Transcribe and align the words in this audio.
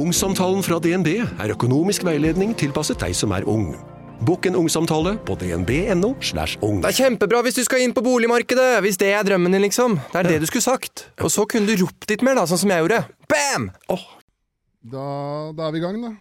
Ungsamtalen 0.00 0.62
fra 0.64 0.78
DNB 0.80 1.08
er 1.20 1.52
økonomisk 1.52 2.06
veiledning 2.06 2.54
tilpasset 2.56 3.02
deg 3.02 3.12
som 3.16 3.34
er 3.36 3.44
ung. 3.50 3.74
Bokk 4.24 4.46
en 4.48 4.56
ungsamtale 4.56 5.12
på 5.28 5.34
dnb.no. 5.36 6.14
slash 6.24 6.56
ung. 6.64 6.78
Det 6.80 6.88
er 6.94 6.96
kjempebra 7.02 7.42
hvis 7.44 7.58
du 7.58 7.60
skal 7.66 7.84
inn 7.84 7.92
på 7.96 8.04
boligmarkedet! 8.04 8.78
Hvis 8.84 8.96
det 9.00 9.10
er 9.12 9.26
drømmen 9.28 9.52
din, 9.52 9.64
liksom. 9.66 9.98
Det 10.12 10.22
er 10.22 10.28
det 10.30 10.38
du 10.40 10.46
skulle 10.48 10.64
sagt. 10.64 11.04
Og 11.20 11.32
så 11.34 11.44
kunne 11.50 11.68
du 11.68 11.84
ropt 11.84 12.08
litt 12.08 12.24
mer, 12.24 12.38
da, 12.38 12.46
sånn 12.48 12.62
som 12.62 12.72
jeg 12.72 12.84
gjorde. 12.84 13.02
Bam! 13.28 13.68
Da, 14.80 15.04
da 15.58 15.68
er 15.68 15.76
vi 15.76 15.82
i 15.82 15.84
gang, 15.84 16.00
da. 16.06 16.14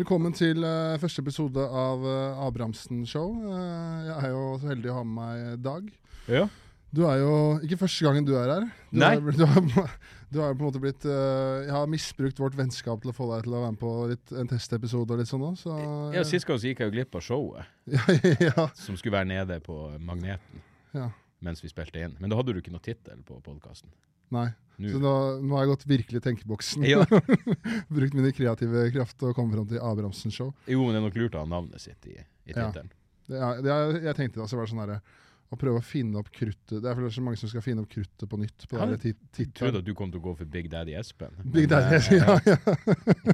Velkommen 0.00 0.34
til 0.34 0.66
uh, 0.66 0.98
første 1.02 1.22
episode 1.22 1.62
av 1.62 2.02
uh, 2.02 2.44
Abrahamsen 2.48 3.06
Show. 3.06 3.36
Uh, 3.46 4.02
jeg 4.08 4.16
er 4.16 4.30
jo 4.34 4.44
så 4.64 4.72
heldig 4.72 4.90
å 4.90 4.98
ha 4.98 5.06
med 5.06 5.20
meg 5.20 5.66
Dag. 5.68 5.90
Ja. 6.26 6.48
Du 6.96 7.04
er 7.06 7.20
jo 7.20 7.34
ikke 7.62 7.84
første 7.84 8.06
gangen 8.06 8.26
du 8.26 8.34
er 8.38 8.50
her. 8.50 8.66
Du 8.90 9.02
Nei. 9.02 9.14
Er, 9.20 9.36
du, 9.36 9.46
har, 9.46 9.94
du 10.32 10.40
har 10.40 10.50
jo 10.50 10.56
på 10.58 10.64
en 10.64 10.68
måte 10.68 10.80
blitt 10.82 11.04
eh, 11.06 11.66
Jeg 11.68 11.74
har 11.74 11.86
misbrukt 11.90 12.40
vårt 12.42 12.56
vennskap 12.58 13.02
til 13.02 13.12
å 13.12 13.14
få 13.14 13.28
deg 13.30 13.44
til 13.46 13.54
å 13.54 13.60
være 13.62 13.74
med 13.76 13.80
på 13.80 13.92
litt, 14.10 14.32
en 14.34 14.50
testepisode 14.50 15.14
og 15.14 15.20
litt 15.22 15.30
sånn 15.30 15.44
òg, 15.46 15.58
så 15.60 15.76
ja, 16.16 16.24
Sist 16.26 16.48
gang 16.48 16.58
så 16.58 16.70
gikk 16.70 16.82
jeg 16.82 16.90
jo 16.90 16.96
glipp 16.96 17.14
av 17.18 17.22
showet, 17.26 17.70
ja, 17.96 18.02
ja, 18.48 18.66
som 18.78 18.98
skulle 18.98 19.16
være 19.20 19.30
nede 19.30 19.60
på 19.64 19.76
Magneten 20.02 20.64
ja. 20.96 21.10
mens 21.44 21.62
vi 21.62 21.70
spilte 21.70 22.02
inn. 22.02 22.16
Men 22.18 22.32
da 22.32 22.38
hadde 22.40 22.54
du 22.56 22.62
ikke 22.62 22.74
noe 22.74 22.82
tittel 22.82 23.20
på 23.26 23.38
podkasten. 23.44 23.92
Nei. 24.34 24.48
Så 24.76 24.98
nå, 25.00 25.12
nå 25.40 25.56
har 25.56 25.64
jeg 25.64 25.70
gått 25.70 25.84
virkelig 25.88 26.20
i 26.20 26.24
tenkeboksen. 26.24 26.84
Ja. 26.88 27.04
Brukt 27.96 28.16
mine 28.16 28.32
kreative 28.36 28.88
kraft 28.92 29.22
og 29.24 29.36
kommet 29.36 29.56
fram 29.56 29.68
til 29.70 29.78
Abrahamsen 29.80 30.34
Show. 30.34 30.50
Jo, 30.68 30.82
men 30.84 30.96
det 30.96 31.00
er 31.00 31.06
nok 31.06 31.20
lurt 31.20 31.36
å 31.38 31.44
ha 31.44 31.48
navnet 31.48 31.80
sitt 31.84 32.08
i, 32.10 32.16
i 32.18 32.52
Ja. 32.52 32.66
tittelen. 32.66 32.90
Det 33.26 33.38
er, 33.42 33.62
det 33.64 33.70
er, 33.74 33.96
jeg 34.06 34.18
tenkte 34.18 34.38
da 34.42 34.44
så 34.50 34.58
var 34.58 34.66
det 34.66 34.72
sånn 34.72 34.82
herre 34.84 34.98
å 35.46 35.56
prøve 35.58 35.78
å 35.78 35.84
finne 35.84 36.18
opp 36.18 36.30
kruttet 36.34 36.82
Det 36.82 36.90
er 36.90 36.98
er 36.98 37.12
så 37.14 37.22
mange 37.22 37.38
som 37.38 37.50
skal 37.50 37.62
finne 37.62 37.84
opp 37.84 37.90
kruttet 37.92 38.28
på 38.28 38.38
nytt. 38.40 38.66
på 38.68 38.78
Ja, 38.78 38.86
Jeg 38.90 39.52
trodde 39.54 39.78
at 39.78 39.86
du 39.86 39.94
kom 39.94 40.10
til 40.10 40.20
å 40.20 40.24
gå 40.24 40.36
for 40.38 40.44
Big 40.44 40.70
Daddy 40.70 40.96
Espen. 40.98 41.34
Big 41.54 41.68
Daddy, 41.70 41.96
Espen, 41.96 42.18
ja, 42.18 42.38
ja. 42.46 42.56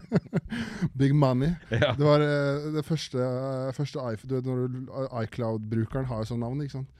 Big 1.00 1.14
money. 1.14 1.54
ja. 1.70 1.94
Det 1.96 2.04
var 2.04 2.20
eh, 2.20 2.72
det 2.76 2.84
første, 2.84 3.18
eh, 3.18 3.72
første 3.76 3.98
iCloud-brukeren 5.22 6.10
har 6.10 6.22
jo 6.22 6.32
sånn 6.34 6.44
navn, 6.44 6.60
ikke 6.64 6.80
sant. 6.80 6.92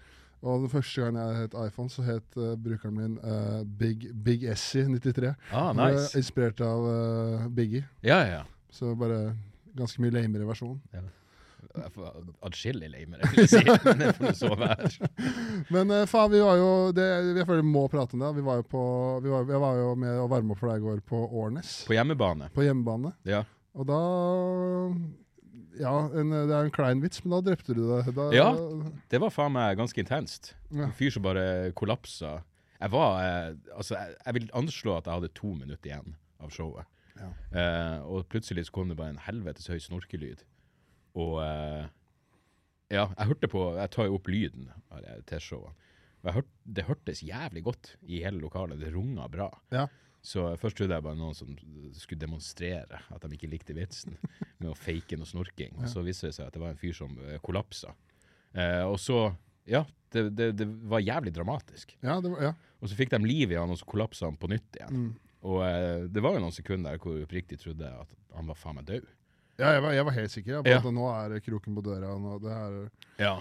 Og 0.42 0.64
den 0.64 0.72
første 0.72 1.04
gangen 1.04 1.20
jeg 1.20 1.42
het 1.44 1.52
iPhone, 1.54 1.90
så 1.92 2.02
het 2.02 2.34
uh, 2.34 2.56
brukeren 2.58 2.96
min 2.98 3.12
uh, 3.22 3.60
Big, 3.78 4.08
Big 4.24 4.42
Essie 4.50 4.88
93. 4.90 5.36
Ah, 5.54 5.70
nice. 5.76 6.18
Inspirert 6.18 6.58
av 6.66 6.82
uh, 6.82 7.44
Biggie. 7.46 7.84
Ja, 8.02 8.18
ja. 8.26 8.40
Så 8.74 8.96
bare 8.98 9.36
ganske 9.78 10.02
mye 10.02 10.10
lamere 10.10 10.48
versjon. 10.48 10.80
Jeg 10.90 11.06
får 11.94 12.08
Adskillig 12.48 12.88
det, 12.92 13.00
vil 13.32 13.42
jeg 13.42 13.48
si. 13.52 13.62
Men 13.86 14.02
det 14.02 14.10
får 14.18 14.26
det 14.28 14.34
så 14.38 14.50
være. 14.58 14.90
Men 15.72 15.94
eh, 15.96 16.04
faen, 16.10 16.30
vi 16.34 16.42
var 16.44 16.60
jo 16.60 16.68
det, 16.96 17.06
Jeg 17.38 17.46
føler 17.48 17.62
vi 17.64 17.72
må 17.72 17.86
prate 17.92 18.16
om 18.18 18.22
det. 18.24 18.30
Vi 18.38 18.44
var 18.46 18.60
jo 18.60 18.66
på 18.74 18.84
vi 19.24 19.32
var, 19.32 19.48
Jeg 19.48 19.62
var 19.64 19.80
jo 19.80 19.88
med 20.04 20.20
å 20.20 20.28
varme 20.32 20.54
opp 20.54 20.60
for 20.62 20.72
deg 20.72 20.82
i 20.82 20.86
går 20.86 21.02
på 21.08 21.22
Årnes. 21.42 21.72
På 21.88 21.96
hjemmebane. 21.96 22.50
På 22.54 22.66
hjemmebane. 22.66 23.14
Ja. 23.28 23.42
Og 23.72 23.88
da 23.88 24.00
Ja, 25.80 25.94
en, 26.12 26.30
det 26.34 26.52
er 26.52 26.66
en 26.66 26.74
klein 26.74 27.00
vits, 27.00 27.22
men 27.24 27.32
da 27.38 27.40
drepte 27.50 27.72
du 27.76 27.82
det. 27.88 28.12
Da, 28.16 28.28
Ja. 28.36 28.50
Det 29.10 29.20
var 29.22 29.32
faen 29.32 29.54
meg 29.56 29.78
ganske 29.80 30.02
intenst. 30.04 30.52
Ja. 30.70 30.90
En 30.90 30.96
fyr 30.96 31.12
som 31.14 31.24
bare 31.24 31.72
kollapsa. 31.78 32.40
Jeg 32.82 32.90
var 32.92 33.20
eh, 33.22 33.52
Altså, 33.76 33.96
jeg, 33.96 34.16
jeg 34.26 34.34
vil 34.40 34.50
anslå 34.58 34.98
at 34.98 35.06
jeg 35.08 35.20
hadde 35.20 35.32
to 35.38 35.54
minutter 35.56 35.88
igjen 35.92 36.16
av 36.42 36.52
showet. 36.52 36.88
Ja. 37.16 37.28
Eh, 37.54 37.98
og 38.08 38.24
plutselig 38.32 38.66
så 38.66 38.74
kom 38.74 38.88
det 38.90 38.96
bare 38.98 39.14
en 39.14 39.20
helvetes 39.24 39.68
høy 39.70 39.78
snorkelyd. 39.80 40.42
Og 41.18 41.40
eh, 41.44 41.90
Ja, 42.92 43.06
jeg 43.16 43.28
hørte 43.30 43.48
på 43.48 43.60
Jeg 43.78 43.90
tar 43.92 44.08
jo 44.08 44.18
opp 44.18 44.28
lyden 44.28 44.68
av 44.92 45.00
jeg 46.22 46.36
hørte, 46.36 46.52
det 46.62 46.86
hørtes 46.86 47.22
jævlig 47.26 47.64
godt 47.66 47.88
i 48.06 48.20
hele 48.22 48.38
lokalet. 48.42 48.78
Det 48.78 48.92
runga 48.94 49.26
bra. 49.30 49.48
Ja. 49.74 49.88
Så 50.22 50.44
først 50.60 50.78
trodde 50.78 50.94
jeg 50.94 51.02
bare 51.02 51.18
noen 51.18 51.34
som 51.34 51.50
skulle 51.98 52.20
demonstrere 52.22 53.00
at 53.10 53.24
de 53.24 53.34
ikke 53.34 53.50
likte 53.50 53.74
vitsen, 53.74 54.14
med 54.60 54.70
å 54.70 54.76
fake 54.78 55.18
noe 55.18 55.26
snorking. 55.26 55.74
Og 55.80 55.90
så 55.90 56.04
viste 56.06 56.30
det 56.30 56.36
seg 56.38 56.46
at 56.46 56.54
det 56.54 56.62
var 56.62 56.74
en 56.74 56.78
fyr 56.78 56.94
som 56.94 57.16
eh, 57.26 57.40
kollapsa. 57.42 57.96
Eh, 58.54 58.84
og 58.86 59.00
så 59.02 59.32
Ja, 59.66 59.84
det, 60.14 60.28
det, 60.36 60.48
det 60.58 60.66
var 60.90 61.02
jævlig 61.02 61.32
dramatisk. 61.34 61.96
Ja, 62.02 62.20
det 62.22 62.30
var, 62.32 62.40
ja. 62.42 62.54
Og 62.82 62.90
så 62.90 62.96
fikk 62.98 63.12
de 63.14 63.20
liv 63.26 63.52
i 63.52 63.58
han, 63.58 63.70
og 63.70 63.78
så 63.78 63.86
kollapsa 63.88 64.26
han 64.26 64.38
på 64.38 64.50
nytt 64.50 64.78
igjen. 64.78 65.04
Mm. 65.04 65.34
Og 65.50 65.58
eh, 65.66 66.06
det 66.10 66.22
var 66.22 66.36
jo 66.36 66.44
noen 66.44 66.54
sekunder 66.54 66.94
der 66.94 67.02
hvor 67.02 67.18
jeg 67.18 67.26
oppriktig 67.26 67.58
trodde 67.62 67.90
at 67.90 68.14
han 68.36 68.50
var 68.50 68.58
faen 68.58 68.78
meg 68.78 68.86
død. 68.90 69.10
Ja 69.58 69.72
jeg, 69.76 69.82
var, 69.82 69.92
jeg 69.92 70.04
var 70.08 70.12
helt 70.16 70.30
sikker 70.32 70.62
på 70.62 70.68
Ja. 70.72 70.78
at 70.78 70.94
nå 70.94 71.08
er 71.12 71.40
kroken 71.44 71.74
på 71.76 71.82
døra. 71.84 72.14
Nå, 72.18 72.38
det 72.42 72.52
er, 72.52 72.78
Ja. 73.18 73.34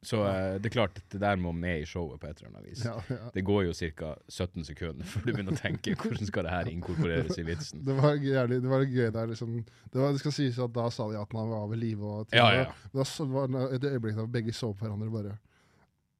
Så 0.00 0.20
eh, 0.30 0.60
det 0.62 0.68
er 0.70 0.70
klart, 0.76 0.96
at 1.00 1.08
det 1.10 1.18
der 1.20 1.36
må 1.42 1.50
med 1.52 1.80
i 1.82 1.84
showet 1.84 2.20
på 2.22 2.28
et 2.28 2.38
eller 2.38 2.52
annet 2.52 2.68
vis. 2.70 2.84
ja, 2.86 2.92
ja. 3.10 3.30
Det 3.34 3.42
går 3.42 3.64
jo 3.66 3.72
ca. 3.74 4.12
17 4.30 4.64
sekunder 4.68 5.04
før 5.04 5.24
du 5.26 5.32
begynner 5.32 5.56
å 5.56 5.58
tenke 5.58 5.96
hvordan 5.98 6.28
skal 6.28 6.46
det 6.46 6.52
her 6.54 6.70
inkorporeres 6.70 7.34
i 7.42 7.42
vitsen. 7.48 7.82
Det 7.84 7.96
var 7.98 8.14
jævlig, 8.14 8.60
det 8.62 8.70
var 8.70 8.84
gøy 8.86 9.10
der, 9.10 9.26
liksom. 9.26 9.56
Det, 9.90 9.98
var, 9.98 10.12
det 10.14 10.20
skal 10.22 10.36
sies 10.38 10.58
at 10.62 10.72
da 10.76 10.84
sa 10.94 11.08
de 11.10 11.18
at 11.18 11.34
han 11.34 11.50
var 11.50 11.66
ved 11.72 11.82
live. 11.82 12.04
Og 12.06 12.28
ting, 12.30 12.38
Ja, 12.38 12.46
ja. 12.54 12.70
Da 12.94 13.02
så 13.10 13.26
var 13.26 13.50
et 13.74 13.84
øyeblikk 13.90 14.14
da 14.22 14.26
begge 14.38 14.54
så 14.54 14.70
på 14.70 14.86
hverandre 14.86 15.10
bare 15.10 15.34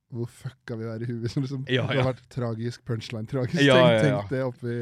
Hvor 0.09 0.29
fucka 0.33 0.77
vi 0.81 0.87
er 0.89 1.03
i 1.05 1.09
huet? 1.11 1.29
Som 1.35 1.45
liksom, 1.45 1.65
Ja, 1.69 1.85
Det 1.91 2.01
har 2.01 2.11
vært 2.13 2.25
tragisk 2.33 2.85
punchline. 2.89 3.29
Tragisk. 3.29 3.61
Ja, 3.69 3.77
tenk, 3.77 3.89
ja, 3.89 3.93
ja. 3.93 4.03
tenk 4.05 4.33
det 4.33 4.43
oppi 4.47 4.75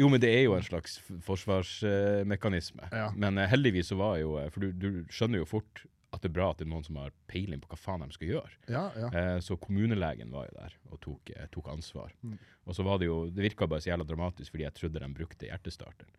Jo, 0.00 0.08
men 0.12 0.22
det 0.22 0.32
er 0.32 0.44
jo 0.46 0.56
en 0.56 0.66
slags 0.66 0.98
forsvarsmekanisme. 1.26 2.88
Ja. 2.92 3.10
Men 3.16 3.40
uh, 3.40 3.46
heldigvis 3.50 3.92
så 3.92 3.98
var 4.00 4.18
jo 4.22 4.38
eh, 4.40 4.48
For 4.54 4.64
du, 4.64 4.70
du 4.72 5.02
skjønner 5.12 5.42
jo 5.42 5.48
fort 5.48 5.84
at 6.10 6.24
det 6.24 6.32
er 6.32 6.34
bra 6.40 6.48
at 6.50 6.58
det 6.58 6.64
er 6.66 6.72
noen 6.72 6.82
som 6.82 6.96
har 6.98 7.12
peiling 7.30 7.60
på 7.62 7.68
hva 7.70 7.76
faen 7.78 8.02
de 8.02 8.16
skal 8.16 8.32
gjøre. 8.32 8.56
Ja, 8.66 8.88
ja. 8.98 9.10
Eh, 9.14 9.36
så 9.46 9.54
kommunelegen 9.62 10.32
var 10.34 10.48
jo 10.48 10.56
der 10.56 10.72
og 10.90 10.98
tok, 11.04 11.30
uh, 11.36 11.44
tok 11.54 11.68
ansvar. 11.70 12.16
Mm. 12.26 12.34
Og 12.66 12.74
så 12.74 12.86
var 12.86 12.98
det 12.98 13.06
jo 13.06 13.20
Det 13.30 13.44
virka 13.44 13.68
bare 13.70 13.84
så 13.84 13.92
jævla 13.92 14.08
dramatisk 14.08 14.56
fordi 14.56 14.66
jeg 14.66 14.78
trodde 14.78 15.04
de 15.04 15.12
brukte 15.20 15.50
hjertestarteren. 15.50 16.16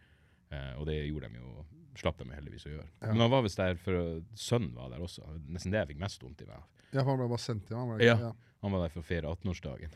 Og 0.52 0.84
det 0.84 0.98
gjorde 1.08 1.30
de 1.32 1.40
jo 1.40 1.62
Slapp 2.00 2.22
de 2.22 2.30
heldigvis 2.32 2.68
å 2.70 2.72
gjøre. 2.72 2.88
Ja. 3.02 3.10
Men 3.12 3.26
han 3.26 3.34
var 3.34 3.44
visst 3.44 3.60
der 3.60 3.76
for 3.82 4.22
sønnen 4.40 4.72
var 4.78 4.94
der 4.94 5.04
også. 5.04 5.26
Nesten 5.52 5.74
det 5.74 5.82
jeg 5.82 5.92
fikk 5.94 6.02
mest 6.06 6.24
vondt 6.24 6.44
i 6.46 6.48
meg. 6.48 6.64
ja, 6.94 7.02
for 7.02 7.12
han 7.12 7.20
ble 7.20 7.28
bare 7.34 7.44
sendt 7.44 7.72
hjem. 7.72 7.94
han 7.96 8.04
Ja. 8.04 8.18
ja. 8.30 8.32
Han 8.62 8.76
var 8.76 8.86
der 8.86 8.94
for 8.94 9.02
å 9.02 9.06
feire 9.06 9.32
18-årsdagen. 9.32 9.96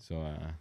Så 0.00 0.18
eh, 0.26 0.52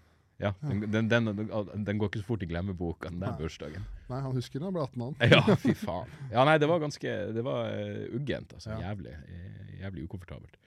ja, 0.43 0.53
den, 0.59 0.91
den, 0.91 1.09
den, 1.09 1.85
den 1.85 1.97
går 2.01 2.09
ikke 2.11 2.21
så 2.21 2.27
fort 2.27 2.43
i 2.43 2.49
glemmeboka, 2.49 3.09
den 3.09 3.21
der 3.21 3.31
Nei. 3.31 3.39
bursdagen. 3.39 3.85
Nei, 4.09 4.19
han 4.25 4.35
husker 4.35 4.59
da 4.59 4.67
han 4.67 4.75
ble 4.75 4.83
18 4.83 5.05
han. 5.05 5.15
Ja, 5.31 5.55
fy 5.61 5.75
faen. 5.77 6.11
Ja, 6.33 6.43
nei, 6.49 6.57
det 6.61 6.67
var 6.69 6.81
ganske 6.83 7.13
Det 7.37 7.45
var 7.45 7.71
uh, 7.71 8.17
uggent, 8.17 8.55
altså. 8.57 8.75
Jævlig, 8.81 9.13
eh, 9.13 9.77
jævlig 9.83 10.07
ukomfortabelt. 10.09 10.59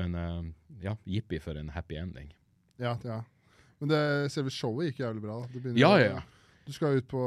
Men 0.00 0.16
uh, 0.16 0.42
ja, 0.82 0.96
jippi 1.04 1.38
for 1.44 1.58
en 1.60 1.70
happy 1.70 2.00
ending. 2.00 2.32
Ja, 2.82 2.96
ja. 3.06 3.20
Men 3.82 3.92
det, 3.92 4.02
selve 4.32 4.50
showet 4.54 4.90
gikk 4.90 5.02
jævlig 5.04 5.22
bra. 5.24 5.38
Det 5.52 5.76
Ja, 5.78 5.92
ja, 6.00 6.16
ja. 6.16 6.22
Du 6.66 6.72
skal 6.72 7.00
ut 7.00 7.08
på 7.10 7.20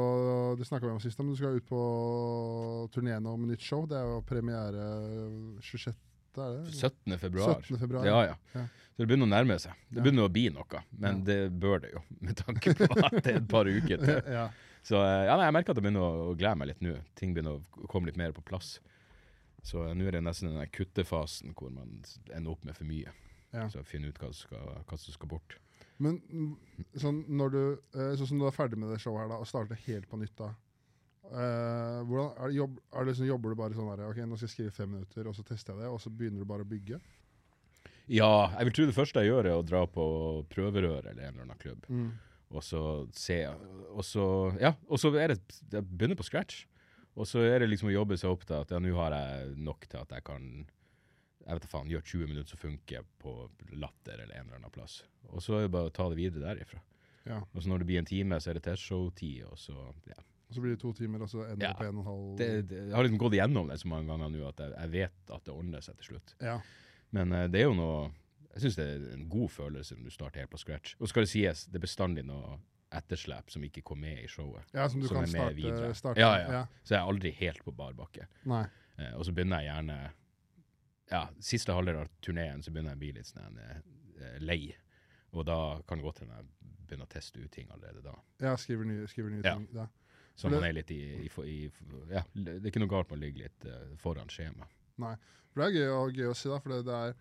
Det 0.58 0.66
vi 0.70 0.88
om 0.88 1.00
sist, 1.00 1.18
men 1.18 1.30
du 1.30 1.36
skal 1.36 1.58
ut 1.58 1.68
på 1.68 1.80
turné 2.94 3.18
nå 3.20 3.36
med 3.36 3.52
nytt 3.52 3.64
show. 3.64 3.86
Det 3.88 3.98
er 3.98 4.08
jo 4.08 4.22
premiere 4.26 4.88
26. 5.60 5.96
er 6.36 6.56
det? 6.56 6.74
17. 6.74 7.18
februar. 7.18 7.62
17. 7.62 7.78
februar. 7.78 8.06
Ja, 8.06 8.24
ja. 8.24 8.36
Ja. 8.52 8.66
Så 8.96 9.02
det 9.02 9.10
begynner 9.10 9.28
å 9.28 9.32
nærme 9.34 9.58
seg. 9.60 9.76
Det 9.92 10.00
begynner 10.00 10.24
å 10.24 10.32
bli 10.32 10.46
noe, 10.52 10.80
men 10.96 11.18
det 11.24 11.40
bør 11.52 11.82
det 11.84 11.90
jo, 11.92 12.00
med 12.24 12.38
tanke 12.40 12.72
på 12.78 12.88
at 12.94 13.18
det 13.18 13.34
er 13.34 13.40
et 13.42 13.50
par 13.50 13.68
uker 13.68 14.00
til. 14.00 14.20
ja. 14.38 14.46
Så 14.86 14.96
eh, 15.02 15.26
ja, 15.26 15.34
nei, 15.36 15.48
jeg 15.48 15.56
merker 15.56 15.74
at 15.74 15.80
jeg 15.80 15.84
begynner 15.84 16.06
å, 16.06 16.34
glede 16.38 16.56
meg 16.60 16.70
litt 16.70 16.84
nå. 16.84 16.94
Ting 17.18 17.34
begynner 17.36 17.58
å 17.58 17.86
komme 17.92 18.08
litt 18.08 18.16
mer 18.16 18.32
på 18.32 18.44
plass. 18.46 18.78
Så 19.66 19.82
eh, 19.84 19.92
nå 19.98 20.06
er 20.06 20.16
det 20.16 20.22
nesten 20.24 20.54
den 20.54 20.72
kuttefasen 20.72 21.56
hvor 21.58 21.72
man 21.74 21.98
ender 22.30 22.54
opp 22.54 22.64
med 22.64 22.78
for 22.78 22.88
mye. 22.88 23.12
Ja. 23.52 23.66
Så 23.72 23.84
finne 23.84 24.08
ut 24.08 24.20
hva 24.22 24.30
som 24.30 24.46
skal, 24.46 24.70
hva 24.86 24.98
som 25.00 25.16
skal 25.16 25.32
bort. 25.32 25.58
Men 26.02 26.20
sånn, 27.00 27.22
når 27.28 27.52
du, 27.54 27.60
eh, 27.96 28.14
sånn 28.20 28.30
som 28.32 28.40
du 28.40 28.46
er 28.46 28.54
ferdig 28.56 28.78
med 28.80 28.92
det 28.92 29.00
showet 29.00 29.24
her 29.24 29.30
da, 29.32 29.40
og 29.40 29.48
starter 29.48 29.78
helt 29.86 30.08
på 30.10 30.20
nytt 30.20 30.36
da, 30.38 30.52
Uh, 31.26 32.04
hvordan, 32.06 32.28
er 32.38 32.52
det 32.52 32.54
jobb, 32.54 32.74
er 32.92 33.02
det 33.02 33.10
liksom, 33.10 33.26
jobber 33.26 33.50
du 33.50 33.58
bare 33.58 33.74
sånn 33.74 33.88
her, 33.90 34.02
ok, 34.06 34.18
nå 34.30 34.36
skal 34.38 34.46
jeg 34.46 34.52
skrive 34.52 34.74
fem 34.76 34.92
minutter, 34.94 35.26
og 35.26 35.34
så 35.34 35.42
tester 35.42 35.74
jeg 35.74 35.82
det, 35.82 35.88
og 35.90 35.98
så 35.98 36.12
begynner 36.14 36.44
du 36.44 36.46
bare 36.46 36.62
å 36.62 36.68
bygge? 36.70 37.00
Ja, 38.06 38.28
jeg 38.52 38.68
vil 38.68 38.76
tro 38.76 38.86
det 38.86 38.94
første 38.94 39.24
jeg 39.24 39.32
gjør, 39.32 39.48
er 39.50 39.58
å 39.58 39.64
dra 39.66 39.82
på 39.90 40.04
prøverør 40.52 41.08
eller 41.10 41.24
en 41.26 41.32
eller 41.32 41.48
annen 41.48 41.58
klubb. 41.58 41.88
Mm. 41.90 42.12
Og 42.54 42.62
så 42.62 42.80
se 43.10 43.40
Og 43.50 44.04
så 44.06 44.24
Ja, 44.62 44.70
og 44.86 45.00
så 45.02 45.10
er 45.18 45.32
det 45.32 45.40
Jeg 45.72 45.82
begynner 45.82 46.14
på 46.14 46.22
scratch. 46.22 46.60
Og 47.18 47.26
så 47.26 47.42
er 47.42 47.58
det 47.58 47.72
liksom 47.72 47.88
å 47.90 47.96
jobbe 47.96 48.14
seg 48.20 48.30
opp 48.30 48.44
til 48.46 48.60
at 48.60 48.70
ja, 48.70 48.78
nå 48.78 48.92
har 48.94 49.16
jeg 49.16 49.56
nok 49.66 49.88
til 49.90 49.98
at 49.98 50.14
jeg 50.14 50.22
kan 50.22 50.44
jeg 51.46 51.54
vet 51.54 51.62
da 51.62 51.68
faen, 51.70 51.88
gjør 51.90 52.02
20 52.02 52.26
minutter 52.32 52.50
som 52.50 52.58
funker 52.58 53.04
på 53.22 53.32
latter 53.78 54.18
eller 54.18 54.34
en 54.40 54.46
eller 54.48 54.58
annen 54.58 54.72
plass. 54.74 55.04
Og 55.30 55.42
så 55.42 55.58
er 55.60 55.66
det 55.66 55.72
bare 55.76 55.90
å 55.90 55.94
ta 55.94 56.08
det 56.10 56.18
videre 56.18 56.42
derifra. 56.48 56.80
Ja, 57.26 57.40
Og 57.54 57.62
så 57.62 57.68
når 57.70 57.78
det 57.82 57.86
blir 57.86 57.98
en 57.98 58.06
time, 58.06 58.38
så 58.40 58.50
er 58.50 58.58
det 58.58 58.62
T-show-tid, 58.66 59.44
og 59.50 59.58
så 59.58 59.74
ja. 60.06 60.14
og 60.48 60.54
så 60.54 60.60
blir 60.62 60.74
det 60.76 60.80
to 60.82 60.92
timer, 60.94 61.22
og 61.22 61.30
så 61.30 61.44
ender 61.46 61.66
Ja. 61.66 61.72
det 61.72 61.78
på 61.80 61.84
en 61.88 61.96
og 61.96 62.02
en 62.04 62.06
halv. 62.06 62.36
Det, 62.38 62.68
det, 62.70 62.82
jeg 62.88 62.94
har 62.94 63.02
liksom 63.06 63.18
gått 63.18 63.34
igjennom 63.34 63.68
det 63.70 63.78
så 63.82 63.88
mange 63.90 64.06
ganger 64.12 64.28
nå 64.30 64.44
at 64.48 64.60
jeg, 64.62 64.74
jeg 64.76 64.92
vet 64.92 65.32
at 65.34 65.44
det 65.48 65.54
ordner 65.54 65.80
seg 65.82 65.96
til 65.98 66.04
slutt. 66.12 66.34
Ja, 66.40 66.60
Men 67.10 67.32
uh, 67.32 67.46
det 67.50 67.60
er 67.60 67.68
jo 67.70 67.74
noe 67.78 68.10
Jeg 68.56 68.62
syns 68.62 68.76
det 68.76 68.86
er 68.88 69.02
en 69.14 69.28
god 69.28 69.50
følelse 69.52 69.94
når 69.98 70.04
du 70.04 70.10
starter 70.14 70.40
helt 70.40 70.50
på 70.50 70.58
scratch. 70.58 70.94
Og 70.98 71.08
skal 71.10 71.22
det 71.26 71.28
sies, 71.30 71.66
det 71.66 71.76
er 71.76 71.82
bestandig 71.86 72.22
noe 72.24 72.58
etterslep 72.96 73.50
som 73.52 73.64
ikke 73.66 73.82
kom 73.84 73.98
med 74.00 74.22
i 74.22 74.28
showet. 74.30 74.64
ja 74.72 74.86
som 74.88 75.00
du 75.02 75.06
Som 75.08 75.18
kan 75.18 75.26
starte, 75.28 75.90
starte. 75.98 76.20
Ja, 76.20 76.30
ja. 76.40 76.62
Så 76.82 76.94
jeg 76.94 77.00
er 77.02 77.10
aldri 77.10 77.30
helt 77.36 77.60
på 77.66 77.74
bar 77.76 77.92
bakke. 77.98 78.26
Nei. 78.48 78.62
Eh, 78.96 79.12
og 79.18 79.26
så 79.26 79.32
begynner 79.36 79.60
jeg 79.60 79.68
gjerne 79.74 79.98
Ja, 81.10 81.26
siste 81.40 81.74
halvdel 81.76 82.00
av 82.02 82.10
turneen 82.24 82.64
så 82.64 82.72
begynner 82.72 82.94
jeg 82.94 82.98
å 82.98 83.02
bli 83.04 83.12
litt 83.18 83.30
sånn 83.30 83.60
uh, 83.60 84.38
lei. 84.42 84.74
Og 85.36 85.46
da 85.46 85.58
kan 85.86 86.00
det 86.00 86.06
godt 86.06 86.24
hende 86.24 86.40
jeg 86.40 86.74
begynner 86.86 87.08
å 87.08 87.12
teste 87.12 87.42
ut 87.42 87.52
ting 87.52 87.70
allerede 87.74 88.02
da. 88.04 88.16
Ja, 88.42 88.56
skriver 88.58 88.88
nye, 88.88 89.06
skriver 89.10 89.34
nye 89.34 89.44
ting. 89.44 89.68
Ja. 89.76 89.86
Så 90.36 90.50
man 90.52 90.66
er 90.66 90.74
litt 90.76 90.90
i, 90.92 91.00
i, 91.24 91.30
i 91.48 91.56
Ja, 92.12 92.22
det 92.34 92.58
er 92.58 92.68
ikke 92.68 92.82
noe 92.82 92.92
galt 92.92 93.08
med 93.08 93.18
å 93.18 93.22
ligge 93.22 93.46
litt 93.46 93.68
uh, 93.68 93.94
foran 94.00 94.28
skjema. 94.32 94.68
Nei. 95.02 95.14
For 95.52 95.62
det 95.62 95.68
er 95.68 95.78
gøy, 95.78 95.92
og, 95.94 96.18
gøy 96.18 96.28
å 96.32 96.36
si, 96.36 96.50
da, 96.52 96.58
for 96.60 96.74
det, 96.74 96.82
det 96.88 96.96
er 96.96 97.14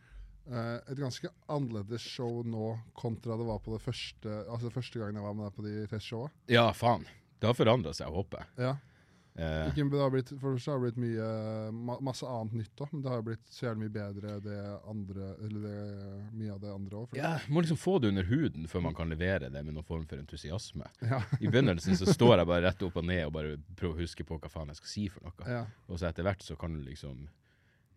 uh, 0.51 0.91
et 0.91 0.99
ganske 0.99 1.31
annerledes 1.51 2.03
show 2.03 2.41
nå 2.43 2.73
kontra 2.97 3.37
det 3.39 3.47
var 3.47 3.61
på 3.63 3.71
det 3.75 3.79
første 3.85 4.41
Altså 4.43 4.73
første 4.73 4.99
gangen 4.99 5.21
jeg 5.21 5.27
var 5.27 5.37
med 5.37 5.47
deg 5.47 5.55
på 5.55 5.65
de 5.67 5.85
testshowene. 5.93 6.35
Ja, 6.51 6.67
faen. 6.75 7.07
Det 7.39 7.47
har 7.47 7.57
forandra 7.57 7.93
seg, 7.95 8.11
håper 8.11 8.43
jeg. 8.43 8.67
Ja. 8.67 8.75
Eh, 9.35 9.67
Ikke, 9.67 9.83
det 9.91 9.99
har 9.99 10.11
blitt, 10.13 10.29
for 10.39 10.55
det 10.55 10.63
har 10.71 10.79
blitt 10.79 10.95
mye, 11.01 11.25
masse 12.07 12.23
annet 12.23 12.53
nytt 12.55 12.81
òg, 12.85 12.93
men 12.93 13.01
det 13.03 13.09
har 13.11 13.23
blitt 13.25 13.41
så 13.51 13.65
jævlig 13.65 13.81
mye 13.81 13.93
bedre 13.97 14.35
det 14.45 14.59
andre 14.87 15.25
Eller 15.43 15.65
det, 15.65 15.79
mye 16.39 16.53
av 16.53 16.61
det 16.61 16.69
andre 16.71 17.01
òg. 17.01 17.17
ja, 17.19 17.33
må 17.51 17.59
liksom 17.65 17.77
få 17.81 17.97
det 17.99 18.13
under 18.13 18.23
huden 18.29 18.69
før 18.71 18.85
man 18.85 18.95
kan 18.95 19.11
levere 19.11 19.49
det 19.51 19.63
med 19.65 19.73
noen 19.75 19.83
form 19.83 20.05
for 20.07 20.21
entusiasme. 20.23 20.87
Ja. 21.03 21.19
I 21.41 21.49
begynnelsen 21.51 21.97
så 21.99 22.07
står 22.13 22.37
jeg 22.39 22.47
bare 22.47 22.63
rett 22.69 22.85
opp 22.87 22.95
og 23.01 23.03
ned 23.09 23.25
og 23.27 23.33
bare 23.35 23.57
prøver 23.75 23.97
å 23.97 24.03
huske 24.05 24.23
på 24.23 24.39
hva 24.39 24.49
faen 24.53 24.71
jeg 24.71 24.79
skal 24.79 24.93
si 24.93 25.03
for 25.11 25.27
noe. 25.27 25.49
Ja. 25.51 25.65
Og 25.91 25.99
så 25.99 26.07
etter 26.07 26.23
hvert 26.23 26.41
så 26.47 26.55
kan 26.55 26.71
du 26.77 26.79
liksom 26.87 27.25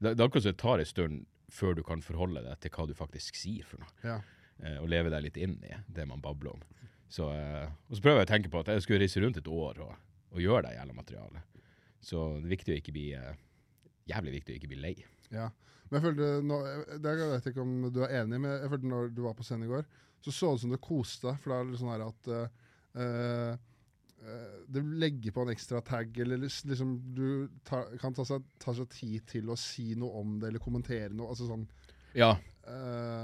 Det, 0.00 0.12
det 0.14 0.18
er 0.18 0.26
akkurat 0.26 0.42
som 0.48 0.52
det 0.52 0.58
tar 0.62 0.78
en 0.82 0.90
stund 0.90 1.22
før 1.54 1.74
du 1.78 1.84
kan 1.86 2.02
forholde 2.02 2.42
deg 2.44 2.58
til 2.60 2.70
hva 2.74 2.84
du 2.90 2.94
faktisk 2.98 3.38
sier 3.38 3.64
for 3.64 3.78
noe. 3.82 3.94
Ja. 4.02 4.18
Eh, 4.58 4.76
og 4.82 4.90
leve 4.90 5.10
deg 5.14 5.22
litt 5.22 5.38
inn 5.38 5.54
i 5.62 5.70
det 5.86 6.04
man 6.10 6.20
babler 6.20 6.56
om. 6.58 6.60
Så, 7.08 7.30
eh, 7.32 7.70
og 7.88 7.94
så 7.96 8.02
prøver 8.02 8.20
jeg 8.24 8.26
å 8.28 8.32
tenke 8.34 8.50
på 8.52 8.58
at 8.60 8.68
jeg 8.74 8.82
skulle 8.84 9.00
reise 9.06 9.22
rundt 9.22 9.38
et 9.38 9.46
år 9.48 9.78
og, 9.86 9.94
og 10.32 10.40
gjøre 10.42 10.62
det 10.68 10.74
jævla 10.76 10.94
materialet. 10.96 11.62
Så 12.00 12.24
det 12.38 12.44
er 12.46 12.54
viktig 12.56 12.74
å 12.74 12.80
ikke 12.82 12.94
bli 12.94 13.06
eh, 13.18 13.34
Jævlig 14.08 14.32
viktig 14.38 14.54
å 14.54 14.56
ikke 14.56 14.68
bli 14.70 14.76
lei. 14.80 14.92
Ja. 15.28 15.50
Men 15.90 15.98
jeg 15.98 16.04
følte 16.06 16.28
nå, 16.48 16.56
jeg- 16.64 17.00
det 17.04 17.12
vet 17.18 17.46
ikke 17.50 17.60
om 17.60 17.92
du 17.92 17.98
er 18.04 18.22
enig, 18.22 18.38
men 18.40 18.54
jeg 18.62 18.70
følte 18.72 18.88
når 18.88 19.10
du 19.14 19.20
var 19.22 19.34
på 19.36 19.44
scenen 19.44 19.66
i 19.66 19.72
går, 19.72 19.84
så 20.24 20.32
så 20.32 20.48
det 20.48 20.54
ut 20.54 20.60
som 20.62 20.70
du 20.72 20.78
koste 20.78 21.26
deg. 21.28 21.40
For 21.42 21.50
det 21.52 21.58
er 21.58 21.68
litt 21.68 21.80
sånn 21.82 21.92
her 21.92 22.06
at 22.08 22.30
uh, 22.32 23.58
Uh, 24.18 24.64
det 24.66 24.80
legger 24.98 25.30
på 25.30 25.44
en 25.44 25.52
ekstra 25.52 25.78
tag, 25.80 26.16
eller 26.18 26.40
liksom 26.42 26.96
du 27.14 27.46
tar, 27.62 27.84
kan 28.02 28.12
ta 28.16 28.24
seg, 28.26 28.42
ta 28.58 28.72
seg 28.74 28.88
tid 28.90 29.22
til 29.30 29.52
å 29.52 29.54
si 29.56 29.92
noe 29.94 30.10
om 30.18 30.40
det, 30.40 30.48
eller 30.48 30.58
kommentere 30.58 31.12
noe. 31.14 31.28
Altså 31.30 31.46
sånn 31.46 31.68
Ja, 32.18 32.32
eh, 32.32 32.57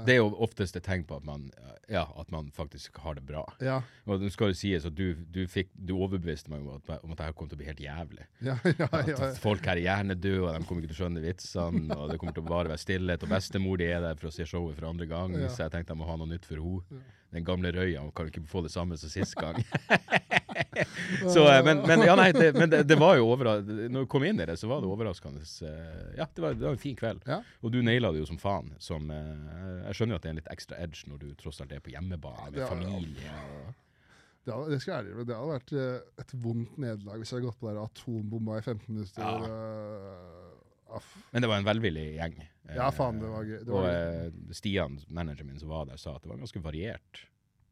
det 0.05 0.13
er 0.15 0.19
jo 0.21 0.31
oftest 0.45 0.75
et 0.79 0.83
tegn 0.85 1.03
på 1.07 1.17
at 1.19 1.25
man, 1.27 1.47
ja, 1.91 2.03
at 2.17 2.29
man 2.33 2.47
faktisk 2.55 2.97
har 3.03 3.15
det 3.17 3.23
bra. 3.27 3.43
Ja. 3.61 3.79
Og 4.09 4.21
det 4.21 4.31
skal 4.33 4.51
jo 4.51 4.57
sies 4.57 4.85
at 4.87 4.95
du, 4.97 5.13
du, 5.33 5.43
fikk, 5.51 5.69
du 5.75 5.93
overbeviste 5.97 6.49
meg 6.53 6.61
om 6.65 6.77
at, 6.79 6.91
om 7.05 7.13
at 7.13 7.21
det 7.23 7.29
kom 7.37 7.49
til 7.49 7.57
å 7.57 7.61
bli 7.61 7.69
helt 7.69 7.83
jævlig. 7.83 8.25
Ja, 8.49 8.57
ja, 8.65 8.87
At 8.91 9.39
folk 9.41 9.65
her 9.65 9.77
er 9.79 9.85
hjernedøde, 9.85 10.43
og 10.45 10.53
de 10.59 10.65
kommer 10.69 10.83
ikke 10.85 10.93
til 10.93 10.97
å 10.97 11.01
skjønne 11.03 11.25
vitsene, 11.25 11.97
og 11.97 12.09
det 12.13 12.19
kommer 12.21 12.35
til 12.37 12.45
å 12.45 12.49
bare 12.49 12.71
være 12.73 12.81
stillhet. 12.85 13.25
Og 13.25 13.31
bestemor 13.35 13.81
de 13.81 13.89
er 13.91 14.01
der 14.05 14.17
for 14.21 14.29
å 14.31 14.33
se 14.35 14.45
showet 14.49 14.77
for 14.79 14.89
andre 14.91 15.09
gang, 15.09 15.35
Ja. 15.39 15.49
så 15.49 15.65
jeg 15.65 15.75
tenkte 15.77 15.93
jeg 15.95 16.01
må 16.01 16.09
ha 16.09 16.17
noe 16.21 16.29
nytt 16.31 16.45
for 16.49 16.61
henne. 16.61 17.03
Den 17.35 17.43
gamle 17.43 17.71
røya 17.75 17.99
hun 17.99 18.13
kan 18.15 18.29
ikke 18.29 18.45
få 18.47 18.61
det 18.63 18.71
samme 18.71 18.95
som 18.97 19.09
sist 19.11 19.35
gang. 19.35 19.57
så, 21.33 21.43
eh, 21.51 21.61
men, 21.65 21.81
men, 21.87 22.03
ja, 22.07 22.15
nei, 22.17 22.29
det, 22.35 22.49
men 22.55 22.69
det, 22.71 22.81
det 22.87 22.97
var 22.99 23.17
jo 23.19 23.27
overra 23.33 23.57
Når 23.61 24.05
du 24.05 24.09
kom 24.11 24.23
inn 24.27 24.39
i 24.39 24.47
det, 24.47 24.57
så 24.59 24.69
var 24.71 24.83
det 24.83 24.89
overraskende. 24.91 25.43
eh, 25.67 26.11
Ja, 26.19 26.27
det 26.31 26.43
var, 26.43 26.55
det 26.57 26.65
var 26.67 26.75
en 26.77 26.81
fin 26.81 26.97
kveld. 26.99 27.25
Ja. 27.29 27.41
Og 27.61 27.73
du 27.73 27.81
naila 27.85 28.13
det 28.15 28.23
jo 28.23 28.29
som 28.29 28.39
faen. 28.41 28.71
Som, 28.83 29.09
eh, 29.11 29.81
jeg 29.89 29.99
skjønner 29.99 30.15
jo 30.15 30.21
at 30.21 30.27
det 30.27 30.31
er 30.31 30.35
en 30.35 30.41
litt 30.41 30.53
ekstra 30.55 30.79
edge 30.83 31.09
når 31.11 31.23
du 31.23 31.27
tross 31.39 31.61
alt 31.63 31.75
er 31.75 31.83
på 31.83 31.93
hjemmebane 31.95 32.51
med 32.55 32.65
familie. 32.69 33.35
Det 34.45 34.53
hadde, 34.53 34.71
det 34.75 34.81
skal 34.83 34.99
jeg 35.07 35.25
det 35.25 35.33
hadde 35.33 35.53
vært 35.55 35.71
et 36.21 36.33
vondt 36.37 36.75
nederlag 36.77 37.17
hvis 37.17 37.31
jeg 37.31 37.39
hadde 37.39 37.47
gått 37.49 37.61
på 37.63 37.71
der 37.71 37.79
atombomba 37.81 38.59
i 38.59 38.65
15 38.65 38.83
minutter. 38.93 39.23
Ja. 39.25 40.51
aff. 40.93 41.15
men 41.31 41.41
det 41.41 41.49
var 41.49 41.57
en 41.63 41.65
velvillig 41.65 42.03
gjeng. 42.19 42.35
Ja, 42.75 42.91
faen, 42.93 43.17
det 43.21 43.29
var 43.29 43.45
gøy. 43.45 43.57
Det 43.65 43.73
og 43.73 43.79
var 43.81 43.89
eh, 43.93 44.35
Stian, 44.57 44.99
manageren 45.09 45.49
min 45.49 45.61
som 45.61 45.73
var 45.73 45.89
der, 45.89 45.97
sa 46.01 46.15
at 46.15 46.23
det 46.23 46.29
var 46.31 46.39
ganske 46.41 46.61
variert 46.61 47.25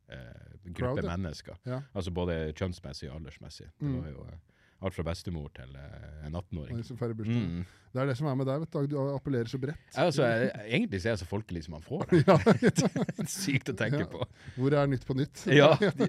eh, 0.09 0.57
gruppe 0.65 0.79
Crowded. 0.79 1.05
mennesker. 1.05 1.55
Ja. 1.65 1.81
Altså 1.95 2.11
både 2.11 2.53
kjønnsmessig 2.53 3.09
og 3.11 3.15
aldersmessig. 3.21 3.69
Det 3.79 3.87
Mm. 3.87 4.01
var 4.01 4.09
jo 4.11 4.25
eh, 4.31 4.37
alt 4.83 4.93
fra 4.93 5.03
bestemor 5.03 5.49
til 5.55 5.75
eh, 5.75 6.25
en 6.27 6.35
Og 6.35 6.43
18-åring. 6.43 6.77
de 6.77 6.83
som 6.83 6.97
feirer 6.97 7.13
bursdag. 7.13 7.35
Mm. 7.47 7.65
Det 7.93 8.01
er 8.01 8.05
det 8.07 8.17
som 8.17 8.27
er 8.27 8.35
med 8.35 8.47
deg, 8.47 8.59
vet 8.59 8.71
du. 8.71 8.87
Du 8.87 8.97
appellerer 9.15 9.45
så 9.47 9.59
bredt. 9.61 9.77
Altså, 9.95 10.23
jeg, 10.25 10.51
egentlig 10.73 10.99
så 11.01 11.05
er 11.07 11.11
jeg 11.13 11.19
så 11.19 11.25
folkelig 11.29 11.63
som 11.63 11.71
man 11.77 11.81
får 11.81 12.05
det. 12.09 12.23
Ja. 12.27 12.37
Sykt 13.27 13.69
å 13.69 13.75
tenke 13.77 13.99
Ja. 13.99 14.05
på. 14.05 14.25
Hvor 14.57 14.73
er 14.73 14.87
Nytt 14.87 15.05
på 15.05 15.13
nytt? 15.15 15.45
Ja, 15.61 15.75
de, 15.77 16.07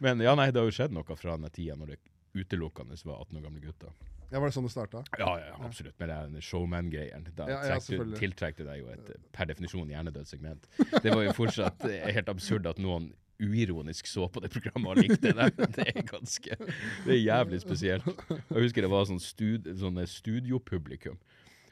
men 0.00 0.20
ja, 0.20 0.34
nei, 0.34 0.50
det 0.50 0.60
har 0.62 0.68
jo 0.70 0.74
skjedd 0.74 0.92
noe 0.92 1.16
fra 1.16 1.36
den 1.36 1.50
tida 1.50 1.74
når 1.76 1.86
det 1.96 1.98
utelukkende 2.34 2.96
var 3.04 3.20
18 3.24 3.38
år 3.38 3.42
gamle 3.48 3.60
gutter. 3.60 3.92
Ja, 4.32 4.40
Var 4.40 4.48
det 4.48 4.54
sånn 4.56 4.64
det 4.66 4.72
starta? 4.72 5.04
Ja, 5.20 5.36
ja, 5.38 5.52
absolutt. 5.62 5.94
Med 6.00 6.08
den 6.08 6.40
showman-greien. 6.42 7.26
Da 7.36 7.44
Ja, 7.46 7.58
ja, 7.62 7.74
trekk 7.76 7.84
du- 7.84 7.92
selvfølgelig. 7.92 8.18
tiltrekker 8.18 8.56
du 8.56 8.64
deg 8.64 8.78
jo 8.80 8.88
et 8.88 9.10
eh, 9.10 9.20
per 9.32 9.46
definisjon 9.46 9.88
hjernedødt 9.92 10.26
segment. 10.26 10.66
Det 11.02 11.12
var 11.14 11.22
jo 11.22 11.32
fortsatt 11.36 11.84
eh, 11.86 12.10
helt 12.16 12.28
absurd 12.32 12.66
at 12.66 12.78
noen 12.78 13.12
uironisk 13.42 14.06
så 14.06 14.28
på 14.30 14.40
det 14.44 14.50
programmet 14.54 14.92
og 14.92 15.00
likte 15.02 15.32
det. 15.34 15.48
Det 15.76 15.86
er 15.90 16.06
ganske 16.06 16.56
Det 16.60 17.12
er 17.16 17.20
jævlig 17.22 17.60
spesielt. 17.64 18.06
Jeg 18.30 18.62
husker 18.68 18.86
det 18.86 18.92
var 18.92 19.06
sånn, 19.10 19.20
stud, 19.22 19.68
sånne 19.80 20.06
studiopublikum 20.10 21.18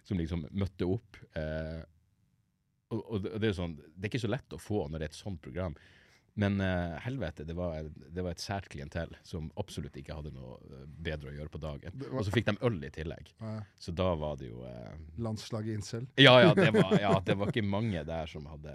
som 0.02 0.18
liksom 0.18 0.46
møtte 0.50 0.88
opp. 0.90 1.18
Eh, 1.38 1.82
og, 2.92 3.00
og 3.06 3.22
det, 3.24 3.38
er 3.46 3.52
jo 3.52 3.58
sånn 3.62 3.76
Det 3.78 4.04
er 4.04 4.10
ikke 4.10 4.24
så 4.26 4.32
lett 4.34 4.52
å 4.56 4.60
få 4.60 4.86
når 4.90 4.98
det 4.98 5.06
er 5.06 5.12
et 5.14 5.20
sånt 5.22 5.40
program. 5.44 5.76
Men 6.34 6.54
eh, 6.64 6.94
helvete, 7.04 7.44
det 7.44 7.52
var, 7.52 7.84
det 7.92 8.22
var 8.24 8.32
et 8.32 8.40
sært 8.40 8.70
klientell 8.72 9.10
som 9.28 9.50
absolutt 9.60 9.98
ikke 10.00 10.14
hadde 10.16 10.30
noe 10.32 10.54
eh, 10.64 10.86
bedre 11.04 11.28
å 11.28 11.34
gjøre 11.36 11.52
på 11.52 11.60
dagen. 11.60 11.92
Var- 12.00 12.14
Og 12.16 12.24
så 12.24 12.32
fikk 12.32 12.46
de 12.48 12.54
øl 12.64 12.78
i 12.88 12.90
tillegg. 12.94 13.28
Ja, 13.42 13.58
Så 13.76 13.92
da 13.92 14.06
var 14.16 14.38
det 14.40 14.48
jo 14.48 14.62
eh, 14.64 14.94
landslaget 15.20 15.76
incel. 15.76 16.06
ja, 16.16 16.32
ja, 16.40 16.54
det 16.56 16.70
var, 16.72 16.94
ja, 17.04 17.12
det 17.26 17.36
var 17.36 17.52
ikke 17.52 17.66
mange 17.68 18.00
der 18.08 18.32
som 18.32 18.48
hadde, 18.48 18.72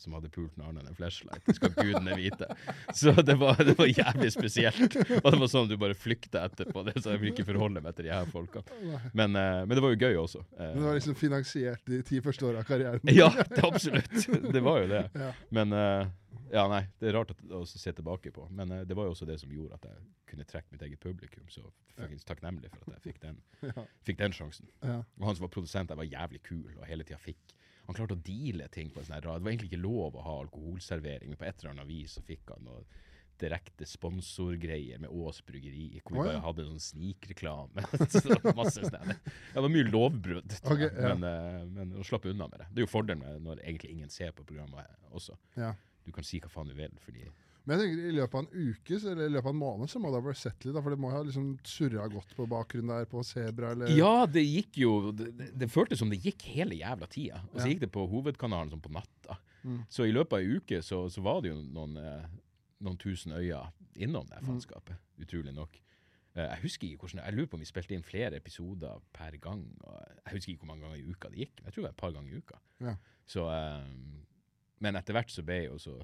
som 0.00 0.14
hadde 0.16 0.30
pult 0.32 0.56
enn 0.58 0.78
en 0.80 0.96
flashlight. 0.96 1.42
Det 1.46 1.56
skal 1.58 1.74
gudene 1.76 2.16
vite. 2.18 2.48
Så 2.94 3.12
det 3.22 3.36
var, 3.40 3.58
det 3.64 3.76
var 3.78 3.90
jævlig 3.90 4.32
spesielt. 4.34 4.96
Og 5.20 5.28
det 5.28 5.40
var 5.42 5.50
sånn 5.52 5.70
du 5.70 5.76
bare 5.80 5.96
flykta 5.98 6.46
etterpå. 6.48 6.84
Det, 6.88 6.96
så 7.02 7.14
jeg 7.14 7.22
vil 7.22 7.32
ikke 7.32 7.46
forholde 7.48 7.82
meg 7.84 7.96
til 7.98 8.08
de 8.08 8.14
her 8.14 8.28
folka. 8.32 8.64
Men, 9.12 9.36
eh, 9.36 9.62
men 9.66 9.76
det 9.76 9.84
var 9.84 9.94
jo 9.94 10.00
gøy 10.00 10.18
også. 10.24 10.42
Men 10.58 10.80
det 10.80 10.88
var 10.88 10.98
liksom 10.98 11.18
finansiert 11.18 11.86
de 11.92 12.02
ti 12.06 12.22
første 12.24 12.48
åra 12.48 12.62
av 12.62 12.68
karrieren. 12.68 13.12
ja, 13.12 13.30
det, 13.38 13.62
absolutt. 13.66 14.18
Det 14.52 14.64
var 14.64 14.84
jo 14.84 14.90
det. 14.96 15.04
Ja. 15.22 15.28
Men 15.54 15.74
eh, 15.76 16.08
ja, 16.52 16.66
nei, 16.68 16.82
det 17.00 17.08
er 17.08 17.14
rart 17.16 17.32
å, 17.32 17.62
se 17.68 17.92
tilbake 17.94 18.32
på. 18.34 18.44
Men 18.52 18.72
eh, 18.74 18.84
det 18.88 18.96
var 18.98 19.06
jo 19.08 19.14
også 19.14 19.28
det 19.28 19.38
som 19.40 19.52
gjorde 19.52 19.78
at 19.78 19.86
jeg 19.88 20.02
kunne 20.32 20.46
trekke 20.48 20.74
mitt 20.74 20.84
eget 20.84 21.00
publikum. 21.00 21.46
Så 21.52 21.64
faktisk 21.96 22.28
takknemlig 22.28 22.72
for 22.72 22.84
at 22.84 22.98
jeg 22.98 23.04
fikk 23.06 23.22
den, 23.22 23.40
fikk 24.06 24.20
den 24.20 24.36
sjansen. 24.36 24.68
Ja. 24.84 25.00
Og 25.20 25.28
han 25.28 25.38
som 25.38 25.46
var 25.46 25.52
produsent, 25.54 25.92
jeg 25.92 26.00
var 26.00 26.08
jævlig 26.08 26.42
kul 26.44 26.70
og 26.74 26.86
hele 26.88 27.06
tida 27.08 27.20
fikk 27.22 27.56
Han 27.92 27.98
klarte 27.98 28.16
å 28.16 28.24
deale 28.24 28.68
ting 28.72 28.88
på 28.88 29.02
en 29.02 29.04
sånn 29.04 29.18
her 29.18 29.26
rad. 29.26 29.42
Det 29.42 29.44
var 29.44 29.52
egentlig 29.52 29.68
ikke 29.68 29.84
lov 29.84 30.16
å 30.16 30.24
ha 30.24 30.36
alkoholservering, 30.46 31.28
men 31.28 31.40
på 31.40 31.44
et 31.44 31.58
eller 31.60 31.74
annet 31.74 31.90
vis 31.90 32.14
så 32.16 32.22
fikk 32.24 32.54
han 32.54 32.64
noe 32.64 32.84
direkte 33.42 33.86
sponsorgreier 33.88 35.00
med 35.02 35.10
Ås 35.10 35.40
bryggeri, 35.44 36.00
hvor 36.04 36.14
vi 36.14 36.20
ja. 36.20 36.26
bare 36.30 36.42
hadde 36.46 36.66
sånn 36.68 36.82
snikreklame. 36.82 37.84
Så 38.14 38.36
masse 38.56 38.84
sånn. 38.86 39.14
Det 39.52 39.64
var 39.64 39.72
mye 39.72 39.88
lovbrudd, 39.88 40.58
okay, 40.62 40.88
ja. 40.88 41.12
men, 41.12 41.26
eh, 41.26 41.62
men 41.72 41.96
å 41.98 42.06
slappe 42.06 42.30
unna 42.30 42.48
med 42.48 42.62
det. 42.62 42.68
Det 42.70 42.82
er 42.82 42.86
jo 42.86 42.92
fordelen 42.92 43.24
med 43.24 43.42
når 43.48 43.64
egentlig 43.64 43.96
ingen 43.96 44.12
ser 44.14 44.34
på 44.36 44.46
programmet 44.46 44.88
også. 45.10 45.36
Ja. 45.58 45.72
Du 46.06 46.12
kan 46.14 46.26
si 46.26 46.40
hva 46.42 46.50
faen 46.52 46.70
du 46.70 46.76
vil, 46.78 46.94
fordi 47.02 47.26
Men 47.64 47.78
jeg 47.78 47.88
tenker 47.92 48.08
i 48.10 48.14
løpet 48.16 48.34
av 48.34 48.40
en 48.42 48.70
uke 48.72 48.96
eller 49.12 49.24
i 49.28 49.32
løpet 49.36 49.46
av 49.46 49.52
en 49.54 49.60
måned 49.60 49.90
så 49.92 50.00
må 50.02 50.10
det 50.10 50.18
ha 50.18 50.24
vært 50.26 50.40
sett 50.40 50.64
litt, 50.66 50.74
da, 50.74 50.80
for 50.82 50.90
det 50.90 50.98
må 50.98 51.10
ha 51.12 51.20
liksom 51.22 51.46
surra 51.62 52.08
godt 52.10 52.32
på 52.34 52.46
bakgrunnen 52.50 52.90
der 52.90 53.04
på 53.06 53.22
Sebra 53.22 53.70
eller 53.76 53.92
Ja, 53.94 54.26
det 54.26 54.42
gikk 54.42 54.80
jo 54.82 55.12
Det, 55.12 55.28
det, 55.54 55.68
føltes 55.70 55.98
som 56.02 56.10
det 56.10 56.18
gikk 56.24 56.42
hele 56.56 56.74
jævla 56.80 57.06
tida. 57.06 57.42
Og 57.52 57.60
så 57.60 57.66
Ja. 57.66 57.70
gikk 57.72 57.80
det 57.84 57.92
på 57.94 58.06
hovedkanalen 58.10 58.70
sånn 58.72 58.82
på 58.82 58.90
natta. 58.90 59.38
Mm. 59.62 59.84
Så 59.88 60.08
i 60.08 60.12
løpet 60.12 60.32
av 60.32 60.38
ei 60.42 60.56
uke 60.58 60.82
så, 60.82 61.04
så 61.08 61.22
var 61.22 61.40
det 61.42 61.52
jo 61.52 61.60
noen, 61.62 61.96
eh, 61.96 62.26
noen 62.82 62.98
tusen 62.98 63.32
øyer 63.32 63.70
innom 63.94 64.26
Mm. 64.26 64.30
det 64.34 64.42
faenskapet. 64.48 64.96
Utrolig 65.22 65.54
nok. 65.54 65.78
Eh, 66.34 66.48
jeg 66.48 66.62
husker 66.62 66.88
ikke 66.88 67.06
hvordan 67.06 67.24
Jeg 67.26 67.34
lurer 67.36 67.46
på 67.46 67.54
om 67.54 67.60
vi 67.60 67.66
spilte 67.70 67.94
inn 67.94 68.02
flere 68.02 68.34
episoder 68.40 68.98
per 69.12 69.36
gang. 69.38 69.62
Og 69.84 70.02
jeg 70.26 70.34
husker 70.34 70.52
ikke 70.56 70.64
hvor 70.66 70.74
mange 70.74 70.82
ganger 70.82 70.96
i 70.98 71.10
uka 71.12 71.28
det 71.30 71.38
gikk, 71.38 71.62
men 71.62 71.70
jeg 71.70 71.74
tror 71.74 71.82
det 71.82 71.90
var 71.90 71.94
et 71.94 71.96
par 72.02 72.12
ganger 72.12 72.32
i 72.32 72.38
uka. 72.42 72.58
Ja. 72.80 72.96
Så, 73.24 73.46
um, 73.46 74.26
men 74.80 74.96
etter 74.96 75.12
hvert 75.14 75.30
så 75.30 75.44
ble 75.46 75.60
jo 75.68 75.78
så 75.78 76.00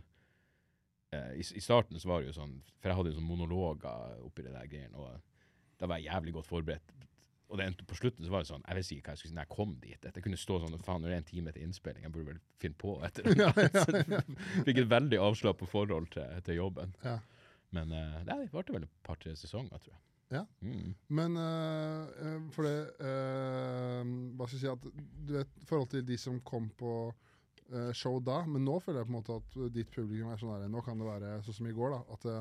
i, 1.10 1.40
I 1.40 1.62
starten 1.64 2.00
så 2.00 2.10
var 2.10 2.20
det 2.20 2.28
jo 2.28 2.34
sånn 2.36 2.58
For 2.76 2.90
jeg 2.90 2.98
hadde 2.98 3.12
jo 3.14 3.16
sånn 3.16 3.28
monologer 3.30 4.18
oppi 4.26 4.44
det 4.44 4.52
der 4.52 4.66
greiene, 4.68 5.00
og 5.00 5.78
da 5.80 5.88
var 5.88 6.02
jeg 6.02 6.10
jævlig 6.10 6.34
godt 6.36 6.48
forberedt. 6.50 6.92
Og 7.48 7.56
det 7.56 7.64
endte 7.64 7.86
på 7.88 7.96
slutten 7.96 8.26
så 8.26 8.32
var 8.32 8.44
det 8.44 8.50
sånn 8.50 8.64
Jeg 8.66 8.76
visste 8.76 8.96
ikke 8.96 9.08
hva 9.08 9.14
jeg 9.14 9.22
skulle 9.22 9.32
si 9.32 9.38
når 9.38 9.46
jeg 9.46 9.54
kom 9.54 9.70
dit. 9.80 10.08
Jeg 10.08 10.24
kunne 10.24 10.40
stå 10.40 10.58
sånn 10.60 10.82
Faen, 10.84 11.04
det 11.04 11.14
er 11.14 11.22
en 11.22 11.30
time 11.30 11.54
til 11.54 11.64
innspilling, 11.64 12.04
jeg 12.04 12.12
burde 12.12 12.34
vel 12.34 12.42
finne 12.60 12.80
på 12.82 12.98
et 13.08 13.22
eller 13.22 13.52
annet. 13.54 14.18
Fikk 14.66 14.82
et 14.82 14.90
veldig 14.92 15.22
avslappa 15.24 15.68
forhold 15.70 16.10
til, 16.12 16.36
til 16.44 16.60
jobben. 16.60 16.92
Ja. 17.06 17.16
Men 17.76 17.92
uh, 17.92 18.20
det 18.24 18.36
varte 18.52 18.74
vel 18.76 18.84
et 18.84 19.00
par-tre 19.04 19.34
sesonger, 19.36 19.80
tror 19.80 19.94
jeg. 19.94 20.02
Ja. 20.28 20.42
Mm. 20.60 20.92
Men 21.16 21.36
øh, 21.40 22.42
for 22.52 22.66
det 22.66 22.82
uh, 23.00 24.02
Hva 24.36 24.44
skal 24.44 24.58
jeg 24.58 24.60
si 24.60 24.68
at 24.68 24.82
Du 25.24 25.32
vet, 25.32 25.54
forhold 25.64 25.88
til 25.88 26.02
de 26.04 26.18
som 26.20 26.36
kom 26.44 26.66
på 26.76 26.90
show 27.96 28.20
da, 28.24 28.42
men 28.48 28.64
nå 28.64 28.78
føler 28.80 29.02
jeg 29.02 29.08
på 29.08 29.12
en 29.12 29.18
måte 29.18 29.34
at 29.40 29.56
ditt 29.74 29.90
publikum 29.92 30.30
er 30.32 30.40
sånn 30.40 30.54
her 30.54 30.70
Nå 30.72 30.80
kan 30.86 31.00
det 31.00 31.08
være 31.08 31.32
sånn 31.44 31.58
som 31.58 31.68
i 31.68 31.74
går, 31.76 31.96
da. 31.96 32.16
At 32.16 32.24
det, 32.24 32.36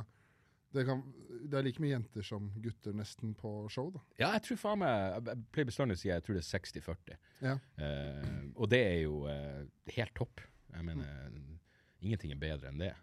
det, 0.78 0.86
kan, 0.88 1.02
det 1.44 1.60
er 1.60 1.66
like 1.68 1.84
mye 1.84 1.94
jenter 1.96 2.26
som 2.28 2.52
gutter 2.64 2.96
nesten 2.96 3.34
på 3.40 3.52
show, 3.74 3.90
da. 3.96 4.04
Ja, 4.20 4.32
jeg 4.38 4.46
tror 4.48 4.62
faen 4.62 4.84
meg 4.84 5.18
Jeg 5.32 5.44
pleier 5.56 5.72
bestandig 5.72 5.98
å 5.98 6.02
si 6.02 6.12
jeg 6.12 6.26
tror 6.26 6.38
det 6.38 6.44
er 6.46 6.52
60-40. 6.52 7.20
Ja. 7.48 7.58
Eh, 7.88 8.32
og 8.56 8.72
det 8.72 8.82
er 8.86 9.02
jo 9.06 9.26
eh, 9.32 9.66
helt 9.98 10.16
topp. 10.18 10.44
Jeg 10.74 10.88
mener, 10.88 11.36
ingenting 12.04 12.34
er 12.36 12.42
bedre 12.42 12.72
enn 12.72 12.82
det. 12.82 12.94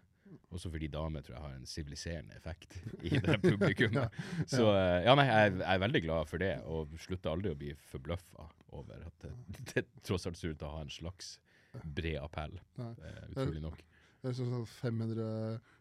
Også 0.53 0.71
fordi 0.73 0.87
damer 0.89 1.21
tror 1.21 1.35
jeg 1.35 1.43
har 1.43 1.55
en 1.55 1.67
siviliserende 1.69 2.35
effekt 2.37 2.77
i 3.05 3.11
det 3.13 3.37
publikummet. 3.45 4.07
ja, 4.07 4.25
ja. 4.39 4.45
Så 4.49 4.67
eh, 4.73 4.99
ja, 5.05 5.15
nei, 5.17 5.25
jeg, 5.29 5.57
jeg 5.61 5.71
er 5.73 5.83
veldig 5.85 6.03
glad 6.05 6.29
for 6.31 6.41
det, 6.41 6.53
og 6.65 6.95
slutter 7.01 7.33
aldri 7.33 7.53
å 7.53 7.59
bli 7.59 7.73
forbløffa 7.91 8.47
over 8.75 9.05
at 9.05 9.25
det, 9.27 9.33
det 9.73 9.85
tross 10.05 10.25
alt 10.27 10.39
ser 10.39 10.55
ut 10.55 10.61
til 10.61 10.67
å 10.69 10.77
ha 10.77 10.85
en 10.85 10.93
slags 10.93 11.35
bred 11.83 12.19
appell. 12.21 12.57
Eh, 12.79 13.21
utrolig 13.31 13.63
nok. 13.63 13.83
Det 14.21 14.31
er 14.31 14.37
sånn 14.39 14.53
sånn 14.53 14.69
500 14.79 15.25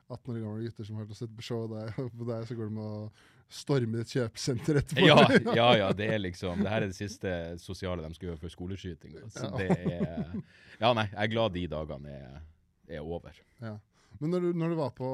18 0.08 0.34
år 0.34 0.42
gamle 0.42 0.66
gutter 0.66 0.84
som 0.84 0.98
har 1.00 1.08
sett 1.16 1.32
på 1.32 1.44
show 1.44 1.64
deg, 1.70 1.94
og 2.02 2.10
på 2.12 2.26
deg, 2.28 2.44
så 2.48 2.56
går 2.58 2.68
de 2.68 2.82
og 2.84 3.22
stormer 3.54 4.02
et 4.02 4.12
kjøpesenter 4.12 4.80
etterpå. 4.80 5.06
Ja, 5.06 5.16
ja, 5.60 5.68
ja, 5.80 5.88
det 5.96 6.08
er 6.16 6.20
liksom 6.22 6.62
Det 6.64 6.70
her 6.72 6.84
er 6.84 6.90
det 6.90 6.98
siste 6.98 7.32
sosiale 7.62 8.04
de 8.04 8.16
skal 8.16 8.30
gjøre 8.30 8.42
før 8.42 8.52
skoleskyting. 8.52 9.16
Så 9.32 9.50
det 9.58 9.70
er 9.78 10.30
Ja, 10.82 10.92
nei, 10.96 11.06
jeg 11.10 11.20
er 11.26 11.32
glad 11.32 11.56
de 11.56 11.66
dagene 11.70 12.14
er, 12.18 12.38
er 12.98 13.04
over. 13.04 13.36
Ja. 13.62 13.76
Men 14.20 14.34
når 14.34 14.46
du, 14.46 14.48
når 14.60 14.74
du 14.74 14.78
var 14.78 14.92
på 14.94 15.08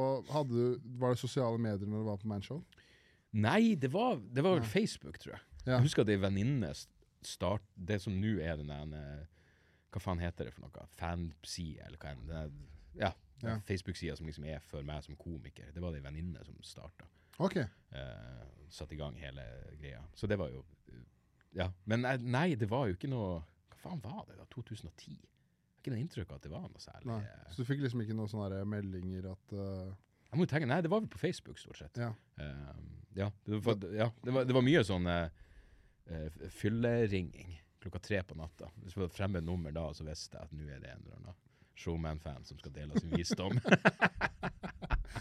du, 0.48 0.62
Var 1.00 1.14
det 1.14 1.20
sosiale 1.22 1.58
medier 1.58 1.88
når 1.88 2.02
du 2.02 2.08
var 2.10 2.20
på 2.20 2.28
Manshow? 2.30 2.62
Nei, 3.30 3.76
det 3.78 3.92
var, 3.92 4.18
det 4.18 4.42
var 4.42 4.58
vel 4.58 4.66
Facebook, 4.66 5.20
tror 5.22 5.36
jeg. 5.36 5.44
Ja. 5.64 5.76
Jeg 5.76 5.84
husker 5.86 6.02
at 6.02 6.10
ei 6.10 6.18
venninne 6.18 6.72
start 7.22 7.62
Det 7.76 8.00
som 8.02 8.16
nå 8.18 8.38
er 8.42 8.58
den 8.58 8.72
der 8.72 9.28
Hva 9.90 10.02
faen 10.02 10.20
heter 10.22 10.46
det 10.48 10.54
for 10.54 10.64
noe? 10.66 10.86
Fanside, 10.98 11.82
eller 11.86 11.98
hva 12.00 12.12
enn. 12.14 12.26
Det 12.28 12.44
Ja, 13.00 13.12
Ja. 13.42 13.54
Facebook-sida 13.64 14.16
som 14.16 14.26
liksom 14.26 14.44
er 14.44 14.58
for 14.60 14.82
meg 14.84 15.02
som 15.02 15.16
komiker. 15.16 15.70
Det 15.72 15.80
var 15.80 15.92
det 15.92 16.02
ei 16.02 16.04
venninne 16.04 16.44
som 16.44 16.58
starta. 16.62 17.06
OK. 17.38 17.56
Uh, 17.56 18.42
satte 18.68 18.92
i 18.94 18.98
gang 19.00 19.16
hele 19.16 19.44
greia. 19.80 20.02
Så 20.14 20.26
det 20.28 20.36
var 20.38 20.50
jo 20.52 20.60
uh, 20.92 21.00
Ja. 21.56 21.70
Men 21.84 22.04
nei, 22.20 22.54
det 22.54 22.68
var 22.70 22.86
jo 22.86 22.94
ikke 22.98 23.08
noe 23.10 23.40
Hva 23.70 23.78
faen 23.80 24.02
var 24.04 24.26
det, 24.28 24.36
da? 24.36 24.44
2010? 24.52 25.16
Jeg 25.16 25.16
har 25.16 25.80
ikke 25.80 25.94
noe 25.94 26.02
inntrykk 26.04 26.30
av 26.30 26.36
at 26.36 26.42
det 26.44 26.50
var 26.52 26.66
noe 26.68 26.82
særlig. 26.84 27.06
Nei. 27.08 27.48
Så 27.50 27.62
du 27.62 27.68
fikk 27.70 27.80
liksom 27.80 28.02
ikke 28.04 28.14
noen 28.18 28.28
sånne 28.28 28.60
meldinger 28.68 29.30
at 29.32 29.54
uh, 29.56 29.94
Jeg 30.28 30.36
må 30.36 30.44
jo 30.44 30.50
tenke, 30.52 30.68
Nei, 30.68 30.82
det 30.84 30.90
var 30.92 31.00
vel 31.00 31.08
på 31.08 31.18
Facebook, 31.22 31.58
stort 31.58 31.80
sett. 31.80 31.96
Ja. 31.96 32.12
Eh, 32.36 32.74
ja, 33.16 33.30
det 33.46 33.62
var, 33.64 33.80
ja 33.96 34.10
det, 34.22 34.34
var, 34.36 34.44
det 34.46 34.54
var 34.54 34.62
mye 34.62 34.82
sånn 34.86 35.08
eh, 35.10 35.30
eh, 36.12 36.44
fylleringing 36.54 37.56
klokka 37.80 37.98
tre 38.04 38.22
på 38.28 38.36
natta. 38.38 38.68
Hvis 38.84 38.96
var 38.96 39.08
et 39.08 39.16
fremmed 39.16 39.44
nummer 39.46 39.72
da, 39.74 39.86
så 39.96 40.04
visste 40.06 40.36
jeg 40.38 40.48
at 40.48 40.52
nå 40.56 40.66
er 40.68 40.80
det 40.82 40.90
en 40.94 41.04
eller 41.06 41.16
annen 41.20 41.38
showman-fan 41.80 42.44
som 42.44 42.58
skal 42.60 42.72
dele 42.76 42.98
sin 43.00 43.12
visdom. 43.16 43.54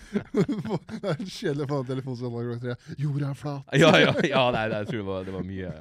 Det 0.10 1.00
er 1.08 1.22
kjedelig 1.24 1.66
å 1.66 1.70
få 1.70 1.78
en 1.84 1.88
telefonsamtale 1.90 2.46
klokka 2.50 2.64
tre. 2.66 2.96
Jorda 3.00 3.30
er 3.32 3.38
flat. 3.40 3.72
ja, 3.80 3.92
ja, 4.02 4.12
ja 4.28 4.42
nei, 4.54 4.66
nei, 4.72 4.80
jeg 4.84 4.90
tror 4.90 5.00
det 5.02 5.08
var, 5.10 5.26
det 5.30 5.36
var 5.36 5.46
mye, 5.48 5.72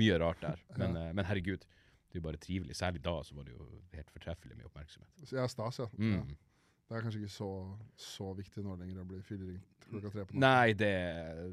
mye 0.00 0.18
rart 0.22 0.40
der. 0.44 0.62
Men, 0.80 0.96
eh, 1.00 1.10
men 1.18 1.28
herregud, 1.28 1.66
det 2.12 2.20
er 2.20 2.24
bare 2.24 2.40
trivelig. 2.40 2.76
Særlig 2.78 3.02
da 3.04 3.16
så 3.26 3.36
var 3.36 3.46
det 3.48 3.54
jo 3.56 3.66
helt 3.94 4.10
fortreffelig 4.14 4.56
med 4.58 4.66
oppmerksomhet. 4.70 5.10
Så 5.28 5.38
er 5.42 5.50
stas, 5.52 5.80
ja. 5.82 5.88
ja. 5.92 6.22
Mm. 6.22 6.34
Det 6.84 6.98
er 6.98 7.04
kanskje 7.06 7.20
ikke 7.24 7.32
så, 7.34 7.50
så 7.98 8.30
viktig 8.36 8.62
nå 8.64 8.74
lenger 8.80 9.02
å 9.02 9.06
bli 9.08 9.20
fylleringt 9.24 9.86
klokka 9.90 10.10
tre 10.14 10.24
på 10.28 10.36
natta. 10.36 10.44
Nei, 10.46 10.74
det, 10.78 10.90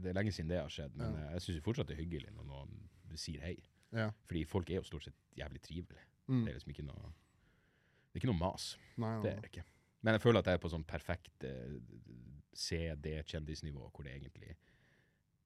det 0.03 0.11
er 0.11 0.17
lenge 0.19 0.33
siden 0.35 0.51
det 0.51 0.59
har 0.61 0.71
skjedd, 0.73 0.95
men 0.99 1.11
Ja. 1.15 1.27
eh, 1.27 1.35
jeg 1.37 1.45
syns 1.47 1.63
fortsatt 1.65 1.89
det 1.91 1.97
er 1.97 2.03
hyggelig 2.03 2.33
når 2.37 2.47
noen 2.51 3.19
sier 3.19 3.43
hei. 3.43 3.57
Ja. 3.91 4.09
Fordi 4.27 4.45
folk 4.47 4.69
er 4.71 4.79
jo 4.79 4.83
stort 4.87 5.03
sett 5.09 5.17
jævlig 5.37 5.61
trivelige. 5.65 6.05
Mm. 6.27 6.45
Det 6.45 6.51
er 6.53 6.57
liksom 6.59 6.71
ikke 6.75 6.85
noe 6.87 7.11
Det 7.11 8.17
er 8.17 8.21
ikke 8.21 8.31
noe 8.31 8.39
mas. 8.39 8.69
Nei, 8.97 9.13
Det 9.23 9.31
er 9.33 9.41
det 9.41 9.51
ikke. 9.51 9.63
Men 10.01 10.15
jeg 10.17 10.21
føler 10.23 10.39
at 10.41 10.47
jeg 10.49 10.57
er 10.57 10.63
på 10.63 10.71
sånn 10.71 10.83
perfekt 10.87 11.43
eh, 11.45 11.75
CD-kjendisnivå, 12.57 13.89
hvor 13.93 14.03
det 14.07 14.15
egentlig 14.15 14.55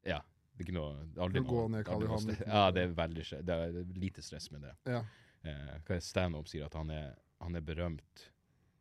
Ja. 0.06 0.22
Det 0.56 0.64
er 0.64 0.70
ikke 0.70 0.78
noe 0.78 1.06
det 1.12 1.20
aldri 1.22 1.42
noe- 1.44 1.70
ned 1.70 1.88
aldri 1.92 2.08
noe 2.08 2.36
Ja, 2.48 2.72
det 2.72 2.84
er 2.86 2.94
veldig 2.96 3.26
Det 3.46 3.56
er 3.56 3.84
lite 4.00 4.22
stress 4.24 4.52
med 4.52 4.62
det. 4.62 4.76
Ja. 4.86 5.02
Eh, 5.44 5.74
hva 5.86 5.96
er 5.96 6.00
standup 6.00 6.48
sier 6.48 6.66
at 6.66 6.74
han 6.74 6.90
er, 6.90 7.16
han 7.42 7.56
er 7.56 7.62
berømt 7.62 8.30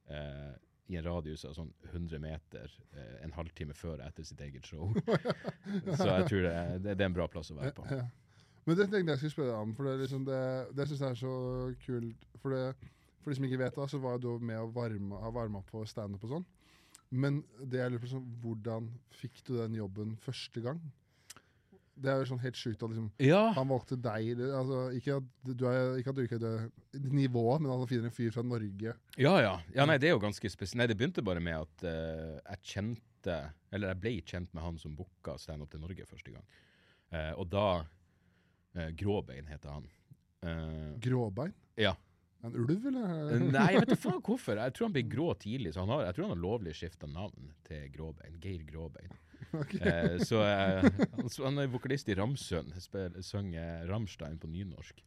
eh, 0.08 0.54
i 0.86 0.96
en 0.96 1.04
radius 1.04 1.44
av 1.44 1.54
sånn 1.56 1.72
100 1.90 2.18
meter 2.20 2.70
eh, 2.92 3.24
en 3.24 3.32
halvtime 3.32 3.74
før 3.74 4.00
etter 4.06 4.22
sitt 4.24 4.40
eget 4.40 4.64
show. 4.66 4.92
Så 5.98 6.06
jeg 6.06 6.28
tror 6.28 6.42
det, 6.46 6.54
det, 6.84 6.94
det 6.96 7.00
er 7.00 7.06
en 7.10 7.16
bra 7.16 7.26
plass 7.28 7.50
å 7.50 7.56
være 7.58 7.72
på. 7.74 7.86
Ja. 7.90 8.06
Men 8.64 8.78
det 8.78 8.88
tenkte 8.88 9.12
jeg 9.12 9.20
skulle 9.20 9.34
spørre 9.34 9.52
deg 9.52 9.62
om, 9.66 9.72
for 9.76 9.88
det, 9.88 9.94
liksom 10.00 10.24
det, 10.24 10.42
det 10.76 10.88
syns 10.88 11.02
jeg 11.04 11.10
er 11.10 11.20
så 11.20 11.36
kult. 11.84 12.26
For, 12.40 12.54
det, 12.54 12.90
for 13.20 13.30
de 13.30 13.38
som 13.38 13.46
ikke 13.48 13.60
vet, 13.60 13.76
da, 13.76 13.88
så 13.90 14.00
var 14.00 14.20
du 14.22 14.30
med 14.40 14.60
å 14.60 14.70
varme, 14.72 15.20
ha 15.20 15.32
varma 15.34 15.60
opp 15.60 15.72
på 15.72 15.84
standup 15.88 16.24
og 16.24 16.38
sånn. 16.38 16.46
Men 17.14 17.42
det 17.60 17.80
jeg 17.82 17.92
lurer 17.92 18.02
på 18.02 18.12
sånn, 18.16 18.28
hvordan 18.42 18.90
fikk 19.14 19.42
du 19.46 19.56
den 19.58 19.76
jobben 19.78 20.14
første 20.24 20.62
gang? 20.64 20.80
Det 21.94 22.10
er 22.10 22.22
jo 22.24 22.26
sånn 22.32 22.40
helt 22.42 22.58
sjukt 22.58 22.80
at 22.82 22.90
liksom, 22.90 23.10
Ja. 23.22 23.52
han 23.54 23.68
valgte 23.70 23.94
deg. 24.02 24.40
Altså, 24.48 24.78
ikke, 24.98 25.20
at 25.20 25.52
du 25.60 25.66
er, 25.70 25.98
ikke 26.00 26.10
at 26.10 26.16
du 26.16 26.22
ikke 26.24 26.38
er 26.40 26.70
det 26.96 27.12
nivået, 27.14 27.62
men 27.62 27.70
at 27.70 27.84
han 27.84 27.90
finner 27.90 28.08
en 28.10 28.16
fyr 28.16 28.32
fra 28.34 28.42
Norge. 28.42 28.96
Ja, 29.20 29.34
ja. 29.44 29.52
ja 29.76 29.86
nei, 29.86 30.00
det 30.02 30.08
er 30.08 30.16
jo 30.16 30.24
ganske 30.24 30.50
spesielt. 30.50 30.80
Nei, 30.80 30.88
det 30.90 30.96
begynte 30.98 31.22
bare 31.22 31.44
med 31.44 31.60
at 31.60 31.86
uh, 31.86 32.40
jeg 32.40 32.64
kjente 32.74 33.36
Eller 33.72 33.94
jeg 33.94 34.00
ble 34.02 34.10
kjent 34.20 34.50
med 34.52 34.60
han 34.60 34.76
som 34.76 34.92
booka 34.98 35.38
standup 35.40 35.70
til 35.72 35.80
Norge 35.80 36.04
første 36.08 36.34
gang. 36.34 36.42
Uh, 37.14 37.32
og 37.38 37.46
da 37.52 37.68
eh, 38.74 38.90
Gråbein 38.98 39.46
heter 39.50 39.76
han. 39.76 39.86
Eh, 40.44 40.90
Gråbein? 41.04 41.54
ja. 41.80 41.96
En 42.44 42.52
ulv, 42.60 42.86
eller? 42.90 43.38
Nei, 43.40 43.68
jeg 43.72 43.80
vet 43.80 43.92
ikke 43.94 44.02
faen 44.10 44.18
hvorfor. 44.20 44.58
Jeg 44.60 44.74
tror 44.76 44.90
han 44.90 44.94
ble 44.96 45.02
grå 45.08 45.30
tidlig, 45.40 45.70
så 45.72 45.80
han 45.80 45.94
har, 45.94 46.02
jeg 46.10 46.16
tror 46.16 46.26
han 46.26 46.34
har 46.34 46.42
lovlig 46.42 46.74
skifta 46.76 47.08
navn 47.08 47.46
til 47.64 47.86
Gråbein. 47.94 48.36
Geir 48.42 48.66
Gråbein. 48.68 49.14
Eh, 49.80 50.18
så 50.20 50.42
eh, 50.50 50.84
han, 50.84 51.30
han 51.46 51.62
er 51.62 51.72
vokalist 51.72 52.10
i 52.12 52.18
Ramsund. 52.18 52.76
Synger 53.24 53.88
Rammstein 53.88 54.36
på 54.42 54.50
nynorsk. 54.52 55.00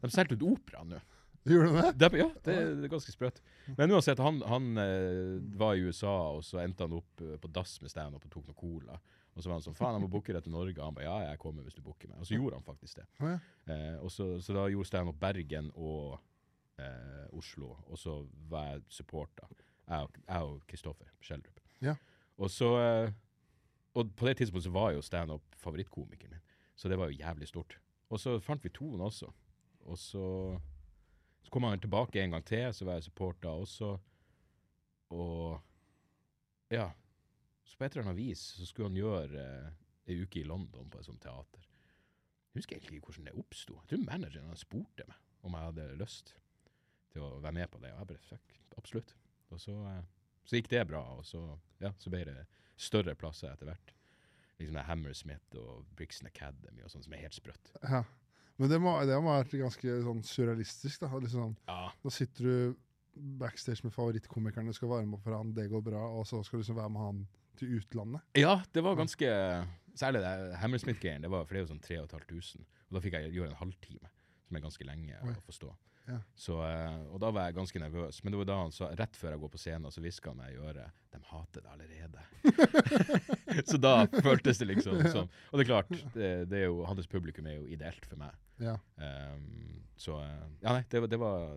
De 0.00 0.10
solgte 0.14 0.38
ut 0.38 0.46
opera 0.54 0.84
nå. 0.88 1.02
Gjorde 1.48 1.68
de 1.68 1.92
det? 2.00 2.08
Ja, 2.18 2.28
det, 2.44 2.54
det 2.78 2.86
er 2.86 2.92
ganske 2.92 3.12
sprøtt. 3.12 3.38
Men 3.76 3.92
uansett, 3.94 4.20
han, 4.22 4.40
han 4.48 4.72
eh, 4.82 5.38
var 5.60 5.76
i 5.76 5.84
USA, 5.86 6.14
og 6.36 6.42
så 6.44 6.60
endte 6.62 6.84
han 6.84 6.96
opp 6.98 7.22
eh, 7.24 7.36
på 7.40 7.50
dass 7.52 7.78
med 7.82 7.92
Stan 7.92 8.14
og 8.14 8.24
tok 8.28 8.48
noe 8.48 8.58
cola. 8.58 8.98
Og 9.38 9.42
så 9.44 9.48
var 9.52 9.54
han 9.60 9.62
sånn 9.62 9.76
Faen, 9.78 9.94
jeg 9.94 10.02
må 10.02 10.08
booke 10.10 10.34
deg 10.34 10.42
til 10.42 10.50
Norge. 10.52 10.82
Han 10.82 10.96
ba 10.96 11.04
ja, 11.06 11.12
jeg 11.30 11.38
kommer 11.38 11.62
hvis 11.62 11.76
du 11.76 11.82
booker 11.86 12.08
meg. 12.10 12.18
Og 12.18 12.26
så 12.26 12.34
gjorde 12.34 12.58
han 12.58 12.64
faktisk 12.66 12.96
det. 12.98 13.04
Ja. 13.22 13.36
Eh, 13.70 13.96
og 14.02 14.10
så, 14.10 14.26
så 14.42 14.56
da 14.56 14.64
gjorde 14.72 14.88
standup 14.90 15.20
Bergen 15.22 15.68
og 15.78 16.16
eh, 16.82 17.28
Oslo, 17.38 17.76
og 17.86 17.98
så 18.02 18.16
var 18.50 18.72
jeg 18.72 18.82
supporter. 18.98 19.46
Jeg 19.88 20.08
og- 20.08 20.18
jeg 20.26 20.42
og 20.50 20.60
Kristoffer 20.66 21.06
Schjelderup. 21.22 21.60
Ja. 21.86 21.94
Og 22.38 22.50
så 22.50 22.72
eh, 22.82 23.12
Og 23.94 24.10
på 24.16 24.26
det 24.26 24.36
tidspunktet 24.38 24.68
så 24.68 24.74
var 24.74 24.90
jo 24.92 25.00
standup 25.02 25.54
favorittkomikeren 25.56 26.30
min, 26.34 26.42
så 26.76 26.88
det 26.90 26.98
var 26.98 27.08
jo 27.10 27.16
jævlig 27.18 27.48
stort. 27.48 27.78
Og 28.10 28.18
så 28.20 28.36
fant 28.40 28.62
vi 28.64 28.68
toen 28.70 29.00
også. 29.00 29.30
Og 29.86 29.98
så 29.98 30.58
så 31.42 31.50
kom 31.50 31.62
han 31.64 31.80
tilbake 31.80 32.20
en 32.22 32.30
gang 32.34 32.44
til, 32.44 32.72
så 32.74 32.84
var 32.84 32.92
jeg 32.98 33.02
supporter 33.08 33.48
også. 33.48 33.98
Og 35.10 35.60
ja. 36.70 36.90
Så 37.68 37.76
på 37.76 37.84
et 37.84 37.94
eller 37.94 38.08
annet 38.08 38.18
vis 38.18 38.42
så 38.56 38.66
skulle 38.66 38.88
han 38.88 38.98
gjøre 38.98 39.44
eh, 39.44 39.72
ei 40.08 40.22
uke 40.22 40.40
i 40.40 40.46
London 40.48 40.88
på 40.90 41.00
et 41.00 41.08
sånt 41.08 41.20
teater. 41.22 41.64
Jeg 42.48 42.62
husker 42.62 42.78
egentlig 42.78 43.00
ikke 43.00 43.12
hvordan 43.12 43.28
det 43.28 43.40
oppsto. 43.42 43.76
Jeg 43.82 43.90
tror 43.90 44.06
manageren 44.06 44.48
han 44.48 44.60
spurte 44.60 45.04
meg 45.08 45.18
om 45.46 45.54
jeg 45.54 45.68
hadde 45.68 45.88
lyst 46.00 46.32
til 47.12 47.24
å 47.24 47.34
være 47.44 47.56
med 47.60 47.70
på 47.70 47.80
det, 47.82 47.92
og 47.92 48.00
jeg 48.00 48.10
bare 48.10 48.24
fuck, 48.24 48.56
absolutt. 48.80 49.12
Og 49.52 49.60
så, 49.62 49.76
eh, 49.92 50.00
så 50.48 50.58
gikk 50.58 50.72
det 50.72 50.86
bra, 50.88 51.04
og 51.18 51.26
så, 51.28 51.42
ja, 51.84 51.92
så 52.00 52.12
ble 52.12 52.24
det 52.28 52.38
større 52.78 53.14
plasser 53.18 53.52
etter 53.52 53.68
hvert. 53.68 53.94
Liksom 54.58 54.74
det 54.74 54.82
er 54.82 54.88
Hammersmith 54.88 55.60
og 55.60 55.86
Brixton 55.98 56.26
Academy 56.30 56.82
og 56.82 56.90
sånn 56.90 57.04
som 57.04 57.14
er 57.14 57.28
helt 57.28 57.36
sprøtt. 57.36 57.70
Ja. 57.84 58.02
Men 58.58 58.72
det 58.72 58.80
må, 58.82 58.96
det 59.06 59.14
må 59.22 59.30
ha 59.30 59.42
vært 59.44 59.54
ganske 59.60 60.00
sånn 60.02 60.24
surrealistisk. 60.26 61.04
da. 61.04 61.12
Liksom, 61.14 61.52
sånn, 61.52 61.58
Ja, 61.68 61.92
da 62.02 62.10
sitter 62.10 62.48
du 62.48 62.78
backstage 63.38 63.84
med 63.84 63.94
favorittkomikerne, 63.94 64.74
skal 64.74 64.90
varme 64.90 65.14
opp 65.14 65.22
for 65.26 65.36
han, 65.36 65.52
det 65.54 65.68
går 65.70 65.82
bra, 65.86 66.02
og 66.18 66.26
så 66.26 66.40
skal 66.46 66.58
du 66.58 66.64
liksom 66.64 66.78
være 66.78 66.92
med 66.94 67.02
han 67.02 67.22
til 67.58 67.76
utlandet. 67.78 68.24
Ja, 68.38 68.58
det 68.74 68.84
var 68.86 68.98
ganske 68.98 69.34
Særlig 69.98 70.20
det 70.22 70.58
Hammersmith-greien, 70.62 71.24
det 71.24 71.30
var, 71.32 71.42
for 71.42 71.56
det 71.56 71.58
er 71.58 71.64
jo 71.64 71.70
sånn 71.72 71.80
3500. 71.82 72.60
Og 72.86 72.94
da 72.94 73.00
fikk 73.02 73.16
jeg 73.16 73.32
gjøre 73.34 73.50
en 73.50 73.58
halvtime, 73.58 74.10
som 74.46 74.54
er 74.54 74.62
ganske 74.62 74.84
lenge 74.86 75.16
Oi. 75.26 75.32
å 75.34 75.42
forstå. 75.42 75.72
Ja. 76.08 76.18
Så, 76.38 76.56
eh, 76.64 77.00
og 77.12 77.18
da 77.20 77.30
var 77.34 77.48
jeg 77.48 77.56
ganske 77.58 77.80
nervøs. 77.82 78.22
Men 78.22 78.32
det 78.32 78.38
var 78.40 78.48
da 78.48 78.58
han 78.62 78.72
sa, 78.72 78.88
rett 78.96 79.16
før 79.18 79.34
jeg 79.34 79.42
går 79.42 79.50
på 79.52 79.60
scenen, 79.60 79.92
så 79.92 80.02
hviska 80.04 80.32
han 80.32 80.38
meg 80.40 80.54
i 80.54 80.62
øret 80.62 81.02
De 81.12 81.20
hater 81.32 81.64
det 81.64 81.72
allerede. 81.74 82.22
så 83.70 83.80
da 83.80 83.92
føltes 84.06 84.62
det 84.62 84.70
liksom 84.70 85.02
sånn. 85.12 85.28
Og 85.50 85.58
det 85.58 85.66
er 85.66 85.70
klart, 85.72 85.92
det, 86.14 86.30
det 86.52 86.62
er 86.62 86.70
jo, 86.70 86.80
hans 86.88 87.10
publikum 87.10 87.50
er 87.50 87.58
jo 87.58 87.66
ideelt 87.68 88.08
for 88.08 88.20
meg. 88.22 88.38
Ja. 88.62 88.78
Um, 88.96 89.82
så 90.00 90.16
eh, 90.22 90.46
Ja, 90.62 90.78
nei, 90.78 90.86
det, 90.88 91.04
det, 91.12 91.20
var, 91.20 91.52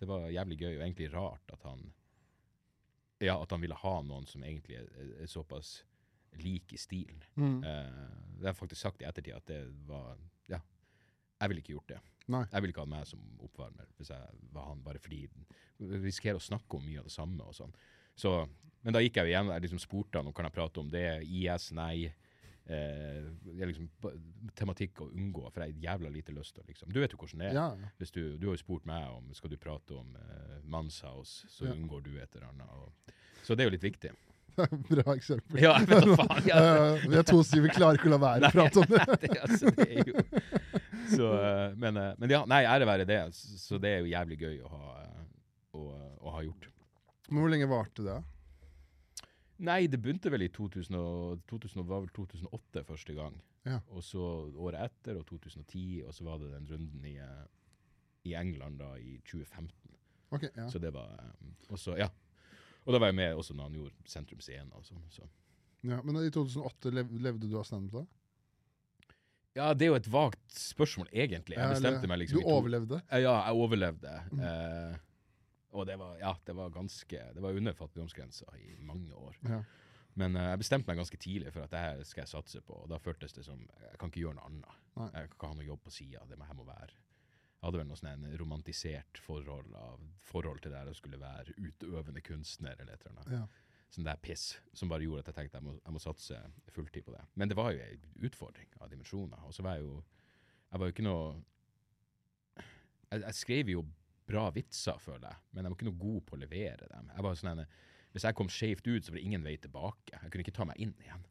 det 0.00 0.10
var 0.10 0.26
jævlig 0.32 0.60
gøy, 0.64 0.72
og 0.72 0.82
egentlig 0.82 1.12
rart 1.14 1.54
at 1.54 1.68
han 1.68 1.86
Ja, 3.24 3.34
at 3.42 3.50
han 3.50 3.62
ville 3.62 3.78
ha 3.78 3.94
noen 4.06 4.26
som 4.30 4.44
egentlig 4.46 4.78
er, 4.78 4.90
er 5.22 5.30
såpass 5.30 5.80
lik 6.38 6.72
i 6.72 6.78
stilen. 6.78 7.22
Mm. 7.34 7.58
Uh, 7.64 8.36
det 8.38 8.46
har 8.46 8.52
jeg 8.52 8.60
faktisk 8.60 8.82
sagt 8.82 9.02
i 9.02 9.08
ettertid 9.08 9.34
at 9.34 9.48
det 9.50 9.62
var 9.88 10.18
Ja, 10.50 10.60
jeg 11.40 11.50
ville 11.50 11.64
ikke 11.64 11.76
gjort 11.76 11.92
det. 11.94 12.00
Nei. 12.28 12.44
Jeg 12.52 12.62
ville 12.62 12.74
ikke 12.74 12.84
hatt 12.84 12.92
meg 12.92 13.06
som 13.08 13.20
oppvarmer 13.42 13.88
hvis 13.96 14.10
jeg 14.12 14.40
var 14.52 14.68
han, 14.68 14.82
bare 14.84 15.00
fordi 15.00 15.22
vi 15.32 16.00
risikerer 16.04 16.38
å 16.40 16.44
snakke 16.44 16.76
om 16.76 16.84
mye 16.84 17.00
av 17.00 17.08
det 17.08 17.14
samme 17.14 17.46
og 17.46 17.56
sånn. 17.56 17.72
Så, 18.18 18.32
men 18.84 18.94
da 18.94 19.00
gikk 19.00 19.16
jeg 19.16 19.28
jo 19.28 19.32
igjen, 19.32 19.52
jeg 19.54 19.64
liksom 19.64 19.80
spurte 19.82 20.20
han 20.20 20.28
om 20.28 20.34
kan 20.36 20.48
jeg 20.48 20.56
prate 20.58 20.82
om 20.82 20.90
det, 20.92 21.06
IS, 21.24 21.70
nei. 21.76 22.10
Eh, 22.68 23.24
liksom 23.64 23.86
tematikk 24.58 25.00
å 25.00 25.06
unngå, 25.08 25.46
for 25.54 25.64
jeg 25.64 25.72
har 25.72 25.84
jævla 25.86 26.10
lite 26.12 26.34
lyst 26.36 26.52
til 26.58 26.66
liksom 26.68 26.90
Du 26.92 26.98
vet 27.00 27.14
jo 27.14 27.16
hvordan 27.22 27.40
det 27.40 27.46
er. 27.48 27.54
Ja. 27.56 27.90
Hvis 27.96 28.12
du, 28.12 28.36
du 28.36 28.44
har 28.50 28.58
jo 28.58 28.60
spurt 28.60 28.84
meg 28.84 29.06
om 29.08 29.30
skal 29.32 29.48
du 29.48 29.56
prate 29.56 29.96
om 29.96 30.10
eh, 30.20 30.58
Manshaus, 30.68 31.46
så 31.48 31.64
Ja. 31.64 31.72
unngår 31.72 32.02
du 32.04 32.10
et 32.20 32.28
eller 32.36 32.50
annet. 32.50 32.68
Og, 32.76 32.92
Så 33.42 33.56
det 33.56 33.64
er 33.64 33.70
jo 33.70 33.76
litt 33.78 33.86
viktig. 33.88 34.12
Bra 34.90 35.14
eksempel. 35.14 35.62
Ja, 35.62 35.78
jeg 35.80 35.88
vet 35.88 36.04
da 36.10 36.16
faen. 36.20 36.46
Ja. 36.52 36.60
Vi 37.08 37.16
er 37.16 37.26
to 37.30 37.40
stykker, 37.46 37.64
vi 37.70 37.74
klarer 37.78 37.96
ikke 38.02 38.10
å 38.10 38.14
la 38.18 38.20
være 38.26 38.50
å 38.50 38.54
prate 38.58 38.82
om 38.84 38.92
det. 38.92 39.18
det, 39.24 39.40
altså, 39.48 39.72
det 39.78 39.88
er 39.88 40.12
jo 40.12 40.24
så, 41.08 41.28
eh, 41.40 41.66
men, 41.80 41.96
eh, 41.96 42.12
men 42.20 42.34
ja, 42.36 42.42
nei, 42.52 42.64
ære 42.68 42.84
være 42.90 43.06
det. 43.08 43.20
Så 43.32 43.78
det 43.80 43.94
er 43.96 44.02
jo 44.04 44.12
jævlig 44.12 44.42
gøy 44.44 44.58
å 44.66 44.72
ha, 44.74 44.82
eh, 45.06 45.22
å, 45.78 45.86
å 46.20 46.34
ha 46.36 46.42
gjort. 46.44 46.68
Men 47.30 47.40
hvor 47.46 47.48
lenge 47.54 47.68
varte 47.70 48.04
det? 48.04 48.18
Nei, 49.58 49.86
det 49.90 49.98
begynte 50.02 50.30
vel 50.30 50.44
i 50.46 50.48
2000 50.54 50.94
og, 50.98 51.40
2000, 51.50 51.82
var 51.88 52.04
vel 52.04 52.12
2008 52.14 52.84
første 52.86 53.14
gang. 53.16 53.40
Ja. 53.66 53.80
Og 53.90 54.04
så 54.06 54.20
året 54.54 54.84
etter, 54.86 55.18
og 55.18 55.26
2010, 55.26 56.04
og 56.06 56.14
så 56.14 56.24
var 56.28 56.38
det 56.38 56.52
den 56.52 56.68
runden 56.70 57.04
i, 57.10 57.16
eh, 57.18 57.46
i 58.30 58.34
England 58.38 58.78
da 58.78 58.92
i 59.02 59.16
2015. 59.26 59.72
Okay, 60.30 60.50
ja. 60.56 60.68
Så 60.70 60.78
det 60.78 60.92
var 60.94 61.10
eh, 61.18 61.50
Og 61.72 61.78
så, 61.80 61.96
ja. 61.98 62.06
Og 62.84 62.94
da 62.94 63.00
var 63.02 63.10
jeg 63.10 63.18
med 63.18 63.34
også 63.34 63.56
når 63.56 63.68
han 63.68 63.74
gjorde 63.80 64.08
Sentrum 64.08 64.40
Scene 64.44 64.70
og 64.78 64.84
sånn. 64.86 65.02
Så. 65.12 65.26
ja. 65.88 65.98
Men 66.04 66.20
i 66.22 66.30
2008 66.32 66.92
lev, 66.94 67.10
levde 67.20 67.50
du 67.50 67.58
av 67.58 67.66
standup 67.68 67.98
da? 67.98 68.06
Ja, 69.58 69.72
det 69.74 69.88
er 69.88 69.90
jo 69.90 69.98
et 69.98 70.06
vagt 70.12 70.54
spørsmål, 70.54 71.08
egentlig. 71.10 71.56
Jeg 71.58 71.72
bestemte 71.74 72.06
meg 72.06 72.20
liksom 72.22 72.38
Du 72.38 72.46
overlevde? 72.52 73.00
Eh, 73.10 73.24
Ja, 73.24 73.34
jeg 73.48 73.58
overlevde. 73.58 74.12
Mm. 74.30 74.40
Eh, 74.46 74.98
og 75.70 75.84
det 75.86 75.98
var, 76.00 76.16
ja, 76.20 76.32
det 76.46 76.54
var 76.56 76.70
ganske 76.72 77.24
Det 77.34 77.42
var 77.42 77.56
under 77.56 77.72
fattigdomsgrensa 77.76 78.46
i 78.56 78.78
mange 78.80 79.14
år. 79.14 79.36
Ja. 79.44 79.62
Men 80.18 80.36
uh, 80.36 80.48
jeg 80.50 80.62
bestemte 80.62 80.90
meg 80.90 80.98
ganske 80.98 81.20
tidlig 81.20 81.52
for 81.54 81.66
at 81.66 81.74
det 81.74 81.82
her 81.82 82.00
skal 82.08 82.24
jeg 82.24 82.32
satse 82.32 82.62
på. 82.64 82.80
Og 82.84 82.88
da 82.90 82.98
føltes 83.02 83.36
det 83.36 83.44
som 83.46 83.60
Jeg 83.60 83.98
kan 84.00 84.10
ikke 84.10 84.24
gjøre 84.24 84.38
noe 84.38 84.48
annet. 84.48 84.80
Nei. 84.96 85.10
Jeg 85.12 85.28
kan 85.28 85.36
ikke 85.36 85.52
ha 85.52 85.58
noe 85.60 85.68
jobb 85.68 85.84
på 85.84 85.94
sida. 85.94 86.24
Det 86.30 86.38
må, 86.38 86.48
her 86.48 86.58
må 86.58 86.66
være 86.68 86.90
Jeg 86.96 87.66
hadde 87.66 87.82
vel 87.82 87.88
noe 87.90 88.00
sånn 88.00 88.10
en 88.14 88.38
romantisert 88.40 89.20
forhold 89.22 89.76
av 89.78 90.04
forhold 90.30 90.62
til 90.64 90.74
det 90.74 90.80
her 90.80 90.92
å 90.92 90.96
skulle 90.96 91.20
være 91.20 91.56
utøvende 91.58 92.24
kunstner 92.24 92.78
eller 92.78 92.96
et 92.96 93.04
eller 93.04 93.18
annet. 93.18 93.34
Ja. 93.36 93.84
Sånn 93.92 94.04
der 94.04 94.18
piss 94.20 94.50
som 94.76 94.90
bare 94.90 95.04
gjorde 95.04 95.24
at 95.24 95.30
jeg 95.30 95.38
tenkte 95.38 95.60
jeg 95.60 95.64
må, 95.64 95.76
jeg 95.80 95.94
må 95.94 96.00
satse 96.02 96.40
fulltid 96.74 97.06
på 97.06 97.14
det. 97.14 97.22
Men 97.40 97.48
det 97.48 97.56
var 97.56 97.72
jo 97.72 97.84
ei 97.84 98.26
utfordring 98.28 98.72
av 98.80 98.90
dimensjoner. 98.92 99.44
Og 99.48 99.54
så 99.56 99.64
var 99.66 99.78
jeg 99.78 99.86
jo 99.88 100.00
Jeg 100.68 100.80
var 100.80 100.88
jo 100.88 100.92
ikke 100.92 101.06
noe 101.06 101.28
jeg, 103.08 103.22
jeg 103.22 103.34
skrev 103.34 103.70
jo 103.72 103.84
bra 104.28 104.44
vitser, 104.54 104.98
føler 105.02 105.26
jeg, 105.30 105.40
men 105.52 105.64
jeg 105.64 105.72
var 105.72 105.78
ikke 105.78 105.88
noe 105.88 106.02
god 106.02 106.20
på 106.28 106.36
å 106.36 106.40
levere 106.42 106.88
dem. 106.92 107.08
Jeg 107.16 107.24
var 107.26 107.38
sånn 107.40 107.52
en, 107.54 107.66
Hvis 108.12 108.24
jeg 108.24 108.34
kom 108.38 108.48
skjevt 108.52 108.86
ut, 108.88 109.04
så 109.04 109.12
var 109.12 109.18
det 109.20 109.24
ingen 109.28 109.42
vei 109.44 109.56
tilbake. 109.60 110.14
Jeg 110.22 110.30
kunne 110.32 110.44
ikke 110.46 110.54
ta 110.56 110.64
meg 110.68 110.78
inn 110.80 110.94
igjen. 111.04 111.24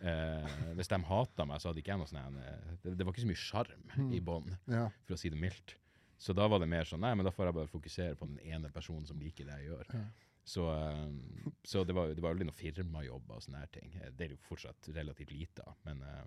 Eh, 0.00 0.46
hvis 0.78 0.88
de 0.92 0.98
hata 1.08 1.44
meg, 1.44 1.58
så 1.60 1.68
hadde 1.72 1.82
ikke 1.82 1.90
jeg 1.92 1.98
noe 2.00 2.06
sånn 2.08 2.36
eh, 2.38 2.76
det, 2.84 2.92
det 2.96 3.04
var 3.04 3.12
ikke 3.12 3.24
så 3.24 3.30
mye 3.32 3.42
sjarm 3.42 4.12
i 4.14 4.20
bånn, 4.24 4.52
Ja. 4.70 4.84
for 5.04 5.16
å 5.16 5.18
si 5.20 5.28
det 5.32 5.40
mildt. 5.42 5.74
Så 6.18 6.32
da 6.32 6.46
var 6.48 6.62
det 6.62 6.68
mer 6.72 6.86
sånn 6.88 7.02
Nei, 7.04 7.10
men 7.18 7.26
da 7.26 7.32
får 7.34 7.50
jeg 7.50 7.56
bare 7.58 7.68
fokusere 7.68 8.16
på 8.16 8.28
den 8.30 8.38
ene 8.46 8.70
personen 8.72 9.04
som 9.08 9.18
liker 9.20 9.44
det 9.44 9.58
jeg 9.60 9.68
gjør. 9.72 9.90
Ja. 9.92 10.04
Så, 10.46 10.64
eh, 10.70 11.50
så 11.66 11.82
det 11.84 11.96
var 11.98 12.06
jo 12.08 12.14
det 12.14 12.22
var 12.22 12.32
aldri 12.36 12.46
noen 12.46 12.56
firmajobber 12.56 13.36
og 13.40 13.42
sånne 13.44 13.58
her 13.64 13.72
ting. 13.74 13.90
Eh, 14.00 14.10
Det 14.16 14.28
er 14.28 14.34
jo 14.36 14.40
fortsatt 14.46 14.88
relativt 14.94 15.32
lite 15.34 15.66
av, 15.66 15.74
men 15.84 16.00
eh, 16.06 16.24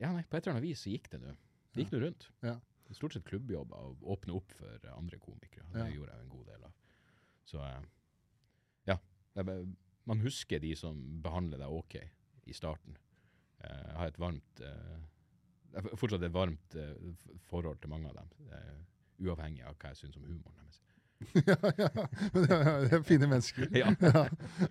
ja, 0.00 0.12
nei, 0.14 0.22
på 0.24 0.38
et 0.38 0.46
eller 0.46 0.56
annet 0.56 0.68
vis 0.70 0.86
så 0.86 0.92
gikk 0.94 1.10
det 1.12 1.20
nå. 1.20 1.34
Det 1.74 1.82
gikk 1.84 1.92
nå 1.98 2.00
rundt. 2.06 2.28
Ja. 2.46 2.54
Stort 2.96 3.14
sett 3.14 3.24
klubbjobber 3.28 3.76
og 3.90 4.02
åpne 4.16 4.34
opp 4.34 4.52
for 4.58 4.86
andre 4.96 5.18
komikere. 5.22 5.66
Det 5.72 5.84
Ja. 5.84 5.88
gjorde 5.94 6.12
jeg 6.16 6.24
en 6.24 6.32
god 6.32 6.46
del 6.46 6.64
av. 6.64 6.72
Så 7.44 7.60
eh, 7.64 7.82
ja. 8.86 8.98
Man 10.10 10.20
husker 10.24 10.58
de 10.60 10.74
som 10.76 10.98
behandler 11.22 11.58
deg 11.62 11.68
OK 11.70 11.96
i 12.46 12.52
starten. 12.56 12.96
Eh, 13.60 13.86
Jeg 13.90 13.96
har 13.96 14.06
et 14.10 14.18
varmt 14.18 14.60
eh, 14.60 14.98
jeg 15.70 15.82
har 15.86 15.96
fortsatt 15.96 16.22
et 16.26 16.32
varmt 16.34 16.74
forhold 17.46 17.78
til 17.80 17.90
mange 17.92 18.08
av 18.10 18.16
dem. 18.16 18.28
uavhengig 19.20 19.62
av 19.62 19.76
hva 19.78 19.90
jeg 19.92 19.96
syns 20.00 20.16
om 20.16 20.24
humoren 20.24 20.56
deres. 20.56 20.80
ja, 21.46 21.56
ja. 21.78 22.06
Det 22.34 22.50
er, 22.50 22.86
er 22.96 23.02
fine 23.06 23.26
mennesker. 23.28 23.68
Ja. 23.76 23.92
ja. 24.00 24.22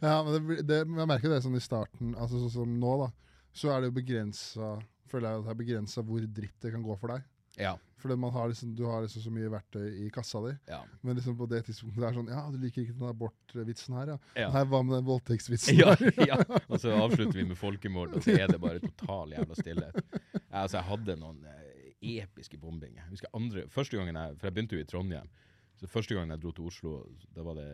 ja 0.01 0.15
men 0.25 0.47
det, 0.49 0.65
det, 0.67 0.79
jeg 0.83 1.07
merker 1.07 1.29
det 1.29 1.37
sånn 1.45 1.55
i 1.55 1.61
starten, 1.63 2.15
altså 2.17 2.41
sånn 2.41 2.51
som 2.51 2.73
nå, 2.81 2.95
da. 3.05 3.09
Så 3.53 3.71
er 3.71 3.79
det 3.81 3.91
jo 3.91 3.95
begrensa 4.01 4.73
Føler 5.09 5.29
jeg 5.31 5.39
at 5.39 5.45
det 5.47 5.51
er 5.53 5.57
begrensa 5.63 6.01
hvor 6.05 6.25
dritt 6.27 6.59
det 6.61 6.69
kan 6.73 6.83
gå 6.85 6.95
for 6.99 7.09
deg. 7.15 7.23
Ja. 7.59 7.75
Fordi 7.99 8.15
man 8.15 8.31
har 8.31 8.47
liksom, 8.47 8.71
du 8.75 8.85
har 8.87 9.01
liksom 9.03 9.21
så 9.25 9.31
mye 9.35 9.49
verktøy 9.51 10.05
i 10.05 10.09
kassa 10.15 10.39
di. 10.45 10.53
Ja. 10.71 10.79
Men 11.03 11.17
liksom 11.19 11.35
på 11.37 11.45
det 11.51 11.65
tidspunktet 11.67 11.99
det 11.99 12.07
er 12.07 12.15
sånn 12.15 12.29
Ja, 12.31 12.45
du 12.53 12.55
liker 12.61 12.85
ikke 12.85 12.95
den 12.95 13.09
abortvitsen 13.09 13.97
her, 13.97 14.13
ja. 14.13 14.17
Ja. 14.39 14.51
Nei, 14.55 14.61
hva 14.71 14.79
med 14.85 14.95
den 14.95 15.07
voldtektsvitsen? 15.09 15.81
ja, 15.81 15.95
ja. 16.31 16.37
Og 16.69 16.79
så 16.79 16.93
avslutter 16.95 17.41
vi 17.41 17.45
med 17.49 17.59
folkemord, 17.59 18.15
og 18.15 18.23
så 18.23 18.37
er 18.39 18.53
det 18.53 18.61
bare 18.63 18.79
total 18.85 19.35
jævla 19.35 19.59
stillhet. 19.59 19.99
Altså, 20.47 20.77
jeg 20.79 20.85
hadde 20.93 21.17
noen 21.19 21.43
eh, 21.51 21.91
episke 22.23 22.57
bombinger. 22.61 23.03
Jeg 23.03 23.17
husker 23.17 23.35
andre, 23.35 23.65
første 23.73 23.99
gangen 23.99 24.15
jeg, 24.15 24.39
For 24.39 24.47
jeg 24.47 24.55
begynte 24.55 24.79
jo 24.79 24.85
i 24.85 24.89
Trondheim. 24.89 25.31
Så 25.79 25.87
første 25.91 26.15
gangen 26.15 26.31
jeg 26.35 26.43
dro 26.43 26.51
til 26.55 26.71
Oslo, 26.71 26.93
da 27.35 27.43
var 27.47 27.59
det 27.59 27.69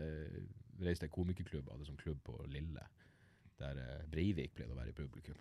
reiste 0.82 1.06
jeg 1.08 1.14
komikerklubb, 1.14 1.70
hadde 1.72 1.88
sånn 1.88 2.02
klubb 2.02 2.20
på 2.26 2.40
Lille. 2.50 2.84
Der 3.62 3.78
eh, 3.82 4.02
Breivik 4.12 4.58
pleide 4.58 4.74
å 4.74 4.80
være 4.80 4.92
i 4.92 4.98
publikum. 4.98 5.38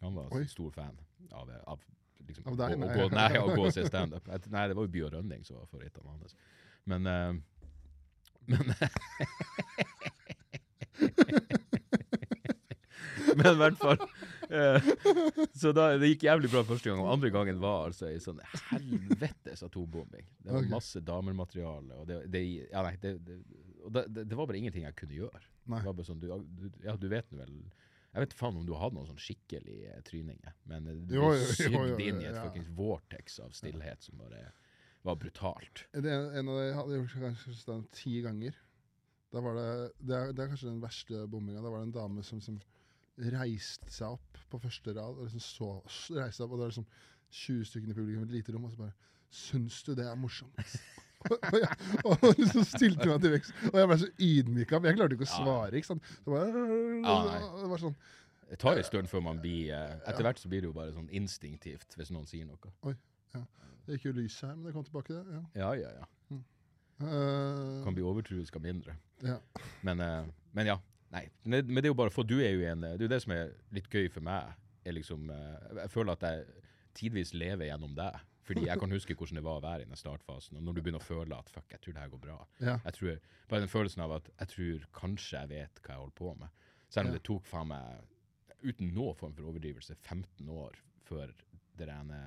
Han 0.00 0.16
var 0.16 0.32
Oi. 0.34 0.46
stor 0.50 0.72
fan 0.74 0.96
av, 1.32 1.52
av 1.70 1.84
liksom, 2.28 2.46
Av 2.52 2.56
deg? 2.60 2.76
å, 2.78 2.86
å, 2.86 2.92
gå, 2.94 3.08
nei, 3.14 3.32
å 3.40 3.48
gå 3.54 3.62
og 3.68 3.74
se 3.74 3.86
standup. 3.92 4.24
Nei, 4.28 4.66
det 4.70 4.76
var 4.76 4.86
jo 4.86 4.92
By 4.94 5.02
og 5.08 5.12
Rønning 5.16 5.42
som 5.46 5.60
var 5.60 5.66
favoritten 5.70 6.06
hans. 6.08 6.36
Men, 6.90 7.08
uh, 7.08 7.32
men 8.50 8.64
Men 13.34 13.48
i 13.50 13.58
hvert 13.58 13.78
fall 13.80 13.98
eh, 14.50 14.88
Så 15.58 15.72
da, 15.74 15.88
det 15.98 16.10
gikk 16.12 16.26
jævlig 16.28 16.50
bra 16.52 16.62
første 16.66 16.90
gang, 16.90 17.00
og 17.02 17.12
andre 17.16 17.30
gangen 17.34 17.60
var 17.62 17.88
altså 17.88 18.08
ei 18.10 18.20
sånn 18.22 18.40
helvetes 18.70 19.64
atombombing. 19.66 20.26
Det 20.44 20.54
var 20.54 20.68
masse 20.70 21.02
damermateriale, 21.04 21.98
og 21.98 22.06
det, 22.10 22.20
det, 22.32 22.44
ja, 22.70 22.84
nei, 22.86 22.94
det, 23.02 23.16
det, 23.26 23.38
og 23.82 23.94
det, 23.96 24.04
det, 24.14 24.26
det 24.30 24.38
var 24.38 24.50
bare 24.50 24.60
ingenting 24.60 24.86
jeg 24.86 24.98
kunne 24.98 25.18
gjøre. 25.18 25.42
Nei. 25.64 25.80
Det 25.80 25.88
var 25.88 25.98
bare 25.98 26.08
sånn, 26.10 26.22
du, 26.22 26.30
du, 26.60 26.68
ja, 26.84 26.96
du 27.00 27.08
vet 27.10 27.32
nå 27.32 27.40
vel 27.42 27.58
Jeg 28.14 28.22
vet 28.22 28.36
faen 28.38 28.58
om 28.60 28.66
du 28.66 28.70
har 28.76 28.86
hatt 28.86 28.94
noen 28.94 29.08
sånn 29.08 29.22
skikkelig 29.22 29.78
tryninger, 30.06 30.54
men 30.70 30.86
eh, 30.90 31.00
du 31.08 31.16
jo, 31.16 31.32
sydd 31.50 31.98
inn 31.98 32.20
i 32.22 32.28
et 32.28 32.36
ja. 32.36 32.44
fuckings 32.44 32.70
vortex 32.76 33.40
av 33.42 33.56
stillhet 33.58 34.06
som 34.06 34.20
bare 34.22 34.44
var 35.04 35.18
brutalt. 35.20 35.82
Det 35.92 36.12
er 36.12 36.38
en 36.38 36.52
av 36.52 36.60
de 36.60 36.68
hadde 36.78 37.00
gjort 37.00 37.16
kanskje 37.24 37.80
ti 37.98 38.14
ganger. 38.24 38.54
Da 39.34 39.42
var 39.42 39.58
det, 39.58 39.66
det, 39.98 40.14
er, 40.14 40.30
det 40.30 40.44
er 40.44 40.52
kanskje 40.52 40.70
den 40.70 40.84
verste 40.84 41.24
bomminga. 41.30 41.64
Da 41.64 41.72
var 41.74 41.82
det 41.82 41.88
en 41.90 41.96
dame 41.98 42.22
som 42.24 42.40
som 42.44 42.60
reiste 43.34 43.90
seg 43.94 44.16
opp 44.16 44.38
på 44.50 44.60
første 44.62 44.94
rad 44.94 45.18
og 45.18 45.26
liksom 45.26 45.42
så, 45.42 45.68
reiste 46.16 46.38
seg 46.38 46.46
opp, 46.46 46.54
og 46.54 46.58
det 46.58 46.64
var 46.64 46.72
liksom 46.72 46.88
20 47.34 47.68
stykker 47.70 47.90
i 47.90 47.96
publikum 47.98 48.22
i 48.22 48.28
et 48.28 48.36
lite 48.38 48.54
rom, 48.54 48.68
og 48.68 48.74
så 48.74 48.84
bare 48.84 48.94
Syns 49.34 49.80
du 49.82 49.96
det 49.98 50.04
er 50.06 50.14
morsomt? 50.14 50.76
Og, 51.30 51.56
jeg, 51.60 51.78
og 52.04 52.26
liksom 52.40 52.66
stilte 52.68 53.08
meg 53.08 53.22
til 53.22 53.34
vekst. 53.34 53.54
Og 53.70 53.78
jeg 53.80 53.90
ble 53.90 53.98
så 54.02 54.10
ydmyka, 54.28 54.80
men 54.80 54.90
jeg 54.90 54.98
klarte 54.98 55.18
ikke 55.18 55.28
å 55.28 55.32
svare. 55.32 55.72
ikke 55.78 55.90
sant? 55.92 56.12
Det 56.24 56.34
var, 56.34 56.52
det 56.54 57.70
var 57.72 57.82
sånn 57.82 57.96
Det 58.50 58.60
tar 58.62 58.80
en 58.80 58.88
stund 58.88 59.10
før 59.10 59.24
man 59.24 59.40
blir 59.42 59.72
eh, 59.74 59.94
Etter 60.10 60.26
hvert 60.26 60.40
så 60.42 60.50
blir 60.52 60.64
det 60.64 60.70
jo 60.70 60.76
bare 60.76 60.94
sånn 60.94 61.10
instinktivt 61.14 61.96
hvis 61.98 62.12
noen 62.14 62.28
sier 62.30 62.48
noe. 62.48 62.96
Det 63.84 63.98
gikk 63.98 64.08
jo 64.08 64.16
lys 64.16 64.38
her, 64.40 64.54
men 64.56 64.68
det 64.68 64.72
kom 64.72 64.84
tilbake, 64.86 65.12
det. 65.12 65.36
Ja. 65.36 65.42
Ja, 65.60 65.70
ja, 65.76 65.90
ja. 66.00 66.10
Uh, 67.02 67.82
Kan 67.84 67.96
bli 67.96 68.04
overtruisk 68.06 68.54
av 68.56 68.62
mindre. 68.64 68.94
ja. 69.26 69.40
Men, 69.84 70.00
eh, 70.00 70.28
men 70.56 70.70
ja. 70.72 70.78
Nei. 71.14 71.28
Men 71.44 71.66
det, 71.68 71.84
er 71.84 71.92
jo 71.92 71.98
bare 71.98 72.10
for 72.10 72.26
du 72.26 72.40
er 72.42 72.56
jo 72.56 72.64
en 72.66 72.80
Det 72.82 72.96
er 72.96 73.04
jo 73.04 73.10
det 73.12 73.20
som 73.22 73.32
er 73.36 73.52
litt 73.76 73.86
gøy 73.92 74.08
for 74.10 74.24
meg. 74.24 74.54
Er 74.84 74.96
liksom, 74.96 75.28
jeg 75.30 75.90
føler 75.92 76.16
at 76.16 76.24
jeg 76.26 76.62
tidvis 76.98 77.30
lever 77.34 77.68
gjennom 77.68 77.92
deg. 77.96 78.18
Fordi 78.44 78.66
jeg 78.66 78.78
kan 78.80 78.92
huske 78.92 79.14
hvordan 79.16 79.38
det 79.40 79.44
var 79.46 79.56
å 79.58 79.64
være 79.64 79.82
i 79.86 79.88
den 79.88 79.96
startfasen. 79.96 80.56
Og 80.58 80.62
når 80.66 80.74
du 80.76 80.80
begynner 80.82 81.00
å 81.00 81.04
føle 81.06 81.36
at 81.38 81.48
fuck, 81.52 81.64
jeg 81.72 81.80
tror 81.80 81.94
det 81.96 82.02
her 82.02 82.10
går 82.12 82.20
bra. 82.26 82.38
ja. 82.60 82.74
Jeg 82.84 82.92
tror, 82.98 83.18
bare 83.48 83.64
den 83.64 83.72
følelsen 83.72 84.02
av 84.04 84.12
at 84.18 84.28
jeg 84.38 84.48
tror 84.54 84.84
kanskje 85.00 85.38
jeg 85.40 85.48
vet 85.54 85.80
hva 85.82 85.94
jeg 85.94 86.02
holder 86.02 86.18
på 86.20 86.34
med. 86.42 86.48
Selv 86.92 87.06
om 87.08 87.12
Ja. 87.14 87.18
det 87.18 87.24
tok 87.24 87.46
faen 87.46 87.68
meg, 87.68 88.04
uten 88.62 88.92
noen 88.94 89.16
form 89.16 89.32
for 89.34 89.48
overdrivelse, 89.50 89.96
15 89.96 90.48
år 90.48 90.76
før 91.04 91.32
det 91.76 91.88
rene 91.88 92.20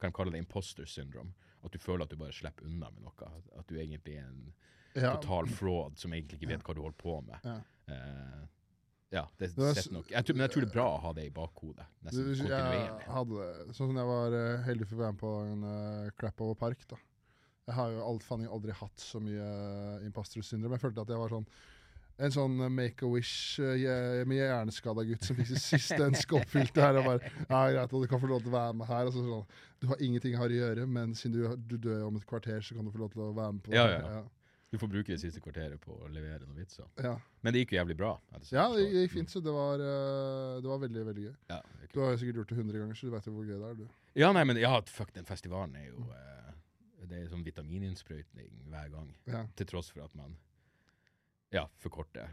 Kan 0.00 0.12
kalle 0.12 0.32
det 0.32 0.38
imposter 0.42 0.84
syndrome? 0.84 1.32
At 1.64 1.72
du 1.72 1.78
føler 1.78 2.02
at 2.04 2.10
du 2.10 2.16
bare 2.16 2.32
slipper 2.32 2.66
unna 2.66 2.90
med 2.90 3.02
noe. 3.06 3.28
At 3.58 3.66
du 3.68 3.76
egentlig 3.78 4.18
er 4.18 4.26
en 4.26 4.52
ja. 4.94 5.14
total 5.16 5.46
fraud 5.48 5.96
som 5.98 6.12
egentlig 6.12 6.36
ikke 6.40 6.50
vet 6.50 6.62
hva 6.66 6.74
du 6.74 6.82
holder 6.82 6.98
på 6.98 7.14
med. 7.24 7.38
Ja. 7.44 7.60
Eh, 7.88 8.42
ja, 9.14 9.24
det 9.38 9.50
er 9.52 9.76
sett 9.78 9.92
nok. 9.94 10.08
Jeg 10.10 10.26
tror, 10.26 10.36
men 10.36 10.44
jeg 10.46 10.54
tror 10.54 10.64
det 10.64 10.68
er 10.68 10.74
bra 10.74 10.86
å 10.90 11.00
ha 11.04 11.12
det 11.16 11.26
i 11.28 11.32
bakhodet. 11.34 11.86
Nesten 12.06 12.30
Du, 12.30 12.46
jeg 12.50 13.12
hadde 13.14 13.40
det. 13.40 13.76
Sånn 13.76 13.92
som 13.92 14.00
jeg 14.00 14.10
var 14.10 14.38
eh, 14.40 14.64
heldig 14.66 14.88
for 14.90 14.96
å 14.96 15.02
være 15.04 15.14
med 15.14 15.20
på 15.20 15.34
en 15.44 15.68
uh, 15.68 16.08
Clapover 16.18 16.58
Park. 16.58 16.82
da. 16.90 16.98
Jeg 17.68 17.78
har 17.78 17.94
jo 17.94 18.02
alt, 18.04 18.26
faen, 18.26 18.44
aldri 18.50 18.74
hatt 18.76 19.00
så 19.00 19.22
mye 19.22 19.46
uh, 19.46 20.04
imposter 20.06 20.44
syndrom. 20.44 20.74
Jeg 20.76 20.82
følte 20.82 21.06
at 21.06 21.14
jeg 21.14 21.22
var 21.22 21.32
sånn 21.32 21.48
en 22.22 22.30
sånn 22.30 22.60
eh, 22.62 22.70
make-a-wish 22.70 23.58
uh, 23.58 24.20
med 24.28 24.38
hjerneskada 24.38 25.02
gutt 25.08 25.26
som 25.26 25.38
fikk 25.38 25.50
sitt 25.50 25.64
siste 25.72 25.98
ønske 26.04 26.38
oppfylt. 26.38 26.78
her, 26.78 27.00
og 27.00 27.08
bare, 27.08 27.32
ja, 27.48 27.62
greit, 27.74 27.94
og 27.94 28.04
Du 28.04 28.10
kan 28.10 28.22
få 28.22 28.30
lov 28.30 28.44
til 28.44 28.52
å 28.52 28.56
være 28.58 28.76
med 28.78 28.90
her. 28.90 29.10
Og 29.10 29.16
så, 29.16 29.24
sånn, 29.26 29.58
du 29.82 29.88
har 29.90 30.04
ingenting 30.04 30.38
her 30.38 30.52
å 30.52 30.60
gjøre, 30.60 30.86
men 30.86 31.14
siden 31.18 31.38
du, 31.38 31.74
du 31.74 31.76
dør 31.88 32.06
om 32.08 32.20
et 32.20 32.26
kvarter, 32.28 32.62
så 32.62 32.76
kan 32.76 32.86
du 32.86 32.94
få 32.94 33.02
lov 33.02 33.14
til 33.14 33.26
å 33.26 33.32
være 33.34 33.56
med 33.56 33.66
på 33.66 33.74
det. 33.74 33.80
Ja, 33.80 33.88
ja, 33.90 34.18
ja. 34.18 34.24
Du 34.74 34.78
får 34.82 34.90
bruke 34.90 35.12
det 35.14 35.20
siste 35.22 35.38
kvarteret 35.38 35.78
på 35.84 35.94
å 35.94 36.08
levere 36.10 36.42
noen 36.48 36.56
vitser. 36.58 36.88
ja. 36.98 37.12
Men 37.46 37.54
det 37.54 37.60
gikk 37.62 37.74
jo 37.76 37.78
jævlig 37.78 37.94
bra. 38.00 38.08
ja, 38.50 38.64
det 38.74 38.88
gikk 38.90 39.12
fint. 39.12 39.30
så 39.30 39.38
Det 39.44 39.52
var, 39.54 39.78
eh, 39.78 40.60
det 40.64 40.66
var 40.72 40.80
veldig 40.82 41.04
veldig 41.06 41.26
gøy. 41.28 41.34
Ja, 41.52 41.60
Du 41.92 42.00
har 42.02 42.10
jo 42.10 42.16
sikkert 42.18 42.40
gjort 42.40 42.48
det 42.50 42.56
100 42.58 42.78
ganger, 42.82 42.94
så 42.98 43.06
du 43.06 43.12
vet 43.14 43.26
jo 43.28 43.32
hvor 43.36 43.44
gøy 43.46 43.58
det 43.60 43.68
er. 43.70 43.74
du. 43.78 43.88
ja, 44.18 44.32
nei, 44.32 44.42
men 44.44 44.56
ja, 44.58 44.72
fuck, 44.90 45.12
den 45.14 45.24
festivalen 45.28 45.76
er 45.76 45.86
jo 45.92 46.00
eh, 46.10 46.52
Det 47.06 47.20
er 47.22 47.28
sånn 47.30 47.44
vitamininnsprøytning 47.46 48.50
hver 48.72 48.88
gang. 48.90 49.14
Ja. 49.30 49.44
Til 49.54 49.66
tross 49.66 49.90
for 49.94 50.02
at 50.08 50.14
man 50.18 50.34
ja, 51.52 51.68
forkorter 51.78 52.32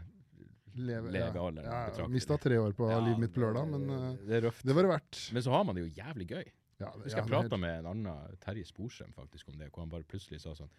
Leve, 0.74 1.10
levealderen 1.12 1.68
ja, 1.68 1.92
ja. 1.98 2.06
Mista 2.08 2.38
tre 2.40 2.56
år 2.58 2.72
på 2.72 2.88
Ja, 2.90 2.98
livet 3.04 3.20
mitt 3.20 3.34
på 3.34 3.42
lørdag, 3.44 3.68
men 3.70 3.84
eh, 3.90 4.16
Det 4.26 4.40
det 4.64 4.74
var 4.74 4.82
det 4.82 4.90
verdt. 4.96 5.20
Men 5.36 5.42
så 5.44 5.52
har 5.52 5.64
man 5.68 5.76
det 5.76 5.84
jo 5.86 5.92
jævlig 6.02 6.26
gøy. 6.32 6.46
Ja, 6.80 6.90
det- 6.96 7.04
husker 7.04 7.18
ja, 7.18 7.22
jeg 7.22 7.24
er 7.26 7.42
prata 7.42 7.56
med 7.60 7.78
en 7.78 7.86
annen, 7.92 8.36
Terje 8.40 8.64
Sporsem, 8.66 9.12
faktisk 9.14 9.48
om 9.52 9.58
det, 9.58 9.70
hvor 9.70 9.82
han 9.84 9.90
bare 9.92 10.02
plutselig 10.02 10.40
sa 10.40 10.54
sånn 10.56 10.70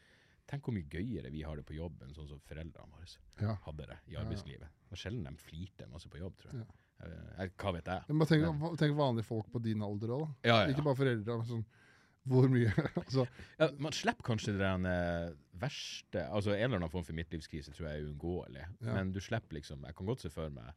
Tenk 0.49 0.65
hvor 0.67 0.73
mye 0.75 0.89
gøyere 0.91 1.31
vi 1.31 1.41
har 1.47 1.55
det 1.55 1.63
på 1.65 1.75
jobb 1.77 2.01
enn 2.03 2.13
sånn 2.13 2.27
som 2.27 2.39
foreldrene 2.43 2.91
våre 2.91 3.07
ja. 3.41 3.53
hadde 3.65 3.85
det 3.87 3.97
i 4.11 4.17
arbeidslivet. 4.19 4.67
Det 4.83 4.91
var 4.91 4.99
sjelden 4.99 5.23
de 5.29 5.37
flirte 5.39 5.87
masse 5.89 6.09
på 6.11 6.19
jobb, 6.19 6.35
tror 6.41 6.51
jeg. 6.53 6.65
Ja. 6.65 7.07
jeg 7.39 7.53
hva 7.63 7.71
vet 7.77 7.87
jeg? 7.93 8.03
Men 8.09 8.27
tenk, 8.27 8.43
Men- 8.59 8.77
tenk 8.77 8.97
vanlige 8.97 9.25
folk 9.25 9.47
på 9.51 9.61
din 9.63 9.81
alder 9.81 10.09
òg, 10.17 10.27
da. 10.27 10.49
Ja, 10.49 10.67
Ikke 10.67 10.83
bare 10.83 10.95
foreldre. 10.99 11.37
Men 11.37 11.47
sånn, 11.47 11.65
hvor 12.27 12.47
mye 12.51 12.71
altså, 13.01 13.25
ja 13.59 13.69
man 13.83 13.91
slipper 13.95 14.23
kanskje 14.23 14.53
den 14.57 14.85
eh, 14.87 15.31
verste 15.59 16.21
Altså 16.31 16.53
En 16.55 16.69
eller 16.69 16.77
annen 16.77 16.89
form 16.93 17.03
for 17.03 17.13
midtlivskrise 17.17 17.73
tror 17.75 17.89
jeg 17.89 17.99
er 18.01 18.05
uunngåelig, 18.07 18.63
Ja. 18.79 18.93
men 18.95 19.11
du 19.11 19.19
slipper 19.19 19.57
liksom 19.57 19.83
Jeg 19.83 19.95
kan 19.95 20.07
godt 20.07 20.21
se 20.23 20.29
for 20.31 20.47
meg 20.49 20.71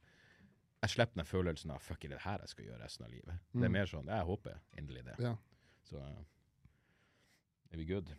Jeg 0.83 0.90
slipper 0.90 1.20
den 1.20 1.24
følelsen 1.31 1.70
av 1.70 1.79
fuck, 1.83 2.02
er 2.05 2.09
det 2.16 2.18
her 2.24 2.38
jeg 2.42 2.48
skal 2.48 2.64
gjøre 2.66 2.83
resten 2.83 3.05
av 3.07 3.11
livet? 3.14 3.38
Det 3.52 3.62
er 3.62 3.68
Mm. 3.68 3.72
mer 3.79 3.87
sånn 3.87 4.07
Jeg 4.11 4.26
håper 4.26 4.59
inderlig 4.79 5.05
det. 5.05 5.14
Ja. 5.22 5.37
Så 5.87 5.96
eh, 6.02 6.24
er 7.72 7.76
vi 7.79 7.85
good? 7.94 8.11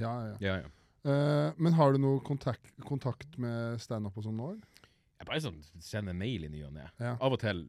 Ja, 0.00 0.12
ja. 0.30 0.34
Ja, 0.44 0.56
ja. 0.64 0.74
Uh, 1.08 1.54
men 1.56 1.76
har 1.78 1.94
du 1.94 2.00
noe 2.02 2.20
kontakt, 2.26 2.74
kontakt 2.84 3.38
med 3.40 3.78
standup 3.80 4.16
og 4.18 4.26
sånn 4.26 4.36
nå? 4.38 4.52
Jeg 5.18 5.26
bare 5.26 5.42
sånn 5.42 5.60
sender 5.82 6.14
mail 6.14 6.46
i 6.46 6.50
ny 6.52 6.62
og 6.66 6.74
ne. 6.74 6.86
Ja. 7.00 7.16
Av 7.16 7.34
og 7.34 7.40
til 7.42 7.66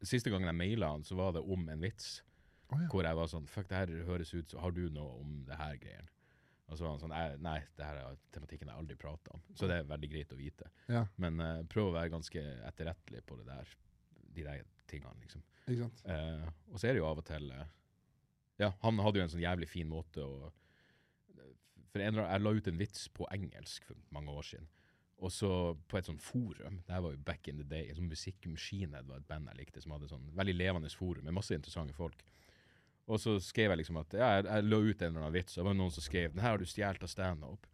Siste 0.00 0.30
gangen 0.32 0.48
jeg 0.48 0.56
maila 0.56 0.94
han, 0.94 1.02
så 1.04 1.12
var 1.18 1.34
det 1.36 1.42
om 1.44 1.66
en 1.68 1.82
vits. 1.84 2.22
Oh, 2.70 2.78
ja. 2.80 2.86
Hvor 2.88 3.04
jeg 3.04 3.18
var 3.18 3.28
sånn 3.28 3.48
Fuck, 3.50 3.66
det 3.68 3.82
her 3.82 4.06
høres 4.06 4.30
ut 4.32 4.54
Har 4.62 4.72
du 4.72 4.86
noe 4.94 5.18
om 5.20 5.42
det 5.44 5.58
her 5.60 5.74
greien? 5.82 6.08
Og 6.70 6.78
så 6.78 6.86
var 6.86 6.94
han 6.94 7.00
sånn 7.02 7.42
«Nei, 7.42 7.56
det 7.74 7.84
her 7.84 7.98
er 7.98 8.18
tematikken 8.30 8.68
jeg 8.70 8.78
aldri 8.78 8.94
prata 8.94 9.32
om. 9.34 9.40
Så 9.58 9.66
det 9.66 9.80
er 9.80 9.88
veldig 9.90 10.10
greit 10.12 10.30
å 10.30 10.38
vite. 10.38 10.68
Ja, 10.86 11.00
Men 11.18 11.42
uh, 11.42 11.64
prøv 11.66 11.88
å 11.88 11.94
være 11.96 12.12
ganske 12.12 12.44
etterrettelig 12.68 13.24
på 13.26 13.40
det 13.40 13.48
der, 13.48 13.72
de 14.36 14.44
der 14.46 14.60
tingene, 14.86 15.18
liksom. 15.24 15.42
ikke 15.64 15.88
sant? 15.88 16.04
Uh, 16.06 16.46
og 16.70 16.78
så 16.78 16.86
er 16.86 16.94
det 16.94 17.02
jo 17.02 17.08
av 17.08 17.18
og 17.18 17.26
til 17.26 17.50
Ja, 18.62 18.70
han 18.84 19.02
hadde 19.02 19.18
jo 19.18 19.26
en 19.26 19.32
sånn 19.34 19.42
jævlig 19.42 19.66
fin 19.72 19.90
måte 19.90 20.22
å 20.22 20.52
For 21.90 22.02
en, 22.04 22.20
jeg 22.22 22.42
la 22.42 22.52
ut 22.54 22.68
en 22.70 22.78
vits 22.78 23.08
på 23.14 23.26
engelsk 23.34 23.88
for 23.88 23.98
mange 24.14 24.30
år 24.30 24.46
siden. 24.52 24.68
Og 25.20 25.32
så 25.34 25.50
på 25.90 25.98
et 25.98 26.06
sånt 26.08 26.22
forum, 26.24 26.78
det 26.86 26.94
her 26.94 27.02
var 27.04 27.12
jo 27.12 27.24
back 27.26 27.48
in 27.50 27.58
the 27.60 27.66
day, 27.68 27.90
en 27.90 27.98
sånn 27.98 28.08
Musikkmaskined 28.08 29.08
var 29.08 29.18
et 29.20 29.28
band 29.28 29.50
jeg 29.50 29.58
likte, 29.58 29.82
som 29.82 29.92
hadde 29.92 30.08
sånn 30.08 30.30
veldig 30.38 30.54
levende 30.56 30.92
forum 30.96 31.26
med 31.26 31.36
masse 31.36 31.52
interessante 31.56 31.96
folk. 31.96 32.22
Og 33.10 33.20
så 33.20 33.34
skrev 33.42 33.74
jeg 33.74 33.82
liksom 33.82 33.98
at 34.00 34.14
ja, 34.16 34.30
jeg, 34.38 34.46
jeg 34.48 34.68
la 34.68 34.78
ut 34.78 35.02
en 35.02 35.10
eller 35.10 35.24
annen 35.26 35.36
vits, 35.36 35.56
og 35.56 35.60
det 35.60 35.68
var 35.68 35.76
noen 35.76 35.92
som 35.92 36.06
skrev 36.06 36.32
'Den 36.32 36.44
her 36.44 36.54
har 36.54 36.62
du 36.62 36.68
stjålet 36.68 37.04
av 37.04 37.10
standup'. 37.10 37.68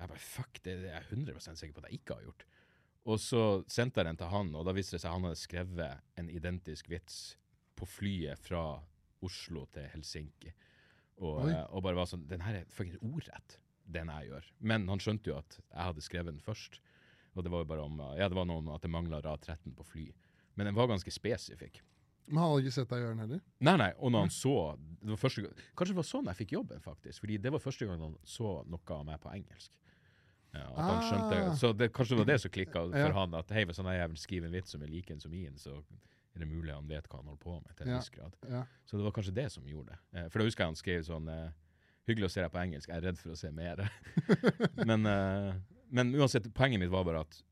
Jeg 0.00 0.08
bare 0.08 0.24
fuck, 0.24 0.60
det 0.64 0.72
er 0.72 0.86
jeg 0.88 1.06
100 1.12 1.56
sikker 1.60 1.74
på 1.76 1.84
at 1.84 1.90
jeg 1.90 2.00
ikke 2.00 2.14
har 2.14 2.22
gjort. 2.24 2.44
Og 3.04 3.20
så 3.20 3.42
sendte 3.68 4.00
jeg 4.00 4.08
den 4.08 4.16
til 4.16 4.32
han, 4.32 4.54
og 4.54 4.64
da 4.64 4.72
viste 4.72 4.96
det 4.96 5.02
seg 5.02 5.10
at 5.10 5.16
han 5.18 5.28
hadde 5.28 5.40
skrevet 5.40 6.00
en 6.20 6.30
identisk 6.32 6.88
vits 6.90 7.36
på 7.76 7.86
flyet 7.86 8.40
fra 8.40 8.80
Oslo 9.24 9.66
til 9.72 9.88
Helsinki. 9.92 10.52
Og, 11.20 11.48
eh, 11.50 11.64
og 11.68 11.82
bare 11.84 11.98
var 11.98 12.06
sånn 12.08 12.26
Den 12.30 12.40
her 12.40 12.54
er 12.62 12.64
fuckings 12.72 12.96
ordrett, 13.04 13.58
den 13.86 14.08
jeg 14.08 14.30
gjør. 14.30 14.44
Men 14.60 14.88
han 14.88 14.98
skjønte 14.98 15.26
jo 15.32 15.36
at 15.36 15.58
jeg 15.60 15.82
hadde 15.84 16.00
skrevet 16.06 16.32
den 16.32 16.40
først. 16.40 16.80
Og 17.36 17.44
det 17.44 17.50
var 17.52 17.62
jo 17.62 17.68
bare 17.70 17.84
om 17.84 17.98
Ja, 18.18 18.28
det 18.28 18.34
var 18.38 18.44
noe 18.48 18.58
om 18.58 18.68
at 18.74 18.82
det 18.82 18.90
mangla 18.90 19.20
rad 19.22 19.40
13 19.44 19.74
på 19.76 19.84
fly. 19.86 20.08
Men 20.56 20.66
den 20.66 20.74
var 20.74 20.88
ganske 20.88 21.12
spesifikk. 21.12 21.80
Men 22.26 22.38
han 22.38 22.50
hadde 22.52 22.62
ikke 22.64 22.72
sett 22.76 22.88
deg 22.90 23.00
gjøre 23.02 23.14
den 23.16 23.22
heller? 23.24 23.40
Nei, 23.60 23.76
nei, 23.76 23.90
og 23.98 24.12
når 24.12 24.20
han 24.26 24.30
så 24.30 24.54
det 25.02 25.08
var 25.10 25.16
første 25.18 25.42
gang, 25.42 25.54
Kanskje 25.76 25.94
det 25.94 25.96
var 26.00 26.06
sånn 26.08 26.26
jeg 26.30 26.36
fikk 26.36 26.52
jobben, 26.52 26.80
faktisk. 26.84 27.20
Fordi 27.24 27.38
det 27.42 27.50
var 27.52 27.58
første 27.64 27.86
gang 27.88 28.00
han 28.04 28.16
så 28.24 28.50
noe 28.70 28.96
av 28.96 29.04
meg 29.08 29.20
på 29.20 29.32
engelsk. 29.34 29.72
Ja, 30.54 30.66
at 30.66 30.84
han 30.84 31.02
skjønte, 31.06 31.40
Ah. 31.50 31.54
Så 31.54 31.72
det, 31.76 31.92
kanskje 31.92 32.16
det 32.16 32.18
var 32.24 32.28
det 32.32 32.40
som 32.40 32.50
klikka 32.50 32.82
for 32.90 32.96
Ja. 32.98 33.12
han. 33.12 33.34
At 33.34 33.50
hei, 33.50 33.64
hvis 33.64 33.76
han 33.78 33.86
jævlig 33.86 34.18
skriver 34.18 34.46
en 34.46 34.52
vits 34.52 34.70
som 34.70 34.82
er 34.82 34.86
lik 34.88 35.10
en 35.10 35.20
som 35.20 35.30
min, 35.30 35.54
så 35.56 35.82
er 36.34 36.44
det 36.44 36.48
mulig 36.48 36.72
han 36.74 36.86
vet 36.88 37.08
hva 37.10 37.18
han 37.20 37.26
holder 37.30 37.42
på 37.42 37.56
med, 37.62 37.74
til 37.76 37.86
en 37.86 37.92
Ja. 37.92 37.98
viss 37.98 38.10
grad. 38.14 38.36
Ja. 38.48 38.62
Så 38.86 38.96
det 38.96 39.04
var 39.04 39.12
kanskje 39.16 39.34
det 39.34 39.48
som 39.52 39.66
gjorde 39.66 39.92
det. 39.94 39.98
Eh, 40.18 40.28
For 40.30 40.38
da 40.38 40.44
husker 40.46 40.64
jeg 40.64 40.68
han 40.74 40.78
skrev 40.80 41.02
sånn 41.06 41.28
eh, 41.28 41.50
Hyggelig 42.08 42.26
å 42.26 42.32
se 42.32 42.40
deg 42.42 42.50
på 42.50 42.58
engelsk, 42.58 42.88
jeg 42.88 42.96
er 42.96 43.04
redd 43.06 43.18
for 43.20 43.30
å 43.30 43.36
se 43.38 43.50
mer. 43.54 43.82
men, 44.88 45.04
eh, 45.06 45.54
men 45.90 46.14
uansett, 46.16 46.48
poenget 46.56 46.80
mitt 46.80 46.90
var 46.90 47.04
bare 47.06 47.20
at 47.26 47.42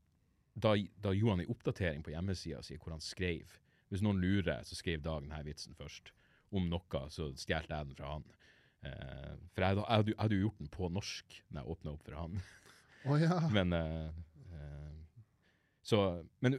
da, 0.59 0.73
da 0.99 1.12
gjorde 1.14 1.37
han 1.37 1.43
en 1.45 1.53
oppdatering 1.53 2.03
på 2.03 2.11
hjemmesida 2.14 2.62
si 2.67 2.77
hvor 2.81 2.91
han 2.97 3.01
skrev 3.05 3.53
Hvis 3.93 4.03
noen 4.03 4.19
lurer, 4.21 4.64
så 4.67 4.75
skrev 4.75 5.01
Dag 5.05 5.23
denne 5.23 5.38
vitsen 5.47 5.75
først. 5.79 6.11
Om 6.51 6.67
noe, 6.73 7.03
så 7.12 7.29
stjal 7.38 7.69
jeg 7.69 7.71
den 7.71 7.95
fra 7.95 8.14
han. 8.17 8.25
For 9.55 9.62
jeg, 9.64 9.79
hadde- 10.19 10.35
jo 10.35 10.41
gjort 10.49 10.59
den 10.59 10.69
på 10.75 10.88
norsk 10.93 11.38
når 11.51 11.61
jeg 11.62 11.71
åpna 11.77 11.93
opp 11.95 12.03
for 12.05 12.19
han. 12.19 12.41
Å 13.09 13.17
ja. 13.21 13.38
Men 13.57 13.73
uh, 13.73 14.11
uh, 14.53 15.25
Så 15.83 16.03
Men 16.41 16.59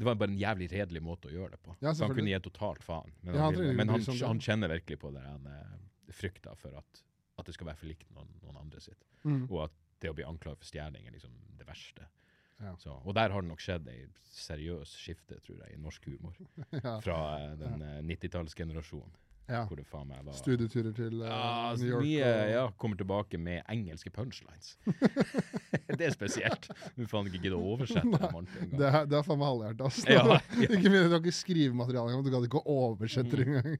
det 0.00 0.06
var 0.08 0.14
bare 0.16 0.32
en 0.32 0.38
jævlig 0.40 0.70
redelig 0.72 1.00
måte 1.04 1.28
å 1.28 1.32
gjøre 1.34 1.52
det 1.52 1.58
på. 1.60 1.74
Ja, 1.84 1.92
han 1.92 2.14
kunne 2.16 2.30
gi 2.32 2.38
totalt 2.40 2.84
faen. 2.86 3.10
Men, 3.20 3.34
Ja, 3.34 3.50
han 3.50 3.58
han, 3.58 3.74
men 3.76 3.90
han, 3.92 4.04
han 4.24 4.38
kjenner 4.40 4.72
virkelig 4.72 4.96
på 5.02 5.10
det 5.12 5.24
han 5.26 5.44
eh, 5.52 5.74
frykter 6.16 6.56
for 6.56 6.78
at, 6.80 7.02
at 7.36 7.50
det 7.50 7.52
skal 7.52 7.68
være 7.68 7.80
for 7.82 7.90
likt 7.90 8.08
noen, 8.16 8.30
noen 8.40 8.62
andre 8.62 8.80
sitt. 8.80 9.04
Mm. 9.28 9.42
Og 9.50 9.66
at 9.66 9.76
det 10.00 10.08
å 10.08 10.16
bli 10.16 10.24
anklaget 10.24 10.62
for 10.62 10.70
stjeling 10.70 11.04
er 11.04 11.12
liksom 11.18 11.34
det 11.60 11.68
verste. 11.68 12.08
Ja. 12.64 12.72
Så, 12.80 12.96
og 12.96 13.12
der 13.16 13.32
har 13.34 13.44
det 13.44 13.50
nok 13.50 13.60
skjedd 13.60 13.92
ei 13.92 14.06
seriøs 14.32 14.94
skifte, 15.02 15.36
tror 15.44 15.60
jeg, 15.66 15.76
i 15.76 15.82
norsk 15.84 16.08
humor. 16.08 16.40
Fra 17.04 17.20
eh, 17.42 17.52
den 17.60 17.84
eh, 17.84 18.00
90-tallsgenerasjonen, 18.14 19.20
ja. 19.48 19.62
hvor 19.68 19.78
det 19.78 19.84
faen 19.88 20.08
meg 20.08 20.22
var 20.26 20.36
Studieturer 20.38 20.92
til 20.96 21.22
uh, 21.22 21.26
ja, 21.28 21.72
New 21.80 21.88
York. 21.88 22.04
mye, 22.04 22.28
og, 22.28 22.50
ja, 22.52 22.64
kommer 22.82 23.00
tilbake 23.00 23.40
med 23.40 23.62
engelske 23.72 24.12
punchlines. 24.14 24.74
det 25.98 26.06
er 26.08 26.14
spesielt. 26.14 26.70
Du 26.96 27.06
faen 27.10 27.30
ikke 27.30 27.42
gidder 27.42 27.58
å 27.58 27.72
oversette 27.74 28.06
dem 28.06 28.26
ordentlig. 28.28 28.68
Det 28.74 28.86
er, 28.90 29.08
det 29.10 29.18
er 29.18 29.26
faen 29.26 29.40
meg 29.40 29.52
halvhjertet, 29.52 29.84
Altså. 29.88 30.06
Ja, 30.10 30.22
ja. 30.36 30.68
Ikke 30.68 30.94
har 30.94 31.18
ikke 31.20 31.36
skrivemateriale 31.40 32.12
engang, 32.12 32.24
du 32.26 32.32
gadd 32.36 32.48
ikke 32.50 32.62
å 32.62 32.78
oversette 32.86 33.40
det 33.40 33.48
engang. 33.48 33.76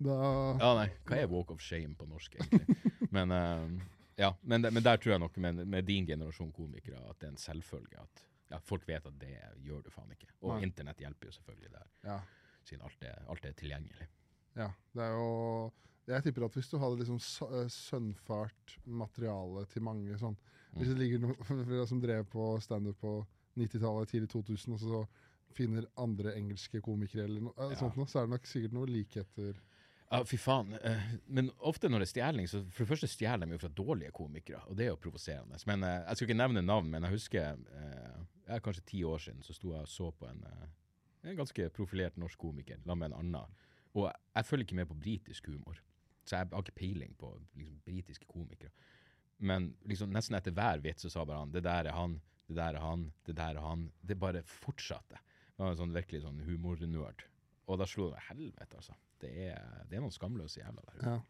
Da 0.00 0.20
Ja, 0.60 0.74
nei, 0.80 0.88
hva 1.08 1.22
er 1.22 1.32
walk 1.32 1.54
of 1.54 1.64
shame 1.64 1.96
på 1.98 2.08
norsk, 2.10 2.38
egentlig? 2.40 2.78
Men, 3.14 3.34
uh, 3.34 3.90
ja, 4.20 4.34
men, 4.42 4.66
men 4.70 4.82
der 4.84 5.00
tror 5.02 5.16
jeg 5.16 5.24
nok 5.24 5.36
med, 5.42 5.64
med 5.66 5.86
din 5.88 6.06
generasjon 6.06 6.52
komikere 6.54 7.00
at 7.10 7.18
det 7.20 7.30
er 7.30 7.34
en 7.34 7.40
selvfølge 7.40 8.02
at 8.02 8.24
ja, 8.52 8.60
folk 8.62 8.86
vet 8.88 9.06
at 9.08 9.16
det 9.18 9.34
gjør 9.64 9.82
du 9.86 9.90
faen 9.94 10.12
ikke. 10.14 10.28
Og 10.44 10.62
internett 10.62 11.00
hjelper 11.02 11.30
jo 11.30 11.36
selvfølgelig 11.38 11.72
der, 11.74 11.88
ja, 12.06 12.18
siden 12.64 12.84
alt 12.86 13.06
er, 13.08 13.24
alt 13.32 13.48
er 13.48 13.56
tilgjengelig. 13.58 14.06
Ja. 14.56 14.68
Det 14.94 15.02
er 15.02 15.14
jo 15.16 15.72
Jeg 16.06 16.22
tipper 16.22 16.44
at 16.44 16.54
hvis 16.58 16.68
du 16.70 16.76
hadde 16.78 16.98
liksom 17.00 17.16
eh, 17.48 17.68
sønnfart 17.72 18.74
materiale 18.86 19.64
til 19.72 19.82
mange 19.86 20.18
sånn 20.20 20.36
Hvis 20.76 20.90
det 20.92 20.98
ligger 20.98 21.22
noen 21.24 21.86
som 21.90 22.00
drev 22.02 22.26
på 22.30 22.48
standup 22.60 22.98
på 23.00 23.14
90-tallet, 23.56 24.10
tidlig 24.10 24.28
2000, 24.32 24.74
og 24.74 24.80
så 24.82 25.04
finner 25.54 25.84
andre 26.02 26.32
engelske 26.34 26.80
komikere 26.82 27.24
eller 27.28 27.44
noe 27.46 27.54
eh, 27.56 27.70
Ja. 27.72 27.78
sånt 27.78 27.96
noe, 27.96 28.06
så 28.10 28.18
er 28.20 28.26
det 28.26 28.34
nok 28.34 28.46
sikkert 28.50 28.72
noen 28.74 28.90
likheter. 28.90 29.60
Ja, 30.10 30.18
fy 30.26 30.36
faen. 30.36 30.72
eh, 30.82 31.04
men 31.26 31.50
ofte 31.58 31.88
når 31.88 32.02
det 32.02 32.08
er 32.08 32.12
stjeling, 32.12 32.48
så 32.50 32.64
for 32.70 32.82
det 32.84 32.90
første 32.90 33.08
stjeler 33.10 33.46
de 33.46 33.54
jo 33.54 33.62
fra 33.62 33.70
dårlige 33.70 34.10
komikere, 34.14 34.60
og 34.68 34.76
det 34.76 34.86
er 34.88 34.90
jo 34.92 34.98
provoserende. 35.06 35.58
Men 35.70 35.86
jeg 35.86 36.16
skal 36.16 36.28
ikke 36.28 36.38
nevne 36.42 36.62
navn, 36.66 36.90
men 36.90 37.06
jeg 37.06 37.14
husker 37.14 37.38
jeg 38.46 38.56
er 38.58 38.60
kanskje 38.66 38.84
ti 38.90 39.04
år 39.06 39.22
siden 39.22 39.42
så 39.46 39.54
sto 39.56 39.70
jeg 39.72 39.86
og 39.86 39.88
så 39.88 40.10
på 40.12 40.26
en, 40.28 40.42
en 41.24 41.38
ganske 41.38 41.70
profilert 41.70 42.18
norsk 42.20 42.38
komiker 42.38 42.82
sammen 42.82 42.98
med 43.06 43.14
en 43.14 43.20
annen. 43.22 43.54
Og 43.94 44.08
jeg, 44.10 44.44
følger 44.44 44.66
ikke 44.66 44.78
med 44.80 44.88
på 44.90 44.98
britisk 44.98 45.46
humor, 45.46 45.78
så 46.26 46.36
jeg 46.36 46.48
har 46.52 46.62
ikke 46.64 46.78
peiling 46.80 47.12
på 47.18 47.30
liksom, 47.54 47.76
britiske 47.86 48.26
komikere. 48.30 48.72
Men 49.38 49.74
liksom, 49.86 50.10
nesten 50.14 50.36
etter 50.38 50.54
hver 50.54 50.82
vits 50.82 51.04
så 51.04 51.10
sa 51.12 51.24
bare 51.24 51.42
han 51.44 51.52
'det 51.52 51.62
der 51.62 51.90
er 51.90 51.92
han', 51.92 52.20
'det 52.48 52.56
der 52.56 52.74
er 52.74 52.80
han', 52.80 53.12
'det 53.26 53.36
der 53.36 53.54
er 53.54 53.62
han'. 53.62 53.90
Det 54.08 54.18
bare 54.18 54.42
fortsatte. 54.42 55.18
Det 55.54 55.62
var 55.62 55.70
en 55.70 55.76
sånn 55.76 55.94
virkelig 55.94 56.22
sånn 56.22 56.40
humornerd. 56.42 57.22
Og 57.66 57.78
da 57.78 57.86
slo 57.86 58.08
det 58.10 58.18
meg 58.18 58.26
helvete, 58.28 58.76
altså. 58.76 58.94
Det 59.20 59.30
er, 59.48 59.84
det 59.88 59.96
er 59.96 60.00
noen 60.00 60.12
skamløse 60.12 60.60
jævla 60.60 60.82
der 60.84 60.98
ute. 60.98 61.10
Ja. 61.10 61.20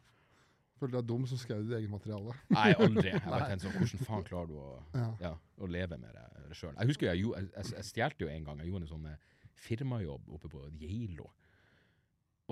du 0.81 0.97
deg 0.97 1.07
dum 1.07 1.27
som 1.27 1.39
skrev 1.39 1.63
ditt 1.65 1.77
eget 1.79 1.91
materiale. 1.91 2.35
Nei, 2.51 2.73
aldri. 2.73 3.09
Jeg 3.09 3.23
bare 3.33 3.47
tenkte 3.49 3.69
sånn, 3.69 3.77
Hvordan 3.79 4.07
faen 4.09 4.25
klarer 4.25 4.47
du 4.51 4.57
å, 4.59 4.83
Ja. 4.95 5.07
ja, 5.21 5.33
å 5.59 5.67
leve 5.71 5.99
med 5.99 6.13
det, 6.13 6.57
sjøl? 6.57 6.75
Jeg 6.77 6.87
husker 6.87 7.13
jeg, 7.13 7.23
jeg, 7.25 7.49
jeg, 7.55 7.71
jeg 7.77 7.85
stjal 7.85 8.17
jo 8.19 8.29
en 8.29 8.45
gang. 8.45 8.59
Jeg 8.59 8.73
gjorde 8.73 8.89
en 8.89 8.93
sånn 8.97 9.07
eh, 9.07 9.17
firmajobb 9.55 10.29
oppe 10.37 10.51
på 10.53 10.67
Geilo. 10.81 11.31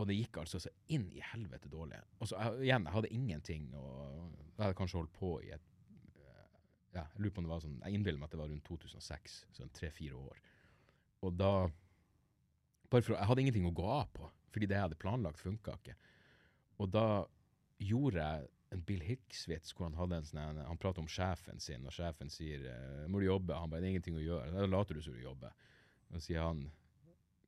Og 0.00 0.08
det 0.08 0.16
gikk 0.16 0.38
altså 0.40 0.60
så 0.62 0.70
inn 0.94 1.10
i 1.12 1.20
helvete 1.32 1.68
dårlig. 1.68 1.98
Og 2.18 2.30
så 2.30 2.38
jeg, 2.38 2.68
igjen, 2.68 2.86
jeg 2.88 2.96
hadde 2.96 3.12
ingenting, 3.12 3.66
og 3.76 4.30
jeg 4.56 4.62
hadde 4.62 4.78
kanskje 4.78 4.98
holdt 5.02 5.12
på 5.18 5.34
i 5.44 5.50
et 5.52 5.66
eh, 6.22 6.54
ja, 6.96 7.04
Jeg 7.04 7.20
lurer 7.20 7.34
på 7.34 7.42
om 7.42 7.48
det 7.48 7.52
var 7.52 7.64
sånn, 7.66 7.78
jeg 7.84 7.98
innbiller 7.98 8.22
meg 8.22 8.30
at 8.30 8.36
det 8.36 8.40
var 8.40 8.50
rundt 8.52 8.64
2006, 8.70 9.36
sånn 9.58 9.74
tre-fire 9.76 10.16
år. 10.16 10.40
Og 11.26 11.36
da 11.36 11.52
bare 12.92 13.04
for, 13.04 13.16
Jeg 13.16 13.28
hadde 13.28 13.44
ingenting 13.44 13.68
å 13.68 13.76
gå 13.76 13.86
av 13.88 14.08
på, 14.16 14.32
fordi 14.52 14.68
det 14.68 14.78
jeg 14.78 14.86
hadde 14.88 15.00
planlagt, 15.00 15.40
funka 15.40 15.76
ikke. 15.80 15.96
Og 16.80 16.90
da 16.92 17.06
gjorde 17.82 18.24
jeg 18.24 18.50
en 18.72 18.84
Bill 18.88 19.02
Hicks-vits 19.04 19.74
hvor 19.76 19.90
han 19.90 19.98
hadde 19.98 20.18
en 20.18 20.28
sånn 20.28 20.60
Han 20.64 20.80
prater 20.80 21.04
om 21.04 21.10
sjefen 21.10 21.60
sin, 21.60 21.84
og 21.84 21.92
sjefen 21.92 22.32
sier 22.32 22.64
eh, 22.70 23.08
'Må 23.08 23.20
du 23.20 23.26
jobbe?' 23.28 23.58
Han 23.58 23.70
bare 23.70 23.80
'Det 23.80 23.88
er 23.88 23.94
ingenting 23.96 24.16
å 24.16 24.24
gjøre'. 24.24 24.52
Da 24.56 24.66
later 24.66 24.94
du 24.94 25.02
som 25.02 25.12
du 25.12 25.20
jobber. 25.20 25.52
Og 26.10 26.16
så 26.16 26.26
sier 26.26 26.40
han 26.40 26.70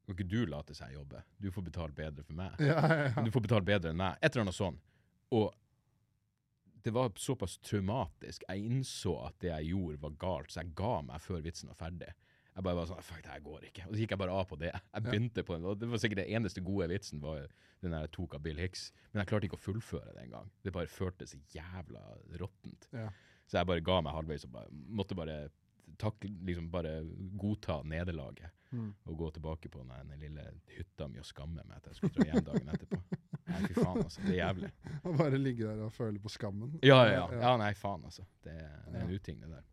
'Kan 0.05 0.17
ikke 0.19 0.29
du 0.29 0.47
late 0.47 0.75
seg 0.77 0.93
jobbe. 0.93 1.23
Du 1.41 1.51
får 1.51 1.65
betalt 1.65 1.95
bedre 1.95 2.23
for 2.23 2.35
meg'. 2.35 2.59
Ja, 2.61 2.81
ja, 2.81 3.05
ja. 3.09 3.23
Du 3.25 3.31
får 3.31 3.41
betalt 3.47 3.65
bedre 3.65 3.91
enn 3.91 3.97
meg. 3.97 4.19
Et 4.21 4.35
eller 4.35 4.45
annet 4.45 4.59
sånn. 4.59 4.81
Og 5.33 5.55
det 6.85 6.93
var 6.93 7.13
såpass 7.17 7.57
traumatisk. 7.65 8.45
Jeg 8.49 8.67
innså 8.69 9.15
at 9.27 9.39
det 9.41 9.49
jeg 9.49 9.71
gjorde, 9.73 10.01
var 10.03 10.11
galt, 10.21 10.53
så 10.53 10.61
jeg 10.61 10.75
ga 10.77 11.01
meg 11.03 11.23
før 11.25 11.41
vitsen 11.41 11.73
var 11.73 11.79
ferdig. 11.81 12.11
Jeg 12.55 12.63
bare 12.63 12.77
var 12.79 12.87
sånn 12.87 13.03
Fuck, 13.03 13.23
det 13.25 13.33
her 13.33 13.41
går 13.43 13.65
ikke. 13.71 13.87
Og 13.89 13.95
så 13.95 14.03
gikk 14.03 14.13
jeg 14.15 14.21
bare 14.21 14.35
av 14.37 14.45
på 14.51 14.59
det. 14.61 14.71
Jeg 14.71 15.03
begynte 15.07 15.43
på 15.43 15.57
den, 15.57 15.65
og 15.67 15.79
det 15.81 15.89
var 15.91 16.03
sikkert 16.03 16.21
den 16.23 16.37
eneste 16.37 16.63
gode 16.63 16.87
vitsen 16.93 17.23
var 17.25 17.49
den 17.83 17.91
der 17.97 18.05
jeg 18.05 18.13
tok 18.15 18.37
av 18.37 18.45
Bill 18.45 18.61
Hicks. 18.61 18.91
Men 19.13 19.23
jeg 19.23 19.31
klarte 19.33 19.49
ikke 19.49 19.59
å 19.59 19.65
fullføre 19.65 20.13
det 20.15 20.27
engang. 20.29 20.53
Det 20.63 20.75
bare 20.77 20.91
føltes 20.93 21.35
jævla 21.55 22.05
råttent. 22.39 22.87
Ja. 22.93 23.09
Så 23.49 23.59
jeg 23.59 23.69
bare 23.73 23.85
ga 23.85 23.99
meg 24.05 24.15
halvveis 24.15 24.47
og 24.47 24.55
bare, 24.55 24.71
måtte 24.71 25.19
bare 25.19 25.39
takle, 25.99 26.31
liksom 26.47 26.71
bare 26.71 27.01
godta 27.41 27.83
nederlaget. 27.83 28.51
Mm. 28.75 28.89
Og 29.05 29.19
gå 29.19 29.31
tilbake 29.31 29.69
på 29.71 29.83
den, 29.83 30.15
lille 30.19 30.45
hytta 30.67 31.07
mi 31.09 31.21
og 31.23 31.27
skamme 31.29 31.63
meg 31.63 31.77
at 31.77 31.87
jeg 31.93 31.99
skulle 32.01 32.15
dra 32.17 32.25
hjem 32.27 32.45
dagen 32.49 32.73
etterpå. 32.73 32.99
Nei, 33.47 33.61
fy 33.69 33.75
faen, 33.77 34.01
altså. 34.03 34.23
Det 34.25 34.33
er 34.33 34.39
jævlig. 34.41 34.71
Og 35.07 35.19
bare 35.21 35.39
ligge 35.39 35.69
der 35.69 35.83
og 35.85 35.93
føle 35.93 36.19
på 36.19 36.33
skammen. 36.33 36.73
Ja, 36.83 36.97
ja, 37.07 37.13
ja. 37.31 37.41
ja 37.45 37.53
nei, 37.61 37.71
faen, 37.79 38.07
altså. 38.09 38.25
Det, 38.43 38.55
det 38.89 38.99
er 38.99 39.05
en 39.05 39.13
uting, 39.15 39.43
det 39.45 39.51
der. 39.53 39.67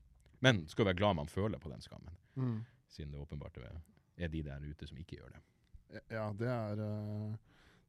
Men 0.43 0.61
skal 0.69 0.85
være 0.89 0.99
glad 0.99 1.15
man 1.17 1.31
føler 1.31 1.61
på 1.61 1.71
den 1.71 1.81
skammen, 1.81 2.17
Mm. 2.35 2.61
siden 2.87 3.11
det 3.11 3.19
åpenbart 3.19 3.57
er 4.17 4.27
de 4.27 4.43
der 4.43 4.59
ute 4.63 4.87
som 4.87 4.97
ikke 4.97 5.17
gjør 5.17 5.33
det. 5.33 5.41
Ja, 6.09 6.29
det 6.39 6.47
er 6.47 6.79
eh, 6.85 7.33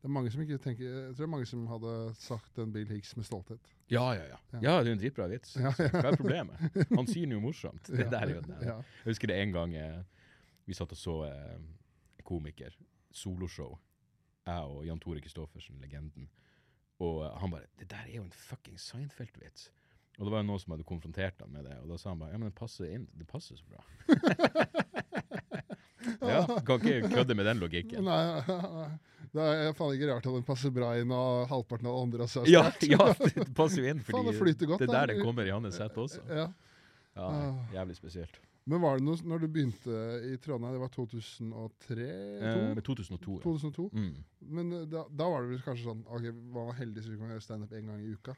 Det 0.03 0.09
er 0.09 0.15
mange 0.17 0.31
som 0.35 0.41
ikke 0.43 0.57
tenker 0.59 0.83
Jeg 0.83 1.03
tror 1.15 1.21
det 1.21 1.27
er 1.29 1.31
mange 1.31 1.47
som 1.47 1.67
hadde 1.71 1.91
sagt 2.19 2.57
en 2.59 2.73
Bill 2.75 2.89
Hicks 2.91 3.13
med 3.15 3.27
stolthet. 3.29 3.69
Ja, 3.93 4.09
ja, 4.17 4.25
ja. 4.33 4.39
Ja. 4.51 4.63
Ja, 4.65 4.73
det 4.83 4.91
er 4.91 4.97
en 4.97 4.99
dritbra 4.99 5.29
vits. 5.31 5.53
Ja, 5.55 5.71
ja. 5.79 5.91
Hva 5.95 6.09
er 6.11 6.17
problemet? 6.19 6.81
Han 6.91 7.07
sier 7.07 7.31
noe 7.31 7.43
morsomt. 7.45 7.87
Det 8.01 8.09
der 8.11 8.25
er 8.27 8.33
jo 8.35 8.41
det. 8.49 8.57
Jeg 8.67 9.13
husker 9.13 9.31
det 9.31 9.37
en 9.39 9.55
gang 9.55 9.77
eh, 9.79 10.01
vi 10.67 10.75
satt 10.75 10.91
og 10.97 10.99
så 10.99 11.15
eh, 11.29 11.61
komiker, 12.27 12.75
soloshow, 13.15 13.77
jeg 14.49 14.73
og 14.75 14.83
Jan 14.89 15.05
Tore 15.05 15.23
Kristoffersen, 15.23 15.79
legenden. 15.85 16.27
Og 16.99 17.23
eh, 17.29 17.39
han 17.39 17.55
bare 17.55 17.71
'Det 17.79 17.91
der 17.95 18.03
er 18.09 18.17
jo 18.17 18.25
en 18.27 18.35
fucking 18.35 18.81
Seinfeld-vits'. 18.81 19.71
Og 20.19 20.27
det 20.27 20.33
var 20.33 20.43
jo 20.43 20.49
noen 20.51 20.59
som 20.59 20.75
hadde 20.75 20.85
konfrontert 20.85 21.39
ham 21.41 21.55
med 21.55 21.65
det, 21.71 21.79
og 21.79 21.89
da 21.89 21.97
sa 21.97 22.11
han 22.11 22.19
bare 22.19 22.35
'Ja, 22.35 22.39
men 22.43 22.51
det 22.51 22.59
passer 22.59 22.91
inn. 22.91 23.07
Det 23.15 23.27
passer 23.27 23.57
så 23.57 23.65
bra'. 23.71 23.87
ja, 26.33 26.43
kan 26.67 26.83
ikke 26.83 27.11
kødde 27.13 27.37
med 27.39 27.49
den 27.51 27.63
logikken. 27.63 28.05
Nei, 28.07 28.21
det 29.35 29.49
er 29.49 29.73
faen 29.79 29.97
ikke 29.97 30.11
rart 30.13 30.29
at 30.29 30.37
den 30.39 30.47
passer 30.47 30.75
bra 30.75 30.93
inn, 31.01 31.13
og 31.15 31.49
halvparten 31.53 31.89
av 31.91 31.99
andre 32.03 32.29
har 32.29 32.49
Ja, 32.51 32.65
ja, 32.85 33.09
det 33.25 33.49
passer 33.57 33.83
jo 33.85 33.91
inn, 33.93 34.01
Faen, 34.07 34.31
det 34.31 34.69
godt, 34.69 34.83
det 34.83 34.89
er 34.91 34.95
der 34.99 35.15
det 35.15 35.21
kommer 35.23 35.49
i 35.49 35.55
hans 35.55 35.79
sett 35.81 35.99
også. 35.99 36.25
Ja. 36.29 36.49
Ja, 37.13 37.29
Ah. 37.29 37.59
Jævlig 37.75 37.99
spesielt. 37.99 38.39
Men 38.65 38.81
var 38.81 38.97
det 38.97 39.05
noe 39.05 39.19
når 39.27 39.43
du 39.43 39.49
begynte 39.51 39.97
i 40.29 40.37
Trondheim, 40.41 40.77
det 40.77 40.81
var 40.81 40.91
2003? 40.95 42.05
Eh, 42.07 42.79
2002. 42.79 42.85
2002. 42.87 43.35
ja. 43.35 43.43
2002? 43.43 43.89
Mm. 43.93 44.13
Men 44.55 44.73
eh, 44.77 44.85
da, 44.91 45.03
da 45.11 45.27
var 45.33 45.43
det 45.43 45.51
vel 45.57 45.65
kanskje 45.67 45.89
sånn 45.89 46.05
Ok, 46.07 46.29
var 46.55 46.71
heldig 46.79 47.03
så 47.03 47.11
vi 47.11 47.19
kunne 47.19 47.35
gjøre 47.35 47.45
standup 47.45 47.75
én 47.75 47.91
gang 47.91 48.05
i 48.05 48.13
uka? 48.15 48.37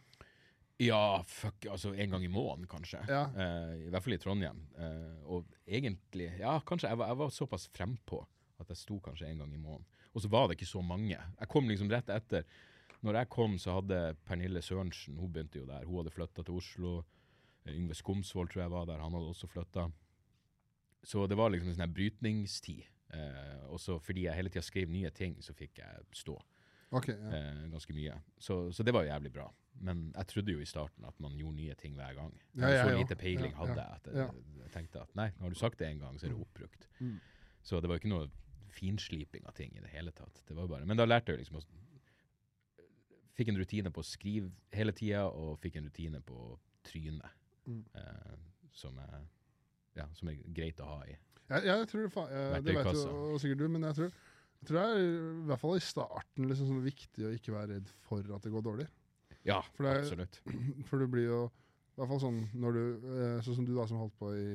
Ja, 0.83 1.23
fuck, 1.31 1.67
altså 1.71 1.93
en 1.95 2.11
gang 2.11 2.25
i 2.27 2.31
måneden, 2.31 2.67
kanskje. 2.71 2.99
Ja. 3.07 3.29
Eh, 3.31 3.87
I 3.87 3.91
hvert 3.95 4.03
fall 4.03 4.17
i 4.17 4.21
Trondheim. 4.23 4.63
Eh, 4.75 5.19
og 5.31 5.51
egentlig, 5.67 6.33
ja, 6.41 6.57
kanskje 6.67 6.91
jeg 6.91 6.99
var, 6.99 7.13
jeg 7.13 7.21
var 7.21 7.35
såpass 7.35 7.69
frempå 7.71 8.25
at 8.63 8.71
jeg 8.71 8.81
sto 8.81 8.99
kanskje 9.03 9.29
en 9.31 9.45
gang 9.45 9.55
i 9.55 9.61
måneden. 9.61 9.87
Og 10.15 10.23
så 10.23 10.31
var 10.31 10.49
det 10.49 10.59
ikke 10.59 10.71
så 10.71 10.83
mange. 10.83 11.19
Jeg 11.19 11.51
kom 11.51 11.71
liksom 11.71 11.91
rett 11.93 12.11
etter. 12.11 12.47
Når 13.05 13.21
jeg 13.21 13.31
kom, 13.35 13.59
så 13.61 13.77
hadde 13.79 14.01
Pernille 14.27 14.63
Sørensen, 14.65 15.19
hun 15.21 15.31
begynte 15.33 15.61
jo 15.61 15.69
der. 15.69 15.85
Hun 15.87 16.01
hadde 16.01 16.15
flytta 16.15 16.43
til 16.43 16.59
Oslo. 16.59 16.95
Eh, 17.65 17.75
Yngve 17.77 17.95
Skomsvold 17.99 18.51
tror 18.51 18.65
jeg 18.65 18.75
var 18.75 18.91
der, 18.91 19.03
han 19.03 19.15
hadde 19.15 19.31
også 19.31 19.51
flytta. 19.51 19.89
Så 21.05 21.27
det 21.29 21.37
var 21.39 21.53
liksom 21.53 21.71
en 21.71 21.79
sånn 21.79 21.95
brytningstid. 21.95 22.87
Eh, 23.15 23.63
og 23.71 23.79
så 23.83 24.01
fordi 24.03 24.27
jeg 24.27 24.39
hele 24.39 24.51
tida 24.51 24.65
skrev 24.65 24.91
nye 24.91 25.11
ting, 25.15 25.37
så 25.45 25.55
fikk 25.55 25.79
jeg 25.83 26.07
stå 26.17 26.35
okay, 26.95 27.15
ja. 27.15 27.31
eh, 27.37 27.67
ganske 27.71 27.95
mye. 27.95 28.17
Så, 28.41 28.65
så 28.75 28.87
det 28.87 28.95
var 28.97 29.05
jo 29.05 29.13
jævlig 29.13 29.35
bra. 29.35 29.47
Men 29.83 30.07
jeg 30.15 30.27
trodde 30.31 30.55
jo 30.55 30.63
i 30.63 30.69
starten 30.69 31.05
at 31.09 31.19
man 31.21 31.35
gjorde 31.39 31.57
nye 31.59 31.75
ting 31.81 31.97
hver 31.99 32.15
gang. 32.17 32.35
Ja, 32.55 32.71
ja, 32.71 32.85
så 32.85 32.99
lite 32.99 33.17
peiling 33.19 33.53
Ja, 33.53 33.59
hadde 33.59 33.77
jeg 33.81 33.99
at 33.99 34.09
jeg, 34.11 34.17
ja. 34.23 34.59
jeg 34.63 34.73
tenkte 34.77 35.03
at 35.03 35.17
nei, 35.19 35.29
har 35.41 35.51
du 35.51 35.59
sagt 35.59 35.81
det 35.83 35.89
en 35.91 36.03
gang, 36.05 36.19
så 36.21 36.29
er 36.29 36.35
det 36.35 36.41
oppbrukt. 36.47 36.89
Mm. 37.01 37.19
Så 37.65 37.81
det 37.81 37.91
var 37.91 37.99
jo 37.99 38.05
ikke 38.05 38.13
noe 38.13 38.29
finsliping 38.75 39.47
av 39.49 39.57
ting 39.59 39.75
i 39.77 39.83
det 39.83 39.91
hele 39.93 40.13
tatt. 40.15 40.43
Det 40.47 40.57
var 40.57 40.71
bare, 40.71 40.87
men 40.89 40.99
da 40.99 41.07
lærte 41.09 41.35
jeg 41.35 41.45
liksom 41.45 41.61
å 41.63 41.67
Fikk 43.35 43.49
en 43.51 43.57
rutine 43.59 43.91
på 43.91 43.99
å 43.99 44.07
skrive 44.07 44.47
hele 44.71 44.93
tida, 44.95 45.25
og 45.27 45.57
fikk 45.59 45.81
en 45.81 45.89
rutine 45.89 46.21
på 46.23 46.37
å 46.39 46.53
tryne. 46.87 47.31
Mm. 47.67 47.81
Eh, 47.99 48.37
som, 48.79 48.99
er, 49.03 49.25
ja, 49.99 50.05
som 50.15 50.31
er 50.31 50.37
greit 50.55 50.79
å 50.79 50.87
ha 50.87 51.01
i. 51.09 51.17
Jeg, 51.49 51.65
jeg 51.67 51.89
tror 51.91 52.05
det, 52.05 52.11
eh, 52.13 52.29
det 52.29 52.45
vet 52.45 52.69
Verktøykassa. 52.69 53.09
og 53.11 53.41
sikkert 53.43 53.65
du, 53.65 53.67
men 53.75 53.87
jeg 53.89 53.99
tror, 53.99 54.13
jeg 54.61 54.69
tror 54.69 54.79
det 54.79 54.85
er 54.87 55.03
i 55.03 55.49
hvert 55.51 55.63
fall 55.65 55.75
i 55.77 55.83
starten 55.85 56.49
liksom 56.51 56.71
sånn 56.71 56.85
viktig 56.85 57.27
å 57.27 57.33
ikke 57.37 57.57
være 57.57 57.73
redd 57.75 57.91
for 58.07 58.37
at 58.37 58.47
det 58.47 58.53
går 58.55 58.65
dårlig. 58.69 58.87
Ja, 59.45 59.61
For 59.77 59.87
det 59.87 59.99
absolutt. 60.03 60.41
For 60.89 61.03
du 61.03 61.07
blir 61.11 61.29
jo 61.29 61.43
i 61.95 62.01
hvert 62.01 62.11
fall 62.11 62.21
sånn 62.25 62.39
når 62.59 62.75
du 62.75 62.81
eh, 63.07 63.35
Sånn 63.47 63.55
som 63.61 63.67
du 63.69 63.71
da 63.77 63.85
som 63.87 64.01
holdt 64.01 64.17
på 64.19 64.33
i 64.35 64.47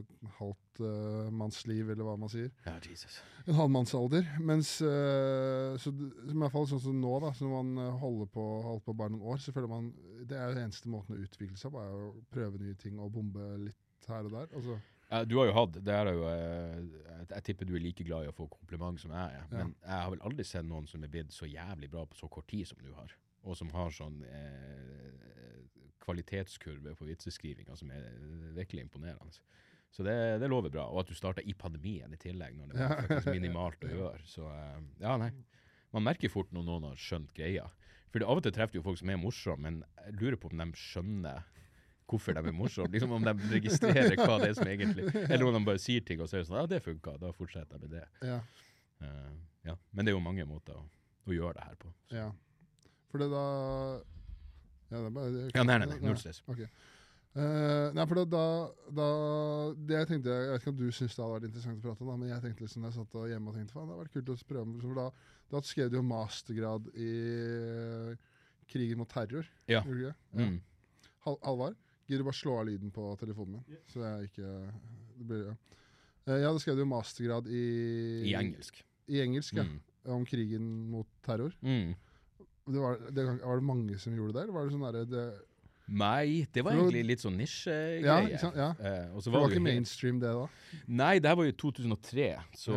et 0.00 0.32
halvt 0.40 0.80
uh, 0.82 1.28
mannsliv, 1.30 1.92
eller 1.92 2.02
hva 2.02 2.16
man 2.18 2.32
sier. 2.32 2.48
Ja, 2.64 2.72
Jesus. 2.82 3.20
En 3.44 3.54
halvmannsalder. 3.54 4.26
Mens 4.42 4.72
uh, 4.82 5.76
så, 5.78 5.92
i 5.94 6.34
hvert 6.34 6.54
fall 6.56 6.66
sånn 6.66 6.82
som 6.82 6.98
nå, 6.98 7.12
da, 7.22 7.30
så 7.36 7.46
når 7.46 7.62
man 7.62 7.94
holder 8.02 8.32
på, 8.34 8.46
holder 8.64 8.82
på 8.88 8.96
bare 8.98 9.14
noen 9.14 9.28
år, 9.30 9.38
så 9.44 9.54
føler 9.54 9.70
man 9.70 9.92
Det 10.26 10.34
er 10.34 10.50
jo 10.50 10.56
den 10.58 10.66
eneste 10.66 10.90
måten 10.90 11.14
å 11.14 11.22
utvikle 11.22 11.60
seg 11.60 11.70
på, 11.76 11.84
er 11.84 11.94
å 11.94 12.10
prøve 12.34 12.58
nye 12.58 12.74
ting 12.80 12.98
og 12.98 13.14
bombe 13.14 13.46
litt 13.68 14.10
her 14.10 14.26
og 14.26 14.34
der. 14.34 14.50
Altså, 14.50 14.80
Ja, 15.10 15.24
du 15.26 15.38
har 15.38 15.48
jo 15.50 15.56
hatt, 15.60 15.78
det 15.86 15.94
er 15.94 16.10
jo, 16.10 16.26
uh, 16.26 17.24
jeg, 17.30 17.42
tipper 17.46 17.70
du 17.70 17.76
er 17.78 17.86
like 17.86 18.06
glad 18.06 18.26
i 18.26 18.34
å 18.34 18.34
få 18.34 18.50
kompliment 18.50 18.98
som 18.98 19.14
jeg 19.14 19.38
er, 19.38 19.46
men 19.54 19.76
jeg 19.78 19.94
har 19.94 20.10
vel 20.10 20.26
aldri 20.26 20.46
sett 20.46 20.66
noen 20.66 20.90
som 20.90 21.06
er 21.06 21.10
blitt 21.12 21.34
så 21.34 21.46
jævlig 21.46 21.90
bra 21.90 22.02
på 22.06 22.18
så 22.18 22.26
kort 22.30 22.50
tid 22.50 22.66
som 22.66 22.82
du 22.82 22.90
har, 22.98 23.14
og 23.42 23.56
som 23.56 23.70
har 23.72 23.92
sånn 23.94 24.20
eh, 24.28 25.64
kvalitetskurve 26.04 26.94
på 26.98 27.08
vitseskrivinga 27.08 27.76
som 27.76 27.90
er 27.94 28.06
virkelig 28.56 28.86
imponerende. 28.86 29.40
Så 29.90 30.04
det, 30.06 30.14
det 30.38 30.48
lover 30.50 30.70
bra, 30.70 30.86
og 30.86 31.02
at 31.02 31.10
du 31.10 31.16
starta 31.18 31.42
i 31.42 31.54
pandemien 31.58 32.12
i 32.14 32.18
tillegg, 32.20 32.54
når 32.56 32.70
det 32.70 32.78
var 32.80 33.00
faktisk 33.08 33.32
minimalt 33.34 33.86
å 33.86 33.90
gjøre. 33.90 34.26
Så 34.28 34.46
eh, 34.52 34.82
ja, 35.02 35.16
nei. 35.20 35.32
Man 35.94 36.06
merker 36.06 36.30
fort 36.30 36.52
når 36.54 36.66
noen 36.66 36.86
har 36.92 37.00
skjønt 37.00 37.32
greia. 37.34 37.66
For 38.10 38.22
av 38.26 38.38
og 38.38 38.44
til 38.46 38.54
treffer 38.54 38.78
du 38.78 38.84
folk 38.86 38.98
som 39.00 39.10
er 39.10 39.18
morsomme, 39.22 39.70
men 39.70 40.04
jeg 40.04 40.14
lurer 40.20 40.38
på 40.38 40.50
om 40.50 40.62
de 40.62 40.68
skjønner 40.78 41.42
hvorfor 42.10 42.34
de 42.34 42.42
er 42.42 42.54
morsomme. 42.54 42.90
Liksom 42.94 43.12
om 43.14 43.26
de 43.26 43.34
registrerer 43.52 44.16
hva 44.18 44.38
det 44.42 44.48
er 44.50 44.56
som 44.58 44.66
egentlig 44.66 45.04
Eller 45.28 45.44
om 45.46 45.54
de 45.54 45.60
bare 45.66 45.78
sier 45.82 46.02
ting 46.02 46.18
og 46.22 46.26
så 46.30 46.38
er 46.38 46.42
det 46.42 46.48
sånn 46.48 46.58
Ja, 46.58 46.64
det 46.70 46.80
funka, 46.82 47.14
da 47.22 47.30
fortsetter 47.34 47.78
jeg 47.78 47.86
med 47.86 47.98
det. 47.98 48.06
ja, 48.32 48.40
Uh, 49.00 49.32
ja. 49.64 49.72
Men 49.96 50.04
det 50.04 50.10
er 50.12 50.16
jo 50.18 50.20
mange 50.20 50.44
måter 50.44 50.74
å, 50.76 50.82
å 51.24 51.32
gjøre 51.32 51.54
det 51.56 51.62
her 51.64 51.76
på. 51.80 51.88
Så. 52.10 52.18
ja. 52.18 52.26
For 53.10 53.22
det 53.22 53.30
da 53.32 53.44
Ja, 54.90 54.96
det 54.98 55.04
er 55.06 55.12
bare 55.14 55.30
det, 55.34 55.44
Ja, 55.54 55.62
nei, 55.66 55.76
nei, 55.82 55.90
nei, 55.92 55.98
null 56.06 56.18
stress. 56.20 56.42
Okay. 56.50 56.66
Uh, 57.30 57.92
nei, 57.94 58.04
for 58.10 58.18
da, 58.18 58.24
da, 58.26 58.44
da 58.98 59.08
Det 59.86 59.94
jeg 60.00 60.08
tenkte 60.10 60.32
Jeg 60.34 60.48
vet 60.50 60.64
ikke 60.64 60.72
om 60.72 60.78
du 60.80 60.88
syns 60.90 61.14
det 61.14 61.22
hadde 61.22 61.34
vært 61.36 61.44
interessant 61.46 61.78
å 61.78 61.84
prate 61.84 62.02
om, 62.02 62.08
da, 62.10 62.16
men 62.18 62.32
jeg 62.32 62.42
tenkte 62.42 62.64
liksom, 62.64 62.86
jeg 62.88 62.96
satt 62.96 63.14
og 63.20 63.28
hjemme 63.30 63.52
og 63.52 63.54
tenkte 63.58 63.76
faen, 63.76 63.86
det 63.86 63.94
hadde 63.94 64.02
vært 64.02 64.16
kult 64.16 64.32
å 64.34 64.38
prøve 64.50 64.80
for 64.82 64.98
da, 64.98 65.04
da 65.54 65.60
skrev 65.68 65.92
du 65.92 65.96
jo 66.00 66.02
mastergrad 66.10 66.88
i 66.98 67.10
eh, 67.44 68.26
krigen 68.70 68.98
mot 68.98 69.10
terror. 69.10 69.46
Ja. 69.70 69.84
Gjorde 69.86 69.94
du 69.94 70.02
ikke? 70.08 70.16
det? 70.16 70.42
Ja. 70.42 70.48
Mm. 70.50 70.58
Hal 71.26 71.38
Halvard, 71.46 71.78
gidder 72.08 72.24
du 72.24 72.28
bare 72.30 72.40
slå 72.40 72.58
av 72.58 72.66
lyden 72.66 72.92
på 72.94 73.06
telefonen 73.20 73.60
min? 73.60 73.78
Så 73.92 74.02
jeg 74.02 74.30
ikke 74.32 74.50
det 75.20 75.26
blir, 75.30 75.46
ja. 75.52 75.56
Eh, 76.26 76.36
Jeg 76.40 76.46
hadde 76.48 76.62
skrevet 76.64 76.82
jo 76.82 76.90
mastergrad 76.90 77.50
i 77.50 77.64
I 78.30 78.34
engelsk. 78.42 78.82
I 79.10 79.22
engelsk, 79.22 79.54
ja. 79.58 79.68
Mm. 79.70 79.78
Om 80.18 80.26
krigen 80.26 80.66
mot 80.90 81.06
terror. 81.26 81.54
Mm. 81.62 81.94
Det 82.72 82.80
var, 82.82 82.98
det, 83.10 83.24
var 83.44 83.60
det 83.60 83.66
mange 83.66 83.98
som 83.98 84.14
gjorde 84.16 84.34
det, 84.36 84.42
eller 84.46 84.56
var 84.56 84.66
det 84.68 84.74
sånn 84.76 84.84
derre 84.88 85.06
det, 85.10 85.28
Nei, 85.90 86.46
det 86.54 86.62
var 86.62 86.76
egentlig 86.78 87.00
litt 87.02 87.18
sånn 87.24 87.34
nisjegreie. 87.34 88.36
Ja? 88.38 88.50
Ja. 88.54 88.66
Eh, 88.78 89.16
så 89.18 89.26
det 89.26 89.32
var 89.34 89.50
ikke 89.50 89.62
mainstream, 89.64 90.20
det 90.22 90.30
da? 90.36 90.44
Nei, 90.86 91.16
det 91.18 91.26
her 91.32 91.38
var 91.40 91.48
jo 91.48 91.54
2003, 91.64 92.26
så 92.54 92.74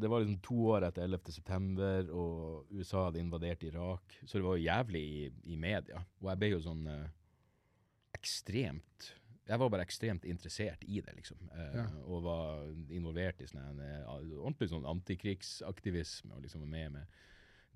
det 0.00 0.08
var 0.08 0.22
liksom 0.24 0.38
to 0.46 0.56
år 0.72 0.86
etter 0.88 1.04
11. 1.04 1.34
september, 1.34 2.08
og 2.08 2.72
USA 2.72 3.02
hadde 3.10 3.20
invadert 3.20 3.66
Irak, 3.68 4.16
så 4.24 4.38
det 4.40 4.46
var 4.46 4.56
jo 4.56 4.64
jævlig 4.64 5.02
i, 5.04 5.26
i 5.52 5.58
media. 5.60 6.00
Og 6.22 6.30
jeg 6.32 6.40
ble 6.40 6.50
jo 6.54 6.62
sånn 6.64 6.88
eh, 6.88 7.04
ekstremt 8.16 9.10
Jeg 9.44 9.60
var 9.60 9.68
bare 9.68 9.84
ekstremt 9.84 10.24
interessert 10.24 10.84
i 10.88 11.02
det, 11.04 11.12
liksom. 11.18 11.36
Eh, 11.52 11.74
Ja. 11.82 11.84
Og 12.08 12.22
var 12.24 12.64
involvert 12.88 13.42
i 13.44 13.46
sånn 13.50 13.60
en, 13.60 13.80
eh, 13.84 14.08
ordentlig 14.40 14.70
sånn 14.72 14.88
antikrigsaktivisme, 14.88 16.32
og 16.32 16.40
liksom 16.46 16.64
var 16.64 16.72
med 16.78 16.92
med 16.96 17.20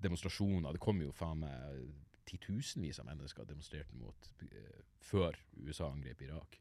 demonstrasjoner. 0.03 0.75
Det 0.75 0.81
kom 0.83 1.01
jo 1.03 1.11
faen 1.15 1.43
meg 1.43 1.83
titusenvis 2.29 3.01
av 3.01 3.09
mennesker 3.09 3.47
demonstrerte 3.49 3.97
mot 3.97 4.31
uh, 4.43 4.81
før 5.03 5.37
USA 5.63 5.89
angrep 5.89 6.21
Irak. 6.27 6.59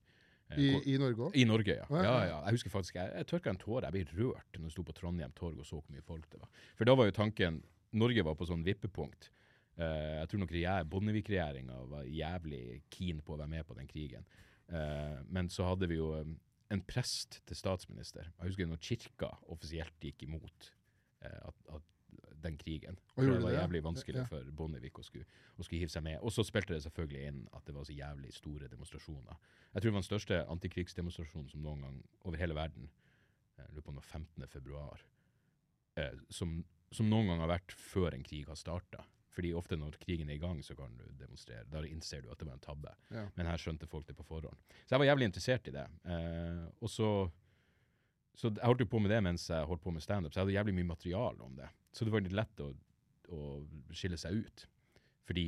Eh, 0.49 0.61
I, 0.63 0.69
i 0.95 0.99
Norge 1.01 1.29
òg? 1.29 1.37
i 1.37 1.45
Norge, 1.49 1.75
ja. 1.77 1.89
Ja, 1.93 2.15
ja. 2.31 2.39
Jeg 2.47 2.59
husker 2.59 2.73
faktisk, 2.73 2.97
jeg, 2.97 3.13
jeg 3.21 3.29
tørka 3.29 3.53
en 3.53 3.61
tåre. 3.61 3.91
Jeg 3.91 3.97
ble 3.97 4.23
rørt 4.23 4.57
når 4.57 4.71
jeg 4.71 4.77
sto 4.77 4.87
på 4.89 4.97
Trondheim 4.97 5.35
torg 5.37 5.59
og 5.61 5.69
så 5.69 5.81
hvor 5.81 5.93
mye 5.93 6.07
folk 6.07 6.29
det 6.33 6.41
var. 6.41 6.63
For 6.79 6.89
da 6.89 6.97
var 6.99 7.11
jo 7.11 7.19
tanken 7.19 7.63
Norge 7.99 8.25
var 8.25 8.37
på 8.39 8.49
sånn 8.49 8.65
vippepunkt. 8.67 9.31
Uh, 9.79 10.23
jeg 10.23 10.31
tror 10.31 10.43
nok 10.43 10.57
Bondevik-regjeringa 10.93 11.79
var 11.93 12.09
jævlig 12.11 12.63
keen 12.95 13.23
på 13.25 13.37
å 13.37 13.41
være 13.43 13.53
med 13.53 13.69
på 13.69 13.77
den 13.79 13.91
krigen. 13.91 14.29
Men 15.33 15.47
så 15.49 15.65
hadde 15.65 15.87
vi 15.89 15.97
jo 15.97 16.11
en 16.21 16.81
prest 16.85 17.39
til 17.49 17.57
statsminister. 17.57 18.27
Jeg 18.35 18.51
husker 18.51 18.67
når 18.69 18.83
kirka 18.85 19.31
offisielt 19.49 20.05
gikk 20.05 20.27
imot 20.27 20.67
at, 21.25 21.63
at 21.73 21.87
den 22.43 22.57
krigen. 22.61 22.99
For 23.15 23.27
det 23.27 23.41
var 23.43 23.51
det, 23.53 23.59
jævlig 23.59 23.83
vanskelig 23.85 24.25
for 24.31 24.51
Bondevik 24.57 24.99
å 24.99 25.05
skulle, 25.07 25.27
å 25.57 25.67
skulle 25.67 25.83
hive 25.83 25.93
seg 25.93 26.05
med. 26.07 26.21
Og 26.23 26.33
så 26.35 26.45
spilte 26.47 26.75
det 26.77 26.85
selvfølgelig 26.87 27.27
inn 27.33 27.43
at 27.53 27.67
det 27.67 27.75
var 27.77 27.89
så 27.89 27.97
jævlig 27.97 28.33
store 28.37 28.71
demonstrasjoner. 28.71 29.37
Jeg 29.75 29.83
tror 29.83 29.91
det 29.91 29.97
var 29.97 30.03
den 30.05 30.11
største 30.11 30.41
antikrigsdemonstrasjonen 30.57 31.53
som 31.53 31.63
noen 31.67 31.87
gang 31.87 32.01
over 32.25 32.41
hele 32.41 32.57
verden 32.59 32.91
jeg 33.59 33.75
lurer 33.75 33.85
på 33.85 33.93
om 33.93 33.99
det 33.99 34.05
var 34.05 34.11
15. 34.21 34.49
februar, 34.53 35.05
eh, 35.99 36.19
som, 36.31 36.59
som 36.95 37.09
noen 37.11 37.31
gang 37.31 37.43
har 37.43 37.51
vært 37.57 37.75
før 37.75 38.15
en 38.15 38.27
krig 38.27 38.47
har 38.49 38.59
starta. 38.59 39.05
Fordi 39.35 39.53
ofte 39.55 39.77
når 39.79 39.99
krigen 40.03 40.31
er 40.33 40.39
i 40.39 40.43
gang, 40.43 40.61
så 40.67 40.75
kan 40.75 40.97
du 40.99 41.05
demonstrere. 41.21 41.67
Da 41.71 41.85
innser 41.87 42.25
du 42.25 42.31
at 42.33 42.41
det 42.41 42.49
var 42.49 42.57
en 42.57 42.65
tabbe. 42.65 42.95
Ja. 43.15 43.27
Men 43.37 43.51
her 43.51 43.61
skjønte 43.63 43.87
folk 43.87 44.09
det 44.09 44.17
på 44.19 44.27
forhånd. 44.27 44.59
Så 44.81 44.97
jeg 44.97 45.03
var 45.03 45.11
jævlig 45.13 45.29
interessert 45.31 45.69
i 45.71 45.75
det. 45.77 45.85
Eh, 46.11 46.65
og 46.81 46.91
så 46.91 47.11
Så 48.39 48.53
jeg 48.55 48.63
holdt 48.63 48.81
jo 48.85 48.87
på 48.87 49.01
med 49.03 49.11
det 49.11 49.17
mens 49.19 49.49
jeg 49.51 49.67
holdt 49.67 49.83
på 49.83 49.91
med 49.91 50.01
standup, 50.01 50.31
så 50.31 50.39
jeg 50.39 50.45
hadde 50.45 50.53
jævlig 50.55 50.75
mye 50.77 50.87
materiale 50.87 51.43
om 51.43 51.57
det. 51.57 51.67
Så 51.93 52.05
det 52.05 52.13
var 52.15 52.25
litt 52.25 52.37
lett 52.37 52.61
å, 52.63 52.73
å 53.35 53.45
skille 53.97 54.19
seg 54.21 54.43
ut. 54.45 54.67
Fordi 55.29 55.47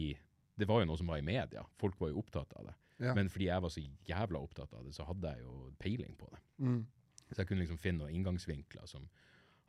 det 0.61 0.69
var 0.69 0.83
jo 0.83 0.91
noe 0.91 1.01
som 1.01 1.11
var 1.11 1.21
i 1.21 1.27
media. 1.27 1.65
Folk 1.81 2.01
var 2.01 2.13
jo 2.13 2.21
opptatt 2.21 2.53
av 2.59 2.71
det. 2.71 2.77
Ja. 3.01 3.15
Men 3.17 3.31
fordi 3.33 3.49
jeg 3.49 3.65
var 3.65 3.73
så 3.73 3.83
jævla 4.09 4.41
opptatt 4.45 4.73
av 4.77 4.85
det, 4.85 4.95
så 4.97 5.07
hadde 5.09 5.31
jeg 5.33 5.45
jo 5.47 5.71
peiling 5.81 6.17
på 6.21 6.29
det. 6.33 6.41
Mm. 6.61 6.81
Så 7.31 7.39
jeg 7.39 7.49
kunne 7.49 7.65
liksom 7.65 7.81
finne 7.81 8.05
noen 8.05 8.17
inngangsvinkler 8.19 8.89
som 8.91 9.07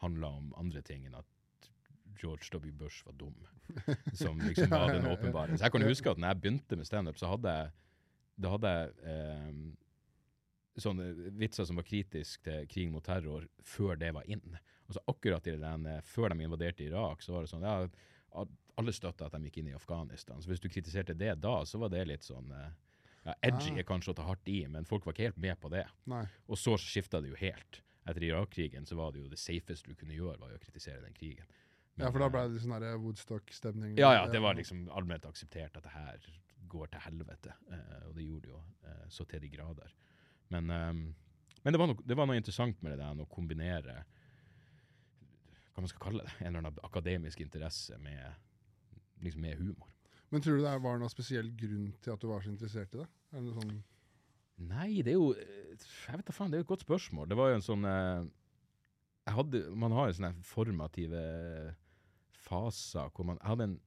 handla 0.02 0.34
om 0.42 0.50
andre 0.60 0.82
ting 0.84 1.06
enn 1.08 1.16
at 1.20 1.70
George 2.20 2.50
W. 2.52 2.74
Bush 2.76 3.06
var 3.06 3.16
dum. 3.18 3.38
Som 4.20 4.42
liksom 4.44 4.70
var 4.70 4.92
den 4.92 5.08
åpenbare. 5.10 5.56
Så 5.58 5.64
jeg 5.64 5.74
kan 5.74 5.86
huske 5.88 6.12
at 6.12 6.20
når 6.20 6.34
jeg 6.34 6.42
begynte 6.42 6.78
med 6.78 6.86
standup, 6.90 7.18
så 7.18 7.30
hadde 7.32 7.54
jeg 7.56 7.72
da 8.42 8.52
hadde 8.56 8.72
jeg 8.74 8.92
eh, 9.12 10.82
sånne 10.82 11.08
vitser 11.38 11.68
som 11.68 11.80
var 11.80 11.88
kritisk 11.88 12.46
til 12.46 12.68
krig 12.72 12.92
mot 12.94 13.04
terror 13.06 13.48
før 13.68 14.00
det 14.00 14.14
var 14.16 14.28
inn. 14.32 14.58
Og 14.92 14.98
så 14.98 15.04
akkurat 15.08 15.48
i 15.48 15.56
den, 15.56 15.86
eh, 15.88 16.02
før 16.04 16.34
de 16.34 16.44
invaderte 16.44 16.84
Irak, 16.84 17.24
så 17.24 17.38
var 17.38 17.46
det 17.46 17.54
sånn 17.54 17.64
ja, 17.64 18.46
alle 18.82 18.94
støtta 18.96 19.28
at 19.28 19.36
de 19.36 19.48
gikk 19.48 19.62
inn 19.62 19.72
i 19.72 19.78
Afghanistan. 19.78 20.42
Så 20.44 20.52
hvis 20.52 20.64
du 20.64 20.68
kritiserte 20.72 21.16
det 21.18 21.38
da, 21.44 21.62
så 21.68 21.80
var 21.80 21.94
det 21.94 22.04
litt 22.10 22.28
sånn 22.28 22.52
eh, 22.56 22.74
ja, 23.28 23.38
Edgy 23.46 23.78
er 23.78 23.88
kanskje 23.88 24.16
å 24.16 24.18
ta 24.18 24.26
hardt 24.28 24.50
i, 24.50 24.64
men 24.72 24.88
folk 24.90 25.06
var 25.06 25.16
ikke 25.16 25.30
helt 25.30 25.42
med 25.42 25.60
på 25.62 25.72
det. 25.72 25.86
Nei. 26.12 26.26
Og 26.50 26.60
så 26.60 26.76
skifta 26.82 27.22
det 27.22 27.32
jo 27.32 27.40
helt. 27.40 27.82
Etter 28.10 28.26
Irak-krigen 28.26 28.88
så 28.90 28.98
var 28.98 29.14
det 29.14 29.22
jo 29.22 29.30
det 29.30 29.40
safeste 29.40 29.92
du 29.92 29.98
kunne 29.98 30.16
gjøre, 30.18 30.40
var 30.42 30.54
jo 30.54 30.58
å 30.58 30.64
kritisere 30.64 31.04
den 31.04 31.16
krigen. 31.18 31.48
Ja, 32.00 32.10
for 32.10 32.24
da 32.24 32.30
eh, 32.30 32.34
ble 32.34 32.46
det 32.54 32.64
sånn 32.64 32.88
Woodstock-stemning. 33.04 33.98
ja, 34.00 34.14
ja, 34.18 34.24
det 34.32 34.42
var 34.42 34.58
liksom 34.58 34.88
allment 34.90 35.28
akseptert 35.30 35.78
at 35.78 35.86
det 35.86 35.94
her 35.94 36.32
går 36.72 36.94
til 36.94 37.06
helvete. 37.06 37.56
Eh, 37.70 38.00
og 38.08 38.16
det 38.18 38.26
gjorde 38.26 38.48
det 38.48 38.56
jo 38.56 38.62
eh, 38.90 39.06
så 39.12 39.28
til 39.30 39.44
de 39.44 39.52
grader. 39.54 39.94
Men, 40.52 40.68
men 40.68 41.72
det, 41.72 41.80
var 41.80 41.88
noe, 41.88 42.04
det 42.04 42.16
var 42.20 42.28
noe 42.28 42.36
interessant 42.36 42.82
med 42.84 42.92
det 42.92 42.98
der 43.00 43.22
å 43.24 43.28
kombinere 43.32 44.02
hva 45.72 45.84
man 45.84 45.92
skal 45.92 46.04
kalle 46.04 46.26
det, 46.28 46.34
en 46.40 46.48
eller 46.50 46.66
annen 46.66 46.84
akademisk 46.88 47.42
interesse 47.44 47.98
med, 48.04 48.36
liksom 49.24 49.46
med 49.46 49.58
humor. 49.62 49.92
Men 50.32 50.44
tror 50.44 50.58
du 50.58 50.64
det 50.64 50.76
var 50.84 51.00
noen 51.00 51.12
spesiell 51.12 51.52
grunn 51.60 51.90
til 52.04 52.14
at 52.14 52.22
du 52.22 52.30
var 52.32 52.44
så 52.44 52.52
interessert 52.54 52.94
i 52.96 53.02
det? 53.02 53.08
Er 53.36 53.44
det 53.46 53.56
sånn 53.56 53.80
Nei, 54.62 55.02
det 55.02 55.16
er 55.16 55.18
jo 55.18 55.32
Jeg 55.34 56.20
vet 56.20 56.28
da 56.28 56.36
faen, 56.36 56.52
det 56.52 56.60
er 56.60 56.62
jo 56.62 56.68
et 56.68 56.72
godt 56.72 56.86
spørsmål. 56.86 57.30
Det 57.32 57.38
var 57.40 57.50
jo 57.50 57.58
en 57.58 57.66
sånn 57.66 57.88
eh, 57.90 58.28
hadde, 59.34 59.64
Man 59.76 59.96
har 59.96 60.10
jo 60.10 60.18
sånne 60.20 60.34
formative 60.46 61.24
faser 62.42 63.12
hvor 63.16 63.28
man 63.28 63.42
Jeg 63.42 63.52
hadde 63.54 63.68
en 63.70 63.80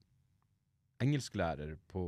engelsklærer 1.05 1.75
på 1.91 2.05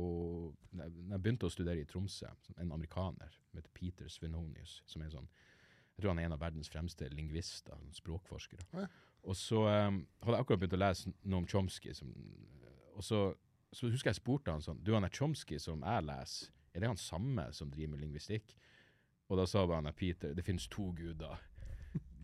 Når 0.71 0.85
jeg 1.15 1.23
begynte 1.23 1.49
å 1.49 1.53
studere 1.53 1.81
i 1.81 1.89
Tromsø, 1.89 2.29
en 2.57 2.73
amerikaner 2.75 3.33
som 3.33 3.59
heter 3.59 3.73
Peter 3.73 4.11
Svenonius, 4.11 4.81
som 4.89 5.01
er 5.01 5.13
sånn 5.13 5.29
Jeg 5.29 6.03
tror 6.03 6.13
han 6.13 6.21
er 6.21 6.29
en 6.29 6.37
av 6.37 6.43
verdens 6.43 6.69
fremste 6.69 7.09
lingvister, 7.09 7.73
sånn 7.73 7.95
språkforskere. 7.97 8.67
Ja. 8.77 8.85
Og 9.27 9.35
så 9.35 9.59
um, 9.67 9.99
hadde 10.23 10.37
jeg 10.37 10.45
akkurat 10.45 10.61
begynt 10.61 10.77
å 10.77 10.79
lese 10.79 11.11
noe 11.27 11.43
om 11.43 11.47
Chomsky, 11.51 11.91
som, 11.95 12.13
og 12.95 13.03
så, 13.03 13.21
så 13.75 13.89
husker 13.91 14.13
jeg 14.13 14.21
spurte 14.21 14.53
han 14.53 14.63
sånn 14.63 14.79
Du, 14.85 14.93
han 14.95 15.03
er 15.03 15.11
Chomsky 15.11 15.59
som 15.59 15.83
jeg 15.83 16.05
leser, 16.07 16.53
er 16.71 16.83
det 16.83 16.91
han 16.91 17.01
samme 17.01 17.47
som 17.57 17.71
driver 17.73 17.95
med 17.95 18.05
lingvistikk? 18.05 18.53
Og 19.27 19.39
da 19.41 19.47
sa 19.49 19.65
bare 19.67 19.91
at 19.91 19.97
Peter 19.97 20.35
det 20.37 20.45
finnes 20.45 20.67
to 20.71 20.91
guder. 20.95 21.39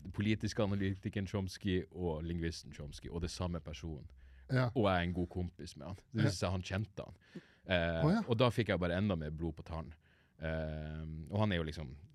Den 0.04 0.12
politiske 0.14 0.62
analytikeren 0.62 1.28
Chomsky 1.28 1.82
og 1.90 2.22
lingvisten 2.24 2.72
Chomsky, 2.72 3.10
og 3.10 3.24
det 3.24 3.32
samme 3.32 3.60
person. 3.60 4.06
Ja. 4.52 4.68
Og 4.74 4.86
jeg 4.86 4.94
er 4.94 5.08
en 5.08 5.16
god 5.16 5.28
kompis 5.32 5.76
med 5.76 5.90
han. 5.90 6.00
Det 6.12 6.22
viser 6.22 6.38
seg 6.38 6.54
han 6.54 6.64
kjente 6.64 7.06
han. 7.06 7.20
Uh, 7.64 7.72
oh, 7.72 8.10
ja. 8.12 8.22
Og 8.28 8.38
da 8.38 8.50
fikk 8.52 8.72
jeg 8.72 8.80
bare 8.80 8.98
enda 9.00 9.16
mer 9.16 9.32
blod 9.32 9.56
på 9.58 9.64
tann. 9.66 9.92
Uh, 10.40 11.04
og 11.30 11.38
han 11.42 11.52
er 11.54 11.60
jo 11.60 11.68
liksom 11.68 11.90
eh, 11.90 12.13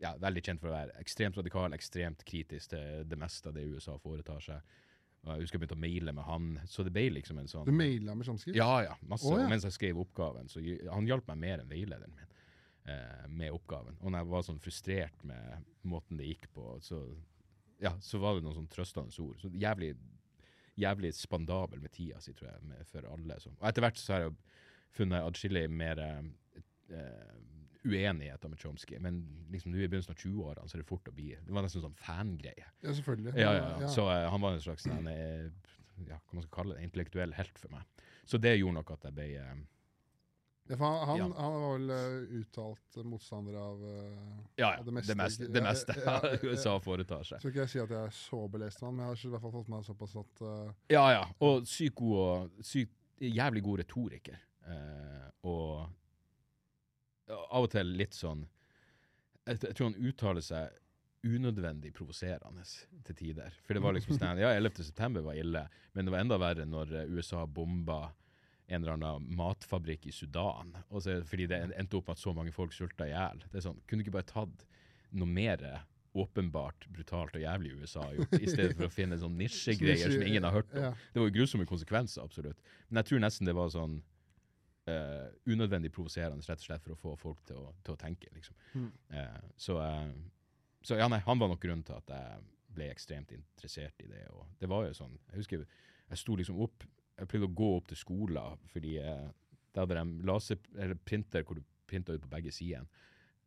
ja, 0.00 0.14
veldig 0.20 0.42
kjent 0.44 0.62
for 0.62 0.70
å 0.70 0.76
være 0.76 0.94
ekstremt 1.00 1.36
radikal, 1.36 1.74
ekstremt 1.76 2.24
kritisk 2.28 2.72
til 2.72 3.04
det 3.08 3.18
meste 3.20 3.50
av 3.50 3.56
det 3.56 3.66
USA 3.68 3.96
foretar 4.00 4.40
seg. 4.44 4.76
Og 5.20 5.34
jeg 5.34 5.44
husker 5.44 5.58
jeg 5.58 5.62
begynte 5.66 5.76
å 5.76 5.82
maile 5.82 6.12
med 6.16 6.24
han, 6.24 6.44
så 6.70 6.84
det 6.86 6.92
ble 6.94 7.10
liksom 7.18 7.42
en 7.42 7.50
sånn 7.50 7.66
Du 7.68 7.74
maila 7.76 8.14
med 8.16 8.24
Chomsky? 8.24 8.54
ja, 8.56 8.70
ja. 8.86 8.94
Masse. 9.04 9.28
Oh, 9.28 9.36
ja. 9.36 9.48
Mens 9.50 9.66
jeg 9.68 9.76
skrev 9.76 10.00
oppgaven, 10.00 10.48
så 10.48 10.62
han 10.62 11.08
hjalp 11.08 11.28
meg 11.28 11.42
mer 11.42 11.60
enn 11.60 11.68
veilederen 11.68 12.14
min 12.16 12.30
eh, 12.88 13.26
med 13.28 13.52
oppgaven. 13.52 13.98
Og 14.00 14.08
når 14.08 14.22
jeg 14.22 14.30
var 14.32 14.46
sånn 14.46 14.62
frustrert 14.64 15.26
med 15.28 15.68
måten 15.92 16.20
det 16.20 16.30
gikk 16.30 16.48
på, 16.56 16.64
så, 16.84 17.02
ja, 17.84 17.92
så 18.00 18.22
var 18.22 18.38
det 18.38 18.46
noen 18.46 18.56
sånn 18.62 18.72
trøstende 18.72 19.12
ord. 19.26 19.36
Så 19.44 19.52
jævlig, 19.52 19.92
jævlig 20.80 21.12
spandabel 21.18 21.84
med 21.84 21.92
tida 21.92 22.22
si, 22.24 22.32
tror 22.36 22.54
jeg, 22.54 22.64
med, 22.72 22.88
for 22.88 23.04
alle. 23.12 23.36
Så. 23.44 23.52
Og 23.58 23.68
etter 23.68 23.84
hvert 23.84 24.00
så 24.00 24.16
har 24.16 24.24
jeg 24.24 24.38
funnet 24.96 25.28
adskillig 25.28 25.66
mer 25.68 26.00
eh, 26.00 26.24
uenigheter 27.84 28.48
med 28.52 28.60
Chomsky, 28.60 28.98
men 29.00 29.20
liksom 29.50 29.72
nå 29.72 29.78
i 29.80 29.88
begynnelsen 29.88 30.12
av 30.12 30.20
20-årene 30.20 30.68
så 30.68 30.76
er 30.76 30.82
det 30.82 30.88
fort 30.90 31.08
å 31.08 31.14
bli 31.16 31.30
Det 31.32 31.54
var 31.56 31.64
nesten 31.64 31.84
sånn 31.84 31.96
fangreie. 31.96 32.66
Ja, 32.84 32.92
selvfølgelig. 32.92 33.34
Ja, 33.40 33.52
ja, 33.56 33.68
ja. 33.80 33.88
Så 33.92 34.04
uh, 34.10 34.28
han 34.30 34.40
var 34.44 34.56
en 34.56 34.64
slags 34.64 34.84
sånn, 34.84 35.08
eh, 35.08 35.48
ja, 36.08 36.18
hva 36.20 36.36
man 36.38 36.44
skal 36.44 36.56
kalle 36.58 36.76
det, 36.76 36.84
intellektuell 36.88 37.32
helt 37.38 37.60
for 37.60 37.72
meg. 37.72 38.06
Så 38.28 38.40
det 38.40 38.58
gjorde 38.58 38.76
nok 38.80 38.92
at 38.96 39.06
jeg 39.08 39.16
ble 39.16 39.28
uh, 39.40 39.54
han, 40.70 41.08
han, 41.08 41.18
Ja. 41.18 41.24
han 41.34 41.54
var 41.56 41.78
vel 41.78 41.90
uh, 41.90 42.34
uttalt 42.40 43.00
motstander 43.02 43.56
av 43.58 43.80
uh, 43.82 43.94
Ja, 44.60 44.74
ja. 44.74 44.78
av 44.78 44.84
Det 44.84 44.90
det 44.90 44.94
meste, 45.00 45.16
meste, 45.18 45.48
det 45.50 45.62
meste, 45.64 45.96
ja, 46.04 46.18
ja. 46.28 46.38
USA 46.42 46.76
foretar 46.84 47.24
seg. 47.26 47.40
Skal 47.40 47.50
ikke 47.54 47.64
jeg 47.64 47.72
si 47.72 47.80
at 47.82 47.90
jeg 47.96 48.10
er 48.10 48.14
så 48.14 48.42
belest 48.52 48.82
med 48.82 48.88
ham, 48.90 49.00
men 49.00 49.06
jeg 49.08 49.16
har 49.16 49.24
i 49.24 49.32
hvert 49.34 49.46
fall 49.46 49.56
fått 49.56 49.72
meg 49.72 49.88
såpass 49.88 50.16
at 50.20 50.44
uh, 50.44 50.74
Ja, 50.92 51.06
ja. 51.16 51.24
Og 51.48 51.64
sykt 51.66 51.96
god 51.98 52.20
og 52.20 52.64
syk, 52.74 52.92
jævlig 53.20 53.64
god 53.66 53.82
retoriker. 53.82 54.38
Og 55.48 55.88
av 57.30 57.66
og 57.66 57.70
til 57.72 57.92
litt 57.98 58.16
sånn 58.16 58.46
Jeg, 59.46 59.58
jeg 59.62 59.74
tror 59.74 59.90
han 59.90 60.08
uttaler 60.10 60.44
seg 60.44 60.78
unødvendig 61.20 61.90
provoserende 61.92 62.62
til 63.04 63.16
tider. 63.16 63.52
For 63.66 63.76
det 63.76 63.82
var 63.84 63.92
liksom 63.96 64.16
sånn 64.16 64.40
Ja, 64.40 64.54
11. 64.56 64.84
september 64.88 65.24
var 65.26 65.36
ille, 65.36 65.66
men 65.92 66.06
det 66.06 66.14
var 66.14 66.24
enda 66.24 66.38
verre 66.40 66.64
når 66.68 66.94
eh, 66.96 67.12
USA 67.12 67.44
bomba 67.46 68.06
en 68.70 68.82
eller 68.82 68.94
annen 68.94 69.26
matfabrikk 69.36 70.06
i 70.06 70.14
Sudan. 70.14 70.72
Og 70.88 71.02
så, 71.04 71.18
fordi 71.26 71.48
det 71.50 71.58
endte 71.74 71.98
opp 71.98 72.08
med 72.08 72.16
at 72.16 72.22
så 72.22 72.34
mange 72.36 72.54
folk 72.54 72.72
sulta 72.72 73.08
i 73.08 73.12
hjel. 73.12 73.42
Det 73.50 73.58
er 73.58 73.66
sånn, 73.66 73.80
Kunne 73.86 74.00
du 74.00 74.06
ikke 74.06 74.18
bare 74.20 74.30
tatt 74.30 74.66
noe 75.10 75.28
mer 75.28 75.64
åpenbart 76.14 76.86
brutalt 76.90 77.34
og 77.38 77.42
jævlig 77.42 77.74
USA 77.78 78.04
har 78.06 78.16
gjort, 78.18 78.36
i 78.38 78.50
stedet 78.50 78.76
for 78.78 78.86
å 78.88 78.94
finne 78.94 79.18
sånn 79.18 79.36
nisjegreier 79.38 80.14
som 80.14 80.24
ingen 80.26 80.46
har 80.46 80.54
hørt 80.54 80.72
om? 80.72 80.96
Det 81.12 81.22
var 81.22 81.28
jo 81.28 81.34
grusomme 81.34 81.66
konsekvenser, 81.70 82.22
absolutt. 82.22 82.62
Men 82.88 83.02
jeg 83.02 83.10
tror 83.10 83.22
nesten 83.26 83.50
det 83.50 83.56
var 83.58 83.70
sånn 83.74 84.00
eh, 84.90 85.32
unødvendig 85.50 85.92
provoserende, 85.94 86.44
rett 86.46 86.62
og 86.62 86.66
slett 86.66 86.84
for 86.84 86.94
å 86.94 87.00
få 87.00 87.16
folk 87.20 87.42
til 87.48 87.60
å, 87.60 87.72
til 87.86 87.96
å 87.96 88.00
tenke, 88.00 88.30
liksom. 88.36 88.56
Mm. 88.74 88.88
Uh, 89.14 89.50
så, 89.60 89.76
eh, 89.84 90.12
så 90.86 90.98
ja, 91.00 91.08
nei, 91.12 91.20
han 91.26 91.40
var 91.40 91.52
nok 91.52 91.62
grunnen 91.62 91.84
til 91.86 91.98
at 91.98 92.14
jeg 92.14 92.46
ble 92.76 92.88
ekstremt 92.92 93.34
interessert 93.34 94.02
i 94.04 94.08
det. 94.10 94.24
Og 94.34 94.46
det 94.60 94.70
var 94.70 94.86
jo 94.86 94.96
sånn, 94.96 95.18
jeg 95.32 95.42
husker 95.42 95.66
jeg 96.10 96.18
sto 96.18 96.36
liksom 96.38 96.60
opp, 96.64 96.86
jeg 97.20 97.30
pleide 97.30 97.46
å 97.50 97.58
gå 97.60 97.68
opp 97.76 97.90
til 97.90 97.98
skolen, 98.00 98.64
fordi 98.72 98.96
da 99.00 99.84
hadde 99.84 99.98
de 99.98 100.26
laser, 100.26 100.58
eller 100.74 100.98
printer 101.06 101.44
hvor 101.46 101.58
du 101.58 101.66
printa 101.90 102.14
ut 102.14 102.22
på 102.22 102.30
begge 102.30 102.52
sidene. 102.54 102.88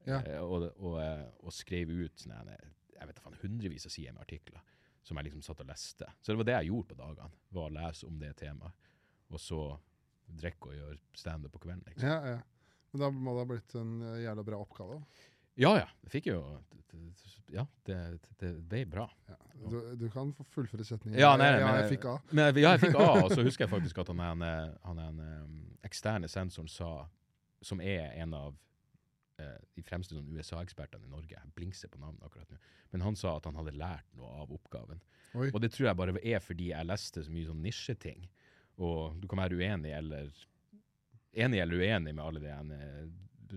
Ja. 0.06 0.20
Og, 0.44 0.68
og, 0.84 1.00
og 1.00 1.56
skrev 1.56 1.92
ut 1.92 2.20
sånne, 2.20 2.58
jeg 2.94 3.10
vet 3.10 3.20
da 3.20 3.32
hundrevis 3.42 3.88
av 3.88 3.94
sider 3.96 4.16
med 4.16 4.24
artikler 4.26 4.64
som 5.04 5.20
jeg 5.20 5.28
liksom 5.28 5.44
satt 5.44 5.64
og 5.64 5.68
leste. 5.68 6.08
Så 6.22 6.32
det 6.32 6.40
var 6.40 6.48
det 6.48 6.56
jeg 6.58 6.70
gjorde 6.72 6.90
på 6.92 7.00
dagene, 7.00 7.42
var 7.56 7.68
å 7.68 7.76
lese 7.76 8.08
om 8.08 8.20
det 8.22 8.32
temaet. 8.40 8.92
Og 9.34 9.42
så 9.42 9.60
drikke 10.40 10.72
og 10.72 10.76
gjøre 10.78 10.98
standup 11.18 11.54
på 11.56 11.64
kvelden. 11.66 11.86
Liksom. 11.90 12.10
ja, 12.10 12.36
ja. 12.36 12.42
Men 12.94 13.02
da 13.02 13.10
må 13.10 13.34
det 13.34 13.42
ha 13.42 13.50
blitt 13.50 13.76
en 13.80 13.94
eh, 14.06 14.20
jævla 14.22 14.46
bra 14.46 14.60
oppgave. 14.62 15.00
Ja, 15.58 15.72
ja. 15.80 15.88
Det 16.02 16.14
fikk 16.14 16.30
jo 16.32 16.40
Ja, 17.54 17.66
det, 17.86 17.98
det 18.42 18.52
ble 18.70 18.84
bra. 18.90 19.08
Ja. 19.30 19.38
Du, 19.70 19.78
du 19.98 20.06
kan 20.14 20.30
få 20.34 20.46
fullføre 20.54 20.86
setningen. 20.86 21.18
Ja, 21.20 21.34
nei, 21.38 21.52
nei, 21.56 21.62
ja, 21.62 21.72
men- 21.72 21.82
jeg 21.82 21.96
fikk 21.96 22.06
A. 22.10 22.16
Men 22.30 22.60
ja, 22.62 22.76
jeg 22.76 22.84
fikk 22.88 23.00
A, 23.02 23.08
og 23.26 23.34
så 23.34 23.46
husker 23.46 23.66
jeg 23.66 23.74
faktisk 23.74 24.02
at 24.04 24.12
han 24.14 24.46
eh, 24.46 24.76
han 24.86 25.02
en 25.02 25.24
um, 25.24 25.56
eksterne 25.86 26.30
sensoren 26.30 26.70
sa, 26.70 26.92
som 27.66 27.82
er 27.82 28.14
en 28.22 28.38
av 28.38 28.60
de 29.74 29.82
fremste 29.84 30.16
sånn 30.16 30.30
USA-ekspertene 30.30 31.08
i 31.08 31.12
Norge, 31.12 31.34
jeg 31.34 31.54
blingser 31.58 31.90
på 31.92 32.00
navnet 32.00 32.22
akkurat 32.26 32.52
nå, 32.54 32.60
men 32.94 33.04
han 33.04 33.18
sa 33.18 33.34
at 33.38 33.48
han 33.50 33.58
hadde 33.58 33.74
lært 33.76 34.06
noe 34.18 34.30
av 34.44 34.52
oppgaven. 34.54 35.02
Oi. 35.34 35.50
Og 35.50 35.60
det 35.64 35.72
tror 35.74 35.90
jeg 35.90 35.98
bare 35.98 36.14
er 36.22 36.44
fordi 36.44 36.70
jeg 36.70 36.88
leste 36.88 37.24
så 37.26 37.34
mye 37.34 37.50
sånn 37.50 37.64
nisjeting, 37.66 38.28
og 38.82 39.20
du 39.22 39.28
kan 39.30 39.44
være 39.44 39.60
uenig 39.60 39.94
eller 39.94 40.32
enig 41.34 41.62
eller 41.62 41.82
uenig 41.82 42.14
med 42.14 42.24
alle 42.24 42.42
de 42.42 42.50
ene 42.54 42.80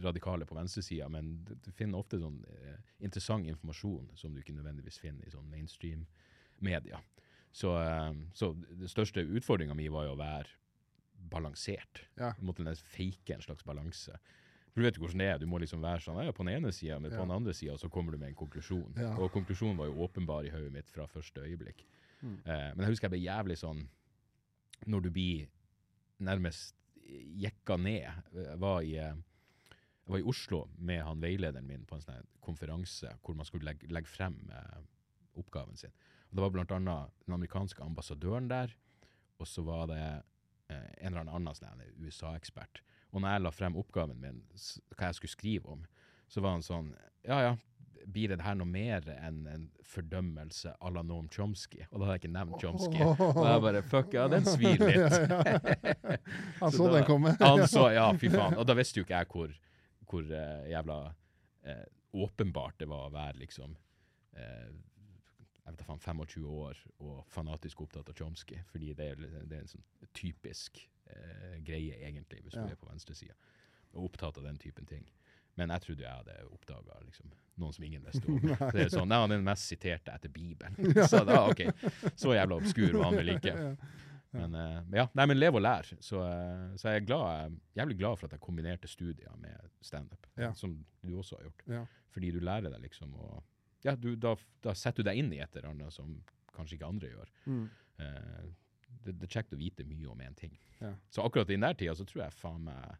radikale 0.02 0.46
på 0.48 0.56
venstresida, 0.56 1.08
men 1.08 1.44
du, 1.44 1.54
du 1.64 1.70
finner 1.72 2.00
ofte 2.00 2.20
sånn 2.20 2.42
eh, 2.52 2.76
interessant 3.04 3.48
informasjon 3.48 4.10
som 4.18 4.34
du 4.34 4.42
ikke 4.42 4.56
nødvendigvis 4.56 5.00
finner 5.00 5.24
i 5.24 5.32
sånn 5.32 5.48
mainstream-media. 5.48 7.00
Så, 7.56 7.72
eh, 7.80 8.12
så 8.36 8.52
den 8.56 8.92
største 8.92 9.24
utfordringa 9.24 9.76
mi 9.76 9.88
var 9.92 10.08
jo 10.08 10.16
å 10.16 10.20
være 10.20 10.52
balansert. 11.32 12.04
Ja. 12.18 12.34
Jeg 12.36 12.44
måtte 12.44 12.76
fake 12.76 13.38
en 13.38 13.44
slags 13.44 13.64
balanse. 13.64 14.18
For 14.72 14.82
du 14.82 14.86
vet 14.86 14.98
jo 14.98 15.06
hvordan 15.06 15.22
det 15.22 15.28
er. 15.32 15.38
Du 15.40 15.48
må 15.48 15.58
liksom 15.62 15.80
være 15.80 16.04
sånn 16.04 16.20
ja, 16.20 16.32
på 16.36 16.44
den 16.44 16.58
ene 16.58 16.72
sida, 16.76 16.98
men 17.00 17.14
på 17.14 17.22
den 17.22 17.32
andre 17.32 17.54
sida 17.56 17.78
så 17.80 17.88
kommer 17.92 18.12
du 18.12 18.20
med 18.20 18.34
en 18.34 18.36
konklusjon. 18.36 18.90
Ja. 19.00 19.14
Og 19.16 19.32
konklusjonen 19.32 19.78
var 19.80 19.88
jo 19.88 20.02
åpenbar 20.04 20.44
i 20.44 20.52
hodet 20.52 20.74
mitt 20.74 20.92
fra 20.92 21.08
første 21.08 21.40
øyeblikk. 21.46 21.80
Mm. 22.20 22.34
Eh, 22.44 22.68
men 22.74 22.84
jeg 22.84 22.92
husker 22.92 23.08
jeg 23.08 23.14
ble 23.16 23.22
jævlig 23.24 23.56
sånn 23.62 23.80
Når 24.84 25.06
du 25.06 25.10
blir 25.10 25.46
nærmest 26.18 26.76
jekka 27.40 27.76
ned. 27.76 28.06
Jeg 28.34 28.58
var 28.60 28.82
i, 28.82 28.96
eh, 28.98 29.14
jeg 29.72 30.12
var 30.12 30.18
i 30.18 30.28
Oslo 30.28 30.68
med 30.78 31.02
han 31.02 31.22
veilederen 31.22 31.66
min 31.66 31.84
på 31.86 31.96
en 31.96 32.04
sånn 32.04 32.30
konferanse 32.44 33.10
hvor 33.22 33.36
man 33.38 33.46
skulle 33.48 33.70
legge, 33.70 33.90
legge 33.92 34.10
frem 34.10 34.38
eh, 34.50 34.80
oppgaven 35.38 35.76
sin. 35.76 35.94
Og 36.30 36.36
det 36.36 36.42
var 36.42 36.76
annet 36.76 37.12
den 37.26 37.36
amerikanske 37.36 37.82
ambassadøren 37.82 38.48
der, 38.50 38.74
og 39.38 39.48
så 39.48 39.62
var 39.66 39.86
det 39.90 40.02
eh, 40.02 40.90
en 40.98 41.12
eller 41.12 41.26
annen 41.26 41.54
sånn 41.54 41.84
USA-ekspert. 42.00 42.82
Og 43.12 43.22
når 43.22 43.36
jeg 43.36 43.44
la 43.44 43.52
frem 43.54 43.78
oppgaven 43.78 44.20
min, 44.20 44.42
hva 44.96 45.10
jeg 45.10 45.20
skulle 45.20 45.36
skrive 45.36 45.76
om, 45.76 45.86
så 46.28 46.42
var 46.42 46.56
han 46.56 46.66
sånn 46.66 46.94
Ja, 47.26 47.38
ja, 47.42 47.52
blir 48.06 48.28
det 48.30 48.38
her 48.44 48.54
noe 48.54 48.68
mer 48.70 49.06
enn 49.16 49.40
en 49.50 49.64
fordømmelse 49.82 50.72
à 50.78 50.90
la 50.94 51.02
Noam 51.02 51.26
Chomsky? 51.32 51.80
Og 51.90 51.98
da 52.00 52.06
hadde 52.06 52.14
jeg 52.16 52.22
ikke 52.24 52.32
nevnt 52.36 52.60
Chomsky. 52.62 53.00
Og 53.02 53.40
jeg 53.42 53.62
bare 53.64 53.82
Fuck, 53.90 54.14
ja, 54.14 54.26
den 54.30 54.46
svir 54.46 54.78
litt. 54.78 55.16
Han 56.60 56.70
Så 56.70 56.76
så 56.78 56.86
da- 56.88 56.94
den 56.98 57.04
komme. 57.08 57.34
Han 57.42 57.64
så, 57.68 57.88
ja, 57.96 58.06
fy 58.18 58.30
faen. 58.32 58.56
Og 58.60 58.66
da 58.68 58.76
visste 58.78 59.00
jo 59.00 59.06
ikke 59.06 59.18
jeg 59.18 59.30
hvor, 59.32 59.54
hvor 60.10 60.22
uh, 60.30 60.66
jævla 60.70 60.98
uh, 61.66 61.84
åpenbart 62.26 62.78
det 62.80 62.88
var 62.90 63.08
å 63.08 63.14
være 63.14 63.40
liksom 63.42 63.74
uh, 63.74 64.70
jeg 65.66 65.74
vet 65.74 65.80
da 65.82 65.88
faen, 65.88 65.98
25 65.98 66.46
år 66.46 66.78
og 67.02 67.24
fanatisk 67.34 67.80
opptatt 67.82 68.12
av 68.12 68.14
Chomsky. 68.20 68.60
Fordi 68.70 68.92
det 68.94 69.10
er, 69.16 69.24
det 69.50 69.56
er 69.58 69.64
en 69.64 69.72
sånn 69.74 69.86
typisk 70.14 70.84
greie, 71.62 71.94
egentlig, 72.02 72.40
hvis 72.42 72.54
Ja. 72.56 72.64
du 72.66 72.72
er 72.74 72.78
på 72.78 72.86
venstresida. 72.88 73.34
Og 73.94 74.08
opptatt 74.08 74.38
av 74.38 74.44
den 74.46 74.56
typen 74.58 74.86
ting. 74.86 75.04
Men 75.56 75.72
jeg 75.72 75.84
trodde 75.86 76.04
jeg 76.04 76.12
hadde 76.12 76.36
oppdaga 76.52 76.98
liksom, 77.04 77.30
noen 77.60 77.72
som 77.72 77.84
ingen 77.86 78.02
visste 78.04 78.28
om. 78.28 78.40
Det 78.74 78.82
er 78.86 78.90
sånn, 78.92 79.08
Nei, 79.08 79.20
han 79.22 79.32
er 79.32 79.40
den 79.40 79.46
mest 79.46 79.70
siterte 79.70 80.12
etter 80.12 80.32
Bibelen. 80.32 80.76
Så 81.10 81.22
da, 81.24 81.46
ok, 81.48 81.62
så 82.14 82.34
jævla 82.36 82.58
obskur 82.60 82.98
var 82.98 83.08
han 83.08 83.16
vel 83.22 83.32
ikke. 83.36 83.54
Men 84.36 84.52
uh, 84.58 84.80
ja, 84.92 85.06
nei, 85.16 85.24
men 85.30 85.38
lev 85.38 85.56
og 85.56 85.62
lær. 85.64 85.86
Så, 86.04 86.20
uh, 86.20 86.74
så 86.76 86.90
jeg 86.92 87.00
er 87.00 87.06
glad, 87.08 87.54
jævlig 87.78 87.96
glad 88.02 88.18
for 88.20 88.28
at 88.28 88.34
jeg 88.36 88.42
kombinerte 88.44 88.90
studier 88.90 89.32
med 89.40 89.70
standup, 89.80 90.26
Ja. 90.36 90.50
som 90.52 90.74
du 91.00 91.14
også 91.16 91.38
har 91.38 91.46
gjort. 91.46 91.64
Ja. 91.72 91.82
Fordi 92.12 92.32
du 92.34 92.40
lærer 92.44 92.68
deg 92.74 92.84
liksom 92.84 93.14
å 93.16 93.30
Ja, 93.86 93.94
du, 93.94 94.16
da, 94.18 94.34
da 94.64 94.72
setter 94.74 95.04
du 95.04 95.08
deg 95.08 95.20
inn 95.20 95.32
i 95.32 95.38
et 95.40 95.56
eller 95.56 95.70
annet 95.70 95.94
som 95.94 96.10
kanskje 96.56 96.76
ikke 96.76 96.88
andre 96.90 97.12
gjør. 97.12 97.32
Mm. 97.46 97.64
Uh, 98.02 98.44
det, 99.06 99.14
det 99.14 99.28
er 99.28 99.34
kjekt 99.38 99.54
å 99.54 99.60
vite 99.60 99.86
mye 99.88 100.08
om 100.10 100.20
én 100.26 100.36
ting. 100.36 100.52
Ja. 100.80 100.92
Så 101.12 101.24
akkurat 101.24 101.48
i 101.48 101.56
den 101.56 101.64
der 101.64 101.76
tida 101.78 101.94
så 101.96 102.04
tror 102.08 102.26
jeg 102.26 102.36
faen 102.36 102.66
meg 102.66 102.96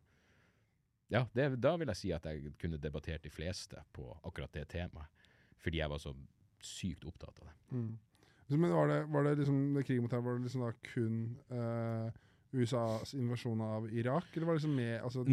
Ja, 1.12 1.22
det, 1.32 1.48
da 1.62 1.76
vil 1.78 1.90
jeg 1.92 2.00
si 2.00 2.10
at 2.14 2.26
jeg 2.26 2.54
kunne 2.60 2.80
debattert 2.82 3.22
de 3.22 3.30
fleste 3.30 3.82
på 3.94 4.08
akkurat 4.26 4.52
det 4.56 4.66
temaet. 4.72 5.26
Fordi 5.62 5.80
jeg 5.80 5.90
var 5.90 6.02
så 6.02 6.12
sykt 6.62 7.06
opptatt 7.06 7.40
av 7.42 7.48
det. 7.48 7.56
Mm. 7.76 7.92
Men 8.48 8.74
var 8.74 8.90
det, 8.90 9.00
var 9.10 9.26
det 9.26 9.34
liksom 9.40 9.60
det 9.74 9.84
krigen 9.86 10.04
mot 10.06 10.14
her, 10.14 10.22
var 10.22 10.38
det 10.38 10.46
liksom 10.46 10.62
da 10.62 10.72
kun 10.86 11.16
eh, 11.50 12.18
USAs 12.56 13.14
invasjon 13.18 13.62
av 13.64 13.88
Irak, 13.90 14.28
eller 14.34 14.46
var 14.46 14.54
det 14.54 14.62
liksom 14.62 14.76
med 14.78 15.00
altså, 15.02 15.24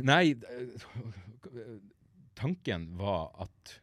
Nei, 0.00 0.32
eh, 0.32 1.74
tanken 2.38 2.88
var 2.96 3.28
at 3.44 3.74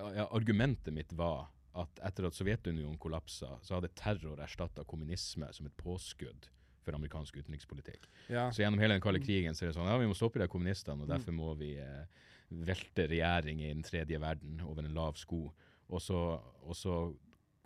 ja, 0.00 0.24
Argumentet 0.30 0.94
mitt 0.96 1.12
var 1.12 1.50
at 1.76 2.00
etter 2.08 2.26
at 2.26 2.36
Sovjetunionen 2.36 2.98
kollapsa, 2.98 3.58
så 3.62 3.76
hadde 3.76 3.92
terror 3.94 4.40
erstatta 4.42 4.86
kommunisme 4.88 5.50
som 5.54 5.68
et 5.68 5.76
påskudd 5.78 6.48
for 6.90 6.98
amerikansk 6.98 7.38
utenrikspolitikk. 7.40 8.08
Ja. 8.28 8.48
Så 8.52 8.62
gjennom 8.64 8.82
hele 8.82 8.98
den 8.98 9.04
kalde 9.04 9.22
krigen 9.22 9.54
så 9.56 9.64
er 9.64 9.70
det 9.72 9.78
sånn 9.78 9.88
ja, 9.88 9.96
vi 10.02 10.10
må 10.10 10.18
stoppe 10.18 10.42
de 10.42 10.50
kommunistene, 10.50 11.06
og 11.06 11.10
derfor 11.14 11.32
må 11.36 11.54
vi 11.60 11.72
eh, 11.80 12.04
velte 12.50 13.06
regjering 13.10 13.62
i 13.62 13.72
den 13.72 13.82
tredje 13.86 14.18
verden 14.20 14.60
over 14.66 14.82
en 14.84 14.94
lav 14.96 15.14
sko. 15.20 15.46
Og 15.90 16.02
så, 16.02 16.18
og 16.66 16.74
så 16.78 16.96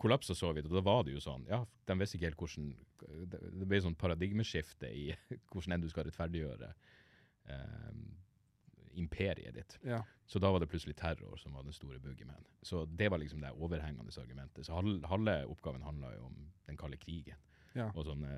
kollapsa 0.01 0.35
Sovjet, 0.37 0.65
og 0.69 0.75
da 0.77 0.81
var 0.85 1.03
det 1.07 1.13
jo 1.15 1.21
sånn 1.23 1.45
Ja, 1.49 1.61
de 1.87 1.95
visste 2.01 2.17
ikke 2.17 2.27
helt 2.27 2.39
hvordan 2.41 2.71
Det 3.31 3.67
ble 3.69 3.79
sånn 3.81 3.95
paradigmeskifte 3.95 4.89
i 4.91 5.05
hvordan 5.53 5.75
enn 5.77 5.83
du 5.85 5.89
skal 5.91 6.05
rettferdiggjøre 6.09 6.71
eh, 7.53 7.93
imperiet 8.95 9.55
ditt. 9.55 9.77
ja. 9.83 10.01
Så 10.25 10.39
da 10.41 10.49
var 10.49 10.59
det 10.63 10.67
plutselig 10.71 10.95
terror 10.97 11.37
som 11.37 11.53
var 11.53 11.63
den 11.67 11.73
store 11.75 11.99
boogieman. 12.01 12.41
Så 12.65 12.85
det 12.89 13.11
var 13.13 13.19
liksom 13.21 13.43
det 13.43 13.51
overhengende 13.53 14.09
argumentet. 14.21 14.65
Så 14.65 14.73
halve, 14.73 15.05
halve 15.05 15.35
oppgaven 15.53 15.83
handla 15.85 16.15
jo 16.15 16.23
om 16.31 16.39
den 16.65 16.77
kalde 16.81 16.97
krigen 16.97 17.37
Ja. 17.75 17.91
og 17.93 18.05
sånne 18.07 18.31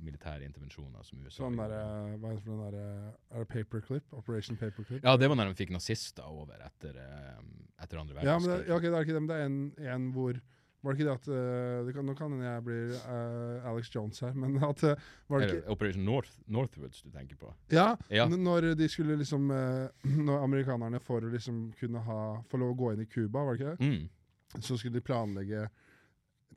militære 0.00 0.46
intervensjoner 0.46 1.04
som 1.06 1.20
USA 1.22 1.44
Sånn 1.44 1.58
der, 1.58 1.74
eh, 1.76 2.14
hva 2.18 2.30
er 2.30 2.38
det 2.38 2.44
for 2.44 2.52
den 2.52 2.62
der, 2.62 2.78
eh, 2.78 3.36
Er 3.36 3.44
det 3.44 3.48
paperclip? 3.48 4.12
Operation 4.12 4.56
Paperclip? 4.56 5.02
Ja, 5.04 5.16
det 5.16 5.28
var 5.28 5.36
når 5.36 5.52
de 5.52 5.58
fikk 5.64 5.74
nazister 5.74 6.24
over 6.26 6.58
etter, 6.64 6.96
eh, 6.96 7.42
etter 7.82 8.00
andre 8.00 8.24
Ja, 8.24 8.38
men 8.38 8.48
det, 8.50 8.66
ja, 8.68 8.74
okay, 8.76 8.90
det 8.90 8.96
er 8.98 9.06
ikke 9.06 9.14
det, 9.18 9.22
men 9.22 9.30
det 9.30 9.36
er 9.36 9.44
en, 9.46 9.60
en 9.78 10.12
hvor 10.12 10.40
Var 10.82 10.92
det 10.92 10.98
ikke 10.98 11.06
det 11.06 11.14
at 11.14 11.28
uh, 11.30 11.86
det 11.86 11.94
kan, 11.94 12.06
Nå 12.06 12.14
kan 12.18 12.32
jeg 12.42 12.62
blir 12.66 12.94
uh, 13.06 13.68
Alex 13.70 13.90
Jones 13.94 14.18
her, 14.20 14.32
men 14.34 14.56
at 14.56 14.82
uh, 14.82 14.96
Var 15.28 15.38
det 15.38 15.50
ikke 15.52 15.70
Operation 15.70 16.04
North, 16.04 16.32
Northwoods 16.46 17.02
du 17.02 17.10
tenker 17.10 17.36
på? 17.36 17.52
Ja, 17.70 17.94
Ja. 18.10 18.26
når 18.26 18.74
de 18.74 18.88
skulle 18.88 19.14
liksom 19.16 19.46
Når 20.26 20.42
amerikanerne 20.42 20.98
for 21.00 21.22
å 21.22 21.30
liksom 21.30 21.72
kunne 21.78 22.02
ha 22.02 22.42
få 22.50 22.58
lov 22.58 22.74
å 22.74 22.80
gå 22.80 22.92
inn 22.94 23.04
i 23.04 23.06
Cuba, 23.06 23.44
var 23.44 23.54
det 23.54 23.60
ikke 23.60 23.76
det? 23.76 23.92
Mm. 23.92 24.08
Så 24.60 24.76
skulle 24.76 24.98
de 24.98 25.06
planlegge 25.06 25.68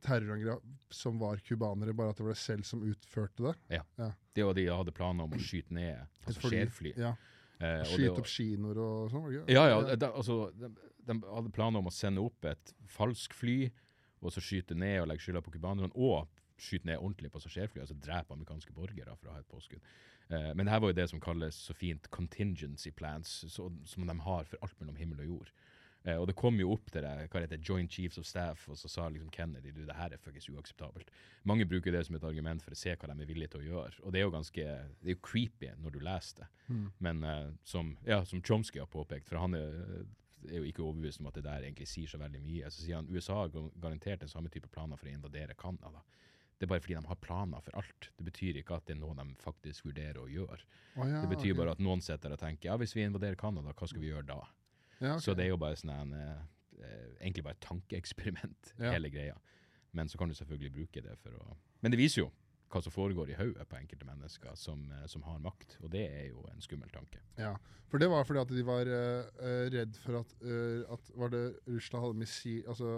terrorangrep 0.01 0.61
som 0.93 1.19
var 1.19 1.37
cubanere, 1.45 1.93
bare 1.95 2.09
at 2.13 2.17
det 2.19 2.25
var 2.27 2.33
det 2.35 2.41
selv 2.41 2.63
som 2.67 2.83
utførte 2.83 3.43
det. 3.47 3.55
Ja, 3.79 4.11
Det 4.35 4.43
var 4.45 4.53
de 4.57 4.65
hadde 4.67 4.91
planer 4.95 5.23
om 5.23 5.31
å 5.33 5.39
skyte 5.39 5.71
ned 5.73 5.95
Et 5.95 6.07
fly. 6.25 6.33
passasjerfly. 6.33 6.93
Ja, 6.97 7.15
Eh, 7.55 7.85
Skyte 7.87 8.17
opp 8.19 8.27
kinoer 8.27 8.77
og 8.83 9.11
sånn? 9.13 9.29
Ja, 9.47 9.61
ja. 9.71 9.95
De, 9.95 10.05
altså, 10.11 10.51
de, 10.59 10.67
de 11.07 11.13
hadde 11.23 11.51
planer 11.55 11.79
om 11.79 11.87
å 11.87 11.93
sende 11.95 12.19
opp 12.19 12.43
et 12.51 12.73
falsk 12.91 13.31
fly, 13.33 13.69
og 14.19 14.33
så 14.35 14.41
skyte 14.43 14.75
ned 14.75 14.99
og 14.99 15.07
legge 15.07 15.23
skylda 15.23 15.39
på 15.41 15.53
cubanerne, 15.53 15.87
og 15.95 16.27
skyte 16.59 16.83
ned 16.89 16.99
ordentlige 16.99 17.31
passasjerfly, 17.31 17.79
altså 17.79 17.95
drepe 17.95 18.35
amerikanske 18.35 18.75
borgere 18.75 19.15
for 19.15 19.29
å 19.31 19.37
ha 19.37 19.39
et 19.39 19.47
påskudd. 19.47 19.79
Eh, 20.27 20.51
men 20.51 20.65
det 20.65 20.73
her 20.73 20.81
var 20.83 20.91
jo 20.91 20.97
det 20.99 21.07
som 21.13 21.21
kalles 21.23 21.55
så 21.55 21.73
fint 21.73 22.09
contingency 22.11 22.91
plans, 22.91 23.45
så, 23.47 23.69
som 23.87 24.03
de 24.11 24.17
har 24.27 24.43
for 24.51 24.59
alt 24.61 24.75
mellom 24.83 24.99
himmel 24.99 25.23
og 25.23 25.31
jord. 25.31 25.51
Eh, 26.05 26.17
og 26.21 26.27
det 26.29 26.35
kom 26.37 26.59
jo 26.61 26.69
opp 26.75 26.91
til 26.93 27.01
det, 27.01 27.13
hva 27.33 27.41
heter 27.41 27.61
Joint 27.65 27.91
Chiefs 27.91 28.19
of 28.21 28.27
Staff, 28.29 28.67
og 28.69 28.77
så 28.77 28.89
sa 28.91 29.07
liksom 29.09 29.31
Kennedy 29.33 29.71
du, 29.73 29.81
det 29.87 29.97
her 29.97 30.13
er 30.13 30.21
fuckings 30.21 30.47
uakseptabelt. 30.53 31.09
Mange 31.49 31.65
bruker 31.69 31.95
det 31.95 32.03
som 32.05 32.17
et 32.17 32.27
argument 32.27 32.61
for 32.61 32.75
å 32.75 32.79
se 32.79 32.93
hva 32.93 33.09
de 33.09 33.15
er 33.17 33.29
villige 33.29 33.55
til 33.55 33.63
å 33.63 33.69
gjøre. 33.69 34.03
Og 34.03 34.13
det 34.13 34.21
er 34.21 34.27
jo 34.27 34.35
ganske 34.35 34.65
det 34.65 35.09
er 35.09 35.15
jo 35.15 35.23
creepy 35.25 35.71
når 35.81 35.95
du 35.95 36.03
leser 36.05 36.43
det. 36.43 36.51
Mm. 36.67 36.85
Men 37.07 37.23
eh, 37.31 37.47
som, 37.65 37.95
ja, 38.05 38.21
som 38.29 38.43
Chomsky 38.45 38.81
har 38.83 38.91
påpekt, 38.91 39.31
for 39.31 39.41
han 39.41 39.57
er, 39.57 40.05
er 40.45 40.59
jo 40.59 40.67
ikke 40.69 40.85
overbevist 40.85 41.23
om 41.23 41.31
at 41.31 41.39
det 41.39 41.47
der 41.47 41.65
egentlig 41.65 41.89
sier 41.89 42.11
så 42.11 42.21
veldig 42.21 42.43
mye. 42.45 42.69
Så 42.69 42.85
sier 42.85 43.01
han 43.01 43.09
USA 43.09 43.41
har 43.41 43.55
garantert 43.81 44.21
den 44.21 44.31
samme 44.31 44.53
type 44.53 44.69
planer 44.69 45.01
for 45.01 45.09
å 45.09 45.15
invadere 45.15 45.57
Canada. 45.57 46.05
Det 46.55 46.67
er 46.67 46.71
bare 46.71 46.83
fordi 46.85 46.95
de 46.95 47.09
har 47.09 47.17
planer 47.19 47.63
for 47.65 47.81
alt. 47.81 48.11
Det 48.15 48.23
betyr 48.29 48.61
ikke 48.61 48.77
at 48.77 48.85
det 48.87 48.93
er 48.95 49.01
noe 49.01 49.17
de 49.17 49.25
faktisk 49.41 49.89
vurderer 49.89 50.21
å 50.21 50.29
gjøre. 50.31 50.61
Oh, 50.95 51.03
ja, 51.03 51.19
det 51.19 51.33
betyr 51.33 51.51
okay. 51.51 51.57
bare 51.59 51.73
at 51.75 51.81
noen 51.83 52.03
sitter 52.05 52.31
og 52.31 52.39
tenker 52.39 52.69
ja, 52.69 52.77
hvis 52.79 52.93
vi 52.95 53.03
invaderer 53.03 53.35
Canada, 53.39 53.73
hva 53.73 53.89
skal 53.89 54.05
vi 54.05 54.13
gjøre 54.13 54.29
da? 54.29 54.37
Ja, 54.99 55.15
ok. 55.15 55.23
Så 55.23 55.35
det 55.37 55.45
er 55.45 55.53
jo 55.53 55.59
bare 55.61 55.77
sånn 55.79 55.93
en, 55.95 56.15
eh, 56.19 56.41
eh, 56.79 57.11
egentlig 57.19 57.45
bare 57.45 57.57
et 57.57 57.65
tankeeksperiment, 57.65 58.73
hele 58.93 59.11
greia. 59.13 59.37
Men 59.95 60.11
så 60.11 60.19
kan 60.19 60.31
du 60.31 60.35
selvfølgelig 60.35 60.73
bruke 60.75 61.03
det 61.05 61.15
for 61.23 61.37
å 61.39 61.55
Men 61.81 61.93
det 61.93 62.01
viser 62.01 62.25
jo 62.25 62.31
hva 62.73 62.81
som 62.83 62.93
foregår 62.93 63.29
i 63.31 63.37
hodet 63.37 63.65
på 63.69 63.77
enkelte 63.77 64.07
mennesker 64.07 64.55
som, 64.59 64.81
eh, 64.91 65.05
som 65.07 65.23
har 65.27 65.39
makt, 65.43 65.77
og 65.83 65.91
det 65.93 66.03
er 66.09 66.25
jo 66.31 66.43
en 66.51 66.63
skummel 66.63 66.89
tanke. 66.91 67.21
Ja, 67.39 67.53
for 67.91 68.01
det 68.01 68.09
var 68.11 68.25
fordi 68.27 68.41
at 68.41 68.51
de 68.51 68.65
var 68.65 68.89
eh, 68.89 69.69
redd 69.71 69.95
for 70.01 70.19
at, 70.19 70.33
uh, 70.41 70.81
at 70.95 71.11
Var 71.15 71.31
det 71.31 71.43
Russland 71.69 72.03
hadde 72.03 72.19
missil... 72.19 72.63
Altså, 72.67 72.89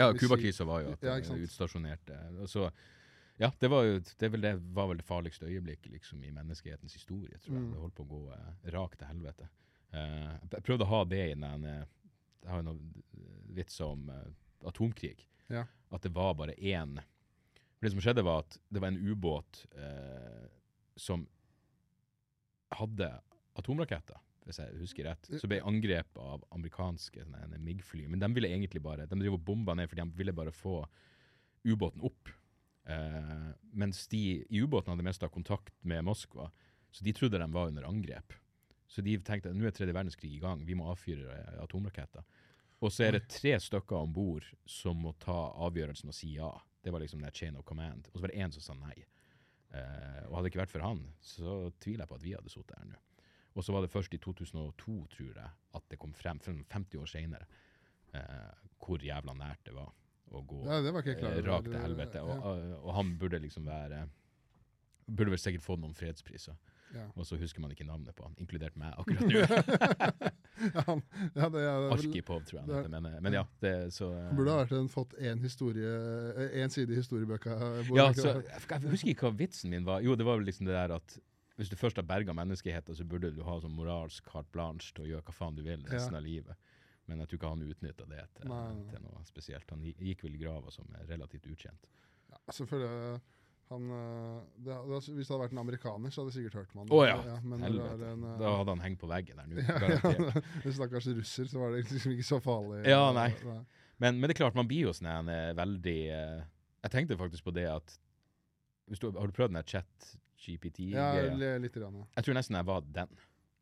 Ja, 0.00 0.10
Cuba-krisa 0.12 0.66
var 0.68 0.82
jo 0.82 0.92
at 0.96 1.06
Ja, 1.06 1.16
de 1.22 1.46
utstasjonerte. 1.46 2.18
Så, 2.50 2.66
ja, 3.40 3.50
det 3.60 3.70
var 3.70 3.86
jo 3.86 4.00
det, 4.02 4.32
vel 4.32 4.42
det 4.42 4.54
var 4.74 4.90
vel 4.90 5.00
det 5.00 5.06
farligste 5.06 5.46
øyeblikket 5.46 5.92
liksom, 5.94 6.22
i 6.26 6.34
menneskehetens 6.34 6.98
historie, 6.98 7.38
tror 7.38 7.54
jeg. 7.54 7.62
Mm. 7.62 7.70
Det 7.72 7.84
holdt 7.86 7.96
på 7.96 8.04
å 8.04 8.10
gå 8.10 8.22
uh, 8.34 8.50
rakt 8.74 8.98
til 9.00 9.12
helvete. 9.14 9.48
Eh, 9.94 10.32
jeg 10.50 10.66
prøvde 10.66 10.86
å 10.86 10.90
ha 10.90 11.02
det 11.06 11.22
i 11.30 11.36
den 11.38 11.66
eh, 11.70 11.84
Jeg 12.42 12.50
har 12.50 12.62
jo 12.62 12.66
noen 12.66 13.04
vitser 13.54 13.92
om 13.94 14.08
eh, 14.10 14.30
atomkrig. 14.66 15.26
Ja. 15.52 15.66
At 15.94 16.02
det 16.02 16.14
var 16.16 16.34
bare 16.38 16.56
én 16.58 16.98
For 16.98 17.86
det 17.86 17.94
som 17.94 18.02
skjedde, 18.02 18.26
var 18.26 18.44
at 18.44 18.58
det 18.72 18.82
var 18.82 18.92
en 18.92 19.00
ubåt 19.00 19.64
eh, 19.76 20.44
som 20.96 21.26
hadde 22.74 23.08
atomraketter, 23.58 24.18
hvis 24.46 24.58
jeg 24.58 24.78
husker 24.80 25.06
rett. 25.08 25.28
Så 25.38 25.48
ble 25.50 25.60
angrepet 25.62 26.18
av 26.18 26.42
amerikanske 26.54 27.26
MIG-fly. 27.54 28.06
Men 28.10 28.22
de 28.22 28.30
ville 28.34 28.50
egentlig 28.50 28.82
bare 28.82 29.06
De 29.06 29.18
driver 29.18 29.38
bomba 29.38 29.76
ned, 29.78 29.90
for 29.90 30.00
de 30.00 30.06
ville 30.18 30.34
bare 30.34 30.54
få 30.54 30.80
ubåten 31.64 32.02
opp. 32.04 32.32
Eh, 32.84 33.50
mens 33.72 34.06
de 34.12 34.22
i 34.44 34.62
ubåten 34.62 34.92
hadde 34.92 35.06
mista 35.06 35.30
kontakt 35.32 35.76
med 35.82 36.04
Moskva, 36.04 36.50
så 36.90 37.04
de 37.04 37.14
trodde 37.16 37.40
de 37.40 37.46
var 37.52 37.70
under 37.70 37.86
angrep. 37.88 38.34
Så 38.94 39.02
de 39.02 39.16
tenkte 39.26 39.50
at 39.50 39.58
nå 39.58 39.66
er 39.66 39.74
tredje 39.74 39.94
verdenskrig 39.96 40.30
i 40.36 40.42
gang, 40.42 40.60
vi 40.66 40.76
må 40.78 40.86
avfyre 40.92 41.26
eh, 41.34 41.56
atomraketter. 41.64 42.22
Og 42.84 42.92
så 42.92 43.06
er 43.06 43.16
det 43.16 43.26
tre 43.32 43.56
stykker 43.62 43.96
om 43.96 44.12
bord 44.14 44.46
som 44.68 45.00
må 45.02 45.14
ta 45.22 45.34
avgjørelsen 45.66 46.12
og 46.12 46.16
si 46.16 46.34
ja. 46.36 46.50
Det 46.84 46.92
var 46.92 47.00
liksom 47.00 47.22
det 47.24 47.32
chain 47.34 47.56
of 47.56 47.64
command. 47.64 48.10
Og 48.12 48.18
så 48.18 48.26
var 48.26 48.30
det 48.32 48.42
én 48.44 48.52
som 48.54 48.62
sa 48.62 48.76
nei. 48.76 48.98
Eh, 49.74 50.20
og 50.28 50.36
hadde 50.36 50.44
det 50.46 50.52
ikke 50.52 50.62
vært 50.62 50.74
for 50.74 50.84
han, 50.84 51.00
så 51.24 51.56
tviler 51.82 52.04
jeg 52.04 52.12
på 52.12 52.18
at 52.20 52.26
vi 52.26 52.34
hadde 52.36 52.52
sittet 52.52 52.76
her 52.78 52.90
nå. 52.92 53.00
Og 53.54 53.64
så 53.64 53.74
var 53.74 53.84
det 53.84 53.90
først 53.92 54.14
i 54.14 54.20
2002, 54.22 54.94
tror 55.14 55.38
jeg, 55.38 55.50
at 55.78 55.84
det 55.90 55.98
kom 56.02 56.12
frem, 56.14 56.40
frem 56.42 56.60
50 56.70 57.00
år 57.00 57.10
senere, 57.10 57.46
eh, 58.14 58.68
hvor 58.82 59.02
jævla 59.02 59.34
nært 59.38 59.62
det 59.66 59.74
var 59.74 59.90
å 60.34 60.42
gå 60.42 60.60
Ja, 60.66 60.78
eh, 61.38 61.40
rakt 61.46 61.70
til 61.70 61.80
helvete. 61.80 62.22
Og, 62.26 62.46
og, 62.50 62.76
og 62.82 62.94
han 62.98 63.16
burde 63.20 63.42
liksom 63.42 63.66
være 63.70 64.04
Burde 65.04 65.34
vel 65.34 65.40
sikkert 65.40 65.60
få 65.66 65.74
noen 65.76 65.92
fredspriser. 65.92 66.54
Ja. 66.94 67.04
Og 67.18 67.26
så 67.26 67.36
husker 67.40 67.62
man 67.62 67.72
ikke 67.74 67.86
navnet 67.88 68.14
på 68.14 68.26
han, 68.26 68.36
inkludert 68.38 68.76
meg 68.78 68.94
akkurat 68.98 69.26
nå. 69.26 70.32
Ja, 70.54 70.84
han, 70.86 71.00
ja, 71.34 71.48
det, 71.50 71.62
ja, 71.64 71.72
tror 71.98 72.12
jeg 72.14 72.66
det-. 72.68 72.90
Men, 72.92 73.08
men 73.26 73.34
ja, 73.34 73.42
det 73.60 73.72
så 73.92 74.12
han 74.14 74.36
burde 74.38 74.54
ha 74.54 74.60
vært 74.62 74.76
en, 74.78 74.86
fått 74.88 75.16
én 75.18 75.42
historie, 75.42 75.90
side 76.70 76.94
i 76.94 76.98
historiebøka. 77.00 77.56
Ja, 77.90 78.06
så, 78.14 78.36
jeg 78.38 78.84
husker 78.86 79.10
ikke 79.10 79.26
hva 79.26 79.34
vitsen 79.42 79.74
min 79.74 79.86
var. 79.88 80.04
Jo, 80.06 80.14
det 80.16 80.26
var 80.28 80.38
vel 80.38 80.46
liksom 80.48 80.70
det 80.70 80.76
der 80.76 80.94
at 80.94 81.18
hvis 81.58 81.70
du 81.70 81.76
først 81.78 81.98
har 81.98 82.06
berga 82.06 82.34
menneskeheten, 82.34 82.96
så 82.96 83.04
burde 83.06 83.30
du 83.34 83.42
ha 83.46 83.58
sånn 83.62 83.74
moralsk 83.74 84.30
carte 84.30 84.50
blanche 84.54 84.94
til 84.94 85.04
å 85.04 85.10
gjøre 85.10 85.26
hva 85.26 85.36
faen 85.36 85.58
du 85.58 85.62
vil 85.66 85.84
resten 85.90 86.16
av 86.18 86.24
livet. 86.24 86.72
Men 87.10 87.20
jeg 87.20 87.30
tror 87.30 87.40
ikke 87.40 87.52
han 87.52 87.68
utnytta 87.74 88.08
det 88.08 88.24
til, 88.38 88.56
til 88.90 89.04
noe 89.04 89.22
spesielt. 89.28 89.74
Han 89.74 89.84
gikk 89.84 90.24
vel 90.24 90.38
i 90.38 90.40
grava 90.40 90.72
som 90.74 90.88
er 90.98 91.06
relativt 91.10 91.46
ukjent. 91.50 91.90
ja, 92.30 92.40
selvfølgelig 92.56 93.20
han, 93.70 93.86
eh, 93.90 94.40
det, 94.66 94.74
det, 94.88 94.98
Hvis 95.14 95.26
det 95.26 95.32
hadde 95.32 95.40
vært 95.44 95.54
en 95.56 95.60
amerikaner, 95.62 96.10
så 96.12 96.20
hadde 96.22 96.32
jeg 96.34 96.44
sikkert 96.44 96.58
hørt 96.60 96.74
om 96.74 96.80
han. 96.82 96.92
Oh, 96.92 97.04
ja, 97.06 97.38
men 97.42 97.58
det 97.62 97.68
Helvete. 97.70 98.10
en, 98.12 98.24
eh, 98.28 98.38
Da 98.42 98.52
hadde 98.58 98.74
han 98.76 98.82
hengt 98.84 99.00
på 99.00 99.08
veggen 99.10 99.40
der 99.40 99.46
nå. 99.48 99.56
ja, 99.64 100.42
ja, 100.64 100.72
stakkars 100.76 101.06
russer, 101.16 101.48
så 101.50 101.58
var 101.62 101.72
det 101.74 101.84
liksom 101.88 102.12
ikke 102.14 102.26
så 102.28 102.40
farlig. 102.44 102.82
Ja, 102.90 103.06
nei. 103.16 103.30
Men, 104.02 104.18
men 104.20 104.28
det 104.28 104.34
er 104.36 104.40
klart, 104.44 104.54
man 104.58 104.68
blir 104.68 104.88
jo 104.88 104.92
sånn 104.96 105.08
en, 105.10 105.28
eh, 105.32 105.52
veldig 105.56 105.98
eh, 106.12 106.40
Jeg 106.84 106.90
tenkte 106.92 107.16
faktisk 107.16 107.44
på 107.46 107.54
det 107.54 107.64
at 107.70 107.94
du, 108.90 108.98
Har 109.16 109.30
du 109.30 109.32
prøvd 109.32 109.54
den 109.54 109.60
der 109.62 109.68
chat-GPT? 109.70 110.90
Ja, 110.92 111.12
litt 111.62 111.76
Rann, 111.80 112.02
ja. 112.02 112.08
Jeg 112.18 112.26
tror 112.26 112.36
nesten 112.36 112.58
jeg 112.58 112.66
var 112.68 112.82
den. 112.84 113.14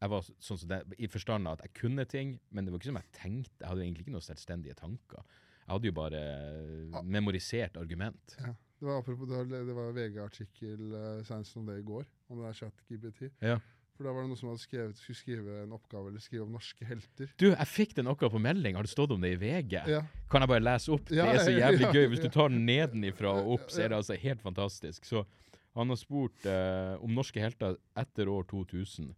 Jeg 0.02 0.10
var 0.10 0.24
sånn 0.42 0.58
som 0.58 0.68
det, 0.72 0.80
I 0.98 1.06
forstand 1.06 1.46
av 1.46 1.60
at 1.60 1.68
jeg 1.68 1.76
kunne 1.78 2.04
ting, 2.10 2.32
men 2.50 2.66
det 2.66 2.72
var 2.74 2.80
ikke 2.82 2.90
som 2.90 2.98
jeg 2.98 3.12
tenkte. 3.14 3.54
Jeg 3.62 3.68
hadde 3.70 3.84
egentlig 3.86 4.02
ikke 4.08 4.16
noen 4.16 4.24
selvstendige 4.26 4.74
tanker. 4.80 5.22
Jeg 5.62 5.70
hadde 5.76 5.86
jo 5.86 5.94
bare 5.94 6.22
Ah. 6.98 7.02
memorisert 7.06 7.76
argument. 7.78 8.34
ja. 8.40 8.54
Det 8.82 8.88
var 8.88 8.96
apropos, 8.98 9.28
det 9.30 9.36
var, 9.36 9.66
det 9.68 9.74
var 9.76 9.92
VG-artikkel 9.94 10.80
uh, 10.90 11.20
senest 11.22 11.54
om 11.54 11.68
det 11.70 11.76
i 11.78 11.84
går, 11.86 12.02
om 12.26 12.40
det 12.40 12.48
der 12.48 12.56
chat-GBT. 12.58 13.20
Ja. 13.38 13.60
For 13.94 14.08
da 14.08 14.14
var 14.16 14.24
det 14.24 14.32
noen 14.32 14.40
som 14.40 14.48
hadde 14.50 14.62
skrevet, 14.64 14.98
skulle 14.98 15.20
skrive 15.20 15.58
en 15.62 15.74
oppgave 15.76 16.10
eller 16.10 16.24
skrive 16.24 16.42
om 16.48 16.56
norske 16.56 16.88
helter. 16.88 17.28
Du, 17.38 17.52
jeg 17.52 17.68
fikk 17.70 17.94
den 18.00 18.10
akkurat 18.10 18.34
på 18.34 18.40
melding. 18.42 18.74
Har 18.74 18.88
det 18.88 18.90
stått 18.90 19.14
om 19.14 19.22
det 19.22 19.36
i 19.36 19.38
VG? 19.38 19.76
Ja, 19.86 20.00
Kan 20.32 20.42
jeg 20.42 20.50
bare 20.50 20.64
lese 20.64 20.90
opp? 20.96 21.12
Ja, 21.14 21.28
det 21.28 21.36
er 21.36 21.46
så 21.46 21.54
jævlig 21.54 21.86
ja, 21.86 21.92
gøy. 21.94 22.08
Hvis 22.10 22.24
du 22.24 22.28
tar 22.34 22.50
den 22.50 22.66
nedenifra 22.66 23.36
og 23.38 23.54
opp, 23.54 23.70
så 23.70 23.84
er 23.84 23.92
det 23.92 24.00
altså 24.00 24.18
helt 24.18 24.42
fantastisk. 24.42 25.06
Så 25.06 25.22
han 25.78 25.94
har 25.94 26.00
spurt 26.00 26.50
eh, 26.50 26.96
om 27.06 27.14
norske 27.14 27.38
helter 27.38 27.78
etter 28.02 28.34
år 28.34 28.50
2000. 28.50 29.12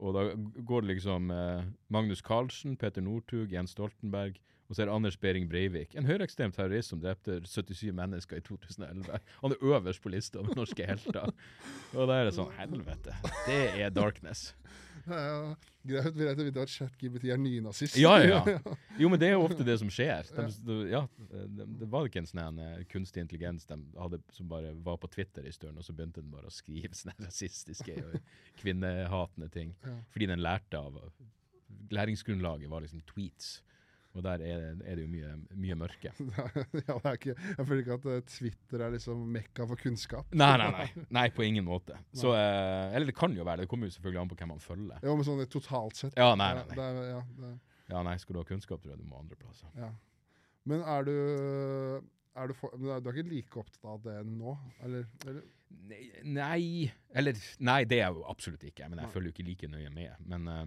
Og 0.00 0.16
da 0.16 0.24
går 0.38 0.86
det 0.86 0.94
liksom 0.94 1.28
eh, 1.34 1.68
Magnus 1.92 2.24
Carlsen, 2.24 2.80
Peter 2.80 3.04
Northug, 3.04 3.52
Jens 3.52 3.76
Stoltenberg, 3.76 4.40
og 4.68 4.76
så 4.76 4.82
er 4.82 4.90
det 4.90 4.94
Anders 4.94 5.16
Behring 5.16 5.46
Breivik. 5.48 5.94
En 5.96 6.04
høyreekstrem 6.04 6.52
terrorist 6.52 6.92
som 6.92 7.00
drepte 7.00 7.38
77 7.48 7.88
mennesker 7.96 8.36
i 8.36 8.44
2011. 8.44 9.20
Han 9.40 9.54
er 9.54 9.62
øverst 9.64 10.02
på 10.04 10.12
lista 10.12 10.42
over 10.42 10.58
norske 10.58 10.84
helter. 10.84 11.32
Og 11.94 12.10
da 12.10 12.18
er 12.18 12.28
det 12.28 12.34
sånn 12.36 12.52
Helvete. 12.58 13.14
Det 13.46 13.62
er 13.80 13.94
darkness. 13.94 14.50
ja, 15.08 15.54
greit, 15.88 16.10
greit 16.18 16.42
å 16.42 16.44
vite 16.44 16.64
at 16.66 16.72
ChatGPT 16.72 17.30
er 17.32 17.40
nynazist. 17.40 17.96
Ja, 17.96 18.18
ja, 18.20 18.42
ja. 18.44 18.74
Jo, 19.00 19.08
men 19.08 19.22
det 19.22 19.30
er 19.30 19.38
jo 19.38 19.46
ofte 19.46 19.64
det 19.64 19.78
som 19.80 19.88
skjer. 19.92 20.28
De, 20.36 20.76
ja, 20.90 21.00
det, 21.30 21.88
var 21.88 22.10
ikke 22.10 22.20
en 22.20 22.28
sånn 22.28 22.60
eh, 22.60 22.82
kunstig 22.92 23.24
intelligens 23.24 23.64
de 23.70 23.78
hadde, 23.96 24.20
som 24.36 24.50
bare 24.50 24.74
var 24.84 25.00
på 25.00 25.08
Twitter 25.14 25.48
i 25.48 25.54
stund, 25.54 25.80
og 25.80 25.86
så 25.86 25.96
begynte 25.96 26.20
den 26.20 26.34
bare 26.34 26.50
å 26.50 26.52
skrive 26.52 26.92
sånne 26.98 27.16
rasistiske 27.24 27.96
og 28.02 28.18
kvinnehatende 28.60 29.48
ting. 29.54 29.72
Fordi 30.12 30.28
den 30.28 30.44
lærte 30.44 30.82
av 30.82 31.00
Læringsgrunnlaget 31.94 32.68
var 32.68 32.84
liksom 32.84 33.00
tweets. 33.08 33.62
Og 34.16 34.24
der 34.24 34.42
er, 34.42 34.62
er 34.82 34.96
det 34.98 35.04
jo 35.04 35.10
mye, 35.12 35.32
mye 35.60 35.76
mørke. 35.78 36.10
ja, 36.16 36.46
det 37.04 37.12
ikke, 37.18 37.34
jeg 37.36 37.66
føler 37.68 37.82
ikke 37.82 37.98
at 37.98 38.08
eh, 38.14 38.22
Twitter 38.32 38.84
er 38.86 38.94
liksom 38.94 39.20
mekka 39.36 39.66
for 39.68 39.80
kunnskap. 39.82 40.32
Nei, 40.32 40.50
nei, 40.62 40.68
nei. 40.74 41.06
Nei, 41.14 41.26
på 41.36 41.44
ingen 41.46 41.66
måte. 41.68 41.98
Så, 42.22 42.32
eh, 42.34 42.96
eller 42.96 43.12
det 43.12 43.16
kan 43.18 43.36
jo 43.36 43.46
være 43.46 43.62
det. 43.64 43.70
Kommer 43.70 43.90
jo 43.90 43.96
selvfølgelig 43.98 44.22
an 44.24 44.32
på 44.32 44.38
hvem 44.40 44.52
man 44.54 44.64
følger. 44.64 45.04
Jo, 45.04 45.14
men 45.18 45.28
sånn 45.28 45.44
totalt 45.52 46.00
sett. 46.00 46.18
Ja, 46.18 46.32
nei, 46.38 46.50
nei, 46.58 46.64
nei. 46.70 46.78
det 46.80 46.88
er, 46.88 47.10
ja, 47.12 47.22
det, 47.42 47.54
Ja, 47.92 48.04
nei, 48.04 48.16
skal 48.20 48.36
du 48.36 48.42
ha 48.42 48.48
kunnskap, 48.48 48.82
tror 48.82 48.96
jeg 48.96 49.02
du 49.02 49.08
må 49.08 49.20
andre 49.20 49.38
plasser. 49.40 49.70
ja. 49.78 49.92
Men 50.68 50.82
er 50.84 51.06
du, 51.06 51.12
er 52.36 52.50
du, 52.50 52.52
for, 52.58 52.74
du 52.76 52.90
er 52.92 53.00
ikke 53.00 53.30
like 53.30 53.60
opptatt 53.62 53.86
av 53.88 54.02
det 54.04 54.18
nå? 54.28 54.52
Eller, 54.84 55.06
eller? 55.24 55.46
Nei, 56.28 56.90
Eller 57.16 57.38
Nei, 57.64 57.82
det 57.88 58.00
er 58.00 58.06
jeg 58.06 58.18
jo 58.18 58.26
absolutt 58.28 58.64
ikke. 58.68 58.88
Men 58.90 59.00
jeg 59.02 59.12
følger 59.14 59.30
jo 59.30 59.36
ikke 59.36 59.46
like 59.46 59.70
nøye 59.72 59.92
med. 59.94 60.20
Men 60.28 60.48
eh, 60.52 60.66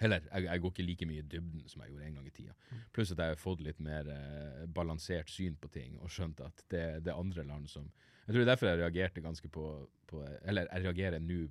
Eller, 0.00 0.26
jeg, 0.28 0.44
jeg 0.44 0.60
går 0.62 0.72
ikke 0.72 0.84
like 0.84 1.06
mye 1.08 1.22
i 1.22 1.28
dybden 1.32 1.68
som 1.70 1.82
jeg 1.82 1.92
gjorde 1.92 2.08
en 2.08 2.18
gang 2.18 2.26
i 2.28 2.32
tida. 2.34 2.56
Mm. 2.70 2.80
Pluss 2.96 3.12
at 3.14 3.22
jeg 3.22 3.32
har 3.32 3.40
fått 3.40 3.62
litt 3.64 3.78
mer 3.84 4.10
eh, 4.12 4.64
balansert 4.68 5.30
syn 5.32 5.56
på 5.60 5.70
ting, 5.72 5.96
og 6.02 6.12
skjønt 6.12 6.42
at 6.44 6.64
det, 6.72 6.84
det 7.06 7.12
er 7.12 7.20
andre 7.20 7.46
land 7.48 7.70
som 7.72 7.88
Jeg 8.26 8.34
tror 8.34 8.40
det 8.40 8.44
er 8.44 8.50
derfor 8.50 8.68
jeg 8.68 8.80
reagerte 8.82 9.22
ganske 9.24 9.48
på, 9.48 9.64
på 10.10 10.20
Eller 10.42 10.66
jeg 10.66 10.84
reagerer 10.84 11.22
nå 11.22 11.46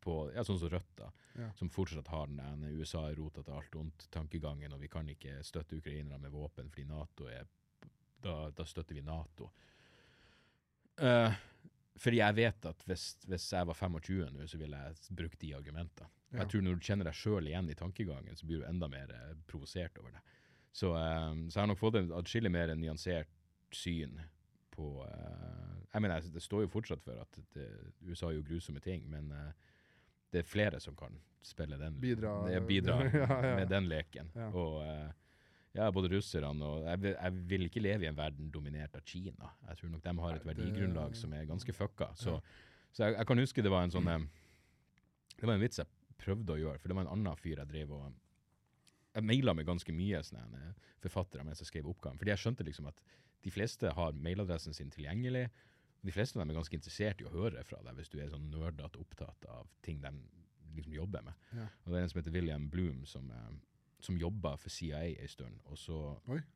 på 0.00 0.14
ja, 0.34 0.44
sånn 0.44 0.58
som 0.60 0.72
Rødt, 0.72 0.92
da. 0.96 1.10
Ja. 1.38 1.48
Som 1.56 1.70
fortsatt 1.72 2.08
har 2.10 2.28
den 2.28 2.40
ene 2.42 2.72
USA 2.74 3.04
er 3.08 3.18
rota 3.20 3.44
til 3.44 3.56
alt 3.56 3.76
ondt-tankegangen, 3.76 4.72
og 4.74 4.80
vi 4.80 4.88
kan 4.92 5.08
ikke 5.08 5.38
støtte 5.46 5.76
ukrainere 5.78 6.18
med 6.20 6.32
våpen 6.32 6.70
fordi 6.72 6.88
Nato 6.88 7.28
er 7.30 7.48
Da, 8.20 8.50
da 8.52 8.64
støtter 8.68 8.92
vi 8.92 9.00
Nato. 9.00 9.46
Uh, 11.00 11.32
fordi 11.96 12.18
jeg 12.18 12.36
vet 12.36 12.66
at 12.68 12.82
hvis, 12.84 13.04
hvis 13.24 13.46
jeg 13.52 13.68
var 13.68 13.76
25 13.76 14.26
nå, 14.34 14.44
så 14.48 14.58
ville 14.60 14.76
jeg 14.76 15.16
brukt 15.16 15.40
de 15.40 15.54
argumentene. 15.56 16.08
Og 16.32 16.38
Jeg 16.38 16.48
tror 16.52 16.62
når 16.62 16.76
du 16.78 16.84
kjenner 16.86 17.08
deg 17.08 17.16
sjøl 17.18 17.48
igjen 17.50 17.70
i 17.72 17.74
tankegangen, 17.74 18.36
så 18.38 18.46
blir 18.46 18.60
du 18.62 18.66
enda 18.68 18.86
mer 18.90 19.10
eh, 19.10 19.32
provosert 19.50 19.96
over 19.98 20.12
det. 20.14 20.20
Så, 20.70 20.92
eh, 20.94 21.32
så 21.50 21.56
jeg 21.58 21.62
har 21.64 21.70
nok 21.72 21.80
fått 21.80 21.98
en 21.98 22.12
atskillig 22.14 22.52
mer 22.54 22.70
nyansert 22.78 23.30
syn 23.74 24.20
på 24.70 24.92
eh, 25.08 25.74
Jeg 25.92 26.02
mener, 26.04 26.22
det 26.30 26.42
står 26.42 26.62
jo 26.66 26.70
fortsatt 26.70 27.02
for 27.02 27.18
at 27.18 27.40
det, 27.56 27.66
USA 28.06 28.30
gjør 28.30 28.46
grusomme 28.52 28.82
ting, 28.84 29.02
men 29.10 29.32
eh, 29.34 29.50
det 30.30 30.44
er 30.44 30.46
flere 30.46 30.78
som 30.80 30.94
kan 30.94 31.18
spille 31.42 31.78
den 31.80 31.96
Bidra. 31.98 32.36
det 32.46 32.60
bidra 32.68 33.00
Ja, 33.24 33.26
ja. 33.26 33.54
med 33.56 33.68
den 33.72 33.88
leken. 33.90 34.30
Ja. 34.36 34.50
Og 34.54 34.84
eh, 34.86 35.08
ja, 35.74 35.90
både 35.90 36.12
russerne 36.14 36.66
og 36.66 36.86
jeg 36.86 37.02
vil, 37.02 37.14
jeg 37.16 37.42
vil 37.50 37.66
ikke 37.66 37.82
leve 37.82 38.06
i 38.06 38.10
en 38.10 38.18
verden 38.18 38.50
dominert 38.54 38.94
av 38.94 39.02
Kina. 39.06 39.50
Jeg 39.68 39.78
tror 39.80 39.90
nok 39.96 40.04
de 40.04 40.14
har 40.22 40.36
et 40.38 40.46
verdigrunnlag 40.46 41.16
som 41.18 41.34
er 41.34 41.46
ganske 41.50 41.74
fucka. 41.74 42.12
Så, 42.14 42.38
så 42.92 43.04
jeg, 43.08 43.16
jeg 43.18 43.26
kan 43.26 43.42
huske 43.42 43.62
det 43.66 43.70
var 43.70 43.86
en 43.86 43.94
sånn 43.94 44.10
Det 45.34 45.46
var 45.46 45.54
en 45.56 45.62
vits 45.62 45.82
jeg 45.82 45.90
prøvde 46.20 46.54
å 46.54 46.60
gjøre, 46.60 46.80
for 46.80 46.90
det 46.90 46.98
var 46.98 47.06
en 47.06 47.14
annen 47.16 47.40
fyr 47.40 47.62
jeg 47.62 47.72
drev 47.72 47.96
og 47.96 48.10
Jeg 49.10 49.26
maila 49.26 49.54
med 49.58 49.66
ganske 49.66 49.92
mye 49.92 50.20
sånne 50.22 50.58
eh, 50.60 50.90
forfattere 51.02 51.42
mens 51.44 51.58
jeg 51.58 51.66
skrev 51.66 51.88
oppgaven, 51.90 52.18
fordi 52.20 52.30
jeg 52.30 52.42
skjønte 52.44 52.66
liksom 52.66 52.86
at 52.86 53.00
de 53.42 53.50
fleste 53.50 53.90
har 53.96 54.12
mailadressen 54.12 54.76
sin 54.76 54.92
tilgjengelig. 54.92 55.48
og 55.98 56.06
De 56.06 56.12
fleste 56.12 56.36
av 56.36 56.44
dem 56.44 56.52
er 56.52 56.60
ganske 56.60 56.76
interessert 56.76 57.20
i 57.20 57.26
å 57.26 57.32
høre 57.32 57.64
fra 57.64 57.80
deg 57.82 57.96
hvis 57.96 58.12
du 58.12 58.20
er 58.20 58.30
sånn 58.30 58.50
nerdete 58.52 59.00
opptatt 59.00 59.48
av 59.50 59.66
ting 59.82 59.98
de 60.04 60.12
liksom 60.76 60.94
jobber 60.94 61.22
med. 61.22 61.34
Ja. 61.56 61.66
Og 61.84 61.92
det 61.92 61.98
er 61.98 62.04
en 62.04 62.12
som 62.12 62.20
heter 62.20 62.34
William 62.36 62.68
Bloom, 62.70 63.04
som, 63.06 63.30
eh, 63.30 63.50
som 64.00 64.16
jobba 64.16 64.56
for 64.56 64.70
CIA 64.70 65.02
en 65.22 65.28
stund. 65.28 65.58
Og 65.64 65.78
så, 65.78 65.98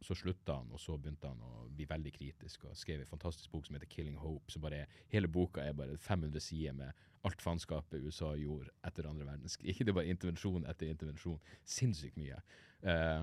så 0.01 0.15
slutta 0.15 0.61
han, 0.61 0.71
og 0.73 0.81
så 0.81 0.97
begynte 0.99 1.29
han 1.29 1.41
å 1.43 1.69
bli 1.69 1.87
veldig 1.89 2.13
kritisk 2.13 2.65
og 2.65 2.77
skrev 2.77 3.01
en 3.01 3.11
fantastisk 3.11 3.51
bok 3.53 3.67
som 3.67 3.75
heter 3.77 3.91
'Killing 3.91 4.17
Hope'. 4.17 4.49
Så 4.51 4.61
bare 4.61 4.87
Hele 5.09 5.29
boka 5.29 5.61
er 5.61 5.73
bare 5.73 5.99
500 5.99 6.41
sider 6.41 6.73
med 6.73 6.93
alt 7.25 7.43
faenskapet 7.43 8.05
USA 8.05 8.35
gjorde 8.37 8.73
etter 8.87 9.09
andre 9.09 9.29
verdenskrig. 9.29 9.77
Det 9.85 9.93
var 9.93 10.03
bare 10.03 10.13
intervensjon 10.13 10.67
etter 10.71 10.91
intervensjon. 10.93 11.41
Sinnssykt 11.65 12.19
mye. 12.21 12.41
Eh, 12.83 13.23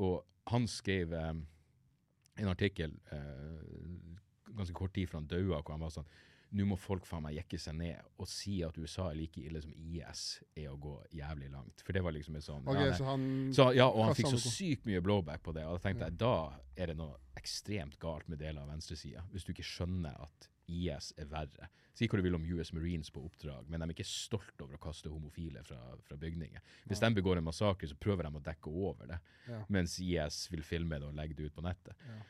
og 0.00 0.24
han 0.50 0.66
skrev 0.70 1.14
eh, 1.16 1.32
en 2.40 2.50
artikkel 2.50 2.96
eh, 3.12 3.62
ganske 4.56 4.74
kort 4.76 4.94
tid 4.96 5.08
før 5.10 5.22
han 5.22 5.30
daua, 5.30 5.62
hvor 5.62 5.76
han 5.76 5.86
var 5.86 5.94
sånn 5.94 6.10
nå 6.50 6.64
må 6.66 6.76
folk 6.80 7.04
faen 7.06 7.22
meg 7.22 7.36
jekke 7.36 7.58
seg 7.62 7.76
ned 7.78 8.06
og 8.18 8.26
si 8.28 8.56
at 8.66 8.78
USA 8.80 9.06
er 9.10 9.18
like 9.20 9.42
ille 9.42 9.60
som 9.62 9.70
IS, 9.70 10.22
er 10.58 10.72
å 10.72 10.78
gå 10.82 10.96
jævlig 11.14 11.50
langt. 11.52 11.84
For 11.86 11.94
det 11.94 12.02
var 12.02 12.14
liksom 12.16 12.38
en 12.40 12.42
sånn 12.44 12.66
okay, 12.66 12.88
ja, 12.88 12.96
så 12.98 13.06
han 13.06 13.26
Så, 13.54 13.68
ja, 13.78 13.86
og 13.86 14.08
han 14.08 14.16
fikk 14.18 14.32
så 14.32 14.40
sykt 14.42 14.88
mye 14.88 15.02
blowback 15.04 15.44
på 15.46 15.54
det. 15.54 15.62
Og 15.68 15.78
da 15.78 15.84
tenkte 15.84 16.08
Ja. 16.08 16.10
jeg, 16.10 16.18
da 16.18 16.82
er 16.82 16.90
det 16.90 16.96
noe 16.98 17.20
ekstremt 17.38 17.98
galt 18.02 18.26
med 18.28 18.42
deler 18.42 18.64
av 18.64 18.72
venstresida. 18.72 19.22
Hvis 19.30 19.46
du 19.46 19.52
ikke 19.54 19.66
skjønner 19.66 20.18
at 20.26 20.48
IS 20.70 21.12
er 21.18 21.26
verre. 21.30 21.68
Si 21.94 22.06
hva 22.08 22.16
du 22.16 22.22
vil 22.22 22.34
om 22.38 22.44
US 22.56 22.72
Marines 22.72 23.10
på 23.10 23.22
oppdrag, 23.26 23.66
men 23.68 23.80
de 23.82 23.88
er 23.90 23.94
ikke 23.96 24.06
stolt 24.06 24.62
over 24.62 24.76
å 24.78 24.80
kaste 24.80 25.10
homofile 25.12 25.62
fra, 25.66 25.78
fra 26.06 26.16
bygninger. 26.16 26.60
Hvis 26.88 27.00
Ja. 27.02 27.08
de 27.10 27.14
begår 27.20 27.38
en 27.38 27.44
massakre, 27.44 27.88
så 27.90 27.96
prøver 27.98 28.22
de 28.28 28.38
å 28.38 28.42
dekke 28.42 28.70
over 28.72 29.06
det. 29.06 29.18
Ja. 29.48 29.64
Mens 29.68 29.98
IS 30.00 30.46
vil 30.50 30.62
filme 30.62 30.98
det 31.00 31.08
og 31.08 31.14
legge 31.18 31.34
det 31.36 31.50
ut 31.50 31.54
på 31.56 31.62
nettet. 31.66 31.94
Ja. 32.06 32.20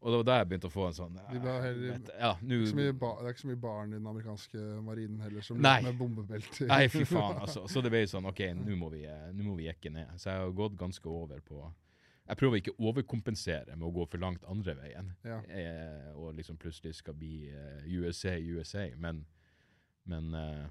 Og 0.00 0.12
det 0.12 0.18
var 0.20 0.22
da 0.28 0.34
jeg 0.38 0.46
begynte 0.48 0.68
å 0.68 0.70
få 0.70 0.84
en 0.86 0.92
sånn 0.94 1.14
De 1.16 1.40
heller- 1.40 1.74
vet- 1.98 2.10
ja, 2.20 2.34
Det 2.40 2.86
er, 2.86 2.92
ba, 2.92 3.16
det 3.18 3.26
er 3.26 3.32
ikke 3.34 3.42
så 3.42 3.48
mye 3.50 3.60
barn 3.60 3.88
i 3.92 3.96
den 3.98 4.06
amerikanske 4.06 4.82
marinen 4.84 5.20
heller 5.20 5.40
som 5.42 5.58
Nei. 5.60 5.80
med 5.82 5.98
bombebelte. 5.98 6.66
Nei, 6.68 6.86
fy 6.86 7.02
faen, 7.04 7.40
altså. 7.42 7.64
Så 7.68 7.82
det 7.82 7.90
ble 7.90 8.04
sånn, 8.06 8.24
OK, 8.30 8.38
nå 8.54 8.76
må, 8.78 8.92
vi, 8.92 9.02
eh, 9.06 9.32
nå 9.34 9.42
må 9.42 9.56
vi 9.56 9.64
jekke 9.66 9.90
ned. 9.90 10.06
Så 10.14 10.30
jeg 10.30 10.38
har 10.38 10.52
gått 10.52 10.76
ganske 10.78 11.04
over 11.10 11.40
på 11.40 11.74
Jeg 12.28 12.36
prøver 12.36 12.60
ikke 12.60 12.74
å 12.76 12.90
overkompensere 12.90 13.76
med 13.76 13.86
å 13.88 13.92
gå 13.96 14.04
for 14.12 14.20
langt 14.20 14.42
andre 14.44 14.74
veien. 14.76 15.14
Ja. 15.24 15.38
Eh, 15.48 16.10
og 16.14 16.34
liksom 16.36 16.58
plutselig 16.60 16.94
skal 16.98 17.16
bli 17.16 17.48
eh, 17.48 17.86
USA, 17.88 18.34
USA. 18.36 18.84
Men, 19.00 19.22
men 20.04 20.34
eh, 20.36 20.66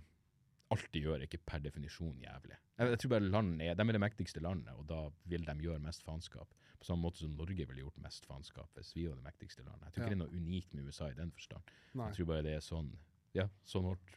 alt 0.76 0.90
de 0.94 1.02
gjør, 1.02 1.18
er 1.18 1.26
ikke 1.26 1.42
per 1.50 1.64
definisjon 1.66 2.20
jævlig. 2.22 2.60
Jeg, 2.78 2.92
jeg 2.94 3.00
tror 3.02 3.14
bare 3.16 3.32
land 3.34 3.62
er, 3.66 3.74
De 3.80 3.88
er 3.88 3.98
det 3.98 4.04
mektigste 4.04 4.44
landet, 4.44 4.70
og 4.78 4.86
da 4.92 5.02
vil 5.32 5.48
de 5.48 5.56
gjøre 5.66 5.82
mest 5.82 6.06
faenskap. 6.06 6.54
På 6.78 6.86
samme 6.92 7.08
måte 7.08 7.24
som 7.24 7.34
Norge 7.34 7.66
ville 7.66 7.82
gjort 7.82 7.98
mest 8.04 8.28
faenskap 8.30 8.70
hvis 8.78 8.92
vi 8.94 9.08
var 9.10 9.18
det 9.18 9.26
mektigste 9.26 9.64
landet. 9.66 9.88
Jeg 9.88 9.94
tror 9.96 10.04
Ja. 10.04 10.10
ikke 10.12 10.14
det 10.14 10.20
er 10.20 10.26
noe 10.28 10.44
unikt 10.46 10.74
med 10.78 10.86
USA 10.92 11.10
i 11.10 11.18
den 11.18 11.32
forstand. 11.34 11.74
Nei. 11.98 12.12
Jeg 12.12 12.20
tror 12.20 12.30
bare 12.36 12.46
det 12.46 12.54
er 12.60 12.66
sånn 12.66 12.94
Ja, 13.34 13.48
sånn 13.66 13.90
holdt 13.90 14.14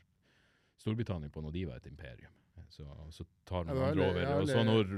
Storbritannia 0.80 1.28
på 1.32 1.40
når 1.44 1.52
de 1.56 1.64
var 1.68 1.80
et 1.80 1.88
imperium. 1.88 2.32
Så, 2.70 2.86
så 3.14 3.26
tar 3.48 3.66
det 3.66 3.76
andre 3.76 4.08
over, 4.10 4.28
og 4.40 4.48
så 4.48 4.64
når 4.66 4.92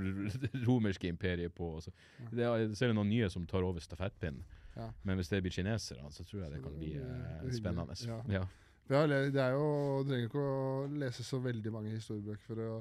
romerske 0.67 1.09
imperiet 1.09 1.55
på. 1.57 1.75
Så, 1.85 1.93
det 2.31 2.45
er, 2.45 2.67
så 2.77 2.87
er 2.87 2.93
det 2.93 2.99
noen 2.99 3.13
nye 3.13 3.31
som 3.33 3.47
tar 3.49 3.65
over 3.67 3.81
stafettpinnen. 3.83 4.45
Ja. 4.77 4.89
Men 5.05 5.19
hvis 5.21 5.29
det 5.29 5.43
blir 5.45 5.53
kinesere, 5.53 6.05
så 6.13 6.25
tror 6.25 6.47
jeg 6.47 6.55
det 6.55 6.63
kan 6.65 6.77
bli 6.79 6.95
eh, 6.97 7.49
spennende. 7.53 7.97
Ja. 8.09 8.21
Ja. 8.41 8.45
Det 8.89 9.41
er 9.41 9.55
jo, 9.55 9.67
du 10.03 10.11
trenger 10.11 10.29
ikke 10.29 10.43
å 10.43 10.87
lese 11.01 11.25
så 11.25 11.39
veldig 11.41 11.73
mange 11.73 11.93
historiebøker 11.95 12.45
for 12.45 12.63
å 12.65 12.73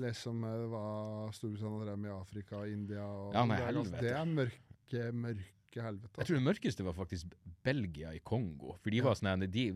lese 0.00 0.30
om 0.30 0.44
eh, 0.46 0.64
hva 0.70 0.86
Storbritannia 1.34 1.84
drev 1.84 2.00
med 2.00 2.10
i 2.10 2.14
Afrika 2.16 2.62
India. 2.70 3.04
Og 3.04 3.36
Ja, 3.36 3.44
nei, 3.48 3.58
det, 3.58 3.66
er 3.66 3.70
helvete. 3.72 4.02
det 4.02 4.14
er 4.14 4.32
mørke, 4.32 5.04
mørke 5.26 5.86
helvete. 5.86 6.20
Jeg 6.20 6.30
tror 6.30 6.40
det 6.40 6.46
mørkeste 6.48 6.86
var 6.86 6.96
faktisk 6.96 7.36
Belgia 7.66 8.14
i 8.16 8.22
Kongo. 8.24 8.76
For 8.82 8.94
de 8.94 9.02
var 9.04 9.18
sånn 9.18 9.46
de, 9.46 9.66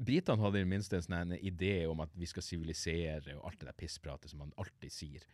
Britene 0.00 0.42
hadde 0.42 0.60
i 0.60 0.64
det 0.64 0.70
minste 0.70 0.96
en 0.98 1.04
sånn 1.06 1.32
idé 1.40 1.86
om 1.90 2.00
at 2.04 2.10
vi 2.18 2.26
skal 2.28 2.42
sivilisere 2.44 3.36
og 3.38 3.46
alt 3.48 3.60
det 3.60 3.68
der 3.70 3.76
pisspratet 3.78 4.30
som 4.30 4.42
man 4.44 4.52
alltid 4.60 4.92
sier. 4.92 5.24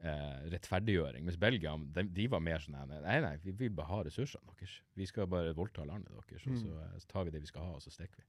Eh, 0.00 0.46
rettferdiggjøring. 0.54 1.24
Mens 1.26 1.36
Belgia 1.36 1.74
de, 1.76 2.06
de 2.16 2.26
var 2.32 2.40
mer 2.40 2.62
sånn 2.64 2.78
Nei, 2.88 3.18
nei, 3.20 3.34
vi 3.44 3.52
vil 3.52 3.74
bare 3.76 3.90
ha 3.90 3.98
ressursene 4.06 4.46
deres. 4.54 4.78
Vi 4.96 5.04
skal 5.06 5.26
bare 5.28 5.52
voldta 5.54 5.84
landet 5.84 6.08
deres, 6.14 6.46
og 6.46 6.56
så, 6.56 6.70
Mm. 6.70 6.78
eh, 6.86 6.98
så 7.02 7.06
tar 7.10 7.24
vi 7.28 7.30
det 7.34 7.42
vi 7.42 7.50
skal 7.50 7.66
ha, 7.66 7.74
og 7.76 7.82
så 7.84 7.90
stikker 7.92 8.16
vi. 8.22 8.24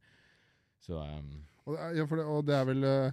Så 0.82 0.98
um, 1.00 1.46
Og 1.70 1.78
er, 1.78 1.94
ja, 1.96 2.04
det, 2.10 2.26
og 2.26 2.46
det 2.46 2.56
er 2.58 2.66
vel 2.66 2.84
eh, 2.84 3.12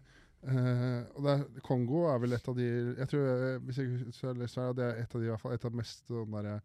eh, 0.49 1.05
og 1.15 1.23
det 1.23 1.33
er, 1.37 1.61
Kongo 1.63 2.03
er 2.11 2.19
vel 2.19 2.33
et 2.33 2.49
av 2.49 2.57
de 2.57 2.67
Jeg 2.99 3.09
tror, 3.13 3.27
eh, 3.29 3.59
hvis 3.69 3.79
jeg 3.79 4.29
har 4.29 4.35
lest 4.43 4.59
feil, 4.59 4.75
det 4.75 4.85
er 4.89 5.03
et 5.05 5.15
av 5.15 5.21
de 5.21 5.27
i 5.27 5.31
hvert 5.31 5.41
fall, 5.45 5.53
et 5.55 5.65
av 5.71 5.75
mest 5.79 6.07
sånn 6.11 6.35
derre 6.35 6.57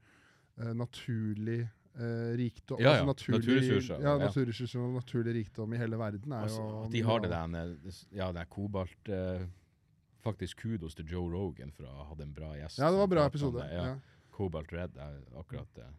eh, 0.58 0.74
naturlig 0.74 1.60
eh, 1.96 2.36
rikdom 2.40 2.80
Ja, 2.82 2.96
ja, 2.98 3.06
naturlig, 3.06 3.42
naturressurser, 3.46 4.00
Ja, 4.02 4.18
ja. 4.18 4.26
naturressurser 4.28 4.80
og 4.80 4.94
naturlig 4.98 5.34
rikdom 5.36 5.74
i 5.74 5.78
hele 5.78 5.98
verden 5.98 6.32
er 6.32 6.48
altså, 6.48 6.62
jo 6.62 6.84
at 6.86 6.92
de 6.92 7.02
har 7.02 7.20
det 7.20 7.30
der 7.30 7.76
Ja, 8.12 8.32
det 8.32 8.42
er 8.42 8.46
kobalt 8.50 9.10
eh, 9.10 9.46
Faktisk 10.24 10.58
kudos 10.64 10.96
til 10.96 11.06
Joe 11.12 11.28
Rogan 11.32 11.72
for 11.72 11.84
å 11.84 11.94
ha 11.98 12.04
hatt 12.14 12.22
en 12.24 12.32
bra 12.34 12.54
gjest. 12.56 12.78
Ja, 12.80 12.88
det 12.90 12.96
var 12.96 13.04
en 13.04 13.10
som 13.10 13.10
bra 13.10 13.24
pratet 13.30 13.42
om 13.44 13.50
episode. 13.50 13.68
det, 13.68 13.74
Ja. 13.76 14.00
Cobalt 14.32 14.72
Red 14.74 14.96
er 14.98 15.18
akkurat 15.38 15.78
eh, 15.84 15.90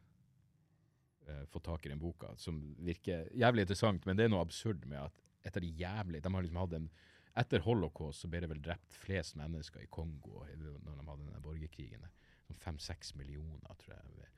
eh, 1.29 1.45
fått 1.53 1.65
tak 1.65 1.87
i 1.87 1.89
den 1.93 1.99
boka, 2.01 2.31
som 2.37 2.75
virker 2.81 3.29
jævlig 3.37 3.67
interessant, 3.67 4.07
men 4.07 4.17
det 4.17 4.25
er 4.25 4.33
noe 4.33 4.41
absurd 4.45 4.87
med 4.87 4.99
at 4.99 5.13
etter 5.45 5.61
de 5.61 5.69
jævlig 5.77 6.23
De 6.25 6.33
har 6.33 6.43
liksom 6.43 6.57
hatt 6.63 6.73
en 6.81 6.91
Etter 7.37 7.59
holocaust 7.67 8.23
så 8.23 8.29
ble 8.31 8.41
det 8.45 8.49
vel 8.49 8.61
drept 8.63 8.95
flest 8.95 9.35
mennesker 9.37 9.83
i 9.83 9.89
Kongo 9.91 10.45
i- 10.47 10.55
når 10.57 10.79
de 11.01 11.05
hadde 11.09 11.25
den 11.25 11.33
der 11.35 11.41
borgerkrigen. 11.43 12.01
der. 12.01 12.11
Sånn 12.47 12.57
fem-seks 12.63 13.15
millioner, 13.17 13.75
tror 13.77 13.97
jeg. 13.97 14.29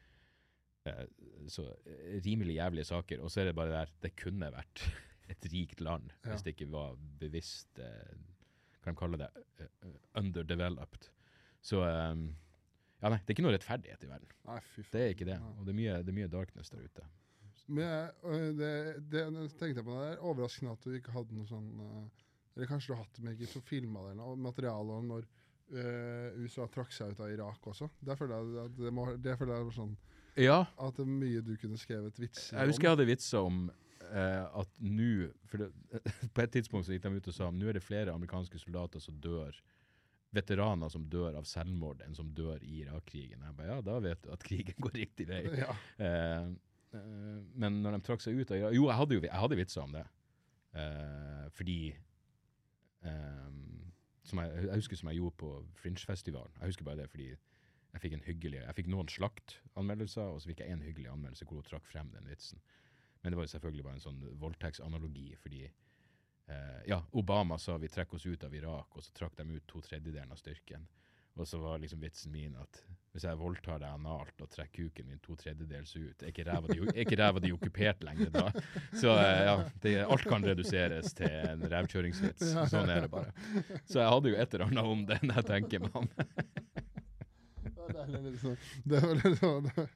Eh, 0.87 1.05
så 1.51 1.64
eh, 1.87 2.16
rimelig 2.24 2.57
jævlige 2.61 2.84
saker. 2.89 3.20
Og 3.24 3.30
så 3.32 3.43
er 3.43 3.51
det 3.51 3.57
bare 3.59 3.72
der 3.74 3.93
Det 4.03 4.12
kunne 4.18 4.49
vært 4.55 4.84
et 5.32 5.47
rikt 5.53 5.80
land 5.82 6.12
Ja. 6.24 6.30
hvis 6.32 6.45
det 6.47 6.55
ikke 6.57 6.70
var 6.72 6.97
bevisst 7.20 7.78
eh, 7.82 8.16
Kan 8.84 8.95
de 8.95 9.01
kalle 9.01 9.18
det 9.18 9.30
eh, 9.59 9.66
eh, 9.82 9.97
underdeveloped. 10.22 11.09
Så 11.62 11.82
eh, 11.87 12.26
Ja, 13.03 13.11
nei, 13.12 13.18
det 13.20 13.28
er 13.28 13.34
ikke 13.37 13.45
noe 13.45 13.53
rettferdighet 13.57 14.05
i 14.07 14.09
verden. 14.09 14.30
Nei. 14.49 14.61
Det 14.93 15.01
er 15.03 15.11
ikke 15.12 15.26
det. 15.28 15.34
Og 15.59 15.66
det 15.66 15.72
er 15.74 15.76
mye, 15.76 15.97
det 16.03 16.12
er 16.12 16.16
mye 16.16 16.30
darkness 16.32 16.70
der 16.72 16.87
ute. 16.87 17.03
Men 17.66 18.57
det, 18.57 18.70
det 19.11 19.24
tenkte 19.59 19.80
jeg 19.80 19.84
på 19.84 19.91
det, 19.93 20.05
det 20.07 20.12
er 20.14 20.22
overraskende 20.24 20.72
at 20.76 20.84
du 20.87 20.95
ikke 20.95 21.12
hadde 21.16 21.34
noe 21.34 21.49
sånn 21.51 21.66
Eller 22.55 22.68
kanskje 22.70 22.93
du 22.93 22.95
har 22.95 23.03
hatt 23.03 23.16
det, 23.18 23.24
men 23.26 23.34
ikke 23.34 23.49
så 23.51 23.61
filma 23.66 24.05
det 24.07 24.12
eller 24.14 24.39
materiale 24.39 24.97
om 25.01 25.09
når 25.11 25.26
øh, 25.74 26.39
USA 26.45 26.68
trakk 26.72 26.95
seg 26.95 27.11
ut 27.12 27.20
av 27.26 27.32
Irak 27.34 27.66
også. 27.72 27.89
Der 28.07 28.16
føler 28.16 28.39
jeg 28.39 28.68
at 28.70 28.76
det, 28.78 28.93
må, 28.95 29.07
det 29.18 29.34
føler 29.41 29.59
jeg 29.59 29.66
var 29.68 29.76
sånn 29.80 29.97
Ja, 30.37 30.64
at 30.76 30.99
det 30.99 31.07
er 31.07 31.12
mye 31.12 31.43
du 31.45 31.55
kunne 31.61 31.78
skrevet 31.80 32.18
vitser 32.20 32.59
jeg 32.59 32.72
husker 32.72 32.89
jeg 32.89 32.97
hadde 32.97 33.09
vitser 33.09 33.47
om 33.47 33.62
eh, 34.11 34.45
at 34.45 34.74
nå 34.84 35.30
På 36.37 36.45
et 36.45 36.53
tidspunkt 36.53 36.87
så 36.87 36.93
gikk 36.97 37.07
de 37.07 37.22
ut 37.22 37.30
og 37.32 37.37
sa 37.39 37.49
nå 37.55 37.70
er 37.70 37.78
det 37.78 37.84
flere 37.84 38.14
amerikanske 38.14 38.61
soldater 38.61 39.03
som 39.03 39.16
dør 39.22 39.57
veteraner 40.37 40.91
som 40.93 41.07
dør 41.11 41.39
av 41.39 41.47
selvmord, 41.49 42.03
enn 42.05 42.16
som 42.16 42.28
dør 42.37 42.62
i 42.64 42.82
Irak-krigen. 42.82 43.45
Jeg 43.47 43.57
bare, 43.57 43.70
ja, 43.70 43.82
da 43.84 43.99
vet 44.05 44.22
du 44.24 44.32
at 44.34 44.45
krigen 44.47 44.78
går 44.84 44.97
riktig 44.99 45.28
vei. 45.30 45.43
Ja. 45.57 45.76
Eh, 46.03 46.51
eh, 46.97 47.39
men 47.55 47.80
når 47.84 47.97
de 47.97 48.03
trakk 48.09 48.24
seg 48.24 48.39
ut 48.39 48.53
av 48.53 48.61
Irak 48.61 48.76
Jo, 48.76 48.89
jeg 48.91 49.01
hadde 49.01 49.18
jo 49.18 49.24
jeg 49.24 49.43
hadde 49.45 49.61
vitser 49.61 49.84
om 49.84 49.97
det. 49.97 50.05
Eh, 50.76 51.45
fordi 51.57 51.80
eh, 53.07 53.51
som 54.26 54.43
jeg, 54.43 54.64
jeg 54.66 54.82
husker 54.82 55.01
som 55.01 55.12
jeg 55.12 55.20
gjorde 55.22 55.41
på 55.41 55.53
Fringe-festivalen. 55.80 56.57
Jeg 56.61 56.74
husker 56.74 56.89
bare 56.89 57.05
det 57.05 57.11
fordi 57.12 57.30
jeg 57.97 58.05
fikk 58.05 58.16
en 58.18 58.26
hyggelig 58.26 58.61
Jeg 58.61 58.76
fikk 58.76 58.90
noen 58.92 59.09
slaktanmeldelser, 59.12 60.28
og 60.34 60.42
så 60.42 60.53
fikk 60.53 60.62
jeg 60.62 60.74
en 60.74 60.84
hyggelig 60.84 61.11
anmeldelse 61.12 61.49
hvor 61.49 61.62
hun 61.62 61.68
trakk 61.68 61.88
frem 61.88 62.12
den 62.12 62.28
vitsen. 62.28 62.61
Men 63.22 63.32
det 63.32 63.40
var 63.40 63.49
jo 63.49 63.55
selvfølgelig 63.57 63.86
bare 63.86 63.99
en 63.99 64.05
sånn 64.05 64.20
voldtektsanalogi, 64.42 65.30
fordi 65.40 65.64
eh, 65.66 66.82
Ja, 66.90 67.01
Obama 67.16 67.59
sa 67.59 67.78
vi 67.80 67.90
trekker 67.92 68.20
oss 68.20 68.28
ut 68.28 68.44
av 68.44 68.55
Irak, 68.55 68.92
og 68.92 69.05
så 69.05 69.16
trakk 69.16 69.38
de 69.40 69.49
ut 69.57 69.66
to 69.70 69.82
tredjedeler 69.84 70.30
av 70.30 70.40
styrken. 70.40 70.86
Og 71.36 71.49
så 71.49 71.59
var 71.61 71.80
liksom 71.80 72.01
vitsen 72.01 72.32
min 72.32 72.55
at 72.57 72.78
hvis 73.12 73.24
jeg 73.24 73.38
voldtar 73.40 73.80
deg 73.80 73.92
analt 73.97 74.40
og 74.44 74.49
trekker 74.53 74.88
kuken 74.88 75.09
min 75.09 75.20
to 75.24 75.34
tredjedels 75.40 75.92
ut, 75.97 76.22
er 76.22 76.30
ikke 76.32 76.44
ræva 76.49 76.68
di, 77.40 77.49
er 77.49 77.57
okkupert 77.57 78.05
lenger 78.05 78.32
da? 78.32 78.44
Så 79.01 79.12
eh, 79.12 79.42
ja, 79.49 79.55
det, 79.84 79.94
alt 80.05 80.26
kan 80.28 80.44
reduseres 80.44 81.16
til 81.16 81.32
en 81.32 81.64
rævkjøringsvits. 81.72 82.53
Sånn 82.72 82.92
er 82.92 83.07
det 83.07 83.12
bare. 83.12 83.32
Så 83.88 84.03
jeg 84.03 84.11
hadde 84.12 84.32
jo 84.32 84.40
et 84.40 84.57
eller 84.57 84.68
annet 84.68 84.92
om 84.92 85.05
det 85.09 85.20
når 85.24 85.40
jeg 85.40 85.49
tenker 85.53 85.84
meg 85.86 85.97
om. 86.03 86.11
Det 88.07 88.20
er 88.20 88.38
sånn, 88.40 88.57
det 88.92 89.02
var 89.02 89.61
det, 89.66 89.86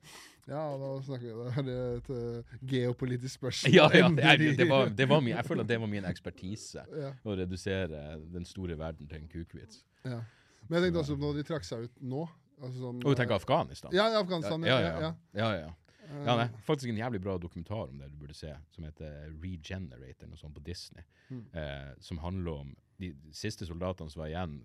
Ja, 0.50 0.64
da 0.80 0.90
snakker 1.06 1.26
vi 1.26 1.34
Da 1.36 1.50
er 1.60 1.66
det 1.68 1.78
et 2.00 2.10
uh, 2.10 2.58
geopolitisk 2.72 3.38
spørsmål. 3.38 3.74
Ja, 3.76 3.86
ja, 3.94 4.10
det, 4.10 4.56
det 4.58 4.66
var, 4.70 4.90
det 4.90 5.06
var 5.08 5.22
min, 5.22 5.34
jeg 5.36 5.46
føler 5.46 5.66
at 5.66 5.70
det 5.70 5.80
var 5.80 5.90
min 5.92 6.08
ekspertise. 6.10 6.84
ja, 7.04 7.14
Å 7.22 7.38
redusere 7.42 8.04
den 8.34 8.46
store 8.48 8.78
verden 8.80 9.10
til 9.10 9.22
en 9.22 9.28
kukvits. 9.30 9.84
ja. 10.08 10.22
Men 10.70 10.76
jeg 10.76 10.90
tenkte 10.90 11.00
også 11.00 11.14
når 11.18 11.38
de 11.40 11.42
trakk 11.48 11.64
seg 11.66 11.86
ut 11.88 12.02
nå 12.06 12.20
altså 12.60 12.76
sånn, 12.78 12.98
Og 13.02 13.14
du 13.14 13.18
tenker 13.18 13.34
Afghanistan? 13.34 13.94
Ja, 13.96 14.04
Afghanistan. 14.20 14.66
ja, 14.68 14.76
Ja, 14.78 14.90
ja, 14.90 14.98
ja, 15.00 15.14
ja. 15.40 15.52
ja. 15.64 15.70
Ja, 16.10 16.34
nei, 16.36 16.48
faktisk 16.66 16.90
en 16.90 16.98
jævlig 16.98 17.20
bra 17.22 17.36
dokumentar 17.38 17.88
om 17.88 17.98
det 18.00 18.08
du 18.10 18.16
burde 18.18 18.34
se, 18.34 18.50
som 18.74 18.84
heter 18.86 19.30
Regenerate, 19.42 20.16
eller 20.24 20.32
noe 20.32 20.40
sånt 20.40 20.56
på 20.56 20.62
Disney. 20.66 21.04
Mm. 21.30 21.44
Eh, 21.54 21.90
som 22.02 22.18
handler 22.18 22.64
om 22.64 22.72
de 23.00 23.12
siste 23.36 23.66
soldatene 23.68 24.10
som 24.10 24.24
var 24.24 24.32
igjen, 24.32 24.56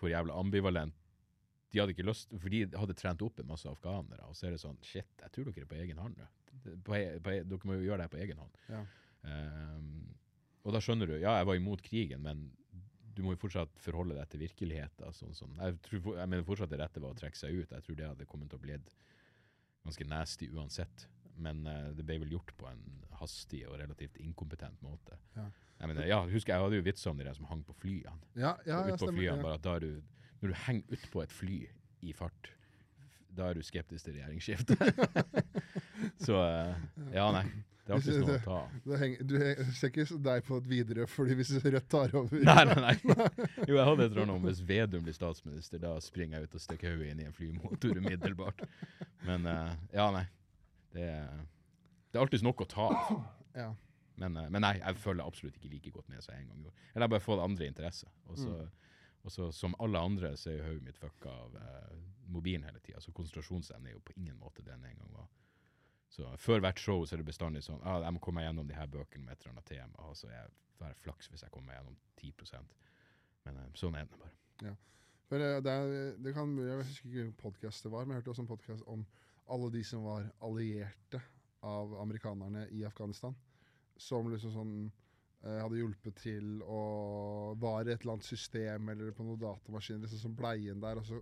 hvor 0.00 0.10
jævlig 0.10 0.32
ambivalent 0.34 0.96
de 1.74 1.80
hadde 1.82 1.94
ikke 1.96 2.06
lyst, 2.06 2.30
For 2.38 2.52
de 2.52 2.64
hadde 2.78 2.94
trent 2.98 3.22
opp 3.26 3.40
en 3.42 3.48
masse 3.50 3.66
afghanere, 3.68 4.28
og 4.30 4.36
så 4.38 4.46
er 4.48 4.54
det 4.54 4.62
sånn 4.62 4.78
Shit, 4.86 5.10
jeg 5.20 5.32
tror 5.34 5.48
dere 5.50 5.64
er 5.66 5.70
på 5.70 5.78
egen 5.82 5.98
hånd 5.98 6.20
nå. 6.20 6.28
På, 6.86 6.94
e- 6.96 7.18
på, 7.18 7.32
e- 7.34 7.46
dere 7.50 7.66
må 7.68 7.78
jo 7.80 7.88
gjøre 7.88 8.04
det 8.04 8.12
på 8.12 8.20
egen 8.22 8.38
hånd. 8.38 8.60
Ja. 8.70 8.82
Um, 9.24 9.88
og 10.64 10.76
da 10.76 10.80
skjønner 10.84 11.10
du 11.10 11.16
Ja, 11.16 11.38
jeg 11.40 11.48
var 11.48 11.58
imot 11.58 11.82
krigen, 11.84 12.22
men 12.24 12.44
du 13.14 13.22
må 13.24 13.34
jo 13.34 13.40
fortsatt 13.44 13.74
forholde 13.82 14.16
deg 14.16 14.30
til 14.32 14.42
virkeligheten. 14.42 15.12
Sånn, 15.14 15.34
sånn. 15.36 15.58
jeg, 15.60 15.76
tror, 15.86 16.14
jeg 16.18 16.30
mener 16.30 16.46
fortsatt 16.46 16.72
det 16.72 16.80
rette 16.80 17.02
var 17.02 17.14
å 17.14 17.18
trekke 17.18 17.38
seg 17.38 17.58
ut. 17.60 17.74
Jeg 17.74 17.86
tror 17.86 17.98
det 17.98 18.08
hadde 18.08 18.26
kommet 18.30 18.50
til 18.50 18.58
å 18.58 18.64
bli 18.64 18.78
ganske 19.84 20.06
nasty 20.10 20.48
uansett. 20.54 21.06
Men 21.36 21.62
uh, 21.66 21.90
det 21.94 22.06
ble 22.06 22.20
vel 22.22 22.32
gjort 22.34 22.54
på 22.58 22.66
en 22.70 22.82
hastig 23.20 23.64
og 23.68 23.76
relativt 23.82 24.18
inkompetent 24.22 24.80
måte. 24.82 25.18
Ja. 25.36 25.46
Jeg 25.80 25.90
mener, 25.90 26.06
ja, 26.06 26.20
husker 26.30 26.54
jeg 26.54 26.64
hadde 26.64 26.78
jo 26.78 26.86
vitser 26.86 27.10
om 27.10 27.18
de 27.18 27.26
der 27.26 27.36
som 27.36 27.46
hang 27.50 27.62
på 27.66 27.74
flyene. 27.82 28.18
Ja, 28.38 28.54
ja, 28.66 28.80
ja, 28.80 28.82
ut 28.86 28.98
på 28.98 29.08
stemmer. 29.08 29.18
flyene, 29.20 29.42
bare 29.42 29.58
at 29.58 29.64
da 29.66 29.74
er 29.78 29.86
du, 29.86 30.02
Når 30.44 30.52
du 30.52 30.58
henger 30.66 30.98
utpå 30.98 31.22
et 31.24 31.32
fly 31.32 31.58
i 32.04 32.12
fart, 32.12 32.50
da 33.34 33.48
er 33.50 33.56
du 33.58 33.64
skeptisk 33.66 34.04
til 34.06 34.18
regjeringsskifte. 34.18 34.76
Så 36.26 36.36
eh, 36.44 36.74
ja, 37.16 37.30
nei. 37.34 37.46
Det 37.84 37.92
er 37.92 37.96
alltid 37.98 38.20
noe 38.22 38.34
å 38.38 38.42
ta 38.44 38.58
av. 38.62 38.76
Du, 39.28 39.34
ser 39.76 39.90
ikke 39.90 40.04
deg 40.24 40.44
på 40.46 40.56
et 40.60 40.68
videre 40.70 41.04
fordi 41.10 41.34
hvis 41.36 41.50
Rødt 41.60 41.88
tar 41.92 42.14
over 42.16 42.44
Nei, 42.48 42.62
nei, 42.70 42.76
nei. 42.80 43.24
Jo, 43.68 43.74
jeg 43.76 43.84
hadde 43.90 44.06
et 44.06 44.14
annet 44.22 44.32
om 44.38 44.46
hvis 44.48 44.62
Vedum 44.64 45.04
blir 45.04 45.16
statsminister, 45.16 45.82
da 45.82 45.90
springer 46.04 46.38
jeg 46.40 46.48
ut 46.48 46.56
og 46.56 46.62
stikker 46.64 46.94
hodet 46.94 47.10
inn 47.12 47.20
i 47.20 47.26
en 47.28 47.36
flymotor 47.36 48.00
umiddelbart. 48.00 48.62
Men 49.28 49.44
eh, 49.50 49.74
ja, 49.98 50.06
nei. 50.16 50.24
Det, 50.96 51.08
er- 51.10 51.42
det 52.14 52.20
er 52.20 52.24
alltid 52.24 52.46
noe 52.46 52.64
å 52.64 52.70
ta 52.76 52.90
av. 52.92 53.16
Ja. 53.54 53.68
Men, 54.18 54.34
eh, 54.40 54.48
men 54.50 54.64
nei, 54.64 54.72
jeg 54.80 54.96
følger 55.02 55.26
absolutt 55.28 55.58
ikke 55.60 55.68
like 55.76 55.90
godt 55.94 56.08
med 56.10 56.22
som 56.24 56.32
jeg 56.34 56.42
en 56.42 56.48
gang 56.54 56.64
gjorde. 56.64 56.88
Eller 56.94 57.04
jeg 57.04 57.12
bare 57.12 57.22
får 57.26 57.42
andre 57.44 57.68
interesser. 57.70 58.10
Og 58.32 58.40
så, 58.40 58.56
og 59.24 59.32
så 59.32 59.52
som 59.52 59.74
alle 59.80 59.98
andre, 59.98 60.34
så 60.36 60.50
er 60.52 60.66
hodet 60.66 60.84
mitt 60.84 60.98
fucka 61.00 61.32
av 61.32 61.56
eh, 61.56 61.96
mobilen 62.28 62.66
hele 62.66 62.80
tida. 62.84 63.00
Så 63.00 63.12
konsentrasjonsevne 63.16 63.88
er 63.88 63.96
jo 63.96 64.02
på 64.04 64.16
ingen 64.18 64.36
måte 64.36 64.62
det 64.62 64.72
den 64.74 64.84
en 64.84 64.98
gang 65.00 65.14
var. 65.16 65.30
Så 66.12 66.28
før 66.38 66.60
hvert 66.60 66.78
show 66.78 67.06
så 67.06 67.16
er 67.16 67.22
det 67.22 67.26
bestandig 67.26 67.64
sånn 67.64 67.80
ah, 67.82 68.02
jeg 68.04 68.14
må 68.14 68.20
komme 68.22 68.42
meg 68.42 68.50
gjennom 68.50 68.68
de 68.68 68.76
her 68.76 68.90
bøkene 68.90 69.24
med 69.24 69.34
et 69.34 69.40
eller 69.42 69.54
annet 69.56 69.70
tema. 69.72 70.08
Og 70.10 70.18
så 70.18 70.28
er 70.28 70.52
det 70.78 70.90
flaks 71.00 71.30
hvis 71.32 71.42
jeg 71.46 71.54
kommer 71.54 71.72
meg 71.72 71.80
gjennom 71.80 71.96
10 72.20 72.60
Men 73.46 73.62
eh, 73.62 73.70
sånn 73.80 73.96
er 73.96 74.10
det 74.10 74.20
bare. 74.20 74.74
For 75.30 75.40
eh, 75.40 75.60
det, 75.64 75.72
er, 75.72 76.18
det 76.20 76.34
kan, 76.36 76.52
Jeg 76.60 76.82
husker 76.82 77.08
ikke 77.08 77.14
hvilken 77.16 77.38
podkast 77.40 77.88
det 77.88 77.94
var, 77.96 78.04
men 78.04 78.14
jeg 78.14 78.22
hørte 78.22 78.34
også 78.34 78.44
en 78.44 78.52
podkast 78.52 78.92
om 78.92 79.06
alle 79.54 79.70
de 79.72 79.82
som 79.84 80.04
var 80.04 80.28
allierte 80.44 81.20
av 81.64 81.96
amerikanerne 82.00 82.68
i 82.76 82.84
Afghanistan. 82.84 83.34
Som 83.96 84.28
liksom 84.28 84.52
sånn 84.52 84.76
hadde 85.60 85.76
hjulpet 85.76 86.14
til 86.22 86.62
og 86.62 87.58
var 87.60 87.82
i 87.84 87.92
et 87.92 88.00
eller 88.00 88.14
annet 88.16 88.24
system 88.28 88.88
eller 88.88 89.12
på 89.12 89.24
noen 89.26 89.40
datamaskiner, 89.42 90.00
liksom 90.06 90.18
som 90.22 90.36
bleien 90.38 90.80
der, 90.80 91.00
og 91.02 91.04
så 91.06 91.18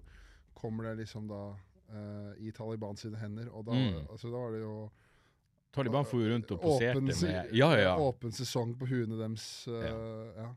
kommer 0.55 0.85
det 0.91 0.99
liksom 1.03 1.27
da 1.31 1.41
uh, 1.93 2.33
i 2.39 2.53
Taliban 2.55 2.97
sine 2.97 3.19
hender. 3.19 3.49
Og 3.51 3.65
da, 3.67 3.73
Mm. 3.73 4.07
altså, 4.11 4.29
da 4.31 4.37
var 4.45 4.53
det 4.53 4.61
jo 4.63 4.77
Taliban 5.73 6.05
for 6.05 6.21
jo 6.21 6.35
rundt 6.35 6.51
og 6.53 6.61
poserte 6.61 6.99
åpen, 7.01 7.05
med 7.09 7.55
Ja, 7.57 7.71
ja. 7.81 7.97
åpen 7.99 8.33
sesong 8.33 8.75
på 8.79 8.87
huene 8.87 9.17
deres. 9.19 9.67
Uh, 9.69 9.81
ja. 10.37 10.49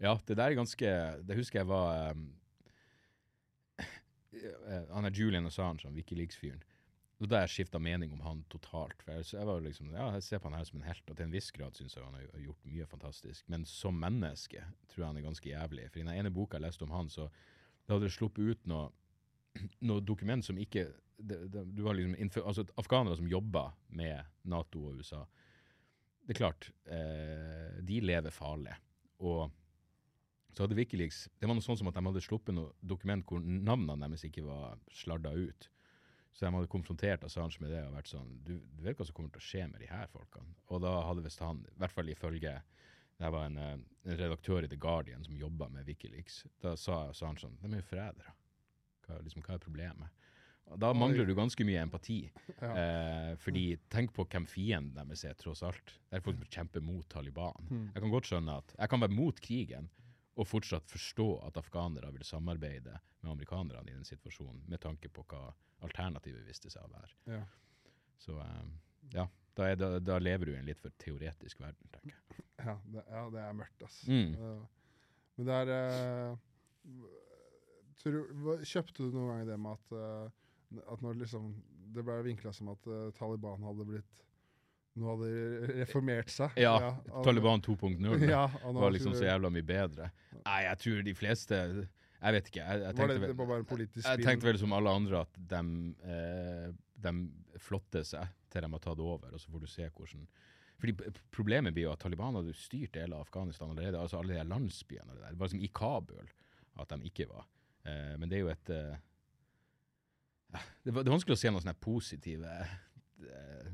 Ja, 0.00 0.16
det 0.26 0.36
der 0.36 0.50
er 0.50 0.54
ganske 0.58 0.86
Det 1.28 1.36
husker 1.36 1.60
jeg 1.60 1.68
var 1.68 2.10
um, 2.12 2.24
eh, 4.32 4.82
Han 4.94 5.04
er 5.04 5.10
Julian 5.14 5.46
Assange, 5.46 5.84
han 5.86 5.94
Wikileaks-fyren. 7.24 7.26
Og 7.26 7.30
da 7.30 7.40
jeg 7.44 7.52
skifta 7.54 7.78
mening 7.78 8.12
om 8.12 8.20
han 8.24 8.42
totalt. 8.52 9.02
For 9.02 9.12
jeg, 9.12 9.26
jeg 9.32 9.46
var 9.46 9.62
liksom, 9.64 9.92
ja, 9.94 10.10
jeg 10.16 10.22
ser 10.22 10.38
på 10.40 10.50
han 10.50 10.58
her 10.58 10.64
som 10.68 10.80
en 10.80 10.88
helt, 10.88 11.10
og 11.10 11.16
til 11.16 11.26
en 11.26 11.32
viss 11.34 11.50
grad 11.50 11.76
syns 11.76 11.96
jeg 11.96 12.04
han 12.04 12.14
har 12.14 12.42
gjort 12.42 12.66
mye 12.68 12.86
fantastisk. 12.86 13.48
Men 13.48 13.64
som 13.64 13.96
menneske 13.98 14.64
tror 14.88 15.02
jeg 15.02 15.08
han 15.08 15.16
er 15.16 15.26
ganske 15.28 15.48
jævlig. 15.48 15.88
For 15.90 16.00
i 16.00 16.04
den 16.04 16.14
ene 16.14 16.34
boka 16.34 16.58
jeg 16.58 16.66
leste 16.66 16.84
om 16.84 16.94
han, 16.94 17.08
så 17.08 17.28
da 17.86 17.94
hadde 17.96 18.08
det 18.08 18.14
sluppet 18.16 18.44
ut 18.44 18.70
noe, 18.70 18.90
noe 19.88 20.04
dokument 20.04 20.44
som 20.44 20.58
ikke 20.58 20.88
det, 21.16 21.44
det, 21.52 21.64
du 21.76 21.84
har 21.86 21.94
liksom 21.94 22.42
altså 22.42 22.64
Afghanere 22.80 23.16
som 23.16 23.28
jobber 23.30 23.74
med 23.94 24.24
Nato 24.50 24.80
og 24.88 24.98
USA. 24.98 25.22
Det 26.24 26.34
er 26.34 26.40
klart, 26.40 26.70
eh, 26.90 27.76
de 27.84 28.00
lever 28.02 28.34
farlig. 28.34 28.74
Og 29.22 29.52
så 30.54 30.64
hadde 30.64 30.76
Wikileaks 30.78 31.28
Det 31.38 31.46
var 31.46 31.56
noe 31.56 31.64
sånn 31.64 31.78
som 31.78 31.88
at 31.90 31.96
de 31.96 32.02
hadde 32.06 32.22
sluppet 32.24 32.54
noe 32.54 32.72
dokument 32.82 33.24
hvor 33.28 33.42
navnene 33.42 34.08
deres 34.08 34.26
ikke 34.26 34.42
var 34.46 34.80
sladda 34.94 35.34
ut. 35.34 35.68
Så 36.34 36.44
de 36.44 36.50
hadde 36.50 36.70
konfrontert 36.70 37.24
Assange 37.26 37.60
med 37.62 37.70
det 37.70 37.84
og 37.86 37.94
vært 37.94 38.10
sånn 38.10 38.30
Du, 38.42 38.56
du 38.58 38.80
vet 38.82 38.98
hva 38.98 39.06
som 39.06 39.14
kommer 39.14 39.30
til 39.34 39.42
å 39.42 39.48
skje 39.48 39.66
med 39.70 39.84
de 39.84 39.90
her 39.90 40.08
folkene? 40.10 40.56
Og 40.74 40.82
da 40.82 40.96
hadde 41.06 41.22
visst 41.22 41.42
han, 41.44 41.62
i 41.70 41.78
hvert 41.78 41.94
fall 41.94 42.10
ifølge 42.10 42.56
det 43.14 43.30
var 43.30 43.44
en, 43.46 43.58
eh, 43.62 43.76
en 44.10 44.18
redaktør 44.18 44.66
i 44.66 44.68
The 44.68 44.76
Guardian 44.80 45.22
som 45.22 45.36
jobba 45.38 45.68
med 45.70 45.86
Wikileaks. 45.86 46.40
Da 46.62 46.74
sa 46.74 47.04
Assange 47.12 47.44
sånn 47.44 47.54
De 47.62 47.70
er 47.70 47.78
jo 47.78 47.86
forrædere. 47.92 48.34
Hva, 49.06 49.20
liksom, 49.22 49.44
hva 49.46 49.54
er 49.54 49.62
problemet? 49.62 50.24
Og 50.72 50.80
da 50.80 50.90
mangler 50.96 51.28
du 51.28 51.34
ganske 51.36 51.64
mye 51.66 51.82
empati. 51.84 52.18
Ja. 52.56 52.70
Eh, 52.72 53.32
fordi 53.38 53.64
tenk 53.92 54.14
på 54.16 54.24
hvem 54.32 54.46
fienden 54.48 54.96
deres 54.96 55.24
er, 55.28 55.36
tross 55.38 55.62
alt. 55.66 55.92
Det 56.08 56.18
er 56.18 56.24
folk 56.24 56.40
som 56.40 56.50
kjemper 56.56 56.82
mot 56.82 57.06
Taliban. 57.12 57.68
Mm. 57.68 57.84
Jeg 57.92 58.02
kan 58.02 58.14
godt 58.14 58.30
skjønne 58.30 58.56
at 58.62 58.74
jeg 58.78 58.92
kan 58.92 59.04
være 59.04 59.14
mot 59.14 59.42
krigen 59.44 59.90
og 60.34 60.48
fortsatt 60.48 60.90
forstå 60.90 61.28
at 61.46 61.58
afghanere 61.60 62.10
vil 62.14 62.24
samarbeide 62.26 62.96
med 63.22 63.30
amerikanerne 63.30 63.90
i 63.90 63.94
den 63.94 64.06
situasjonen, 64.08 64.64
med 64.68 64.82
tanke 64.82 65.10
på 65.12 65.24
hva 65.30 65.46
alternativet 65.86 66.46
viste 66.46 66.72
seg 66.72 66.86
å 66.86 66.92
være. 66.94 67.12
Ja. 67.36 67.42
Så 68.18 68.36
um, 68.38 68.72
ja, 69.14 69.26
da, 69.54 69.68
er, 69.68 69.78
da, 69.78 69.90
da 70.02 70.18
lever 70.22 70.50
du 70.50 70.54
i 70.54 70.58
en 70.58 70.66
litt 70.66 70.80
for 70.82 70.94
teoretisk 71.02 71.60
verden, 71.62 71.90
tenker 71.92 72.16
jeg. 72.16 72.46
Ja, 72.64 72.78
det, 72.88 73.04
ja, 73.10 73.22
det 73.34 73.44
er 73.44 73.56
mørkt, 73.58 73.84
altså. 73.84 74.10
Mm. 74.10 74.64
Men 75.36 75.48
det 75.50 75.60
er 75.60 75.72
uh, 75.74 77.06
tror, 78.00 78.64
Kjøpte 78.64 79.04
du 79.04 79.14
noen 79.14 79.30
gang 79.32 79.48
det 79.48 79.60
med 79.60 79.78
at, 79.78 79.94
uh, 79.98 80.82
at 80.92 81.02
når 81.02 81.18
liksom 81.24 81.50
Det 81.94 82.04
ble 82.06 82.20
vinkla 82.26 82.52
som 82.54 82.70
at 82.72 82.86
uh, 82.90 83.08
Taliban 83.18 83.66
hadde 83.66 83.86
blitt 83.88 84.24
Nå 84.94 85.08
hadde 85.10 85.28
de 85.28 85.74
reformert 85.80 86.30
seg. 86.30 86.52
Ja, 86.62 86.74
og- 87.10 87.24
Taliban 87.26 87.62
2.0 87.66 88.28
ja, 88.30 88.44
var 88.76 88.92
liksom 88.94 89.14
så 89.18 89.24
jævla 89.26 89.50
mye 89.50 89.66
bedre. 89.66 90.10
Nei, 90.44 90.60
jeg 90.68 90.78
tror 90.84 91.02
de 91.02 91.14
fleste 91.18 91.58
Jeg 92.24 92.32
vet 92.32 92.46
ikke. 92.48 92.62
Jeg, 92.64 92.80
jeg, 92.86 92.94
tenkte, 92.96 93.14
det, 93.14 93.20
vel- 93.20 93.66
det 93.76 94.04
jeg 94.04 94.24
tenkte 94.24 94.46
vel 94.48 94.58
som 94.62 94.72
alle 94.72 94.92
andre 94.96 95.20
at 95.26 95.34
de, 95.50 95.60
eh, 96.08 96.68
de 97.04 97.12
flotter 97.60 98.04
seg 98.06 98.30
til 98.54 98.62
de 98.64 98.70
har 98.70 98.80
tatt 98.84 99.00
over, 99.02 99.34
og 99.34 99.40
så 99.42 99.50
får 99.50 99.60
du 99.60 99.66
se 99.66 99.88
hvordan 99.90 100.26
fordi 100.84 100.94
Problemet 101.32 101.72
blir 101.74 101.86
jo 101.86 101.92
at 101.94 102.00
Taliban 102.02 102.34
hadde 102.36 102.52
styrt 102.58 102.92
deler 102.96 103.16
av 103.16 103.22
Afghanistan 103.26 103.70
allerede. 103.70 103.98
altså 104.00 104.18
Alle 104.18 104.34
de 104.34 104.42
landsbyene. 104.48 105.06
og 105.10 105.14
Det 105.16 105.22
der. 105.22 105.28
Bare 105.34 105.38
var 105.38 105.46
liksom 105.48 105.62
i 105.64 105.70
Kabul 105.72 106.30
at 106.82 106.88
de 106.90 107.08
ikke 107.10 107.26
var. 107.30 107.46
Eh, 107.86 108.16
men 108.18 108.28
det 108.28 108.36
er 108.36 108.42
jo 108.42 108.48
et 108.52 108.70
eh, 108.74 108.96
det, 110.84 110.92
det 110.94 111.06
er 111.06 111.14
vanskelig 111.14 111.36
å 111.36 111.40
se 111.40 111.50
noen 111.50 111.62
sånne 111.64 111.76
positive 111.82 112.50
eh, 112.66 113.70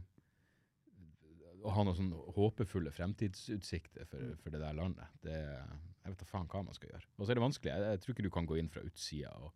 Å 1.61 1.73
ha 1.77 1.85
noen 1.85 1.97
sånn 1.99 2.13
håpefulle 2.37 2.93
fremtidsutsikter 2.95 4.07
for, 4.09 4.35
for 4.41 4.55
det 4.55 4.63
der 4.63 4.77
landet. 4.77 5.17
Det, 5.25 5.37
jeg 5.37 6.13
vet 6.13 6.23
da 6.23 6.29
faen 6.29 6.49
hva 6.51 6.63
man 6.65 6.77
skal 6.77 6.95
gjøre. 6.95 7.09
Og 7.19 7.25
så 7.25 7.33
er 7.33 7.41
det 7.41 7.45
vanskelig. 7.45 7.73
Jeg, 7.73 7.95
jeg 7.95 8.03
tror 8.05 8.15
ikke 8.15 8.27
du 8.27 8.35
kan 8.35 8.49
gå 8.49 8.61
inn 8.61 8.71
fra 8.73 8.85
utsida 8.87 9.33
og, 9.37 9.51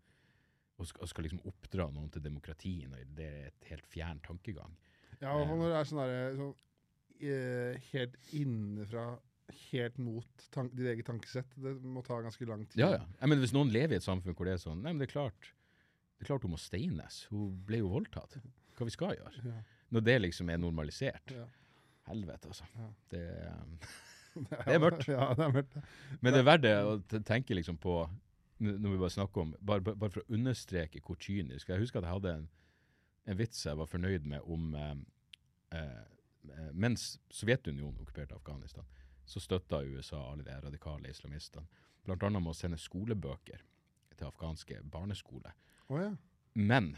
og, 0.76 0.88
skal, 0.90 1.04
og 1.06 1.12
skal 1.12 1.28
liksom 1.28 1.44
oppdra 1.48 1.88
noen 1.94 2.10
til 2.12 2.24
demokrati 2.24 2.74
når 2.90 3.06
det 3.16 3.28
er 3.30 3.46
et 3.52 3.70
helt 3.72 3.88
fjern 3.90 4.20
tankegang. 4.26 4.76
Ja, 5.20 5.32
og 5.32 5.48
når 5.48 5.70
det 5.70 5.78
er 5.78 5.88
sånn 5.88 6.02
derre 6.02 6.24
sånn, 6.40 6.54
eh, 7.24 7.88
Helt 7.92 8.16
innenfra, 8.36 9.06
helt 9.70 10.00
mot 10.02 10.48
tank, 10.52 10.72
ditt 10.76 10.90
eget 10.90 11.08
tankesett. 11.08 11.56
Det 11.56 11.76
må 11.80 12.02
ta 12.04 12.18
ganske 12.24 12.48
lang 12.48 12.66
tid. 12.68 12.82
Ja, 12.82 12.94
ja. 12.98 13.04
Jeg 13.20 13.30
mener, 13.30 13.46
hvis 13.46 13.56
noen 13.56 13.72
lever 13.72 13.96
i 13.96 14.02
et 14.02 14.06
samfunn 14.06 14.36
hvor 14.36 14.48
det 14.48 14.58
er 14.58 14.64
sånn 14.64 14.82
Nei, 14.82 14.92
men 14.92 15.00
det 15.00 15.08
er 15.08 15.16
klart 15.16 15.54
det 16.14 16.28
er 16.28 16.30
klart 16.30 16.44
hun 16.46 16.54
må 16.54 16.60
steines. 16.62 17.24
Hun 17.28 17.50
ble 17.66 17.82
jo 17.82 17.90
voldtatt. 17.92 18.38
Hva 18.78 18.86
vi 18.86 18.92
skal 18.94 19.16
gjøre? 19.18 19.42
Ja. 19.44 19.58
Når 19.92 20.04
det 20.06 20.14
liksom 20.22 20.50
er 20.50 20.60
normalisert. 20.62 21.32
Ja. 21.34 21.44
Helvete, 22.08 22.50
altså. 22.50 22.66
Ja. 22.76 22.88
Det, 23.10 23.22
um, 23.52 23.78
Det 24.66 24.74
er 24.74 24.82
mørkt. 24.82 25.08
Ja, 25.08 25.28
det 25.36 25.44
er 25.44 25.52
mørkt. 25.52 25.76
men 26.20 26.32
det 26.32 26.40
er 26.40 26.48
verdt 26.48 26.64
det 26.64 26.74
å 26.82 27.22
tenke 27.26 27.54
liksom 27.54 27.78
på 27.78 28.04
Når 28.58 28.90
vi 28.90 28.98
bare 28.98 29.14
snakker 29.14 29.42
om 29.42 29.54
Bare, 29.60 29.82
bare 29.82 30.10
for 30.10 30.22
å 30.22 30.34
understreke 30.34 31.02
hvor 31.04 31.18
kynisk 31.20 31.68
Jeg 31.68 31.82
husker 31.82 32.00
at 32.00 32.08
jeg 32.08 32.16
hadde 32.16 32.34
en, 32.40 32.48
en 33.30 33.38
vits 33.38 33.66
jeg 33.66 33.78
var 33.78 33.90
fornøyd 33.90 34.26
med 34.30 34.40
om 34.50 34.74
eh, 34.74 34.96
eh, 35.78 36.70
Mens 36.72 37.18
Sovjetunionen 37.30 38.00
okkuperte 38.02 38.34
Afghanistan, 38.34 38.84
så 39.24 39.40
støtta 39.40 39.84
USA 39.86 40.18
alle 40.30 40.44
de 40.44 40.56
radikale 40.60 41.08
islamistene. 41.08 41.64
Blant 42.04 42.26
annet 42.26 42.42
med 42.44 42.52
å 42.52 42.58
sende 42.58 42.76
skolebøker 42.78 43.62
til 44.14 44.26
afghanske 44.28 44.82
barneskoler. 44.92 45.54
Oh, 45.88 45.96
ja. 46.02 46.10
Men 46.52 46.90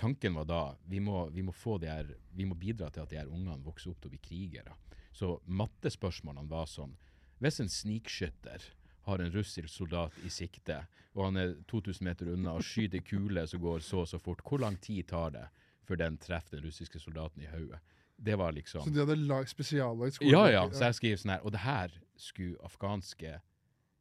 tanken 0.00 0.34
var 0.38 0.48
da 0.48 0.60
vi 0.88 1.00
må, 1.04 1.26
vi 1.34 1.44
må, 1.44 1.52
få 1.52 1.76
de 1.82 1.90
her, 1.90 2.14
vi 2.32 2.46
må 2.48 2.56
bidra 2.58 2.88
til 2.90 3.04
at 3.04 3.12
de 3.12 3.18
her 3.20 3.28
ungene 3.28 3.60
vokser 3.64 3.92
opp 3.92 4.00
til 4.00 4.10
å 4.10 4.14
bli 4.14 4.22
krigere. 4.24 4.76
Så 5.12 5.34
mattespørsmålene 5.46 6.48
var 6.48 6.68
sånn 6.70 6.96
Hvis 7.40 7.60
en 7.60 7.70
snikskytter 7.72 8.64
har 9.08 9.18
en 9.18 9.32
russisk 9.32 9.68
soldat 9.72 10.16
i 10.24 10.30
sikte, 10.32 10.82
og 11.16 11.24
han 11.24 11.38
er 11.40 11.54
2000 11.70 12.04
meter 12.04 12.28
unna 12.34 12.52
og 12.58 12.64
skyter 12.64 13.00
kule 13.04 13.46
som 13.48 13.62
går 13.62 13.80
så 13.84 14.02
og 14.04 14.10
så 14.10 14.20
fort, 14.20 14.42
hvor 14.44 14.60
lang 14.60 14.76
tid 14.80 15.08
tar 15.08 15.32
det 15.34 15.46
før 15.88 16.02
den 16.02 16.18
treffer 16.20 16.58
den 16.58 16.68
russiske 16.68 17.00
soldaten 17.00 17.42
i 17.42 17.48
hodet? 17.50 17.80
Det 18.20 18.36
var 18.36 18.52
liksom 18.52 18.84
Så 18.84 18.92
de 18.92 19.00
hadde 19.00 19.16
lag, 19.16 19.48
skolen? 19.48 20.30
ja, 20.30 20.44
ja. 20.52 20.66
Så 20.68 20.84
jeg 20.90 20.98
skriver 20.98 21.22
sånn 21.22 21.32
her. 21.32 21.44
Og 21.48 21.52
det 21.54 21.62
her 21.64 21.94
skulle 22.20 22.60
afghanske 22.68 23.40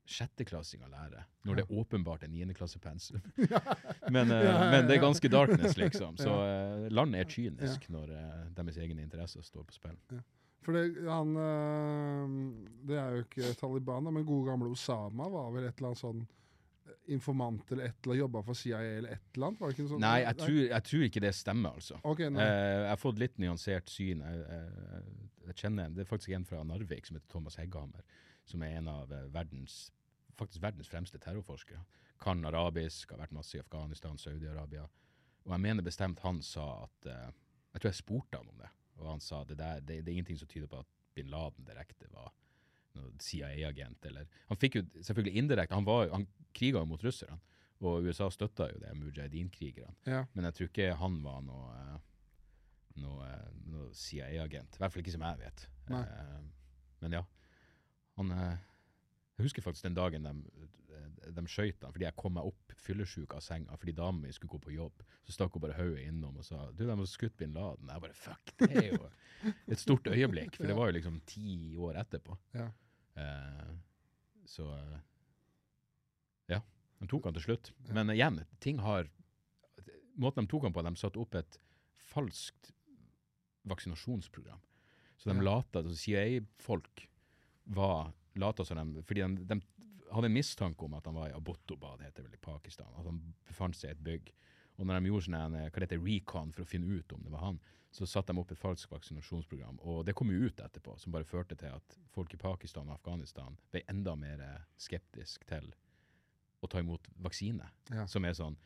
sjetteklassinger 0.10 0.90
lære, 0.92 1.24
når 1.46 1.60
det 1.60 1.64
er 1.66 1.78
åpenbart 1.82 2.26
er 2.26 2.32
niendeklassepensum. 2.34 3.22
men, 4.16 4.34
uh, 4.34 4.50
men 4.74 4.90
det 4.90 4.98
er 4.98 5.04
ganske 5.04 5.32
darkness, 5.32 5.78
liksom. 5.78 6.18
Så 6.20 6.34
uh, 6.34 6.90
landet 6.94 7.24
er 7.24 7.32
kynisk 7.32 7.88
når 7.94 8.12
uh, 8.16 8.42
deres 8.58 8.80
egne 8.82 9.06
interesser 9.06 9.46
står 9.46 9.68
på 9.70 9.78
spill. 9.78 9.98
For 10.66 10.76
det, 10.76 11.06
han 11.08 11.30
Det 12.86 12.98
er 13.00 13.14
jo 13.16 13.22
ikke 13.24 13.54
Taliban, 13.62 14.10
men 14.12 14.26
gode 14.28 14.50
gamle 14.52 14.68
Osama 14.74 15.30
var 15.32 15.54
vel 15.56 15.70
et 15.70 15.78
eller 15.80 15.94
annet 15.94 16.02
sånn 16.02 16.26
informant 17.10 17.72
eller 17.72 17.90
et 17.90 17.96
eller 17.96 18.14
annet, 18.14 18.22
jobba 18.24 18.42
for 18.46 18.58
CIA 18.58 18.80
eller 18.82 19.16
et 19.16 19.36
eller 19.36 19.48
annet? 19.48 19.62
Var 19.62 19.72
det 19.72 19.78
ikke 19.78 19.92
sånn? 19.92 20.02
Nei, 20.04 20.16
jeg 20.24 20.40
tror, 20.42 20.58
jeg 20.62 20.86
tror 20.90 21.06
ikke 21.08 21.24
det 21.26 21.34
stemmer, 21.38 21.78
altså. 21.82 22.00
Okay. 22.04 22.30
Eh, 22.30 22.56
jeg 22.84 22.90
har 22.92 23.02
fått 23.02 23.22
litt 23.22 23.38
nyansert 23.42 23.94
syn. 23.94 24.24
Jeg, 24.26 24.44
jeg, 24.50 25.30
jeg 25.50 25.60
kjenner 25.64 25.90
en, 25.90 25.96
Det 25.98 26.06
er 26.06 26.10
faktisk 26.10 26.36
en 26.38 26.50
fra 26.50 26.66
Narvik 26.68 27.10
som 27.10 27.18
heter 27.18 27.32
Thomas 27.32 27.58
Hegghammer, 27.62 28.20
som 28.50 28.66
er 28.66 28.78
en 28.80 28.92
av 28.92 29.16
verdens 29.34 29.88
faktisk 30.40 30.64
verdens 30.64 30.90
fremste 30.92 31.20
terrorforskere. 31.22 31.84
Kan 32.20 32.44
arabisk, 32.48 33.14
har 33.14 33.22
vært 33.24 33.36
masse 33.36 33.58
i 33.58 33.62
Afghanistan, 33.62 34.18
Saudi-Arabia. 34.20 34.88
Og 35.46 35.54
jeg 35.56 35.64
mener 35.64 35.86
bestemt 35.86 36.20
han 36.26 36.42
sa 36.44 36.66
at 36.84 37.08
eh, 37.08 37.30
Jeg 37.74 37.82
tror 37.82 37.92
jeg 37.92 38.02
spurte 38.02 38.38
han 38.40 38.50
om 38.50 38.58
det, 38.58 38.70
og 38.98 39.12
han 39.12 39.22
sa 39.22 39.44
det, 39.46 39.60
der, 39.60 39.80
det, 39.86 40.00
det 40.02 40.10
er 40.10 40.18
ingenting 40.18 40.40
som 40.42 40.50
tyder 40.50 40.68
på 40.68 40.82
at 40.82 40.88
bin 41.14 41.30
Laden 41.30 41.68
direkte 41.68 42.10
var 42.12 42.32
CIA-agent. 43.20 44.06
eller 44.06 44.28
Han 44.48 44.58
fikk 44.58 44.80
jo 44.80 44.84
selvfølgelig 45.02 45.38
indirekte 45.38 45.76
Han, 45.76 45.86
var, 45.86 46.10
han 46.14 46.28
kriga 46.56 46.82
jo 46.82 46.90
mot 46.90 47.04
russerne, 47.04 47.40
og 47.80 48.04
USA 48.04 48.30
støtta 48.34 48.70
jo 48.74 48.80
det, 48.82 48.94
mujahedin-krigerne. 48.98 49.96
Ja. 50.10 50.26
Men 50.34 50.50
jeg 50.50 50.58
tror 50.58 50.72
ikke 50.72 50.96
han 51.00 51.20
var 51.24 51.44
noe, 51.46 51.76
eh, 51.80 52.00
noe, 53.04 53.28
eh, 53.30 53.52
noe 53.72 53.92
CIA-agent. 53.96 54.76
I 54.76 54.82
hvert 54.82 54.94
fall 54.94 55.04
ikke 55.06 55.16
som 55.16 55.28
jeg 55.28 55.40
vet. 55.46 55.68
Eh, 55.90 56.40
men 57.04 57.16
ja. 57.16 57.24
Han 58.20 58.34
eh, 58.36 58.58
Jeg 59.40 59.48
husker 59.48 59.64
faktisk 59.64 59.86
den 59.88 59.96
dagen 59.96 60.26
de, 60.28 60.34
de 61.32 61.44
han 61.86 61.94
fordi 61.94 62.06
jeg 62.06 62.16
kom 62.20 62.34
meg 62.36 62.48
opp 62.50 62.74
fyllesyk 62.84 63.34
av 63.38 63.44
senga 63.44 63.78
fordi 63.80 63.94
dama 63.96 64.26
mi 64.26 64.32
skulle 64.36 64.52
gå 64.52 64.60
på 64.66 64.74
jobb. 64.76 65.04
Så 65.24 65.36
stakk 65.36 65.56
hun 65.56 65.64
bare 65.64 65.78
hodet 65.78 66.08
innom 66.10 66.40
og 66.42 66.46
sa 66.48 66.66
du, 66.72 66.84
de 66.84 66.90
har 66.92 67.10
skutt 67.10 67.38
bin 67.40 67.54
Laden. 67.56 67.88
Jeg 67.92 68.04
bare 68.04 68.18
fuck, 68.18 68.52
det 68.60 68.70
er 68.82 68.90
jo 68.98 69.10
et 69.72 69.80
stort 69.80 70.10
øyeblikk. 70.12 70.58
For 70.58 70.68
det 70.68 70.76
var 70.76 70.90
jo 70.92 70.98
liksom 70.98 71.22
ti 71.30 71.76
år 71.80 72.02
etterpå. 72.02 72.36
Ja. 72.58 72.68
Eh, 73.16 73.72
så 74.50 74.68
ja. 76.52 76.60
De 77.00 77.08
tok 77.08 77.30
han 77.30 77.38
til 77.38 77.46
slutt. 77.48 77.72
Men 77.96 78.12
igjen, 78.16 78.44
ting 78.60 78.82
har 78.84 79.08
Måten 80.20 80.44
de 80.44 80.52
tok 80.52 80.66
han 80.68 80.74
på, 80.76 80.82
de 80.84 80.92
satte 81.00 81.16
opp 81.22 81.36
et 81.40 81.56
falskt 82.10 82.74
vaksinasjonsprogram. 83.72 84.60
Så 85.16 85.30
de 85.30 85.38
Ja. 85.38 85.44
lata 85.48 85.80
altså 85.80 85.96
CIA-folk 85.96 87.06
var 87.72 88.12
lata 88.40 88.66
som 88.66 88.80
de 88.80 89.04
Fordi 89.06 89.26
de, 89.26 89.48
de 89.50 89.60
hadde 90.12 90.30
en 90.30 90.36
mistanke 90.36 90.86
om 90.86 90.96
at 90.98 91.06
han 91.06 91.18
var 91.18 91.30
i 91.30 91.36
Abbottabad, 91.38 92.04
heter 92.06 92.24
det 92.24 92.30
vel 92.30 92.40
i 92.40 92.46
Pakistan. 92.46 92.94
At 92.98 93.06
han 93.06 93.22
befant 93.48 93.78
seg 93.78 93.92
i 93.92 93.98
et 93.98 94.06
bygg. 94.06 94.32
Og 94.80 94.88
når 94.88 95.00
de 95.00 95.12
gjorde 95.12 95.28
sånne, 95.28 95.44
en, 95.46 95.58
hva 95.60 95.76
det 95.76 95.90
heter, 95.90 96.02
recon 96.06 96.54
for 96.56 96.64
å 96.64 96.70
finne 96.70 96.96
ut 96.96 97.14
om 97.14 97.26
det 97.26 97.34
var 97.34 97.44
han, 97.44 97.60
så 97.92 98.06
satte 98.08 98.34
de 98.34 98.42
opp 98.42 98.52
et 98.54 98.62
falskt 98.62 98.92
vaksinasjonsprogram. 98.94 99.80
Og 99.82 100.04
det 100.08 100.16
kom 100.18 100.32
jo 100.32 100.48
ut 100.48 100.62
etterpå, 100.62 100.96
som 101.02 101.14
bare 101.14 101.28
førte 101.28 101.58
til 101.60 101.74
at 101.74 101.98
folk 102.14 102.34
i 102.34 102.40
Pakistan 102.42 102.88
og 102.88 103.00
Afghanistan 103.00 103.58
ble 103.74 103.82
enda 103.92 104.14
mer 104.20 104.44
eh, 104.46 104.68
skeptisk 104.80 105.46
til 105.50 105.72
å 106.62 106.70
ta 106.70 106.84
imot 106.84 107.10
vaksine. 107.24 107.66
Ja. 107.92 108.06
Som 108.10 108.28
er 108.30 108.38
sånn 108.38 108.58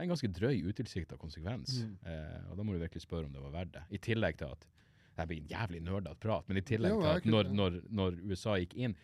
en 0.00 0.08
ganske 0.08 0.30
drøy, 0.32 0.62
utilsikta 0.64 1.18
konsekvens. 1.20 1.82
Mm. 1.84 1.96
Eh, 2.08 2.50
og 2.50 2.56
da 2.56 2.64
må 2.64 2.74
du 2.74 2.80
virkelig 2.80 3.04
spørre 3.04 3.28
om 3.28 3.34
det 3.34 3.42
var 3.42 3.56
verdt 3.58 3.74
det. 3.76 3.82
I 3.92 4.02
tillegg 4.10 4.40
til 4.40 4.54
at 4.56 4.68
Det 5.20 5.26
blir 5.28 5.40
en 5.42 5.48
jævlig 5.50 5.80
nerdete 5.84 6.16
prat, 6.16 6.46
men 6.48 6.56
i 6.56 6.62
tillegg 6.64 6.94
til 6.96 7.08
at 7.10 7.24
når, 7.28 7.48
når, 7.52 7.74
når 7.92 8.14
USA 8.30 8.54
gikk 8.56 8.76
inn 8.78 8.94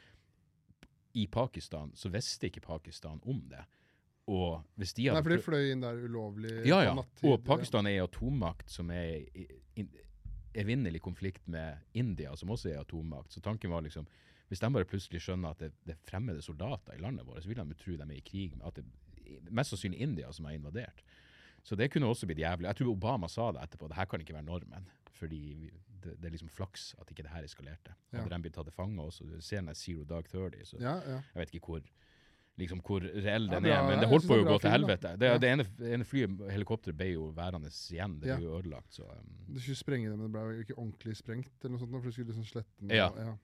i 1.16 1.26
Pakistan, 1.32 1.92
så 1.96 2.10
visste 2.12 2.50
ikke 2.50 2.60
Pakistan 2.64 3.20
om 3.24 3.40
det. 3.50 3.62
Og 4.26 4.58
hvis 4.74 4.92
de 4.96 5.06
hadde... 5.06 5.20
Nei, 5.20 5.24
for 5.24 5.36
de 5.36 5.44
fløy 5.44 5.70
inn 5.72 5.84
der 5.84 6.00
ulovlig 6.02 6.52
ja, 6.66 6.80
ja. 6.82 6.94
nattid. 6.98 7.28
Og 7.30 7.44
Pakistan 7.46 7.86
er 7.86 8.00
en 8.00 8.08
atommakt 8.08 8.72
som 8.72 8.90
er 8.92 9.22
i 9.38 9.86
evinnelig 10.56 11.02
konflikt 11.04 11.46
med 11.52 11.78
India, 11.94 12.34
som 12.36 12.50
også 12.50 12.72
er 12.72 12.80
atommakt. 12.82 13.32
Så 13.32 13.40
tanken 13.44 13.70
var 13.70 13.84
liksom 13.86 14.08
Hvis 14.46 14.60
de 14.62 14.68
bare 14.70 14.86
plutselig 14.86 15.18
skjønner 15.24 15.56
at 15.56 15.58
det, 15.58 15.72
det 15.82 15.96
er 15.96 16.02
fremmede 16.06 16.42
soldater 16.42 16.94
i 16.94 17.00
landet 17.02 17.26
vårt, 17.26 17.42
så 17.42 17.48
vil 17.50 17.58
de 17.58 17.72
jo 17.72 17.78
tro 17.80 17.96
de 17.98 18.04
er 18.04 18.18
i 18.20 18.22
krig 18.22 18.52
med 18.54 18.66
at 18.68 18.76
det 18.78 19.50
mest 19.50 19.72
sannsynlig 19.72 19.98
India 20.04 20.28
som 20.32 20.46
er 20.46 20.54
invadert. 20.54 21.02
Så 21.66 21.74
det 21.74 21.88
kunne 21.90 22.06
også 22.06 22.28
blitt 22.30 22.38
jævlig. 22.38 22.68
Jeg 22.68 22.78
tror 22.78 22.92
Obama 22.92 23.26
sa 23.28 23.48
det 23.50 23.64
etterpå. 23.64 23.88
Det 23.90 23.98
her 23.98 24.06
kan 24.06 24.22
ikke 24.22 24.36
være 24.36 24.46
normen. 24.46 24.86
Fordi 25.18 25.70
det, 26.06 26.16
det 26.22 26.28
er 26.30 26.34
liksom 26.38 26.48
flaks 26.54 26.88
at 27.02 27.10
ikke 27.12 27.26
det 27.26 27.32
her 27.34 27.44
eskalerte. 27.46 27.94
Hadde 28.14 28.24
Ja. 28.30 28.36
de 28.36 28.42
blitt 28.46 28.54
tatt 28.56 28.66
til 28.70 28.74
fange 28.76 29.02
også, 29.02 29.26
du 29.28 29.40
ser 29.44 29.60
den 29.62 29.66
der 29.72 29.78
Zero 29.78 30.04
Dark 30.08 30.28
30, 30.32 30.64
så 30.64 30.78
Ja, 30.80 30.94
ja. 31.04 31.20
jeg 31.34 31.42
vet 31.42 31.54
ikke 31.58 31.66
hvor 31.74 31.82
liksom 32.56 32.80
hvor 32.80 33.00
reell 33.04 33.50
den 33.52 33.66
ja, 33.68 33.82
er, 33.82 33.88
men 33.90 34.00
det 34.00 34.08
holdt 34.08 34.24
på 34.30 34.32
å 34.40 34.44
gå 34.48 34.54
til 34.62 34.70
helvete. 34.72 35.10
Det, 35.20 35.28
Ja. 35.28 35.38
det 35.38 35.48
ene, 35.52 35.66
ene 35.92 36.04
flyet, 36.08 36.38
helikopteret, 36.50 36.96
ble 36.96 37.10
jo 37.12 37.26
værende 37.36 37.68
igjen. 37.68 38.14
Det 38.20 38.38
ble 38.38 38.46
jo 38.46 38.54
ødelagt. 38.58 38.94
Så, 38.96 39.02
um, 39.04 39.34
Du 39.52 39.60
skulle 39.60 39.76
sprenge 39.76 40.08
det, 40.08 40.16
men 40.18 40.24
det 40.24 40.32
ble 40.32 40.40
jo 40.54 40.62
ikke 40.64 40.78
ordentlig 40.78 41.16
sprengt, 41.18 41.52
eller 41.60 41.76
noe 41.76 41.78
sånt, 41.84 41.90
for 41.92 42.00
du 42.08 42.12
skulle 42.16 42.32
liksom 42.32 42.46
slette 42.48 42.80
den. 42.80 42.96
Ja. 42.96 43.08
og- 43.10 43.18
ja. 43.18 43.34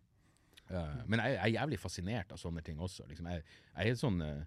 uh, 0.79 1.03
men 1.07 1.21
jeg, 1.21 1.35
jeg 1.37 1.55
er 1.55 1.61
jævlig 1.61 1.79
fascinert 1.79 2.33
av 2.33 2.39
sånne 2.39 2.63
ting 2.65 2.79
også. 2.81 3.05
Liksom. 3.09 3.27
Jeg, 3.27 3.43
jeg 3.77 3.91
er 3.91 3.95
sånn 4.01 4.23
uh, 4.23 4.45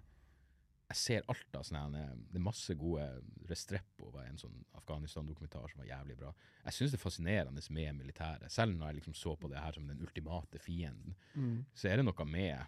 Jeg 0.86 0.96
ser 1.00 1.24
alt 1.32 1.56
av 1.58 1.64
sånne 1.66 2.02
uh, 2.04 2.12
Det 2.30 2.38
er 2.38 2.44
masse 2.46 2.74
gode 2.78 3.06
Restrepo 3.50 4.12
var 4.14 4.28
en 4.28 4.38
sånn 4.38 4.60
Afghanistan-dokumentar 4.78 5.66
som 5.72 5.80
var 5.82 5.88
jævlig 5.88 6.16
bra. 6.20 6.30
Jeg 6.64 6.76
syns 6.76 6.92
det 6.94 7.00
er 7.00 7.02
fascinerende 7.02 7.62
med 7.74 7.96
militæret. 7.98 8.52
Selv 8.54 8.76
når 8.76 8.86
jeg 8.92 8.98
liksom 9.00 9.16
så 9.18 9.34
på 9.36 9.50
det 9.50 9.58
her 9.62 9.72
som 9.74 9.86
den 9.90 10.00
ultimate 10.02 10.58
fienden, 10.62 11.16
Mm. 11.34 11.64
så 11.74 11.88
er 11.90 11.96
det 11.98 12.04
noe 12.06 12.24
med 12.24 12.66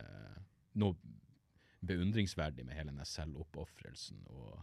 eh, 0.00 0.38
noe 0.80 0.96
beundringsverdig 1.84 2.64
med 2.64 2.76
hele 2.78 2.92
den 2.94 3.04
selvoppofrelsen 3.06 4.22
og 4.32 4.62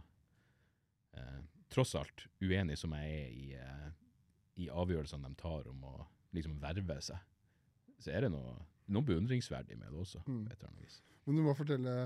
eh, 1.16 1.40
tross 1.72 1.94
alt 1.94 2.26
uenig 2.42 2.76
som 2.80 2.92
jeg 2.98 3.12
er 3.20 3.28
i, 3.30 3.46
eh, 3.54 3.90
i 4.64 4.68
avgjørelsene 4.72 5.28
de 5.30 5.38
tar 5.40 5.68
om 5.70 5.84
å 5.88 5.94
liksom 6.34 6.58
verve 6.60 6.98
seg, 7.04 7.18
så 8.02 8.10
er 8.12 8.26
det 8.26 8.32
noe, 8.34 8.56
noe 8.94 9.06
beundringsverdig 9.06 9.78
med 9.78 9.88
det 9.90 10.04
også. 10.04 10.22
Mm. 10.26 10.44
et 10.50 10.58
eller 10.58 10.70
annet 10.70 10.84
vis. 10.86 11.00
Men 11.26 11.38
du 11.38 11.42
må 11.46 11.54
fortelle 11.56 11.96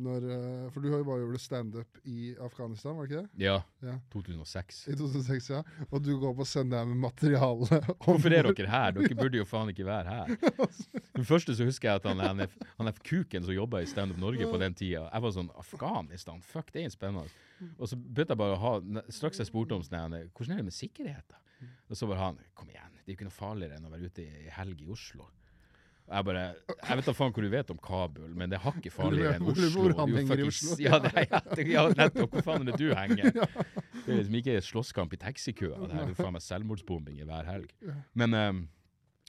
når 0.00 0.24
eh, 0.24 0.68
For 0.72 0.80
du 0.80 0.88
har 0.88 1.02
jo 1.02 1.04
bare 1.04 1.20
gjort 1.20 1.42
standup 1.42 1.98
i 2.08 2.32
Afghanistan, 2.40 2.94
var 2.96 3.06
det 3.06 3.12
ikke 3.12 3.22
det? 3.26 3.44
Ja, 3.44 3.58
Ja. 3.84 3.98
2006. 4.12 4.78
I 4.88 4.94
2006, 4.96 5.50
ja. 5.50 5.60
Og 5.90 6.00
du 6.04 6.14
går 6.20 6.32
på 6.38 6.46
søndag 6.48 6.86
med 6.88 6.96
materiale. 7.02 7.80
Hvorfor 8.04 8.32
er 8.32 8.48
dere 8.48 8.70
her? 8.70 8.94
Dere 8.96 9.18
burde 9.18 9.42
jo 9.42 9.44
faen 9.48 9.68
ikke 9.68 9.84
være 9.84 10.08
her. 10.08 10.32
Den 11.18 11.28
første 11.28 11.56
så 11.56 11.66
husker 11.68 11.90
jeg 11.90 12.00
at 12.00 12.08
han, 12.08 12.24
han, 12.24 12.46
han 12.78 12.88
er 12.88 13.02
kuken 13.04 13.44
som 13.44 13.52
jobba 13.52 13.82
i 13.82 13.90
Stand 13.90 14.14
Up 14.16 14.22
Norge 14.22 14.48
på 14.48 14.62
den 14.62 14.74
tida. 14.78 15.04
Jeg 15.12 15.26
var 15.26 15.36
sånn 15.36 15.52
Afghanistan, 15.60 16.40
fuck, 16.40 16.72
det 16.72 16.86
er 16.86 16.94
spennende. 16.94 17.28
Og 17.76 17.90
så 17.90 18.00
begynte 18.00 18.32
jeg 18.32 18.40
bare 18.40 18.56
å 18.56 18.62
ha 18.62 19.02
Straks 19.12 19.38
jeg 19.42 19.50
spurte 19.52 19.76
om 19.76 19.84
sånn 19.84 20.16
hvordan 20.32 20.56
er 20.56 20.62
det 20.64 20.70
med 20.70 20.74
sikkerhet, 20.74 21.28
da? 21.28 21.38
Og 21.92 21.98
så 21.98 22.08
var 22.10 22.18
han 22.18 22.40
Kom 22.58 22.72
igjen, 22.72 22.96
det 22.96 23.04
er 23.04 23.12
jo 23.12 23.18
ikke 23.20 23.28
noe 23.28 23.36
farligere 23.36 23.76
enn 23.76 23.86
å 23.86 23.92
være 23.92 24.08
ute 24.08 24.24
i 24.24 24.48
helg 24.56 24.80
i 24.82 24.88
Oslo. 24.90 25.28
Jeg 26.12 26.26
bare 26.26 26.40
Jeg 26.66 26.98
vet 26.98 27.06
da 27.08 27.14
faen 27.16 27.32
hva 27.32 27.42
du 27.44 27.48
vet 27.52 27.70
om 27.72 27.78
Kabul, 27.80 28.32
men 28.36 28.50
det 28.50 28.58
er 28.58 28.64
hakket 28.66 28.92
farligere 28.92 29.36
enn 29.38 29.46
Hvor- 29.46 29.60
Oslo. 29.62 29.84
hvor 29.84 29.94
han 30.00 30.16
henger 30.16 30.42
i 30.42 30.48
Oslo. 30.48 30.76
Ja, 30.82 30.98
det, 30.98 31.12
er, 31.14 31.70
ja, 31.70 31.84
nettopp. 31.88 32.34
Hvor 32.36 32.46
faen 32.48 32.66
er 32.66 32.72
det 32.72 32.80
du 32.80 32.92
henger? 32.94 33.32
Det 34.02 34.10
er 34.10 34.18
liksom 34.18 34.34
ikke 34.40 34.56
slåsskamp 34.66 35.12
i 35.14 35.18
taxikøa. 35.22 35.76
Det 35.86 35.94
her 35.94 36.02
er 36.02 36.10
jo 36.10 36.18
faen 36.18 36.34
meg 36.34 36.42
selvmordsbombing 36.42 37.20
i 37.22 37.26
hver 37.28 37.46
helg. 37.46 37.70
Men, 38.18 38.34
ehm, 38.34 38.60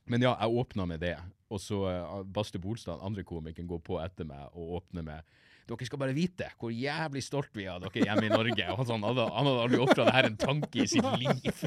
men 0.10 0.26
ja, 0.26 0.32
jeg 0.34 0.50
åpna 0.64 0.88
med 0.90 1.04
det. 1.06 1.14
Og 1.54 1.62
så 1.62 1.78
uh, 1.86 2.24
Baste 2.26 2.58
Bolstad, 2.58 2.98
andre 3.06 3.22
komikeren, 3.22 3.70
går 3.70 3.84
på 3.86 4.00
etter 4.02 4.26
meg 4.26 4.50
og 4.58 4.80
åpner 4.80 5.06
med 5.06 5.34
dere 5.64 5.86
skal 5.88 6.00
bare 6.02 6.16
vite 6.16 6.50
hvor 6.60 6.74
jævlig 6.76 7.22
stolt 7.24 7.54
vi 7.56 7.64
er 7.64 7.78
av 7.78 7.86
dere 7.86 8.04
hjemme 8.04 8.28
i 8.28 8.32
Norge. 8.34 8.66
Og 8.74 8.82
han, 8.82 8.88
sånn, 8.90 9.06
han, 9.06 9.14
hadde, 9.16 9.28
han 9.38 9.48
hadde 9.48 9.62
aldri 9.68 9.80
ofra 9.86 10.08
det 10.10 10.16
her 10.18 10.28
en 10.28 10.40
tanke 10.42 10.84
i 10.84 10.90
sitt 10.92 11.08
liv. 11.22 11.64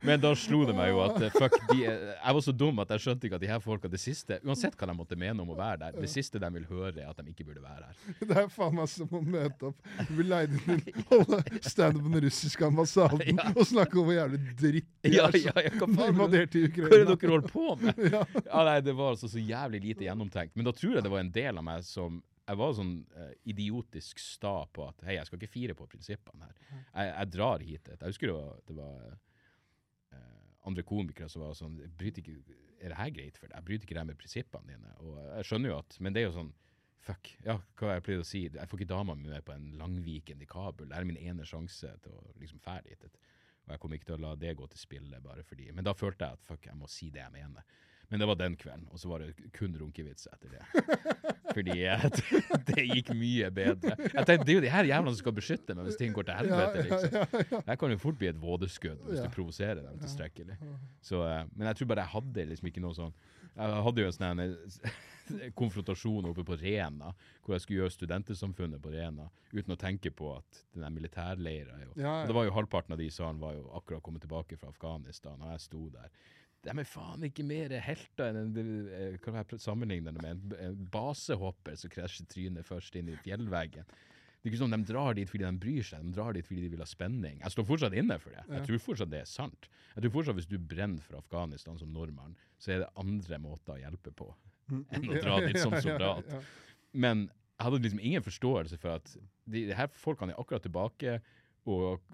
Men 0.00 0.20
da 0.22 0.30
slo 0.38 0.60
det 0.68 0.74
meg 0.78 0.92
jo 0.92 1.00
at 1.02 1.16
eh, 1.26 1.32
fuck, 1.34 1.54
de, 1.72 1.78
eh, 1.90 2.02
jeg 2.14 2.34
var 2.36 2.44
så 2.44 2.52
dum 2.54 2.78
at 2.84 2.92
jeg 2.94 3.02
skjønte 3.02 3.26
ikke 3.26 3.38
at 3.40 3.42
de 3.42 3.50
her 3.50 3.62
folka 3.62 3.90
det 3.90 3.98
siste, 3.98 4.38
Uansett 4.46 4.76
hva 4.78 4.86
de 4.90 4.94
måtte 4.94 5.18
mene 5.18 5.42
om 5.42 5.50
å 5.50 5.56
være 5.58 5.80
der, 5.82 5.96
det 5.98 6.10
siste 6.12 6.38
de 6.42 6.50
vil 6.54 6.68
høre, 6.70 6.92
er 7.02 7.08
at 7.10 7.18
de 7.18 7.32
ikke 7.32 7.46
burde 7.48 7.64
være 7.64 7.88
her. 7.88 8.14
Det 8.30 8.36
er 8.44 8.52
faen 8.52 8.76
meg 8.78 8.90
som 8.92 9.10
å 9.18 9.22
møte 9.24 9.70
opp 9.72 9.90
Du 10.06 10.12
blir 10.14 10.30
leid 10.30 10.54
inn 10.54 10.84
til 10.86 11.02
holde 11.10 11.40
standup 11.66 12.06
på 12.06 12.12
den 12.14 12.24
russiske 12.28 12.68
ambassaden 12.68 13.24
Ja. 13.34 13.50
og 13.54 13.66
snakke 13.68 13.98
om 13.98 14.08
hvor 14.08 14.16
jævlig 14.18 14.40
dritt 14.62 14.90
de 15.02 15.14
Ja, 15.16 15.26
er 15.28 15.40
ja, 15.42 15.54
ja, 15.66 15.74
hva 15.82 15.88
i 15.88 16.64
Ukraina. 16.68 16.88
Hva 16.88 16.98
er 16.98 17.04
det 17.04 17.18
dere 17.18 17.34
holder 17.34 17.52
på 17.52 17.68
med? 17.82 18.02
Ja. 18.14 18.22
Ja, 18.38 18.64
nei, 18.70 18.80
Det 18.86 18.94
var 18.96 19.12
altså 19.16 19.28
så 19.30 19.42
jævlig 19.42 19.82
lite 19.84 20.06
gjennomtenkt. 20.06 20.54
Men 20.56 20.68
da 20.68 20.72
tror 20.76 20.96
jeg 20.98 21.04
det 21.04 21.12
var 21.12 21.24
en 21.24 21.32
del 21.34 21.58
av 21.60 21.64
meg 21.66 21.84
som 21.86 22.22
Jeg 22.48 22.56
var 22.56 22.70
sånn 22.78 22.92
uh, 23.18 23.32
idiotisk 23.50 24.20
sta 24.22 24.62
på 24.72 24.86
at 24.88 25.02
hei, 25.04 25.18
jeg 25.18 25.28
skal 25.28 25.40
ikke 25.42 25.52
fire 25.52 25.74
på 25.76 25.84
prinsippene 25.90 26.46
her. 26.46 26.54
Jeg, 26.70 27.10
jeg 27.10 27.30
drar 27.34 27.64
hit. 27.66 27.90
Jeg 27.92 28.06
husker 28.06 28.30
det 28.30 28.36
var, 28.38 28.54
det 28.70 28.76
var 28.78 28.94
andre 30.68 30.84
komikere 30.86 31.28
som 31.32 31.44
var 31.44 31.56
sånn 31.58 31.78
ikke, 31.82 32.38
Er 32.78 32.92
det 32.92 32.98
her 32.98 33.10
greit 33.10 33.38
for 33.40 33.48
deg? 33.48 33.56
Jeg 33.56 33.66
bryter 33.66 33.88
ikke 33.88 33.98
det 33.98 34.06
med 34.06 34.18
prinsippene 34.20 34.72
dine. 34.74 34.94
Og 35.02 35.16
jeg 35.18 35.48
skjønner 35.48 35.72
jo 35.72 35.78
at 35.80 35.96
Men 36.00 36.14
det 36.14 36.22
er 36.22 36.28
jo 36.28 36.38
sånn 36.40 36.54
Fuck. 37.08 37.30
Ja, 37.46 37.54
hva 37.78 37.94
jeg 37.94 38.04
pleide 38.04 38.24
å 38.24 38.26
si. 38.26 38.40
Jeg 38.52 38.68
får 38.68 38.82
ikke 38.82 38.90
dama 38.90 39.14
mi 39.16 39.30
med 39.30 39.44
på 39.46 39.54
en 39.54 39.70
langviken 39.80 40.42
i 40.44 40.48
Kabul. 40.50 40.90
Det 40.90 40.96
er 40.98 41.06
min 41.08 41.16
ene 41.16 41.46
sjanse 41.46 41.92
til 42.04 42.12
å 42.12 42.34
liksom 42.40 42.60
ferdig. 42.60 42.98
Og 43.00 43.70
jeg 43.72 43.80
kommer 43.80 43.96
ikke 43.96 44.10
til 44.10 44.18
å 44.18 44.22
la 44.26 44.32
det 44.36 44.56
gå 44.58 44.66
til 44.68 44.80
spille 44.80 45.20
bare 45.24 45.44
fordi 45.46 45.70
Men 45.72 45.86
da 45.86 45.94
følte 45.96 46.26
jeg 46.26 46.36
at 46.36 46.44
fuck, 46.44 46.66
jeg 46.66 46.76
må 46.76 46.90
si 46.90 47.08
det 47.14 47.22
jeg 47.22 47.32
mener. 47.32 47.64
Men 48.08 48.20
det 48.22 48.26
var 48.30 48.38
den 48.40 48.54
kvelden, 48.56 48.86
og 48.88 49.00
så 49.02 49.08
var 49.10 49.20
det 49.20 49.50
kun 49.52 49.74
runkevits 49.76 50.28
etter 50.32 50.54
det. 50.54 50.62
Fordi 51.54 51.74
det 52.68 52.84
gikk 52.86 53.10
mye 53.16 53.50
bedre. 53.52 53.96
Jeg 54.00 54.24
tenkte, 54.28 54.44
Det 54.46 54.52
er 54.52 54.58
jo 54.58 54.64
de 54.64 54.72
her 54.72 54.88
jævlene 54.88 55.12
som 55.12 55.20
skal 55.20 55.34
beskytte 55.36 55.74
meg 55.76 55.88
hvis 55.88 55.98
ting 56.00 56.14
går 56.16 56.28
til 56.28 56.38
helvete. 56.38 56.84
liksom. 56.86 57.60
Jeg 57.66 57.78
kan 57.82 57.92
jo 57.94 57.98
fort 58.00 58.18
bli 58.20 58.30
et 58.30 58.40
vådeskudd 58.40 59.02
hvis 59.08 59.20
du 59.24 59.28
provoserer 59.34 59.82
dem 59.84 59.98
tilstrekkelig. 60.00 60.56
Så, 61.04 61.20
eh, 61.26 61.44
men 61.54 61.68
jeg 61.70 61.80
tror 61.80 61.90
bare 61.92 62.06
jeg 62.06 62.14
hadde 62.16 62.48
liksom 62.52 62.70
ikke 62.72 62.84
noe 62.84 62.96
sånn 62.96 63.12
Jeg 63.58 63.82
hadde 63.88 64.02
jo 64.04 64.08
en 64.08 64.16
sånn 64.16 64.42
konfrontasjon 65.60 66.28
oppe 66.30 66.44
på 66.46 66.56
Rena, 66.60 67.10
hvor 67.44 67.56
jeg 67.56 67.64
skulle 67.64 67.80
gjøre 67.82 67.92
Studentersamfunnet 67.96 68.80
på 68.80 68.92
Rena, 68.94 69.26
uten 69.52 69.74
å 69.74 69.78
tenke 69.80 70.12
på 70.14 70.30
at 70.36 70.62
den 70.72 70.84
der 70.86 70.94
militærleira 70.94 71.76
jo 71.82 71.92
Ja, 72.00 72.22
Det 72.28 72.36
var 72.36 72.46
jo 72.48 72.54
halvparten 72.56 72.94
av 72.94 73.00
de 73.02 73.08
i 73.10 73.12
salen 73.12 73.40
var 73.42 73.56
jo 73.58 73.66
akkurat 73.76 74.02
kommet 74.06 74.24
tilbake 74.24 74.56
fra 74.60 74.70
Afghanistan, 74.72 75.40
og 75.42 75.52
jeg 75.52 75.64
sto 75.66 75.88
der. 75.92 76.08
De 76.68 76.82
er 76.82 76.88
faen 76.88 77.24
ikke 77.28 77.46
mer 77.46 77.72
helter 77.84 78.28
enn 78.28 78.52
en, 78.52 78.74
eh, 78.92 79.16
kan 79.24 79.38
jeg 79.38 79.60
sammenligne 79.62 80.12
det 80.14 80.22
med? 80.24 80.54
En, 80.60 80.76
basehopper 80.92 81.78
som 81.80 81.92
krasjer 81.92 82.28
trynet 82.30 82.66
først 82.68 82.98
inn 83.00 83.10
i 83.12 83.16
fjellveggen. 83.24 83.88
Det 84.38 84.46
er 84.46 84.52
ikke 84.52 84.60
sånn 84.60 84.74
De 84.76 84.92
drar 84.92 85.16
dit 85.18 85.28
fordi 85.28 85.44
de 85.44 85.62
bryr 85.64 85.86
seg, 85.86 86.04
de 86.04 86.14
drar 86.14 86.36
dit 86.36 86.46
fordi 86.46 86.62
de 86.62 86.70
vil 86.74 86.82
ha 86.84 86.86
spenning. 86.86 87.40
Jeg 87.42 87.54
står 87.56 87.66
fortsatt 87.66 87.96
inne 87.98 88.18
for 88.22 88.36
det. 88.36 88.44
Jeg 88.52 88.68
tror 88.68 88.84
fortsatt 88.84 89.10
det 89.10 89.22
er 89.24 89.30
sant. 89.30 89.70
Jeg 89.96 90.04
tror 90.04 90.14
fortsatt 90.20 90.38
Hvis 90.38 90.50
du 90.50 90.58
brenner 90.58 91.02
for 91.02 91.18
Afghanistan 91.18 91.80
som 91.80 91.90
nordmann, 91.92 92.36
så 92.58 92.76
er 92.76 92.84
det 92.84 92.92
andre 93.00 93.40
måter 93.42 93.74
å 93.74 93.80
hjelpe 93.82 94.14
på 94.14 94.30
enn 94.68 95.08
å 95.08 95.20
dra 95.22 95.38
dit 95.46 95.58
som 95.60 95.74
soldat. 95.84 96.28
Men 96.92 97.26
jeg 97.58 97.64
hadde 97.66 97.80
liksom 97.82 98.02
ingen 98.04 98.22
forståelse 98.22 98.78
for 98.78 98.98
at 98.98 99.08
de, 99.16 99.64
de 99.70 99.74
her 99.74 99.88
folkene 99.90 100.34
er 100.34 100.40
akkurat 100.40 100.62
tilbake, 100.62 101.16
og 101.68 102.04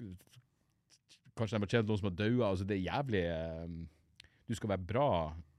kanskje 1.37 1.59
de 1.59 1.67
har 1.67 1.73
tjent 1.75 1.91
noen 1.91 2.01
som 2.01 2.09
har 2.09 2.17
daua. 2.17 2.51
Altså 2.51 2.67
det 2.69 2.79
er 2.79 2.87
jævlig 2.87 3.25
eh, 3.29 3.75
Du 4.47 4.55
skal 4.55 4.75
være 4.75 4.89
bra 4.93 5.11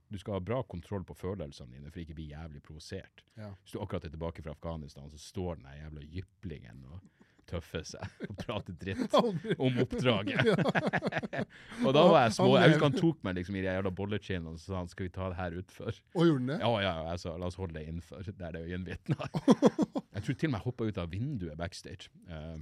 du 0.08 0.18
skal 0.18 0.36
ha 0.36 0.40
bra 0.40 0.60
kontroll 0.62 1.02
på 1.04 1.16
følelsene 1.18 1.74
dine 1.74 1.90
for 1.90 1.98
ikke 1.98 2.14
å 2.14 2.18
bli 2.20 2.28
jævlig 2.30 2.60
provosert. 2.62 3.24
Ja. 3.34 3.50
Hvis 3.62 3.74
du 3.74 3.80
akkurat 3.82 4.04
er 4.06 4.12
tilbake 4.14 4.44
fra 4.44 4.54
Afghanistan, 4.54 5.08
så 5.10 5.18
står 5.18 5.58
den 5.58 5.66
der 5.66 5.80
jævla 5.80 6.04
jyplingen 6.14 6.84
og 6.92 7.00
tøffer 7.46 7.82
seg 7.86 8.22
og 8.26 8.38
prater 8.38 8.76
dritt 8.78 9.16
om 9.66 9.80
oppdraget. 9.82 10.46
og 11.86 11.90
da 11.94 12.06
var 12.06 12.24
jeg 12.24 12.36
små. 12.38 12.48
Jeg 12.58 12.72
husker 12.72 12.86
han 12.88 12.98
tok 13.00 13.20
meg 13.26 13.38
liksom 13.40 13.58
i 13.58 13.64
de 13.66 13.70
jævla 13.70 13.92
bollekinnene 13.98 14.54
og 14.54 14.62
så 14.62 14.72
sa 14.72 14.80
han, 14.80 14.94
skal 14.94 15.08
vi 15.08 15.12
ta 15.18 15.30
det 15.32 15.40
her 15.40 15.58
utfor. 15.62 16.00
Og 16.14 16.30
gjorde 16.30 16.40
han 16.42 16.54
det? 16.54 16.62
Ja, 16.62 16.72
ja, 16.86 16.94
ja, 17.02 17.12
jeg 17.12 17.24
sa 17.26 17.36
la 17.36 17.50
oss 17.50 17.60
holde 17.60 17.78
det 17.78 17.86
innenfor, 17.90 18.30
der 18.30 18.56
det 18.56 18.62
er 18.62 18.72
øyenvitner. 18.72 19.28
jeg 20.14 20.26
tror 20.28 20.32
til 20.32 20.50
og 20.50 20.54
med 20.54 20.58
jeg 20.60 20.66
hoppa 20.70 20.90
ut 20.90 21.02
av 21.02 21.14
vinduet 21.14 21.58
backstage 21.58 22.12
Uh, 22.26 22.58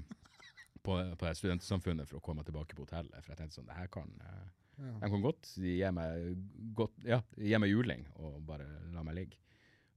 på, 0.85 0.99
på 1.17 1.31
studentsamfunnet 1.33 2.09
for 2.11 2.21
å 2.21 2.25
komme 2.25 2.45
tilbake 2.45 2.77
på 2.77 2.85
hotellet. 2.85 3.17
For 3.23 3.33
jeg 3.33 3.41
tenkte 3.41 3.57
sånn, 3.57 3.69
det 3.71 3.77
her 3.79 3.87
kan, 3.89 4.11
eh, 4.21 4.43
Ja. 4.79 4.93
De 5.01 5.11
kan 5.13 5.25
godt 5.25 5.51
gi 5.61 5.75
meg, 5.95 6.29
godt, 6.77 6.97
ja, 7.07 7.21
gi 7.39 7.59
meg 7.63 7.71
juling 7.71 8.07
og 8.19 8.41
bare 8.47 8.67
la 8.95 9.05
meg 9.07 9.21
ligge. 9.21 9.41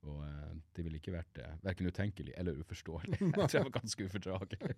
Og 0.08 0.22
uh, 0.22 0.52
det 0.78 0.86
ville 0.86 1.00
ikke 1.02 1.16
vært 1.16 1.40
uh, 1.42 1.56
verken 1.66 1.90
utenkelig 1.90 2.36
eller 2.38 2.60
uforståelig. 2.62 3.18
Jeg 3.24 3.34
tror 3.34 3.58
jeg 3.58 3.66
var 3.66 3.80
ganske 3.80 4.10
ufordragelig. 4.10 4.76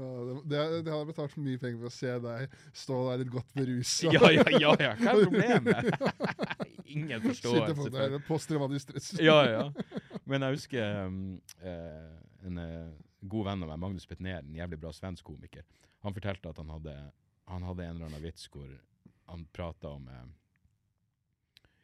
Ja, 0.00 0.04
det, 0.46 0.84
det, 0.86 0.92
hadde 0.92 1.06
betalt 1.10 1.32
for 1.32 1.42
mye 1.44 1.58
penger 1.60 1.80
for 1.82 1.90
å 1.90 1.92
se 1.92 2.12
deg 2.24 2.52
stå 2.78 2.98
der 3.08 3.18
litt 3.20 3.32
godt 3.34 3.50
berusa. 3.58 4.12
ja, 4.14 4.30
ja, 4.32 4.44
ja, 4.54 4.70
ja, 4.80 4.92
hva 5.00 5.12
er 5.12 5.24
problemet? 5.26 5.90
Ingen 6.86 7.10
Sitte 7.10 7.26
forståelse. 7.26 7.74
på 7.76 7.88
der 7.96 8.14
posttraumatisk 8.24 8.86
stress. 8.86 9.10
ja, 9.20 9.36
ja. 9.50 9.64
Men 10.30 10.46
jeg 10.46 10.60
husker 10.60 11.02
um, 11.10 11.18
uh, 11.66 12.20
en 12.46 12.60
eh, 12.62 12.92
god 13.20 13.48
venn 13.50 13.64
av 13.64 13.72
meg, 13.72 13.80
Magnus 13.82 14.06
Petner, 14.08 14.40
en 14.40 14.56
jævlig 14.56 14.78
bra 14.80 14.92
svensk 14.94 15.26
komiker, 15.26 15.66
han 16.04 16.16
fortalte 16.16 16.52
at 16.52 16.60
han 16.62 16.70
hadde, 16.72 16.94
han 17.50 17.66
hadde 17.66 17.84
en 17.86 17.96
eller 17.96 18.10
annen 18.10 18.22
vits 18.24 18.46
hvor 18.52 18.70
han 19.30 19.44
prata 19.54 19.90
om 19.96 20.08
eh, 20.10 20.28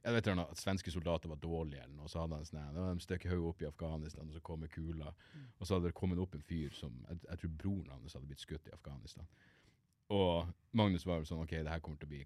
jeg 0.07 0.15
vet 0.15 0.29
ikke, 0.31 0.43
at 0.47 0.61
svenske 0.61 0.93
soldater 0.95 1.31
var 1.33 1.39
dårlige, 1.43 1.83
eller 1.83 1.97
noe, 1.99 2.07
så 2.11 2.21
hadde 2.23 2.37
han 2.39 2.45
sånn 2.47 2.61
det 2.77 2.83
var 2.85 2.93
De 2.95 3.03
støkket 3.03 3.33
hodet 3.33 3.49
opp 3.51 3.63
i 3.65 3.67
Afghanistan, 3.67 4.29
og 4.31 4.37
så 4.37 4.43
kom 4.47 4.63
kula. 4.71 5.11
Og 5.59 5.67
så 5.67 5.75
hadde 5.75 5.89
det 5.91 5.97
kommet 5.99 6.21
opp 6.23 6.37
en 6.39 6.45
fyr 6.47 6.71
som 6.79 6.95
Jeg, 7.09 7.19
jeg 7.25 7.41
tror 7.41 7.55
broren 7.59 7.91
hans 7.97 8.15
hadde 8.15 8.29
blitt 8.31 8.45
skutt 8.45 8.69
i 8.71 8.75
Afghanistan. 8.77 9.27
Og 10.15 10.53
Magnus 10.79 11.07
var 11.09 11.19
jo 11.19 11.27
sånn 11.27 11.43
OK, 11.43 11.57
det 11.59 11.73
her 11.73 11.83
kommer 11.83 11.99
til 11.99 12.07
å 12.07 12.13
bli 12.13 12.23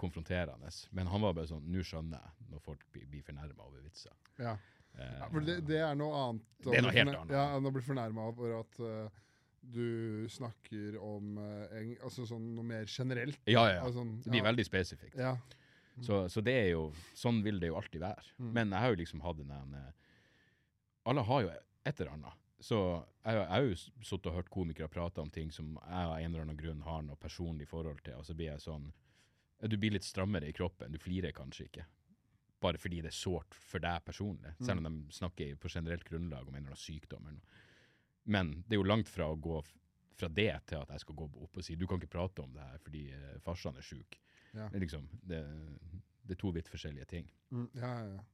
konfronterende. 0.00 0.72
Men 0.96 1.10
han 1.12 1.20
var 1.20 1.36
bare 1.36 1.50
sånn 1.50 1.66
Nå 1.68 1.84
skjønner 1.84 2.22
jeg 2.24 2.48
når 2.54 2.64
folk 2.64 2.86
blir, 2.94 3.04
blir 3.12 3.26
fornærma 3.26 3.66
over 3.68 3.84
vitser. 3.84 4.16
Ja. 4.40 4.54
Eh, 4.96 5.18
Ja, 5.20 5.28
for 5.28 5.44
det, 5.44 5.58
det 5.68 5.82
er 5.84 5.98
noe 6.00 6.22
annet. 6.24 6.46
Det 6.64 6.78
er 6.78 6.86
noe 6.86 6.96
helt 6.96 7.12
annet. 7.18 7.34
Ja, 7.36 7.44
enn 7.58 7.68
å 7.68 7.74
bli 7.76 7.84
fornærma 7.84 8.30
over 8.32 8.56
at 8.62 8.80
eh, 8.80 9.20
du 9.60 10.26
snakker 10.32 10.96
om 11.04 11.38
eh, 11.38 11.96
altså 12.04 12.24
sånn 12.28 12.52
noe 12.56 12.66
mer 12.66 12.88
generelt. 12.88 13.40
Ja, 13.44 13.66
ja. 13.68 13.80
Altså, 13.84 14.00
sånn, 14.00 14.14
Det 14.24 14.32
blir 14.32 14.46
veldig 14.46 14.66
spesifikt. 14.66 15.18
Ja. 15.20 15.34
Så, 16.00 16.22
så 16.32 16.40
det 16.40 16.54
er 16.56 16.68
jo 16.70 16.84
Sånn 17.18 17.42
vil 17.44 17.58
det 17.60 17.68
jo 17.68 17.76
alltid 17.76 18.00
være. 18.00 18.24
Mm. 18.38 18.52
Men 18.56 18.72
jeg 18.72 18.84
har 18.84 18.94
jo 18.94 19.00
liksom 19.02 19.24
hatt 19.24 19.42
den 19.42 19.74
eh, 19.76 19.90
Alle 21.10 21.26
har 21.28 21.44
jo 21.44 21.52
et 21.52 22.00
eller 22.00 22.14
annet. 22.14 22.40
Så 22.60 22.78
jeg, 23.24 23.36
jeg 23.36 23.46
har 23.50 23.66
jo 23.66 23.76
sittet 23.80 24.30
og 24.30 24.36
hørt 24.36 24.50
komikere 24.52 24.92
prate 24.92 25.22
om 25.22 25.30
ting 25.32 25.52
som 25.52 25.74
jeg 25.76 26.08
av 26.08 26.16
en 26.16 26.26
eller 26.30 26.44
annen 26.44 26.60
grunn 26.60 26.82
har 26.84 27.04
noe 27.04 27.20
personlig 27.20 27.68
forhold 27.68 28.02
til, 28.04 28.18
og 28.20 28.26
så 28.28 28.36
blir 28.36 28.50
jeg 28.50 28.64
sånn 28.64 28.90
Du 29.64 29.76
blir 29.80 29.92
litt 29.92 30.04
strammere 30.04 30.48
i 30.48 30.56
kroppen. 30.56 30.92
Du 30.92 31.00
flirer 31.00 31.36
kanskje 31.36 31.66
ikke. 31.68 31.86
Bare 32.60 32.80
fordi 32.80 33.00
det 33.04 33.10
er 33.12 33.16
sårt 33.16 33.56
for 33.56 33.80
deg 33.80 34.04
personlig. 34.04 34.54
Selv 34.60 34.80
om 34.80 34.88
de 34.88 35.16
snakker 35.16 35.56
på 35.60 35.68
generelt 35.72 36.04
grunnlag 36.04 36.48
om 36.48 36.54
en 36.54 36.62
eller 36.62 36.72
annen 36.72 36.80
sykdom. 36.80 37.26
Eller 37.28 37.40
noe. 37.40 37.60
Men 38.24 38.52
det 38.66 38.76
er 38.76 38.82
jo 38.82 38.88
langt 38.88 39.08
fra 39.08 39.30
å 39.30 39.38
gå 39.38 39.60
fra 40.20 40.28
det 40.28 40.52
til 40.68 40.82
at 40.82 40.92
jeg 40.92 41.04
skal 41.04 41.16
gå 41.16 41.28
opp 41.30 41.56
og 41.56 41.64
si 41.64 41.76
du 41.80 41.86
kan 41.88 42.00
ikke 42.00 42.12
prate 42.12 42.44
om 42.44 42.52
det 42.52 42.64
her 42.64 42.80
fordi 42.84 43.06
eh, 43.16 43.36
farsan 43.44 43.78
er 43.80 43.86
sjuk. 43.86 44.18
Ja. 44.52 44.66
Det 44.68 44.76
er 44.76 44.84
liksom, 44.84 45.06
det, 45.22 45.40
det 46.26 46.36
er 46.36 46.40
to 46.40 46.52
vidt 46.54 46.68
forskjellige 46.68 47.08
ting. 47.10 47.30
Mm, 47.54 47.68
ja, 47.80 47.92
ja. 48.04 48.24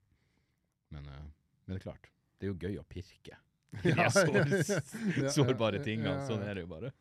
Men, 0.94 1.10
eh, 1.12 1.26
men 1.66 1.74
det 1.74 1.80
er 1.80 1.84
klart, 1.86 2.10
det 2.38 2.48
er 2.48 2.54
jo 2.54 2.58
gøy 2.66 2.80
å 2.82 2.86
pirke. 2.90 3.38
Ja, 3.84 4.06
De 4.06 4.06
sår, 4.14 5.28
sårbare 5.34 5.82
tingene. 5.84 6.22
Sånn 6.28 6.44
er 6.46 6.56
det 6.56 6.64
jo 6.64 6.70
bare. 6.70 6.92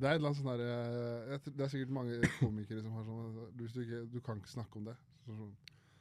Det 0.00 0.08
er 0.08 0.22
sånn 0.22 0.48
der, 0.48 0.62
eh, 0.64 1.32
jeg 1.34 1.54
Det 1.56 1.64
er 1.64 1.72
sikkert 1.72 1.92
mange 1.92 2.20
komikere 2.38 2.84
som 2.84 2.94
har 2.96 3.04
sånn 3.04 3.40
du, 3.56 3.66
du, 4.14 4.20
kan 4.24 4.40
ikke 4.40 4.52
snakke 4.52 4.80
om 4.80 4.88
det. 4.88 4.96
Så, 5.24 5.36
sånn, 5.36 5.52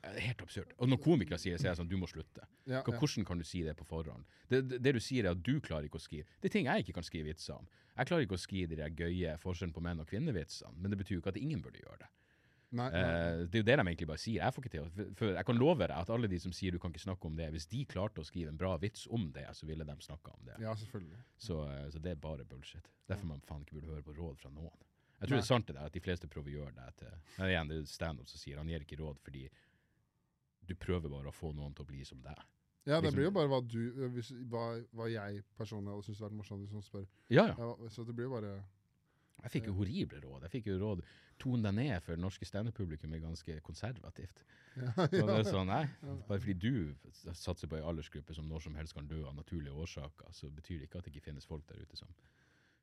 helt 0.03 0.41
absurd. 0.41 0.73
Og 0.79 0.89
når 0.89 1.01
komikere 1.03 1.39
sier 1.41 1.55
det, 1.55 1.61
så 1.61 1.67
er 1.67 1.71
jeg 1.73 1.79
sånn, 1.81 1.89
du 1.91 1.97
må 1.99 2.07
slutte. 2.09 2.45
ja, 2.65 2.81
Hva- 2.81 2.93
ja. 2.93 2.99
Hvordan 2.99 3.25
kan 3.27 3.37
du 3.37 3.43
si 3.43 3.63
det 3.63 3.75
på 3.77 3.87
forhånd? 3.87 4.23
Det, 4.47 4.61
det, 4.69 4.81
det 4.83 4.93
du 4.95 4.99
sier 4.99 5.25
er 5.25 5.31
at 5.31 5.43
du 5.43 5.59
klarer 5.59 5.89
ikke 5.89 5.99
å 5.99 6.03
skrive. 6.03 6.25
Det 6.41 6.49
er 6.51 6.55
ting 6.59 6.69
jeg 6.69 6.85
ikke 6.85 6.93
kan 6.99 7.03
skrive 7.03 7.31
vitser 7.31 7.57
om. 7.57 7.67
Jeg 7.97 8.07
klarer 8.07 8.23
ikke 8.23 8.37
å 8.39 8.45
skrive 8.45 8.75
de 8.79 8.87
gøye 8.95 9.35
forskjellen 9.43 9.75
på 9.75 9.83
menn 9.83 9.99
og 9.99 10.07
kvinner-vitsene, 10.07 10.75
men 10.79 10.91
det 10.93 10.97
betyr 11.01 11.17
jo 11.17 11.23
ikke 11.23 11.35
at 11.35 11.41
ingen 11.41 11.61
burde 11.61 11.81
gjøre 11.83 11.99
det. 12.05 12.09
Nei, 12.69 12.85
nei. 12.93 12.99
Uh, 13.01 13.47
det 13.49 13.57
er 13.57 13.63
jo 13.63 13.65
det 13.65 13.75
de 13.79 13.81
egentlig 13.81 14.07
bare 14.11 14.21
sier. 14.21 14.43
Jeg 14.43 14.53
får 14.53 14.63
ikke 14.63 14.71
til 14.75 15.13
for 15.17 15.31
jeg 15.33 15.45
kan 15.47 15.57
love 15.57 15.87
deg 15.89 15.95
at 15.95 16.11
alle 16.13 16.29
de 16.29 16.37
som 16.39 16.53
sier 16.53 16.75
du 16.75 16.77
kan 16.77 16.93
ikke 16.93 17.01
snakke 17.01 17.25
om 17.25 17.35
det, 17.39 17.47
hvis 17.55 17.65
de 17.71 17.81
klarte 17.89 18.21
å 18.21 18.27
skrive 18.27 18.53
en 18.53 18.59
bra 18.61 18.75
vits 18.77 19.07
om 19.09 19.31
det, 19.33 19.47
så 19.57 19.65
ville 19.65 19.87
de 19.87 19.95
snakka 20.05 20.35
om 20.35 20.43
det. 20.45 20.59
ja, 20.61 20.75
selvfølgelig. 20.77 21.23
Så, 21.41 21.57
uh, 21.65 21.87
så 21.89 22.01
det 22.03 22.13
er 22.13 22.21
bare 22.21 22.45
bullshit. 22.45 22.91
Derfor 23.09 23.31
man 23.31 23.41
faen 23.49 23.65
ikke 23.65 23.79
burde 23.79 23.89
høre 23.95 24.05
på 24.05 24.13
råd 24.19 24.37
fra 24.43 24.53
noen. 24.53 24.77
Jeg 25.19 25.27
tror 25.27 25.35
Nei. 25.35 25.41
det 25.41 25.43
er 25.43 25.49
sant 25.49 25.67
det 25.67 25.75
der, 25.75 25.89
at 25.89 25.95
de 25.97 25.99
fleste 25.99 26.29
prøver 26.31 26.47
å 26.47 26.57
gjøre 26.61 26.75
det 26.77 26.91
til 27.01 27.15
Men 27.41 27.49
igjen, 27.49 27.71
det 27.73 27.79
er 27.81 27.89
standup 27.91 28.29
som 28.31 28.39
sier 28.39 28.61
han 28.61 28.69
gir 28.71 28.85
ikke 28.85 28.99
råd 29.01 29.17
fordi 29.25 29.49
du 30.69 30.75
prøver 30.79 31.09
bare 31.11 31.31
å 31.31 31.35
få 31.35 31.51
noen 31.55 31.73
til 31.75 31.85
å 31.85 31.89
bli 31.89 32.03
som 32.07 32.21
deg. 32.23 32.39
Ja, 32.87 32.97
det 33.01 33.09
Liksom- 33.09 33.15
blir 33.17 33.25
jo 33.27 33.31
bare 33.35 33.49
hva 33.51 33.59
du 33.67 33.79
eh, 34.03 34.09
hvis, 34.15 34.31
hva, 34.49 34.65
hva 34.95 35.07
jeg 35.11 35.43
personlig 35.57 35.91
hadde 35.93 36.05
syntes 36.07 36.21
vært 36.23 36.37
morsomt 36.37 36.63
hvis 36.63 36.71
noen 36.73 36.85
spør. 36.85 37.07
Ja, 37.29 37.47
ja. 37.51 37.55
Ja, 37.59 37.89
så 37.89 38.05
det 38.07 38.15
blir 38.15 38.29
jo 38.29 38.35
bare 38.37 38.53
Jeg 39.43 39.51
fikk 39.51 39.67
jo 39.69 39.73
horrible 39.77 40.19
råd. 40.19 40.41
Jeg 40.47 40.51
fikk 40.51 40.65
jo 40.67 40.79
råd 40.81 41.03
Ton 41.39 41.61
deg 41.63 41.73
ned, 41.73 42.01
for 42.03 42.11
det 42.11 42.19
norske 42.19 42.43
standup-publikum 42.45 43.13
er 43.15 43.21
ganske 43.23 43.61
konservativt. 43.63 44.41
ja, 44.75 44.91
ja, 44.97 45.05
det 45.07 45.19
ja. 45.21 45.37
er 45.37 45.43
sånn, 45.47 45.67
nei, 45.71 45.85
Bare 46.27 46.39
fordi 46.39 46.53
du 46.59 46.95
satser 47.33 47.67
på 47.71 47.77
ei 47.77 47.83
aldersgruppe 47.87 48.35
som 48.35 48.49
når 48.49 48.65
som 48.65 48.75
helst 48.75 48.93
kan 48.97 49.07
dø 49.07 49.21
av 49.25 49.35
naturlige 49.37 49.71
årsaker, 49.75 50.33
så 50.35 50.49
betyr 50.51 50.79
det 50.81 50.89
ikke 50.89 50.99
at 50.99 51.05
det 51.07 51.15
ikke 51.15 51.29
finnes 51.31 51.47
folk 51.47 51.63
der 51.69 51.79
ute 51.79 51.95
som, 51.95 52.11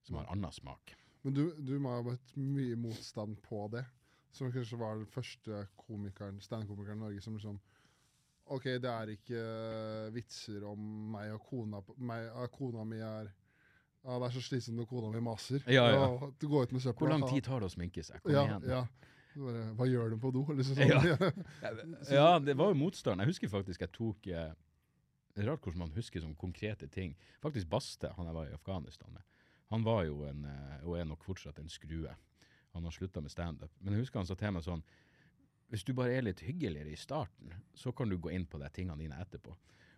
som 0.03 0.16
har 0.16 0.30
annen 0.32 0.53
smak. 0.53 0.95
Men 1.24 1.34
du, 1.34 1.45
du 1.61 1.78
må 1.78 1.93
ha 1.93 2.03
møtt 2.07 2.32
mye 2.37 2.76
motstand 2.80 3.37
på 3.43 3.66
det. 3.72 3.84
Som 4.32 4.53
kanskje 4.53 4.78
var 4.78 4.97
den 4.97 5.07
første 5.09 5.66
komikeren, 5.76 6.41
standup-komikeren 6.41 6.99
i 7.01 7.05
Norge 7.05 7.20
som 7.24 7.37
liksom 7.37 7.61
OK, 8.55 8.68
det 8.82 8.90
er 8.90 9.11
ikke 9.16 9.40
eh, 9.40 10.12
vitser 10.14 10.62
om 10.68 10.78
meg 11.16 11.32
og 11.34 11.42
kona 11.49 11.80
meg, 11.99 12.28
Kona 12.55 12.84
mi 12.86 13.01
er 13.03 13.26
ja, 13.26 14.18
Det 14.20 14.28
er 14.28 14.34
så 14.36 14.42
slitsomt 14.44 14.78
når 14.78 14.86
kona 14.86 15.11
mi 15.11 15.22
maser. 15.26 15.64
Ja, 15.66 15.88
ja. 15.90 16.05
ja 16.05 16.28
du 16.38 16.47
går 16.47 16.68
ut 16.68 16.74
med 16.76 16.84
søpla. 16.84 17.01
Hvor 17.01 17.11
lang 17.11 17.26
tid 17.26 17.42
tar 17.49 17.64
det 17.64 17.66
å 17.66 17.74
sminke 17.74 18.05
seg? 18.07 18.20
Kom 18.22 18.36
ja, 18.36 18.44
igjen. 18.47 18.68
ja. 18.70 18.84
Bare, 19.36 19.64
Hva 19.76 19.88
gjør 19.90 20.14
du 20.14 20.20
på 20.22 20.30
do? 20.32 20.44
Liksom 20.57 20.78
sånn. 20.78 20.92
Ja. 20.94 21.32
Ja, 22.18 22.28
det 22.38 22.55
var 22.59 22.70
jo 22.70 22.78
motstand. 22.78 23.24
Jeg 23.24 23.34
husker 23.34 23.51
faktisk 23.53 23.82
jeg 23.82 23.92
tok 23.97 24.30
eh, 24.30 24.53
Det 25.34 25.42
er 25.42 25.51
rart 25.51 25.66
hvordan 25.66 25.88
man 25.88 25.97
husker 25.97 26.22
sånne 26.22 26.38
konkrete 26.38 26.86
ting. 26.92 27.16
Faktisk 27.42 27.68
Baste, 27.72 28.12
han 28.16 28.30
jeg 28.30 28.38
var 28.38 28.47
i 28.47 28.55
Afghanistan 28.55 29.11
med, 29.12 29.26
han 29.74 29.82
var 29.82 30.05
jo 30.07 30.22
en, 30.28 30.47
eh, 30.47 30.86
og 30.86 31.01
er 31.01 31.11
nok 31.11 31.26
fortsatt 31.26 31.59
en 31.59 31.72
skrue. 31.72 32.14
Han 32.76 32.86
har 32.86 32.94
slutta 32.94 33.20
med 33.24 33.32
standup. 33.32 33.72
Men 33.80 33.97
jeg 33.97 34.07
husker 34.07 34.22
han 34.22 34.28
sa 34.28 34.38
til 34.38 34.55
meg 34.55 34.64
sånn 34.64 34.86
Hvis 35.72 35.84
du 35.86 35.92
bare 35.98 36.14
er 36.14 36.26
litt 36.28 36.42
hyggeligere 36.46 36.92
i 36.94 36.98
starten, 36.98 37.54
så 37.74 37.92
kan 37.92 38.10
du 38.10 38.18
gå 38.22 38.30
inn 38.34 38.46
på 38.46 38.60
de 38.62 38.68
tingene 38.74 39.00
dine 39.02 39.18
etterpå. 39.22 39.56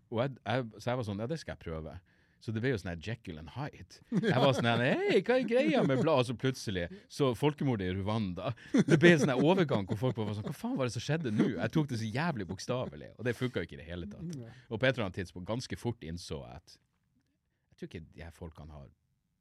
Og 0.08 0.22
jeg, 0.22 0.38
jeg, 0.40 0.70
så 0.78 0.90
jeg 0.90 1.00
var 1.00 1.06
sånn 1.08 1.20
Ja, 1.20 1.28
det 1.28 1.38
skal 1.42 1.56
jeg 1.56 1.64
prøve. 1.66 1.98
Så 2.38 2.52
det 2.54 2.62
ble 2.62 2.70
jo 2.70 2.78
sånn 2.78 3.00
Jekyll 3.02 3.40
and 3.40 3.50
Hyde. 3.56 3.98
Jeg 4.14 4.38
var 4.38 4.52
sånn 4.54 4.68
Hei, 4.70 5.18
hva 5.26 5.36
er 5.40 5.46
greia 5.48 5.80
med 5.84 6.00
blad? 6.04 6.22
Og 6.22 6.28
så 6.28 6.36
plutselig 6.38 6.86
så 7.10 7.32
folkemordet 7.36 7.88
i 7.90 7.96
Rwanda. 7.98 8.52
Det 8.86 8.98
ble 9.02 9.16
en 9.16 9.24
sånn 9.24 9.34
overgang 9.34 9.88
hvor 9.90 9.98
folk 10.04 10.20
var 10.20 10.30
sånn 10.36 10.46
Hva 10.46 10.54
faen 10.54 10.76
var 10.78 10.88
det 10.88 10.94
som 10.94 11.02
skjedde 11.02 11.32
nå? 11.34 11.48
Jeg 11.56 11.74
tok 11.74 11.90
det 11.90 11.98
så 12.00 12.10
jævlig 12.14 12.46
bokstavelig, 12.48 13.10
og 13.18 13.26
det 13.26 13.34
funka 13.36 13.66
ikke 13.66 13.74
i 13.76 13.80
det 13.82 13.88
hele 13.90 14.08
tatt. 14.12 14.38
Og 14.70 14.78
på 14.78 14.86
et 14.86 14.92
eller 14.94 15.08
annet 15.08 15.18
tidspunkt 15.18 15.50
ganske 15.50 15.80
fort 15.82 16.06
innså 16.06 16.38
jeg 16.44 16.62
at 16.62 16.78
jeg 16.78 17.78
tror 17.82 17.90
ikke 17.90 18.06
de 18.14 18.24
her 18.24 18.34
folkene 18.34 18.74
har 18.74 18.88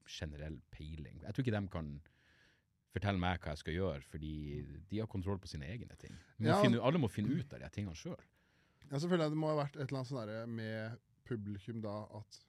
generell 0.08 0.58
peiling. 0.74 1.22
Jeg 1.24 1.34
tror 1.34 1.46
ikke 1.46 1.56
de 1.58 1.62
kan 1.74 1.94
fortelle 2.98 3.22
meg 3.22 3.40
hva 3.44 3.54
jeg 3.56 3.62
skal 3.64 3.78
gjøre, 3.78 4.02
fordi 4.12 4.34
de 4.92 5.00
har 5.00 5.08
kontroll 5.12 5.40
på 5.40 5.48
sine 5.52 5.70
egne 5.70 5.96
ting. 6.02 6.14
Må 6.40 6.50
Ja. 6.52 6.62
finne, 6.62 6.82
alle 6.82 7.00
må 7.00 7.10
finne 7.10 7.38
ut 7.38 7.54
av 7.54 7.60
de 7.64 7.70
tingene 7.70 7.96
sjøl. 7.96 8.20
Ja, 8.92 8.98
selvfølgelig. 8.98 9.30
Det 9.34 9.38
må 9.42 9.48
ha 9.54 9.64
vært 9.64 9.76
et 9.78 9.88
eller 9.92 10.00
annet 10.04 10.12
sånn 10.12 10.56
med 10.56 11.00
publikum 11.28 11.82
da 11.84 11.96
at 12.18 12.40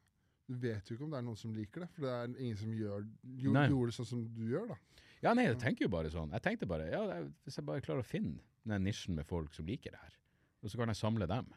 du 0.49 0.55
vet 0.63 0.87
jo 0.89 0.95
ikke 0.97 1.05
om 1.05 1.11
det 1.13 1.19
er 1.19 1.25
noen 1.27 1.37
som 1.37 1.53
liker 1.53 1.83
det, 1.85 1.89
for 1.93 2.03
det 2.07 2.13
er 2.15 2.41
ingen 2.41 2.57
som 2.57 2.71
gjør, 2.73 3.03
jo, 3.37 3.53
gjorde 3.53 3.91
det 3.91 3.95
sånn 3.99 4.07
som 4.09 4.23
du 4.35 4.45
gjør, 4.49 4.69
da. 4.71 4.77
Ja, 5.21 5.35
nei, 5.35 5.45
jeg 5.45 5.59
tenker 5.59 5.83
jo 5.85 5.89
bare 5.93 6.09
sånn. 6.15 6.31
Jeg 6.33 6.41
tenkte 6.43 6.67
bare, 6.71 6.87
ja, 6.89 7.03
hvis 7.45 7.57
jeg 7.59 7.67
bare 7.67 7.83
klarer 7.85 8.01
å 8.01 8.07
finne 8.07 8.39
den 8.65 8.85
nisjen 8.87 9.15
med 9.19 9.27
folk 9.27 9.53
som 9.53 9.67
liker 9.67 9.91
det 9.93 9.99
her, 10.01 10.15
og 10.63 10.71
så 10.71 10.79
kan 10.79 10.89
jeg 10.89 10.97
samle 10.97 11.27
dem. 11.29 11.51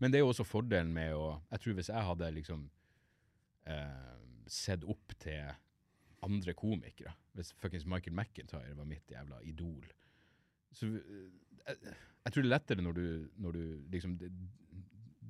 Men 0.00 0.10
det 0.10 0.18
er 0.18 0.24
jo 0.24 0.32
også 0.32 0.44
fordelen 0.48 0.90
med 0.92 1.12
å 1.14 1.40
Jeg 1.52 1.60
tror 1.60 1.74
hvis 1.78 1.92
jeg 1.92 2.02
hadde 2.08 2.32
liksom 2.34 2.70
eh, 3.66 4.18
sett 4.50 4.82
opp 4.84 5.14
til 5.22 5.52
andre 6.24 6.54
komikere, 6.58 7.14
hvis 7.36 7.52
fuckings 7.60 7.86
Michael 7.90 8.16
McIntyre 8.16 8.76
var 8.76 8.88
mitt 8.88 9.10
jævla 9.10 9.40
idol 9.48 9.86
Så 10.74 10.88
eh, 10.98 11.30
jeg, 11.64 11.94
jeg 12.24 12.32
tror 12.32 12.42
det 12.42 12.48
er 12.48 12.54
lettere 12.54 12.84
når 12.84 12.98
du, 12.98 13.06
når 13.44 13.56
du 13.56 13.64
liksom 13.92 14.16
de, 14.20 14.30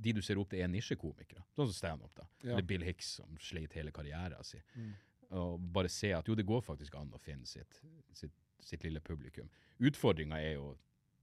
de 0.04 0.12
du 0.12 0.22
ser 0.22 0.38
opp 0.40 0.50
til, 0.52 0.62
er 0.62 0.70
nisjekomikere. 0.70 1.44
Sånn 1.56 1.68
som 1.70 1.76
standup. 1.76 2.22
Ja. 2.42 2.54
Eller 2.54 2.66
Bill 2.68 2.84
Hicks, 2.84 3.16
som 3.20 3.36
sleit 3.40 3.76
hele 3.78 3.92
karrieren 3.94 4.46
sin. 4.46 4.64
Mm. 4.74 4.94
Og 5.40 5.68
bare 5.74 5.90
se 5.90 6.12
at 6.14 6.28
jo, 6.28 6.36
det 6.38 6.46
går 6.46 6.62
faktisk 6.64 6.96
an 6.98 7.12
å 7.14 7.20
finne 7.22 7.46
sitt, 7.48 7.80
sitt, 8.14 8.34
sitt 8.62 8.84
lille 8.84 9.00
publikum. 9.04 9.48
Utfordringa 9.82 10.38
er 10.42 10.58
jo 10.58 10.74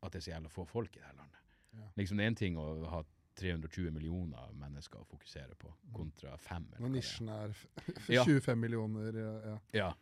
at 0.01 0.13
det 0.13 0.21
er 0.21 0.25
så 0.25 0.33
jævla 0.33 0.51
få 0.51 0.65
folk 0.65 0.95
i 0.95 1.01
det 1.01 1.07
her 1.07 1.17
landet. 1.19 1.37
Ja. 1.77 1.87
Liksom 1.99 2.17
Det 2.17 2.25
er 2.25 2.31
en 2.33 2.39
ting 2.41 2.57
å 2.59 2.67
ha 2.91 3.03
320 3.39 3.91
millioner 3.95 4.51
mennesker 4.59 4.99
å 5.01 5.05
fokusere 5.07 5.55
på, 5.59 5.71
kontra 5.95 6.35
fem. 6.37 6.65
eller 6.75 6.83
Når 6.87 6.93
nisjen 6.97 7.29
er 7.31 7.53
f- 7.55 7.67
f- 7.87 8.09
Ja. 8.17 8.23
25 8.27 8.59
millioner, 8.59 9.13
ja. 9.21 9.55
ja. 9.73 9.93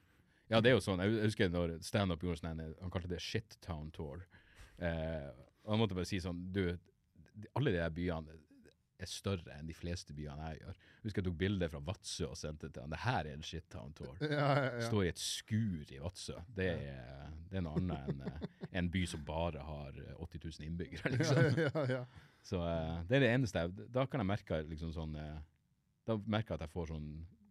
Ja. 0.50 0.62
det 0.62 0.72
er 0.72 0.78
jo 0.80 0.84
sånn. 0.84 1.00
Jeg 1.06 1.22
husker 1.28 1.50
når 1.54 1.78
standup 1.86 2.24
gjorde 2.26 2.42
sånn 2.42 2.64
Han 2.82 2.90
kalte 2.94 3.12
det 3.12 3.22
Shit 3.22 3.60
Town 3.62 3.92
Tour. 3.92 4.26
Eh, 4.80 5.30
og 5.66 5.74
han 5.76 5.82
måtte 5.84 5.94
bare 5.98 6.08
si 6.08 6.18
sånn 6.24 6.46
Du, 6.56 6.64
alle 7.56 7.72
de 7.76 7.82
her 7.84 7.92
byene 7.94 8.38
er 9.00 9.08
større 9.08 9.54
enn 9.56 9.68
de 9.70 9.72
fleste 9.78 10.12
byene 10.12 10.50
jeg 10.50 10.58
gjør. 10.60 10.74
Jeg 10.76 11.06
husker 11.06 11.22
jeg 11.22 11.28
tok 11.30 11.36
bilde 11.40 11.68
fra 11.72 11.80
Vadsø 11.88 12.26
og 12.28 12.36
sendte 12.36 12.68
til 12.68 12.82
han. 12.84 12.92
Det 12.92 12.98
her 13.00 13.30
er 13.30 13.38
en 13.38 13.46
Shit 13.48 13.70
Town 13.72 13.94
Tour. 13.96 14.12
Ja, 14.26 14.50
ja, 14.58 14.66
ja. 14.76 14.82
Stå 14.90 15.04
i 15.06 15.12
et 15.14 15.22
skur 15.24 15.94
i 15.96 16.02
Vadsø. 16.04 16.36
Det 16.58 16.68
er, 16.74 17.30
det 17.48 17.62
er 17.62 17.64
noe 17.64 17.80
annet 17.80 18.10
enn 18.12 18.26
eh, 18.28 18.50
en 18.82 18.90
by 18.92 19.06
som 19.08 19.24
bare 19.24 19.64
har 19.64 19.96
eh, 20.04 20.18
80 20.20 20.44
000 20.50 20.68
innbyggere. 20.68 21.14
liksom. 21.16 21.40
Ja, 21.46 21.70
ja, 21.70 21.86
ja. 21.94 22.02
Så 22.46 22.60
uh, 22.64 23.02
det 23.10 23.18
er 23.20 23.26
det 23.26 23.30
eneste 23.36 23.62
jeg 23.66 23.88
Da 23.94 24.06
kan 24.08 24.22
jeg 24.24 24.30
merke 24.30 24.62
liksom 24.66 24.94
sånn 24.96 25.16
uh, 25.20 25.42
Da 26.08 26.16
merker 26.24 26.56
jeg 26.56 26.62
at 26.62 26.68
jeg 26.68 26.74
får 26.74 26.92
sånn 26.94 27.10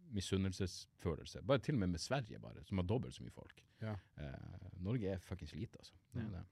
misunnelsesfølelse. 0.09 1.43
Bare 1.45 1.61
til 1.61 1.75
og 1.77 1.83
med 1.83 1.91
med 1.93 2.01
Sverige, 2.01 2.39
bare, 2.41 2.63
som 2.65 2.79
har 2.81 2.87
dobbelt 2.89 3.13
så 3.13 3.21
mye 3.21 3.33
folk. 3.35 3.59
Ja. 3.83 3.93
Uh, 4.17 4.69
Norge 4.81 5.11
er 5.13 5.19
fuckings 5.21 5.53
lite, 5.53 5.77
altså. 5.77 5.93
Det 6.13 6.23
Mm. 6.23 6.31
det. 6.33 6.45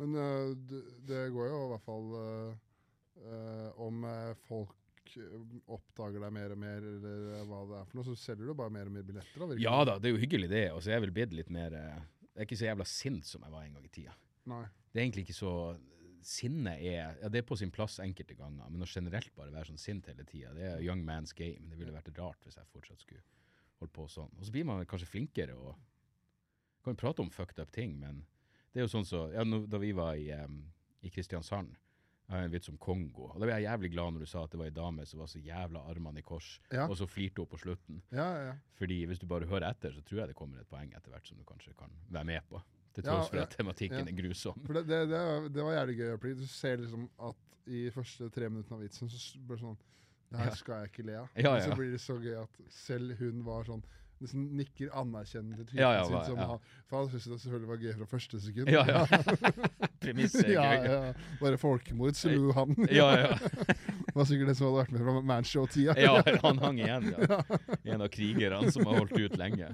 Men 0.00 0.14
det, 1.06 1.18
går 1.34 1.48
jo 1.50 1.58
i 1.66 1.68
hvert 1.68 1.84
fall 1.84 2.06
Om 3.76 4.06
folk 4.48 4.72
oppdager 5.68 6.20
deg 6.24 6.32
mer 6.32 6.54
og 6.54 6.58
mer, 6.58 6.78
eller 6.80 7.44
hva 7.44 7.60
det 7.68 7.76
er 7.76 7.84
for 7.90 7.98
noe, 7.98 8.06
så 8.06 8.14
selger 8.16 8.48
du 8.48 8.54
bare 8.56 8.72
mer 8.72 8.88
og 8.88 8.94
mer 8.96 9.04
billetter. 9.04 9.44
da, 9.44 9.58
Ja 9.60 9.84
da, 9.84 9.98
det 9.98 10.08
er 10.08 10.14
jo 10.16 10.22
hyggelig 10.22 10.48
det. 10.48 10.72
Og 10.72 10.80
så 10.80 10.90
er 10.90 10.96
jeg 10.96 11.04
vel 11.04 11.12
blitt 11.18 11.32
litt 11.36 11.50
mer 11.52 11.76
Jeg 11.76 12.40
er 12.40 12.46
ikke 12.46 12.56
så 12.56 12.70
jævla 12.70 12.86
sint 12.88 13.28
som 13.28 13.44
jeg 13.44 13.52
var 13.52 13.66
en 13.66 13.74
gang 13.76 13.84
i 13.84 13.92
tida. 13.92 14.16
Nei. 14.48 14.64
Det 14.92 14.98
er 15.00 15.04
egentlig 15.04 15.26
ikke 15.28 15.36
så 15.36 15.52
Sinne 16.22 16.76
er 16.78 17.16
Ja, 17.22 17.28
det 17.28 17.42
er 17.42 17.46
på 17.48 17.56
sin 17.58 17.70
plass 17.74 17.98
enkelte 18.02 18.34
ganger, 18.38 18.68
men 18.70 18.82
å 18.82 18.86
generelt 18.88 19.34
bare 19.34 19.52
være 19.52 19.70
sånn 19.72 19.78
sint 19.80 20.06
hele 20.06 20.24
tida, 20.24 20.52
det 20.54 20.62
er 20.68 20.80
young 20.84 21.02
man's 21.04 21.34
game. 21.34 21.68
Det 21.70 21.78
ville 21.78 21.92
vært 21.94 22.12
rart 22.18 22.42
hvis 22.46 22.56
jeg 22.60 22.66
fortsatt 22.72 23.00
skulle 23.04 23.22
holdt 23.80 23.92
på 23.92 24.08
sånn. 24.08 24.30
Og 24.38 24.44
så 24.46 24.52
blir 24.54 24.64
man 24.64 24.84
kanskje 24.86 25.08
flinkere 25.10 25.54
og 25.58 25.76
kan 26.84 26.96
prate 26.98 27.22
om 27.22 27.30
fucked 27.30 27.58
up 27.62 27.70
ting, 27.74 27.98
men 28.00 28.24
det 28.72 28.80
er 28.82 28.86
jo 28.86 28.92
sånn 28.96 29.06
så 29.06 29.26
Ja, 29.34 29.44
da 29.44 29.78
vi 29.78 29.92
var 29.92 30.14
i, 30.18 30.30
um, 30.32 30.64
i 31.02 31.10
Kristiansand, 31.10 31.76
jeg 32.28 32.38
har 32.38 32.44
en 32.46 32.52
vits 32.54 32.68
om 32.70 32.78
Kongo, 32.78 33.26
og 33.34 33.40
da 33.40 33.44
ble 33.44 33.56
jeg 33.60 33.66
jævlig 33.66 33.90
glad 33.92 34.14
når 34.14 34.20
du 34.24 34.26
sa 34.30 34.44
at 34.44 34.50
det 34.54 34.58
var 34.58 34.66
ei 34.70 34.74
dame 34.74 35.04
som 35.06 35.20
var 35.20 35.26
så 35.28 35.38
jævla 35.42 35.82
armene 35.90 36.22
i 36.22 36.22
kors, 36.24 36.60
Ja. 36.72 36.86
og 36.88 36.96
så 36.96 37.04
flirte 37.06 37.42
hun 37.42 37.46
på 37.50 37.58
slutten. 37.60 38.02
Ja, 38.10 38.24
ja, 38.38 38.44
ja. 38.46 38.54
Fordi 38.78 39.04
hvis 39.06 39.18
du 39.20 39.26
bare 39.26 39.44
hører 39.50 39.68
etter, 39.68 39.92
så 39.92 40.00
tror 40.02 40.20
jeg 40.22 40.28
det 40.28 40.36
kommer 40.38 40.60
et 40.62 40.68
poeng 40.70 40.94
etter 40.96 41.10
hvert 41.12 41.26
som 41.26 41.36
du 41.36 41.44
kanskje 41.44 41.74
kan 41.76 41.90
være 42.08 42.24
med 42.24 42.40
på. 42.48 42.62
Til 42.94 43.04
Ja, 43.08 43.22
for 43.24 43.40
at 43.40 43.54
tematikken 43.56 44.06
ja. 44.06 44.12
er 44.12 44.18
grusom. 44.22 44.58
For 44.66 44.72
det, 44.76 44.82
det, 44.88 45.00
det, 45.08 45.20
var- 45.28 45.48
det 45.48 45.64
var 45.64 45.72
jævlig 45.78 45.96
gøy. 46.02 46.12
Fordi 46.18 46.34
du 46.42 46.46
ser 46.46 46.76
liksom 46.82 47.08
at 47.30 47.36
i 47.72 47.86
første 47.94 48.28
tre 48.34 48.48
minuttene 48.50 48.76
av 48.76 48.82
vitsen 48.84 49.08
så 49.08 49.38
blir 49.38 49.56
det 49.56 49.62
sånn 49.64 49.76
Det 50.32 50.38
her 50.40 50.46
Ja. 50.48 50.54
skal 50.56 50.74
jeg 50.80 50.90
ikke 50.90 51.04
le 51.06 51.16
av. 51.20 51.28
Ja, 51.36 51.50
så 51.60 51.74
blir 51.76 51.90
det 51.92 52.00
så 52.00 52.14
gøy 52.20 52.36
at 52.42 52.60
selv 52.70 53.16
hun 53.20 53.42
var 53.44 53.64
sånn 53.68 53.82
Nesten 54.22 54.44
nikker 54.54 54.92
anerkjennende 54.94 55.64
til 55.66 55.80
Ja, 55.80 55.88
ja, 55.96 56.04
sin. 56.06 56.14
Som 56.28 56.36
ja. 56.38 56.44
han, 56.46 56.58
for 56.86 56.96
han 57.00 57.08
syntes 57.10 57.24
det 57.26 57.38
selvfølgelig 57.42 57.68
var 57.72 57.80
gøy 57.82 57.92
fra 57.96 58.06
første 58.06 58.38
sekund. 58.40 58.68
Ja, 58.70 58.84
ja. 58.86 59.00
Premisset 60.02 60.44
er 60.44 60.52
ja, 60.54 60.84
ja. 60.86 61.12
Bare 61.40 61.58
folkemord 61.58 62.14
slo 62.14 62.52
han. 62.54 62.76
Ja, 62.90 63.08
ja. 63.18 63.32
Det 64.12 64.18
var 64.20 64.26
sikkert 64.28 64.50
det 64.50 64.54
som 64.58 64.66
hadde 64.68 64.80
vært 64.82 64.90
med 64.92 65.00
fra 65.06 65.12
Manshow-tida. 65.30 65.94
ja, 65.96 66.14
han 66.42 66.58
hang 66.60 66.78
igjen, 66.82 67.06
ja. 67.14 67.38
En 67.94 68.04
av 68.04 68.10
krigerne 68.12 68.68
som 68.74 68.84
har 68.90 68.98
holdt 69.00 69.16
ut 69.16 69.36
lenge. 69.40 69.70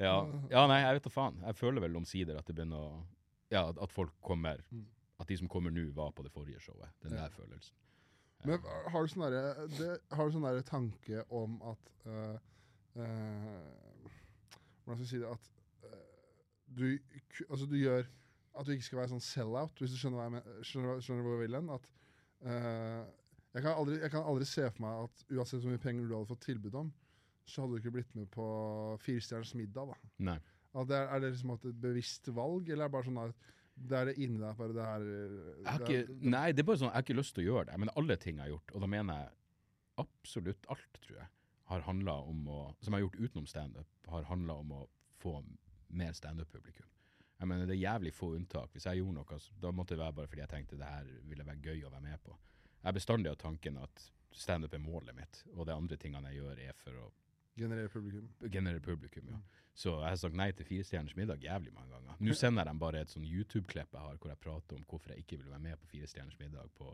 Ja, 0.00 0.14
ja 0.50 0.62
nei, 0.70 0.78
jeg 0.80 0.96
vet 0.96 1.04
da 1.04 1.12
faen. 1.12 1.36
Jeg 1.44 1.58
føler 1.58 1.84
vel 1.84 1.98
omsider 2.00 2.38
at 2.40 2.48
det 2.48 2.56
begynner 2.56 2.80
å 2.80 3.02
Ja, 3.52 3.68
at- 3.68 3.92
folk 3.92 4.14
kommer 4.24 4.62
Mm. 4.72 4.86
At 5.20 5.28
de 5.28 5.36
som 5.36 5.48
kommer 5.48 5.70
nå, 5.70 5.84
var 5.94 6.10
på 6.10 6.24
det 6.24 6.32
forrige 6.32 6.58
showet. 6.64 6.88
Den 7.04 7.12
der 7.12 7.28
følelsen. 7.30 7.76
Men 8.44 8.58
har 8.90 9.04
du 9.04 9.08
sånn 9.12 9.22
derre 9.30 9.98
Har 10.12 10.26
du 10.26 10.32
sånn 10.34 10.42
derre 10.44 10.64
tanke 10.66 11.22
om 11.30 11.54
at 11.62 11.92
øh, 12.06 12.38
øh, 12.96 14.08
Hvordan 14.84 14.98
skal 14.98 15.04
jeg 15.04 15.08
si 15.12 15.20
det 15.22 15.30
At 15.30 15.50
øh, 15.84 16.00
du, 16.76 16.98
altså 17.50 17.66
du 17.70 17.76
gjør 17.78 18.04
At 18.58 18.66
du 18.66 18.72
ikke 18.74 18.84
skal 18.88 18.98
være 18.98 19.12
sånn 19.14 19.22
sell-out, 19.24 19.78
hvis 19.78 19.94
du 19.94 20.00
skjønner 20.00 20.18
hva 20.20 20.40
jeg 20.42 20.66
skjønner, 20.72 21.00
skjønner 21.00 21.22
hvor 21.24 21.38
jeg 21.38 21.44
vil 21.48 21.56
hen. 21.60 21.70
At 21.74 21.88
jeg, 23.54 23.62
kan 23.62 23.72
aldri, 23.78 23.98
jeg 24.02 24.10
kan 24.12 24.28
aldri 24.28 24.46
se 24.50 24.68
for 24.70 24.84
meg 24.84 25.06
at 25.06 25.24
uansett 25.30 25.62
hvor 25.62 25.74
mye 25.74 25.82
penger 25.82 26.08
du 26.08 26.14
hadde 26.16 26.30
fått 26.32 26.46
tilbud 26.48 26.78
om, 26.80 26.92
så 27.46 27.62
hadde 27.62 27.76
du 27.76 27.82
ikke 27.82 27.94
blitt 27.98 28.14
med 28.18 28.30
på 28.32 28.46
Firestjerners 29.04 29.54
middag. 29.58 29.92
da. 29.92 30.12
Nei. 30.30 30.38
At 30.74 30.88
det 30.90 30.96
er, 30.98 31.10
er 31.14 31.22
det 31.22 31.34
liksom 31.34 31.52
et 31.54 31.68
bevisst 31.82 32.30
valg, 32.34 32.68
eller 32.68 32.86
er 32.86 32.90
det 32.90 32.96
bare 32.96 33.06
sånn 33.06 33.20
at 33.22 33.52
det 33.74 33.96
er 33.98 34.08
det 34.10 34.14
inni 34.22 34.38
deg 34.38 34.58
bare 34.58 34.74
det 34.74 34.84
her 34.86 35.04
ikke, 35.80 36.00
nei, 36.22 36.44
det 36.54 36.62
er 36.62 36.66
bare 36.68 36.78
sånn, 36.78 36.92
jeg 36.92 36.98
har 37.00 37.06
ikke 37.06 37.16
lyst 37.18 37.34
til 37.34 37.42
å 37.42 37.46
gjøre 37.48 37.68
det. 37.70 37.78
Men 37.82 37.90
alle 37.98 38.16
ting 38.22 38.38
jeg 38.38 38.46
har 38.46 38.52
gjort, 38.52 38.74
og 38.74 38.84
da 38.84 38.90
mener 38.90 39.20
jeg 39.20 39.34
absolutt 40.04 40.68
alt, 40.74 41.00
tror 41.06 41.18
jeg, 41.20 41.30
har 41.70 41.86
handla 41.86 42.14
om 42.28 42.48
å 42.50 42.58
Som 42.84 42.92
jeg 42.92 42.98
har 42.98 43.06
gjort 43.06 43.20
utenom 43.22 43.46
standup, 43.48 44.08
har 44.12 44.26
handla 44.28 44.58
om 44.62 44.74
å 44.76 44.80
få 45.22 45.38
mer 45.94 46.12
standup-publikum. 46.12 46.86
Jeg 47.40 47.48
mener, 47.48 47.66
Det 47.66 47.74
er 47.74 47.82
jævlig 47.82 48.12
få 48.14 48.34
unntak. 48.36 48.72
Hvis 48.72 48.86
jeg 48.86 49.00
gjorde 49.00 49.14
noe, 49.18 49.38
da 49.60 49.70
måtte 49.72 49.94
det 49.94 50.02
være 50.02 50.16
bare 50.18 50.30
fordi 50.30 50.42
jeg 50.42 50.52
tenkte 50.52 50.78
det 50.78 50.90
her 50.90 51.08
ville 51.28 51.46
være 51.46 51.62
gøy 51.64 51.84
å 51.86 51.90
være 51.90 52.04
med 52.04 52.22
på. 52.22 52.36
Jeg 52.84 52.94
bestandig 52.98 53.30
har 53.32 53.36
tanken 53.40 53.78
at 53.80 54.10
standup 54.34 54.74
er 54.74 54.82
målet 54.82 55.14
mitt, 55.16 55.42
og 55.54 55.66
de 55.66 55.72
andre 55.72 55.96
tingene 55.96 56.30
jeg 56.32 56.42
gjør, 56.42 56.58
er 56.68 56.72
for 56.76 56.90
å 57.04 57.10
Generere 57.56 57.88
publikum. 57.88 58.28
generere 58.50 58.80
publikum. 58.82 59.28
ja. 59.30 59.38
Så 59.74 59.90
jeg 60.00 60.08
har 60.08 60.16
sagt 60.16 60.34
nei 60.38 60.48
til 60.52 60.66
Fire 60.66 60.84
stjerners 60.86 61.16
middag 61.18 61.40
jævlig 61.42 61.72
mange 61.74 61.90
ganger. 61.90 62.16
Nå 62.20 62.34
sender 62.34 62.62
jeg 62.62 62.68
dem 62.70 62.78
bare 62.82 63.00
et 63.02 63.10
sånn 63.10 63.24
YouTube-klipp 63.26 63.92
jeg 63.94 64.00
har 64.00 64.16
hvor 64.18 64.30
jeg 64.30 64.38
prater 64.42 64.76
om 64.76 64.84
hvorfor 64.90 65.10
jeg 65.14 65.22
ikke 65.24 65.38
vil 65.40 65.50
være 65.50 65.62
med 65.64 65.78
på 65.80 65.86
Fire 65.90 66.06
stjerners 66.06 66.38
middag 66.38 66.68
på, 66.78 66.92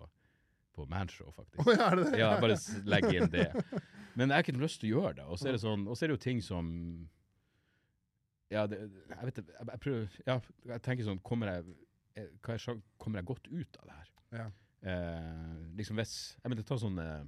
på 0.76 0.86
Manshow, 0.88 1.30
faktisk. 1.32 1.60
Oh, 1.66 1.72
ja, 1.76 1.90
er 1.90 1.96
det 1.96 2.04
det? 2.12 2.18
Ja, 2.20 2.30
jeg 2.32 2.40
bare 2.40 2.84
legger 2.88 3.18
inn 3.20 3.30
det. 3.34 3.80
Men 4.16 4.28
jeg 4.28 4.36
har 4.36 4.44
ikke 4.46 4.60
lyst 4.62 4.80
til 4.80 4.92
å 4.94 5.00
gjøre 5.02 5.14
det. 5.20 5.26
Og 5.32 5.40
så 5.40 5.48
er 5.50 5.56
det 5.58 5.62
sånn, 5.64 5.84
og 5.88 5.96
så 5.96 6.04
er 6.06 6.12
det 6.12 6.16
jo 6.18 6.22
ting 6.24 6.40
som 6.44 6.70
Ja, 8.50 8.66
det, 8.66 8.78
jeg 9.08 9.26
vet 9.28 9.38
ikke, 9.42 9.52
jeg, 9.58 9.68
jeg 9.72 9.80
prøver 9.84 10.16
Ja, 10.26 10.38
jeg 10.74 10.82
tenker 10.86 11.06
sånn 11.06 11.20
Kommer 11.22 11.52
jeg, 11.54 11.76
eh, 12.18 12.56
sjan- 12.58 12.82
kommer 12.98 13.20
jeg 13.20 13.28
godt 13.30 13.46
ut 13.52 13.76
av 13.82 13.86
det 13.92 13.96
her? 14.00 14.10
Ja. 14.40 14.48
Eh, 14.80 15.74
liksom 15.76 15.98
hvis 16.00 16.12
Jeg 16.42 16.48
mener, 16.48 16.64
ta 16.64 16.76
sånn 16.80 16.96
eh, 17.02 17.24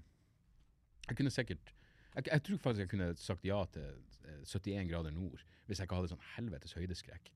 Jeg 1.10 1.18
kunne 1.18 1.32
sikkert 1.34 1.74
jeg, 2.16 2.24
jeg 2.30 2.42
tror 2.46 2.60
faktisk 2.64 2.80
jeg 2.86 2.90
kunne 2.92 3.10
sagt 3.20 3.44
ja 3.44 3.58
til 3.72 3.90
eh, 4.24 4.38
71 4.48 4.88
grader 4.88 5.12
nord 5.12 5.42
hvis 5.68 5.78
jeg 5.80 5.86
ikke 5.88 5.98
hadde 6.00 6.10
sånn 6.10 6.24
helvetes 6.34 6.72
høydeskrekk. 6.76 7.28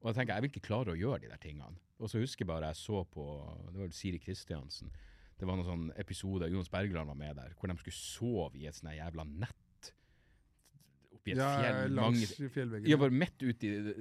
Og 0.00 0.08
jeg 0.08 0.16
tenker, 0.16 0.34
jeg 0.38 0.42
vil 0.44 0.50
ikke 0.52 0.62
klare 0.68 0.94
å 0.94 0.98
gjøre 0.98 1.20
de 1.24 1.28
der 1.30 1.38
tingene. 1.42 1.78
Og 1.98 2.10
så 2.10 2.18
husker 2.22 2.42
jeg 2.44 2.48
bare 2.50 2.70
jeg 2.72 2.78
så 2.80 3.02
på 3.10 3.24
Det 3.68 3.76
var 3.76 3.84
vel 3.84 3.94
Siri 3.98 4.18
Kristiansen. 4.22 4.90
Det 5.38 5.46
var 5.46 5.58
noen 5.58 5.68
sånn 5.68 5.84
episode, 6.02 6.48
Jonas 6.50 6.70
Bergland 6.72 7.06
var 7.12 7.18
med 7.18 7.36
der, 7.38 7.52
hvor 7.58 7.70
de 7.70 7.76
skulle 7.78 7.94
sove 7.98 8.58
i 8.58 8.66
et 8.66 8.74
sånt 8.78 8.94
jævla 8.96 9.26
nett 9.28 9.92
oppi 11.14 11.34
et 11.34 11.38
Ja, 11.42 11.50
fjell. 11.60 11.94
langs 11.94 12.24
Mange, 12.38 12.50
fjellveggen. 12.56 12.90
ja, 12.90 12.96
bare 13.04 13.14
midt 13.14 13.42
ute 13.46 13.66
i, 13.70 13.94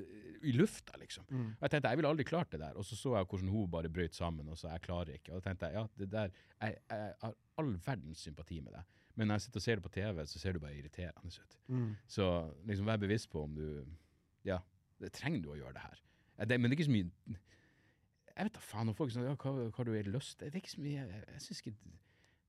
i 0.44 0.54
lufta, 0.56 0.98
liksom. 1.02 1.26
Mm. 1.30 1.50
Og 1.56 1.66
jeg 1.66 1.74
tenkte, 1.74 1.92
jeg 1.92 2.00
ville 2.00 2.12
aldri 2.12 2.26
klart 2.28 2.52
det 2.54 2.60
der. 2.62 2.78
Og 2.78 2.86
så 2.86 2.98
så 3.00 3.16
jeg 3.16 3.28
hvordan 3.30 3.52
hun 3.54 3.72
bare 3.72 3.92
brøt 3.94 4.16
sammen, 4.16 4.50
og 4.50 4.58
sa 4.60 4.74
jeg 4.74 4.86
klarer 4.86 5.18
ikke. 5.18 5.34
Og 5.34 5.42
da 5.42 5.50
tenkte 5.50 5.70
jeg, 5.70 5.80
ja, 5.80 5.86
det 5.98 6.10
der, 6.12 6.38
jeg, 6.62 6.78
jeg 6.92 7.14
har 7.24 7.36
all 7.58 7.74
verdens 7.86 8.26
sympati 8.28 8.60
med 8.62 8.78
det. 8.78 8.84
Men 9.18 9.28
når 9.28 9.40
jeg 9.40 9.48
sitter 9.48 9.62
og 9.62 9.66
ser 9.66 9.80
det 9.80 9.84
på 9.84 9.94
TV, 9.96 10.26
så 10.30 10.40
ser 10.40 10.54
du 10.54 10.60
bare 10.62 10.78
irriterende 10.78 11.42
ut. 11.42 11.60
Mm. 11.68 11.92
Så 12.08 12.26
liksom 12.70 12.90
vær 12.90 13.02
bevisst 13.02 13.30
på 13.34 13.44
om 13.44 13.56
du, 13.56 13.86
ja, 14.46 14.60
det 15.02 15.14
trenger 15.18 15.42
du 15.42 15.52
å 15.54 15.58
gjøre 15.58 15.74
det 15.78 15.86
her. 15.86 16.04
Det, 16.46 16.60
men 16.60 16.70
det 16.70 16.76
er 16.76 16.80
ikke 16.80 16.92
så 16.92 16.94
mye, 16.94 17.38
jeg 18.38 18.46
vet 18.46 18.54
da 18.54 18.62
faen, 18.62 18.86
noen 18.86 18.98
folk 18.98 19.14
sier 19.14 19.26
ja, 19.26 19.34
hva, 19.42 19.70
hva 19.74 19.86
du 19.88 19.96
har 19.96 20.10
lyst, 20.14 20.38
det 20.44 20.52
er 20.52 20.60
ikke 20.62 20.76
så 20.76 20.84
mye, 20.84 21.06
jeg, 21.10 21.24
jeg 21.34 21.44
synes 21.48 21.64
ikke, 21.64 21.96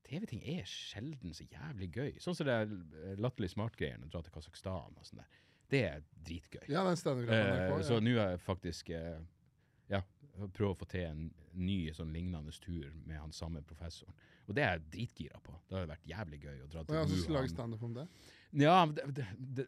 TV-ting 0.09 0.43
er 0.45 0.69
sjelden 0.69 1.35
så 1.37 1.45
jævlig 1.49 1.89
gøy. 1.93 2.11
Sånn 2.21 2.37
som 2.37 2.49
det 2.49 2.55
er 2.55 3.21
latterlig 3.21 3.51
smart-greiene, 3.53 4.09
dra 4.13 4.23
til 4.25 4.33
Kazakhstan 4.33 4.97
og 4.97 5.09
sånn 5.09 5.21
der. 5.23 5.41
Det 5.69 5.83
er 5.85 6.05
dritgøy. 6.25 6.65
Ja, 6.69 6.85
den 6.87 6.97
standup-greia 6.97 7.69
på 7.69 7.81
Eh, 7.81 7.85
så 7.87 7.99
nå 8.01 8.15
er 8.17 8.35
jeg 8.35 8.41
faktisk 8.45 8.91
eh, 8.97 9.19
ja, 9.93 10.01
prøver 10.55 10.73
å 10.73 10.79
få 10.79 10.89
til 10.89 11.07
en 11.09 11.29
ny 11.59 11.79
sånn 11.97 12.13
lignende 12.15 12.55
tur 12.63 12.89
med 13.05 13.19
han 13.21 13.35
samme 13.37 13.63
professoren. 13.67 14.15
Og 14.49 14.57
det 14.57 14.65
er 14.65 14.79
jeg 14.79 14.87
dritgira 14.95 15.41
på. 15.45 15.53
Det 15.69 15.77
har 15.77 15.91
vært 15.91 16.09
jævlig 16.09 16.41
gøy 16.47 16.63
å 16.65 16.71
dra 16.73 16.85
til 16.85 16.97
jeg 16.97 17.09
skal 17.11 17.37
lage 17.37 17.49
Wuhan. 17.49 17.55
standup 17.55 17.83
om 17.85 17.95
det. 17.99 18.07
Ja, 18.63 18.79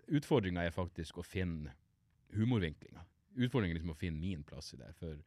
utfordringa 0.09 0.64
er 0.64 0.72
faktisk 0.72 1.20
å 1.20 1.27
finne 1.27 1.74
humorvinklinga. 2.32 3.05
Utfordringen 3.36 3.74
er 3.74 3.81
liksom 3.81 3.93
å 3.93 4.01
finne 4.01 4.22
min 4.22 4.44
plass 4.47 4.72
i 4.74 4.81
det. 4.81 4.89
For 4.97 5.20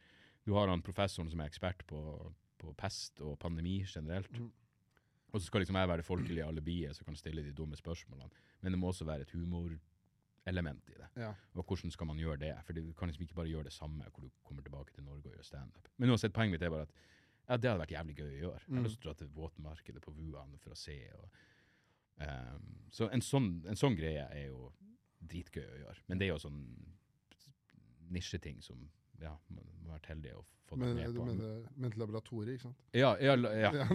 du 0.43 0.55
har 0.57 0.71
han 0.71 0.81
professoren 0.85 1.29
som 1.29 1.43
er 1.43 1.51
ekspert 1.51 1.85
på, 1.87 2.01
på 2.57 2.73
pest 2.79 3.21
og 3.21 3.37
pandemi 3.39 3.83
generelt. 3.85 4.33
Mm. 4.33 4.49
Og 5.33 5.41
så 5.41 5.47
skal 5.47 5.63
liksom 5.63 5.77
jeg 5.77 5.89
være 5.89 6.03
det 6.03 6.07
folkelige 6.07 6.45
alibiet 6.45 6.97
som 6.97 7.07
kan 7.07 7.17
stille 7.17 7.45
de 7.45 7.53
dumme 7.55 7.77
spørsmålene. 7.77 8.29
Men 8.61 8.73
det 8.73 8.79
må 8.81 8.91
også 8.91 9.05
være 9.05 9.25
et 9.25 9.33
humorelement 10.45 10.89
i 10.89 10.93
det. 10.93 11.07
Ja. 11.21 11.33
Og 11.55 11.63
hvordan 11.65 11.91
skal 11.91 12.07
man 12.07 12.17
gjøre 12.17 12.37
det? 12.39 12.53
For 12.65 12.73
du 12.73 12.93
kan 12.93 13.07
liksom 13.07 13.23
ikke 13.23 13.35
bare 13.35 13.47
gjøre 13.49 13.63
det 13.63 13.73
samme 13.73 14.03
hvor 14.11 14.21
du 14.23 14.29
kommer 14.43 14.61
tilbake 14.63 14.93
til 14.93 15.03
Norge 15.03 15.25
og 15.29 15.33
gjør 15.35 15.43
standup. 15.43 15.87
Men 15.97 16.09
uansett, 16.09 16.33
poenget 16.33 16.51
mitt 16.59 16.61
er 16.63 16.69
bare 16.69 16.81
at 16.81 16.93
ja, 17.49 17.57
det 17.57 17.69
hadde 17.69 17.79
vært 17.83 17.91
jævlig 17.91 18.15
gøy 18.15 18.29
å 18.29 18.39
gjøre. 18.41 18.59
Jeg 18.59 18.73
har 18.75 18.79
Mm. 18.79 18.83
lyst 18.83 19.01
til 19.01 19.09
å 19.09 19.13
dra 19.13 19.13
til 19.19 19.27
våtmarkedet 19.27 20.01
på 20.01 20.11
Wuan 20.15 20.57
for 20.59 20.69
å 20.71 20.77
se. 20.77 21.09
Og, 21.13 21.29
um, 22.21 22.89
så 22.91 23.09
en 23.11 23.21
sånn, 23.21 23.65
en 23.67 23.75
sånn 23.75 23.95
greie 23.97 24.27
er 24.31 24.47
jo 24.47 24.73
dritgøy 25.21 25.65
å 25.67 25.79
gjøre. 25.83 25.97
Men 26.07 26.17
det 26.19 26.25
er 26.27 26.33
jo 26.33 26.39
sånn 26.39 26.95
nisjeting 28.09 28.61
som 28.63 28.89
ja, 29.21 29.37
man 29.49 29.65
må 29.83 29.91
være 29.91 30.07
heldig 30.07 30.33
å 30.35 30.43
få 30.43 30.62
det 30.75 30.87
Men, 30.87 30.95
med 30.97 31.13
du 31.13 31.21
mener 31.23 31.65
ment 31.85 31.95
laboratoriet, 31.99 32.53
ikke 32.57 32.65
sant? 32.67 32.83
Ja, 32.97 33.11
ja, 33.21 33.35
ja, 33.35 33.71
Ja. 33.73 33.85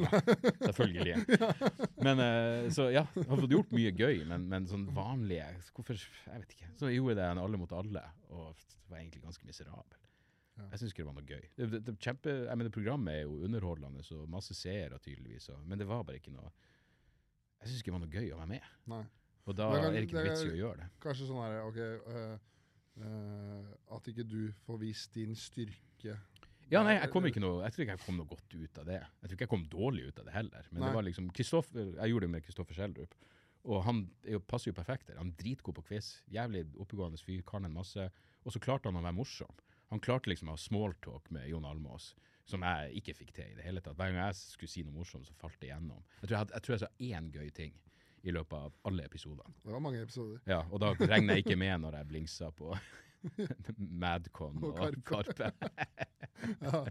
selvfølgelig. 0.66 1.14
Men 2.06 2.22
eh, 2.24 2.68
så 2.74 2.88
ja, 2.94 3.04
jeg 3.14 3.26
har 3.28 3.40
fått 3.42 3.54
gjort 3.54 3.72
mye 3.74 3.92
gøy, 3.96 4.24
men, 4.28 4.44
men 4.50 4.66
sånn 4.70 4.86
vanlige 4.94 5.46
Hvorfor 5.74 5.98
Jeg 5.98 6.42
vet 6.44 6.54
ikke. 6.56 6.68
Så 6.78 6.90
gjorde 6.92 7.14
jeg 7.14 7.20
det 7.20 7.26
en 7.32 7.40
Alle 7.42 7.58
mot 7.60 7.72
alle, 7.74 8.02
og 8.30 8.54
var 8.88 9.00
egentlig 9.02 9.22
ganske 9.24 9.46
miserabel. 9.48 9.98
Jeg 10.58 10.80
syns 10.80 10.90
ikke 10.94 11.04
det 11.04 11.06
var 11.10 11.14
noe 11.20 11.28
gøy. 11.28 11.44
Det, 11.54 11.66
det, 11.70 11.80
det, 11.86 11.92
kjempe, 12.02 12.32
jeg 12.48 12.58
mener, 12.58 12.72
programmet 12.74 13.14
er 13.14 13.20
jo 13.28 13.36
underholdende, 13.46 14.02
så 14.02 14.24
masse 14.26 14.56
seere 14.58 14.98
tydeligvis, 14.98 15.48
og, 15.54 15.60
men 15.70 15.78
det 15.78 15.86
var 15.86 16.02
bare 16.08 16.18
ikke 16.18 16.32
noe 16.34 16.48
Jeg 17.62 17.70
syns 17.70 17.78
ikke 17.84 17.92
det 17.92 17.96
var 17.98 18.02
noe 18.06 18.14
gøy 18.16 18.32
å 18.34 18.40
være 18.40 18.52
med. 18.56 18.66
Nei. 18.90 19.04
Og 19.48 19.54
da 19.56 19.68
kan- 19.70 19.86
er 19.88 19.94
det 20.00 20.02
ikke 20.08 20.18
noe 20.18 20.26
vits 20.30 20.42
i 20.44 20.50
å 20.50 20.58
gjøre 20.58 20.80
det. 20.82 20.88
Kanskje 21.04 21.28
sånn 21.30 21.42
her, 21.44 21.60
ok 21.66 21.80
Uh, 22.10 22.36
Uh, 22.98 23.62
At 23.94 24.08
ikke 24.10 24.24
du 24.26 24.48
får 24.66 24.80
vist 24.80 25.12
din 25.14 25.36
styrke. 25.38 26.16
Ja, 26.68 26.82
nei, 26.84 26.98
jeg 26.98 27.08
kom 27.12 27.24
ikke 27.24 27.40
noe 27.40 27.62
Jeg 27.64 27.74
tror 27.74 27.84
ikke 27.84 27.94
jeg 27.96 28.04
kom 28.04 28.18
noe 28.20 28.28
godt 28.28 28.54
ut 28.54 28.80
av 28.82 28.88
det. 28.88 28.98
Jeg 29.00 29.24
tror 29.24 29.36
ikke 29.36 29.46
jeg 29.46 29.54
kom 29.54 29.66
dårlig 29.72 30.08
ut 30.08 30.20
av 30.20 30.28
det 30.28 30.34
heller. 30.34 30.66
Men 30.70 30.82
Nei. 30.82 30.88
det 30.88 30.98
var 30.98 31.06
liksom 31.06 31.30
Jeg 31.32 32.12
gjorde 32.12 32.26
det 32.26 32.32
med 32.34 32.44
Kristoffer 32.44 32.76
Schjelderup. 32.76 33.14
Og 33.68 33.82
han 33.84 34.04
er 34.24 34.36
jo, 34.36 34.40
passer 34.40 34.70
jo 34.70 34.76
perfekt 34.76 35.08
der. 35.08 35.18
Han 35.20 35.32
er 35.32 35.40
dritgod 35.40 35.76
på 35.78 35.86
quiz. 35.90 36.22
Jævlig 36.32 36.66
oppegående 36.80 37.20
fyr. 37.20 37.42
Kan 37.48 37.64
en 37.64 37.74
masse. 37.74 38.10
Og 38.44 38.54
så 38.54 38.60
klarte 38.62 38.88
han 38.88 39.00
å 39.00 39.04
være 39.04 39.16
morsom. 39.16 39.64
Han 39.88 40.02
klarte 40.04 40.30
liksom 40.30 40.50
å 40.52 40.56
ha 40.56 40.60
smalltalk 40.60 41.30
med 41.32 41.48
Jon 41.48 41.64
Almås, 41.64 42.10
som 42.48 42.64
jeg 42.64 43.00
ikke 43.00 43.14
fikk 43.22 43.32
til 43.36 43.52
i 43.52 43.56
det 43.56 43.64
hele 43.64 43.80
tatt. 43.80 43.96
Hver 43.96 44.12
gang 44.12 44.20
jeg 44.26 44.36
skulle 44.36 44.72
si 44.72 44.84
noe 44.84 44.96
morsomt, 44.96 45.24
så 45.28 45.36
falt 45.40 45.56
det 45.62 45.70
igjennom. 45.70 46.02
Jeg 46.20 46.28
tror 46.28 46.36
jeg, 46.36 46.50
jeg, 46.52 46.64
tror 46.66 46.74
jeg 46.74 46.82
sa 46.84 46.90
én 47.08 47.30
gøy 47.32 47.52
ting 47.56 47.76
i 48.28 48.34
løpet 48.34 48.56
av 48.58 48.74
alle 48.90 49.06
episodene. 49.08 49.56
Det 49.64 49.72
var 49.72 49.84
mange 49.84 50.02
episoder. 50.04 50.40
Ja, 50.48 50.60
og 50.68 50.82
da 50.82 50.92
regner 51.00 51.38
jeg 51.38 51.46
ikke 51.46 51.56
med 51.60 51.84
når 51.84 52.00
jeg 52.00 52.10
blingsa 52.12 52.50
på 52.52 52.74
Madcon 54.02 54.60
Og 54.62 54.78
og 54.78 54.98
Karpe. 55.08 55.52
Ja, 56.38 56.84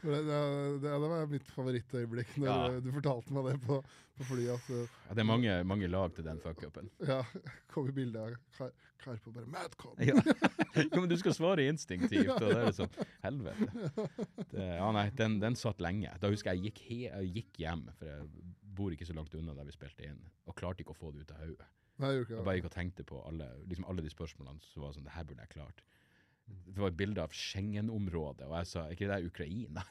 det, 0.00 0.18
det, 0.24 0.36
det, 0.80 0.92
var 1.02 1.26
mitt 1.28 1.50
favorittøyeblikk 1.52 2.30
når 2.40 2.46
Ja. 2.48 2.78
du 2.80 2.86
fortalte 2.94 3.34
meg 3.36 3.44
det 3.50 3.56
på, 3.66 3.76
på 4.16 4.24
flyet. 4.30 4.54
At 4.54 4.70
eh, 4.72 4.94
Ja, 5.10 5.16
det 5.18 5.20
er 5.20 5.28
mange, 5.28 5.56
mange 5.68 5.90
lag 5.92 6.14
til 6.16 6.24
den 6.24 6.40
fuckupen. 6.40 6.88
ja, 7.10 7.18
kom 7.68 7.90
i 7.90 7.92
bildet 7.92 8.22
av 8.22 8.38
Kar 8.56 8.72
Karpe 9.04 9.28
og 9.28 9.36
bare 9.36 9.50
Madcon! 9.52 10.00
Ja. 10.00 10.16
Men 10.96 11.10
du 11.12 11.16
skal 11.20 11.36
svare 11.36 11.66
instinktivt, 11.68 12.32
og 12.38 12.40
det 12.40 12.56
er 12.56 12.70
liksom 12.70 12.96
Helvete. 13.26 13.68
Det, 14.54 14.64
ja, 14.80 14.88
nei, 14.96 15.04
den, 15.20 15.36
den 15.44 15.60
satt 15.60 15.84
lenge. 15.84 16.16
Da 16.22 16.32
husker 16.32 16.56
jeg 16.56 16.70
gikk, 16.70 16.80
he, 16.88 17.02
jeg 17.10 17.34
gikk 17.36 17.60
hjem, 17.66 17.84
for 18.00 18.08
jeg 18.08 18.54
bor 18.80 18.96
ikke 18.96 19.06
så 19.08 19.16
langt 19.16 19.36
unna 19.36 19.52
der 19.60 19.68
vi 19.68 19.76
spilte 19.76 20.08
inn, 20.08 20.18
og 20.48 20.56
klarte 20.56 20.80
ikke 20.84 20.96
å 20.96 20.98
få 21.04 21.12
det 21.12 21.26
ut 21.26 21.36
av 21.36 21.44
hodet. 21.44 21.68
Nei, 22.02 22.12
jeg 22.12 22.26
Jeg 22.28 22.44
bare 22.44 22.58
gikk 22.58 22.68
og 22.68 22.74
tenkte 22.74 23.04
på 23.08 23.20
alle, 23.24 23.46
liksom 23.70 23.86
alle 23.88 24.04
de 24.04 24.10
spørsmålene 24.12 24.60
som 24.68 24.84
var 24.84 24.92
sånn 24.96 25.06
Det 25.06 25.14
her 25.14 25.24
burde 25.28 25.46
jeg 25.46 25.54
klart. 25.54 25.84
Det 26.46 26.78
var 26.78 26.92
et 26.92 26.98
bilde 26.98 27.22
av 27.22 27.32
Schengen-området, 27.34 28.46
og 28.46 28.54
jeg 28.60 28.68
sa 28.70 28.84
Er 28.84 28.94
ikke 28.94 29.08
det 29.08 29.16
der 29.16 29.26
Ukraina? 29.30 29.82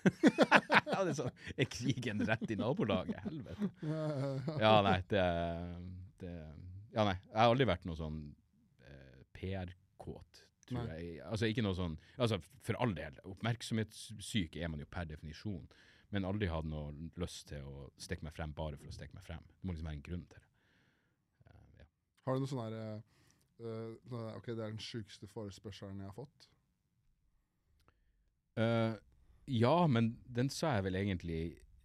ja, 0.92 1.00
det 1.02 1.12
er 1.12 1.18
sånn, 1.18 1.40
Er 1.58 1.70
krigen 1.72 2.24
rett 2.30 2.52
i 2.54 2.58
nabolaget? 2.60 3.18
Helvete. 3.26 3.70
Ja, 4.62 4.76
nei, 4.86 5.00
det, 5.12 5.26
det 6.24 6.36
Ja, 6.96 7.04
nei. 7.04 7.18
Jeg 7.18 7.40
har 7.42 7.52
aldri 7.52 7.68
vært 7.68 7.88
noe 7.90 8.00
sånn 8.00 8.22
eh, 8.88 9.20
PR-kåt, 9.36 10.46
tror 10.70 10.80
Nei. 10.80 10.94
jeg. 10.94 11.18
Altså 11.28 11.50
ikke 11.52 11.66
noe 11.66 11.76
sånn 11.76 11.98
Altså, 12.16 12.40
for 12.64 12.80
all 12.80 12.96
del, 12.96 13.20
oppmerksomhetssyk 13.34 14.56
er 14.62 14.72
man 14.72 14.84
jo 14.84 14.88
per 14.88 15.10
definisjon, 15.12 15.66
men 16.16 16.30
aldri 16.30 16.48
hatt 16.48 16.70
noe 16.70 16.94
lyst 17.20 17.50
til 17.52 17.68
å 17.68 17.90
stikke 18.00 18.30
meg 18.30 18.38
frem 18.38 18.56
bare 18.56 18.80
for 18.80 18.88
å 18.88 18.96
stikke 18.96 19.18
meg 19.18 19.28
frem. 19.28 19.44
Det 19.44 19.68
må 19.68 19.76
liksom 19.76 19.90
være 19.90 20.00
en 20.00 20.08
grunn 20.08 20.28
til 20.32 20.40
det. 20.40 20.55
Har 22.26 22.36
du 22.36 22.44
noe 22.44 22.50
sånn 22.50 22.64
herre 22.64 22.86
eh, 22.92 23.02
eh, 23.62 23.92
sånn 24.10 24.30
Ok, 24.36 24.52
det 24.52 24.60
er 24.60 24.74
den 24.74 24.82
sjukeste 24.82 25.30
forespørselen 25.32 26.02
jeg 26.02 26.10
har 26.12 26.18
fått. 26.18 26.50
Uh, 28.56 28.96
ja, 29.52 29.76
men 29.92 30.14
den 30.32 30.48
sa 30.54 30.78
jeg 30.78 30.86
vel 30.88 30.98
egentlig 31.02 31.42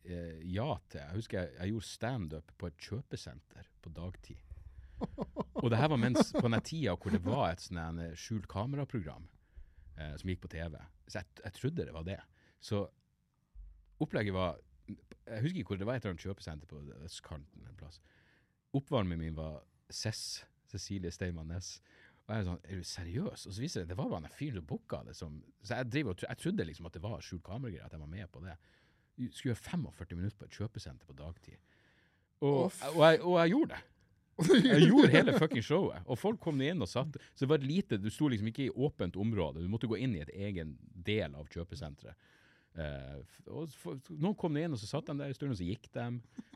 uh, 0.07 0.39
ja 0.47 0.69
til. 0.89 1.03
Jeg 1.03 1.17
husker 1.19 1.41
jeg, 1.41 1.57
jeg 1.59 1.75
gjorde 1.75 1.89
standup 1.91 2.55
på 2.57 2.71
et 2.71 2.87
kjøpesenter 2.87 3.69
på 3.83 3.93
dagtid. 3.97 4.47
Og 5.61 5.71
det 5.73 5.79
her 5.81 5.91
var 5.93 6.01
mens 6.01 6.33
på 6.33 6.47
den 6.49 6.62
tida 6.65 6.95
hvor 6.97 7.15
det 7.15 7.23
var 7.25 7.51
et 7.51 7.62
sånn 7.65 8.01
skjult 8.19 8.49
kameraprogram 8.51 9.27
eh, 9.97 10.15
som 10.21 10.33
gikk 10.33 10.43
på 10.45 10.53
TV. 10.53 10.77
Så 11.07 11.21
jeg, 11.21 11.31
jeg 11.45 11.57
trodde 11.57 11.87
det 11.89 11.97
var 11.97 12.07
det. 12.07 12.19
Så 12.61 12.85
opplegget 14.01 14.37
var 14.37 14.59
Jeg 14.89 15.43
husker 15.45 15.61
ikke 15.61 15.75
hvor 15.75 15.81
det 15.81 15.87
var 15.87 15.97
et 15.97 16.05
eller 16.05 16.17
annet 16.17 16.25
kjøpesenter 16.27 16.71
på 16.71 16.81
østkanten 17.07 17.67
en 17.67 17.77
plass. 17.79 18.01
Oppvarmingen 18.75 19.23
min 19.23 19.37
var 19.37 19.61
Cess. 19.95 20.45
Cecilie 20.71 21.11
Steinmann 21.11 21.51
Næss. 21.51 21.79
Og 22.27 22.35
jeg 22.35 22.45
er 22.45 22.47
sånn, 22.47 22.59
er 22.62 22.79
du 22.79 22.87
seriøs? 22.87 23.47
Og 23.49 23.55
så 23.57 23.62
viser 23.62 23.83
det 23.83 23.91
det 23.91 23.99
var 23.99 24.11
bare 24.12 24.29
en 24.29 24.35
fyr 24.35 24.55
som 24.55 24.67
booka 24.67 25.01
det. 25.07 25.17
Som, 25.19 25.41
så 25.67 25.81
jeg, 25.81 25.91
driver, 25.91 26.15
og 26.15 26.27
jeg 26.29 26.43
trodde 26.43 26.67
liksom 26.69 26.87
at 26.87 26.97
det 26.97 27.03
var 27.03 27.25
skjult 27.27 27.43
kameragreier, 27.47 27.89
at 27.89 27.97
jeg 27.97 28.03
var 28.05 28.12
med 28.12 28.31
på 28.31 28.43
det. 28.45 28.57
Jeg 29.19 29.33
skulle 29.35 29.55
gjøre 29.55 29.65
45 29.67 30.19
minutter 30.21 30.39
på 30.39 30.47
et 30.47 30.59
kjøpesenter 30.61 31.09
på 31.09 31.17
dagtid. 31.19 31.59
Og, 32.41 32.71
og, 32.71 33.01
jeg, 33.03 33.21
og 33.21 33.35
jeg 33.41 33.57
gjorde 33.57 33.75
det. 33.75 33.83
Jeg 34.41 34.87
gjorde 34.89 35.11
hele 35.12 35.35
fucking 35.37 35.65
showet, 35.65 36.07
og 36.07 36.17
folk 36.17 36.39
kom 36.41 36.62
inn 36.65 36.81
og 36.81 36.89
satt. 36.89 37.19
Så 37.35 37.45
det 37.45 37.51
var 37.51 37.65
lite, 37.65 37.99
du 38.01 38.09
sto 38.12 38.29
liksom 38.31 38.49
ikke 38.49 38.69
i 38.69 38.73
åpent 38.73 39.19
område, 39.21 39.61
du 39.61 39.69
måtte 39.69 39.91
gå 39.91 39.99
inn 40.01 40.15
i 40.17 40.23
et 40.23 40.31
egen 40.33 40.77
del 40.95 41.35
av 41.37 41.51
kjøpesenteret. 41.53 42.17
Eh, 42.79 43.17
f- 43.25 43.49
og 43.51 43.73
for, 43.75 43.99
noen 44.15 44.37
kom 44.39 44.57
inn, 44.61 44.73
og 44.77 44.79
så 44.79 44.87
satt 44.87 45.09
de 45.11 45.17
der 45.19 45.33
en 45.33 45.35
stund, 45.35 45.51
og 45.57 45.59
så 45.59 45.67
gikk 45.67 45.89
de. 45.97 46.05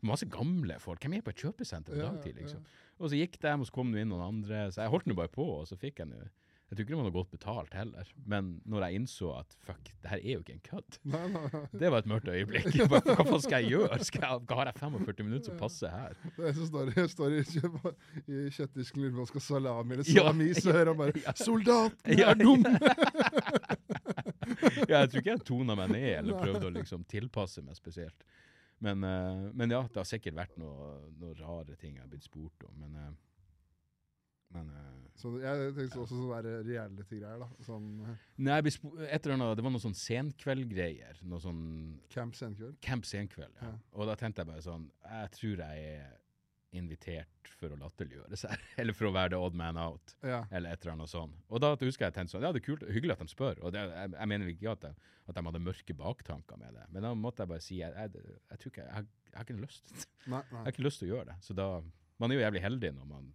Masse 0.07 0.29
gamle 0.31 0.77
folk. 0.81 1.03
Hvem 1.03 1.19
er 1.19 1.25
på 1.27 1.35
et 1.35 1.43
kjøpesenter 1.43 1.97
på 1.97 1.99
Ja, 2.01 2.13
dagtid, 2.13 2.37
ja. 2.39 2.43
liksom? 2.45 2.65
Og 3.01 3.11
så 3.11 3.19
gikk 3.19 3.41
de, 3.43 3.51
og 3.59 3.67
så 3.67 3.73
kom 3.75 3.91
det 3.93 4.05
inn 4.05 4.13
noen 4.15 4.23
andre. 4.29 4.69
Så 4.71 4.85
jeg 4.85 4.93
holdt 4.95 5.07
nå 5.11 5.17
bare 5.19 5.33
på, 5.35 5.43
og 5.61 5.67
så 5.67 5.77
fikk 5.81 5.99
jeg 6.05 6.13
nå 6.13 6.23
Jeg 6.71 6.79
tror 6.79 6.85
ikke 6.87 6.95
det 6.97 7.05
var 7.05 7.13
godt 7.15 7.31
betalt 7.35 7.75
heller. 7.77 8.09
Men 8.27 8.47
når 8.67 8.87
jeg 8.87 8.95
innså 8.99 9.29
at 9.39 9.53
fuck, 9.67 9.91
det 10.03 10.11
her 10.11 10.23
er 10.23 10.33
jo 10.33 10.41
ikke 10.41 10.55
en 10.55 10.63
kødd, 10.65 10.97
Nei, 11.13 11.27
nei, 11.35 11.43
nei. 11.53 11.61
det 11.83 11.91
var 11.93 11.99
et 12.03 12.09
mørkt 12.09 12.31
øyeblikk. 12.33 12.71
Hva, 12.91 13.01
hva 13.05 13.39
skal 13.45 13.61
jeg 13.63 13.75
gjøre? 13.75 13.99
Skal 14.09 14.25
jeg, 14.25 14.41
har 14.57 14.71
jeg 14.71 14.79
45 14.81 15.27
minutter 15.29 15.51
som 15.51 15.59
passer 15.61 15.93
her? 15.93 16.17
Det 16.39 16.49
er 16.49 16.57
som 16.57 16.71
står, 16.71 16.91
står 17.13 17.37
i, 17.37 17.43
i 17.45 18.41
kjøttdisken 18.57 19.03
lurer 19.05 19.13
på 19.13 19.19
om 19.19 19.23
han 19.27 19.31
skal 19.35 19.45
salami 19.51 19.99
eller 19.99 20.09
Ja, 20.09 20.25
salami, 20.25 20.49
så 20.57 20.73
hører 20.79 20.91
han 20.95 21.03
bare 21.03 21.37
soldat 21.45 22.01
'Soldaten 22.07 22.25
er 22.25 22.35
dum!' 22.43 23.84
ja, 24.91 25.03
jeg 25.03 25.13
tror 25.13 25.23
ikke 25.23 25.35
jeg 25.35 25.45
tona 25.51 25.77
meg 25.79 25.93
ned 25.95 26.11
eller 26.21 26.41
prøvde 26.41 26.71
å 26.71 26.75
liksom 26.79 27.05
tilpasse 27.11 27.65
meg 27.65 27.79
spesielt. 27.79 28.27
Men, 28.85 29.05
uh, 29.07 29.51
men 29.55 29.73
ja, 29.73 29.85
det 29.87 30.01
har 30.01 30.09
sikkert 30.09 30.37
vært 30.37 30.59
noe, 30.61 30.97
noe 31.21 31.37
rare 31.39 31.77
ting 31.81 31.95
jeg 31.97 32.05
har 32.05 32.11
blitt 32.11 32.27
spurt 32.27 32.67
om. 32.69 32.75
Men, 32.83 32.99
Uh, 33.05 33.13
men 34.55 34.69
eh, 34.71 34.91
Så 35.19 35.33
jeg 35.43 35.73
tenkte 35.75 36.01
også 36.03 36.17
sånne 36.19 36.59
reality-greier. 36.67 37.41
da 37.43 37.49
Sånn 37.67 37.89
Nei, 38.39 38.59
et 38.61 39.27
eller 39.27 39.35
annet, 39.37 39.57
det 39.59 39.65
var 39.67 39.75
noe 39.75 39.83
sånn 39.83 39.97
senkveldgreier. 39.99 41.19
Noe 41.31 41.43
sånn 41.43 41.65
Camp 42.13 42.37
Senkveld. 42.39 42.77
Camp 42.85 43.09
Senkveld. 43.09 43.55
Ja. 43.61 43.73
Ja. 43.73 43.81
Og 43.99 44.11
da 44.11 44.15
tenkte 44.21 44.45
jeg 44.45 44.53
bare 44.53 44.65
sånn 44.65 44.87
Jeg 45.03 45.33
tror 45.39 45.65
jeg 45.65 45.89
er 45.97 46.13
invitert 46.77 47.51
for 47.59 47.73
å 47.73 47.79
latterliggjøre 47.81 48.37
seg. 48.37 48.59
Eller 48.81 48.97
for 48.97 49.09
å 49.09 49.13
være 49.15 49.31
the 49.35 49.39
odd 49.41 49.55
man 49.59 49.79
out. 49.81 50.15
Ja. 50.27 50.43
Eller 50.51 50.75
et 50.75 50.83
eller 50.85 50.97
annet 50.97 51.13
sånn. 51.13 51.33
Og 51.49 51.63
da 51.63 51.73
husker 51.81 52.09
jeg 52.09 52.15
tenkte 52.17 52.35
sånn, 52.37 52.45
ja 52.47 52.51
det 52.53 52.61
er 52.63 52.67
kult, 52.67 52.83
hyggelig 52.91 53.15
at 53.17 53.23
de 53.25 53.29
spør. 53.33 53.61
Og 53.65 53.73
det, 53.75 53.85
jeg, 53.93 54.13
jeg 54.17 54.31
mener 54.35 54.51
ikke 54.53 54.73
at, 54.75 54.87
jeg, 54.91 55.13
at 55.31 55.39
de 55.39 55.45
hadde 55.49 55.63
mørke 55.65 55.97
baktanker 56.01 56.61
med 56.61 56.75
det. 56.79 56.87
Men 56.95 57.07
da 57.07 57.13
måtte 57.19 57.45
jeg 57.47 57.53
bare 57.55 57.65
si, 57.65 57.79
jeg, 57.81 57.95
jeg, 57.95 58.35
jeg 58.51 58.61
tror 58.65 58.73
ikke, 58.75 58.89
jeg, 58.89 58.95
har- 58.99 59.33
jeg 59.35 59.47
ikke 59.49 59.59
lyst. 59.63 59.95
Nei, 60.33 60.41
nei. 60.41 60.43
Jeg 60.51 60.61
har 60.67 60.75
ikke 60.75 60.87
lyst 60.89 61.01
til 61.03 61.09
å 61.09 61.13
gjøre 61.15 61.31
det. 61.33 61.39
Så 61.47 61.57
da, 61.59 61.69
man 62.23 62.31
er 62.35 62.39
jo 62.41 62.45
jævlig 62.47 62.63
heldig 62.65 62.93
når 62.99 63.09
man, 63.15 63.33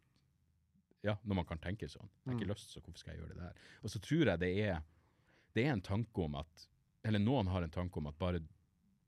ja, 1.05 1.15
når 1.23 1.39
man 1.41 1.47
kan 1.47 1.61
tenke 1.63 1.87
sånn. 1.91 2.09
Jeg 2.25 2.31
har 2.33 2.37
ikke 2.39 2.47
Mm. 2.49 2.53
lyst, 2.55 2.71
så 2.75 2.81
hvorfor 2.83 2.99
skal 3.01 3.13
jeg 3.15 3.21
gjøre 3.23 3.33
det 3.35 3.43
der? 3.45 3.65
Og 3.83 3.91
så 3.93 3.99
tror 4.03 4.25
jeg 4.33 4.39
det 4.43 4.51
er, 4.67 4.79
det 5.55 5.63
er 5.65 5.73
en 5.77 5.81
tanke 5.85 6.23
om 6.25 6.35
at, 6.39 6.67
eller 7.07 7.21
noen 7.23 7.47
har 7.51 7.63
en 7.63 7.71
tanke 7.71 7.97
om 8.01 8.07
at 8.11 8.17
bare 8.19 8.41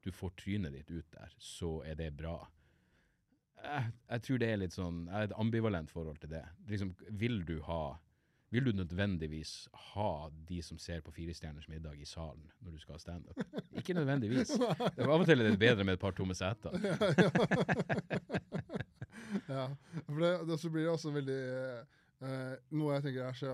du 0.01 0.09
får 0.15 0.31
trynet 0.39 0.73
ditt 0.73 0.89
ut 0.89 1.09
der, 1.13 1.33
så 1.37 1.75
er 1.85 1.93
det 1.99 2.07
bra. 2.17 2.37
Jeg, 3.61 3.91
jeg 4.09 4.23
tror 4.25 4.39
det 4.41 4.47
er 4.49 4.61
litt 4.61 4.75
sånn, 4.75 5.03
jeg 5.07 5.15
har 5.15 5.27
et 5.27 5.35
ambivalent 5.39 5.91
forhold 5.91 6.21
til 6.21 6.31
det. 6.33 6.45
Liksom, 6.69 6.93
vil 7.21 7.41
du 7.47 7.57
ha, 7.67 7.81
vil 8.51 8.67
du 8.67 8.71
nødvendigvis 8.75 9.53
ha 9.93 10.11
de 10.49 10.61
som 10.65 10.79
ser 10.81 11.03
på 11.05 11.13
Fire 11.15 11.35
stjerners 11.37 11.69
middag 11.71 12.01
i 12.01 12.07
salen 12.09 12.47
når 12.59 12.75
du 12.75 12.83
skal 12.83 12.97
ha 12.97 13.03
standup? 13.03 13.43
Ikke 13.77 13.95
nødvendigvis. 13.97 14.55
Det 14.57 15.05
var 15.05 15.15
av 15.15 15.25
og 15.25 15.29
til 15.29 15.45
er 15.45 15.59
bedre 15.61 15.85
med 15.87 15.99
et 15.99 16.03
par 16.03 16.17
tomme 16.17 16.37
seter. 16.37 16.73
Ja, 19.47 19.67
for 20.05 20.19
det, 20.19 20.31
det 20.47 20.57
så 20.59 20.69
blir 20.69 20.85
det 20.85 20.91
også 20.91 21.11
veldig 21.15 21.41
eh, 22.27 22.53
Noe 22.75 22.97
jeg 22.97 23.05
tenker 23.07 23.27
er 23.27 23.37
så, 23.37 23.51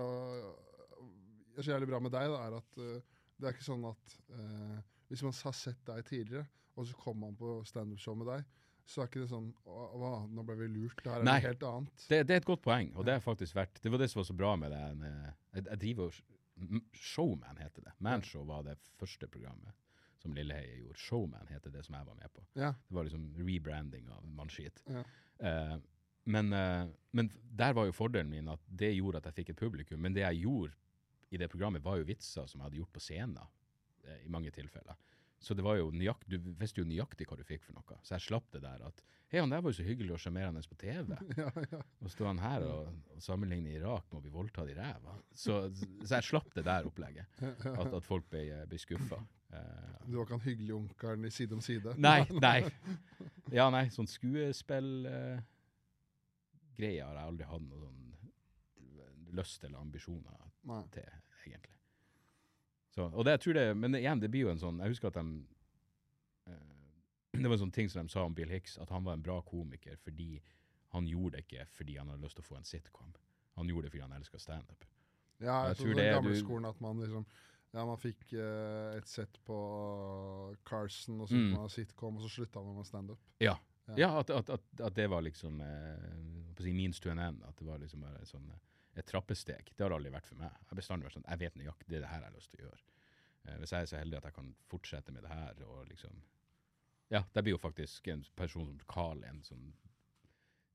er 1.56 1.62
så 1.62 1.72
jævlig 1.72 1.90
bra 1.90 2.00
med 2.02 2.14
deg, 2.14 2.30
da, 2.32 2.40
er 2.46 2.56
at 2.58 2.80
uh, 2.82 3.18
det 3.38 3.48
er 3.48 3.54
ikke 3.54 3.66
sånn 3.66 3.86
at 3.88 4.16
uh, 4.34 4.78
hvis 5.08 5.24
man 5.24 5.36
har 5.40 5.56
sett 5.56 5.80
deg 5.88 6.04
tidligere, 6.06 6.46
og 6.78 6.86
så 6.86 6.98
kommer 6.98 7.28
man 7.28 7.38
på 7.38 7.58
standup-show 7.66 8.16
med 8.18 8.30
deg, 8.30 8.44
så 8.88 9.02
er 9.02 9.10
ikke 9.10 9.20
det 9.20 9.28
sånn 9.30 9.50
hva, 9.68 10.10
nå 10.32 10.42
ble 10.48 10.54
vi 10.62 10.68
lurt. 10.72 11.00
Det 11.04 11.12
her 11.12 11.20
er 11.20 11.26
Nei. 11.28 11.34
noe 11.42 11.44
helt 11.50 11.64
annet. 11.68 12.04
Det, 12.08 12.22
det 12.28 12.36
er 12.38 12.40
et 12.40 12.46
godt 12.48 12.62
poeng, 12.64 12.88
og 12.96 13.04
det 13.04 13.18
har 13.18 13.24
faktisk 13.24 13.58
vært 13.58 13.82
Det 13.84 13.92
var 13.92 14.00
det 14.00 14.08
som 14.08 14.22
var 14.22 14.28
så 14.30 14.36
bra 14.38 14.54
med 14.56 14.72
det. 14.72 14.80
eh, 15.10 15.26
Jeg, 15.58 15.64
jeg 15.68 15.80
driver 15.84 16.08
jo 16.08 16.80
Showman 16.98 17.56
heter 17.60 17.84
det. 17.84 17.92
Manshow 18.02 18.46
var 18.48 18.64
det 18.66 18.78
første 18.98 19.28
programmet 19.30 19.76
som 20.18 20.32
Lilleheie 20.34 20.80
gjorde. 20.80 20.98
Showman 20.98 21.46
heter 21.52 21.70
det 21.70 21.84
som 21.86 21.94
jeg 21.94 22.06
var 22.08 22.16
med 22.18 22.32
på. 22.34 22.42
Ja, 22.58 22.72
Det 22.88 22.96
var 22.96 23.04
liksom 23.06 23.28
rebranding 23.38 24.08
av 24.10 24.24
mannskit. 24.26 24.82
ja. 24.88 25.04
Uh, 25.38 25.76
men, 26.28 26.50
uh, 26.52 26.88
men 27.16 27.30
der 27.56 27.72
var 27.72 27.86
jo 27.86 27.92
fordelen 27.94 28.28
min 28.28 28.48
at 28.52 28.60
det 28.66 28.90
gjorde 28.96 29.20
at 29.22 29.28
jeg 29.30 29.36
fikk 29.38 29.50
et 29.54 29.60
publikum. 29.60 30.00
Men 30.02 30.12
det 30.12 30.24
jeg 30.26 30.42
gjorde 30.42 30.74
i 31.30 31.38
det 31.40 31.48
programmet, 31.48 31.84
var 31.84 31.96
jo 32.00 32.04
vitser 32.08 32.44
som 32.50 32.58
jeg 32.60 32.64
hadde 32.66 32.76
gjort 32.82 32.92
på 32.92 33.00
scenen 33.00 33.38
uh, 33.38 34.18
i 34.24 34.28
mange 34.28 34.50
tilfeller. 34.50 34.98
Så 35.40 35.54
det 35.54 35.62
var 35.62 35.78
jo 35.78 35.90
nøyakt, 35.94 36.26
du 36.26 36.38
visste 36.58 36.82
jo 36.82 36.88
nøyaktig 36.88 37.28
hva 37.30 37.36
du 37.38 37.44
fikk 37.46 37.62
for 37.66 37.76
noe. 37.76 37.98
Så 38.02 38.16
jeg 38.16 38.26
slapp 38.26 38.48
det 38.54 38.64
der 38.64 38.82
at 38.88 39.04
Hei, 39.28 39.42
han 39.42 39.50
der 39.52 39.60
var 39.60 39.68
jo 39.74 39.76
så 39.76 39.84
hyggelig 39.84 40.14
og 40.16 40.20
sjarmerende 40.22 40.62
på 40.64 40.76
TV. 40.80 41.10
ja, 41.36 41.50
ja. 41.68 41.80
Og 42.00 42.08
står 42.14 42.30
han 42.30 42.38
her 42.40 42.62
og, 42.64 42.86
og 43.12 43.20
sammenligner 43.20 43.74
Irak 43.76 44.06
med 44.08 44.22
å 44.22 44.24
bli 44.24 44.32
voldtatt 44.32 44.70
i 44.72 44.76
ræva. 44.78 45.18
Så, 45.36 45.58
så 46.00 46.14
jeg 46.14 46.24
slapp 46.30 46.48
det 46.56 46.64
der 46.64 46.88
opplegget. 46.88 47.28
At, 47.44 47.92
at 47.92 48.06
folk 48.06 48.24
ble, 48.32 48.46
ble 48.70 48.78
skuffa. 48.80 49.20
Uh, 49.52 50.00
Du 50.06 50.16
var 50.16 50.24
ikke 50.24 50.38
han 50.38 50.46
hyggelige 50.46 50.78
onkelen 50.78 51.28
i 51.28 51.32
Side 51.32 51.52
om 51.56 51.60
side? 51.64 51.92
nei, 52.00 52.22
nei. 52.46 52.58
Ja, 53.52 53.68
nei, 53.72 53.84
sånn 53.92 54.08
skuespillgreier 54.08 55.44
uh, 56.72 56.80
har 56.80 57.20
jeg 57.20 57.26
aldri 57.28 57.52
hatt 57.52 57.68
noen 57.68 57.84
sånn 57.84 58.04
lyst 59.36 59.64
eller 59.64 59.78
ambisjoner 59.84 60.48
Nei. 60.68 60.82
til, 60.94 61.08
egentlig. 61.46 61.77
Så, 62.98 63.06
og 63.14 63.24
det, 63.28 63.36
jeg 63.36 63.40
tror 63.46 63.54
det, 63.60 63.66
men 63.78 63.94
igjen, 63.94 64.20
det 64.22 64.30
blir 64.34 64.46
jo 64.48 64.50
en 64.50 64.58
sånn 64.62 64.78
Jeg 64.82 64.90
husker 64.96 65.08
at 65.12 65.18
de 65.20 65.24
eh, 66.50 66.76
Det 67.38 67.46
var 67.46 67.54
en 67.58 67.62
sånn 67.66 67.74
ting 67.74 67.88
som 67.92 68.06
de 68.06 68.12
sa 68.12 68.24
om 68.26 68.34
Bill 68.34 68.50
Hicks, 68.50 68.78
at 68.82 68.90
han 68.90 69.04
var 69.06 69.14
en 69.18 69.22
bra 69.22 69.40
komiker 69.46 69.96
fordi 70.02 70.40
han 70.96 71.06
gjorde 71.06 71.36
det 71.36 71.44
ikke 71.46 71.66
fordi 71.78 71.98
han 72.00 72.08
hadde 72.10 72.24
lyst 72.24 72.38
til 72.38 72.42
å 72.46 72.48
få 72.48 72.56
en 72.58 72.64
sitcom. 72.66 73.10
Han 73.60 73.68
gjorde 73.68 73.86
det 73.86 73.92
fordi 73.92 74.02
han 74.06 74.14
elska 74.16 74.38
standup. 74.40 74.86
Ja, 75.38 75.68
Jeg 75.68 75.68
jeg 75.68 75.76
tror 75.76 75.84
tror 75.84 75.94
det 76.00 76.06
er 76.08 76.14
gamle 76.16 76.32
du- 76.34 76.40
skolen 76.42 76.68
at 76.70 76.80
man 76.80 76.98
liksom 77.04 77.26
Ja, 77.76 77.84
man 77.84 77.98
fikk 78.00 78.32
eh, 78.32 78.96
et 78.96 79.06
sett 79.06 79.36
på 79.44 79.56
Carson, 80.64 81.20
og 81.20 81.28
så 81.28 81.34
Mm. 81.36 81.50
man 81.52 81.68
sitcom, 81.68 82.16
og 82.16 82.22
så 82.24 82.28
slutta 82.38 82.62
man 82.64 82.76
med 82.76 82.86
standup. 82.86 83.18
Ja, 83.40 83.56
Ja. 83.88 83.94
ja 83.96 84.18
at, 84.18 84.30
at, 84.30 84.48
at, 84.50 84.60
at 84.80 84.94
det 84.94 85.06
var 85.10 85.20
liksom 85.22 85.60
eh, 85.60 86.54
på 86.56 86.62
å 86.62 86.64
si 86.64 86.72
means 86.72 86.98
to 87.00 87.10
an 87.10 87.18
end. 87.18 87.42
At 87.44 87.56
det 87.60 87.66
var 87.66 87.78
liksom 87.78 88.00
bare 88.00 88.24
sånn, 88.24 88.48
eh, 88.50 88.58
et 88.98 89.08
trappesteg. 89.08 89.72
Det 89.74 89.84
har 89.84 89.94
aldri 89.94 90.12
vært 90.12 90.28
for 90.30 90.40
meg. 90.40 90.52
Jeg 90.52 90.70
har 90.72 90.80
bestandig 90.80 91.08
vært 91.08 91.18
sånn, 91.18 91.28
jeg 91.28 91.42
vet 91.42 91.58
nøyaktig 91.60 91.90
det 91.90 91.98
er 91.98 92.04
det 92.06 92.12
her 92.12 92.24
jeg 92.24 92.30
har 92.30 92.38
lyst 92.38 92.52
til 92.52 92.62
å 92.62 92.68
gjøre. 92.68 92.86
Eh, 93.44 93.58
hvis 93.62 93.74
jeg 93.74 93.86
er 93.86 93.90
så 93.90 94.00
heldig 94.00 94.18
at 94.20 94.28
jeg 94.28 94.36
kan 94.38 94.54
fortsette 94.72 95.14
med 95.14 95.26
det 95.26 95.34
her, 95.34 95.62
og 95.68 95.84
liksom 95.92 96.24
Ja, 97.08 97.22
det 97.32 97.42
blir 97.42 97.54
jo 97.54 97.60
faktisk 97.62 98.08
en 98.12 98.24
person 98.36 98.66
som 98.66 98.80
Carl 98.90 99.22
en 99.24 99.42
sånn 99.42 99.68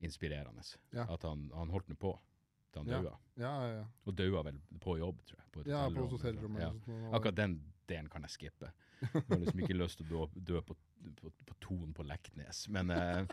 inspirerende. 0.03 0.63
Ja. 0.91 1.05
At 1.13 1.23
han, 1.23 1.51
han 1.53 1.69
holdt 1.69 1.91
nå 1.91 1.95
på 1.99 2.15
til 2.73 2.81
han 2.81 2.89
daua. 2.89 3.17
Ja, 3.37 3.51
ja, 3.51 3.75
ja. 3.77 3.83
Og 4.07 4.15
daua 4.17 4.41
vel 4.47 4.57
på 4.81 4.97
jobb, 4.97 5.21
tror 5.27 5.39
jeg. 5.39 5.49
På 5.53 5.61
et 5.61 5.69
ja 5.69 5.83
på 5.85 6.07
hotellrom, 6.07 6.15
hotellrommet. 6.17 6.63
Ja. 6.63 6.71
eller 6.71 6.87
sånt, 6.87 7.13
Akkurat 7.19 7.37
den 7.37 7.59
delen 7.89 8.09
kan 8.09 8.25
jeg 8.25 8.33
skippe. 8.33 8.71
Jeg 9.03 9.25
har 9.29 9.41
liksom 9.43 9.61
ikke 9.61 9.77
lyst 9.77 9.99
til 9.99 10.15
å 10.15 10.25
dø, 10.25 10.41
dø 10.53 10.63
på, 10.65 10.77
på, 11.19 11.33
på 11.51 11.57
Ton 11.63 11.93
på 11.95 12.05
Leknes, 12.07 12.65
men 12.73 12.91
eh, 12.95 13.25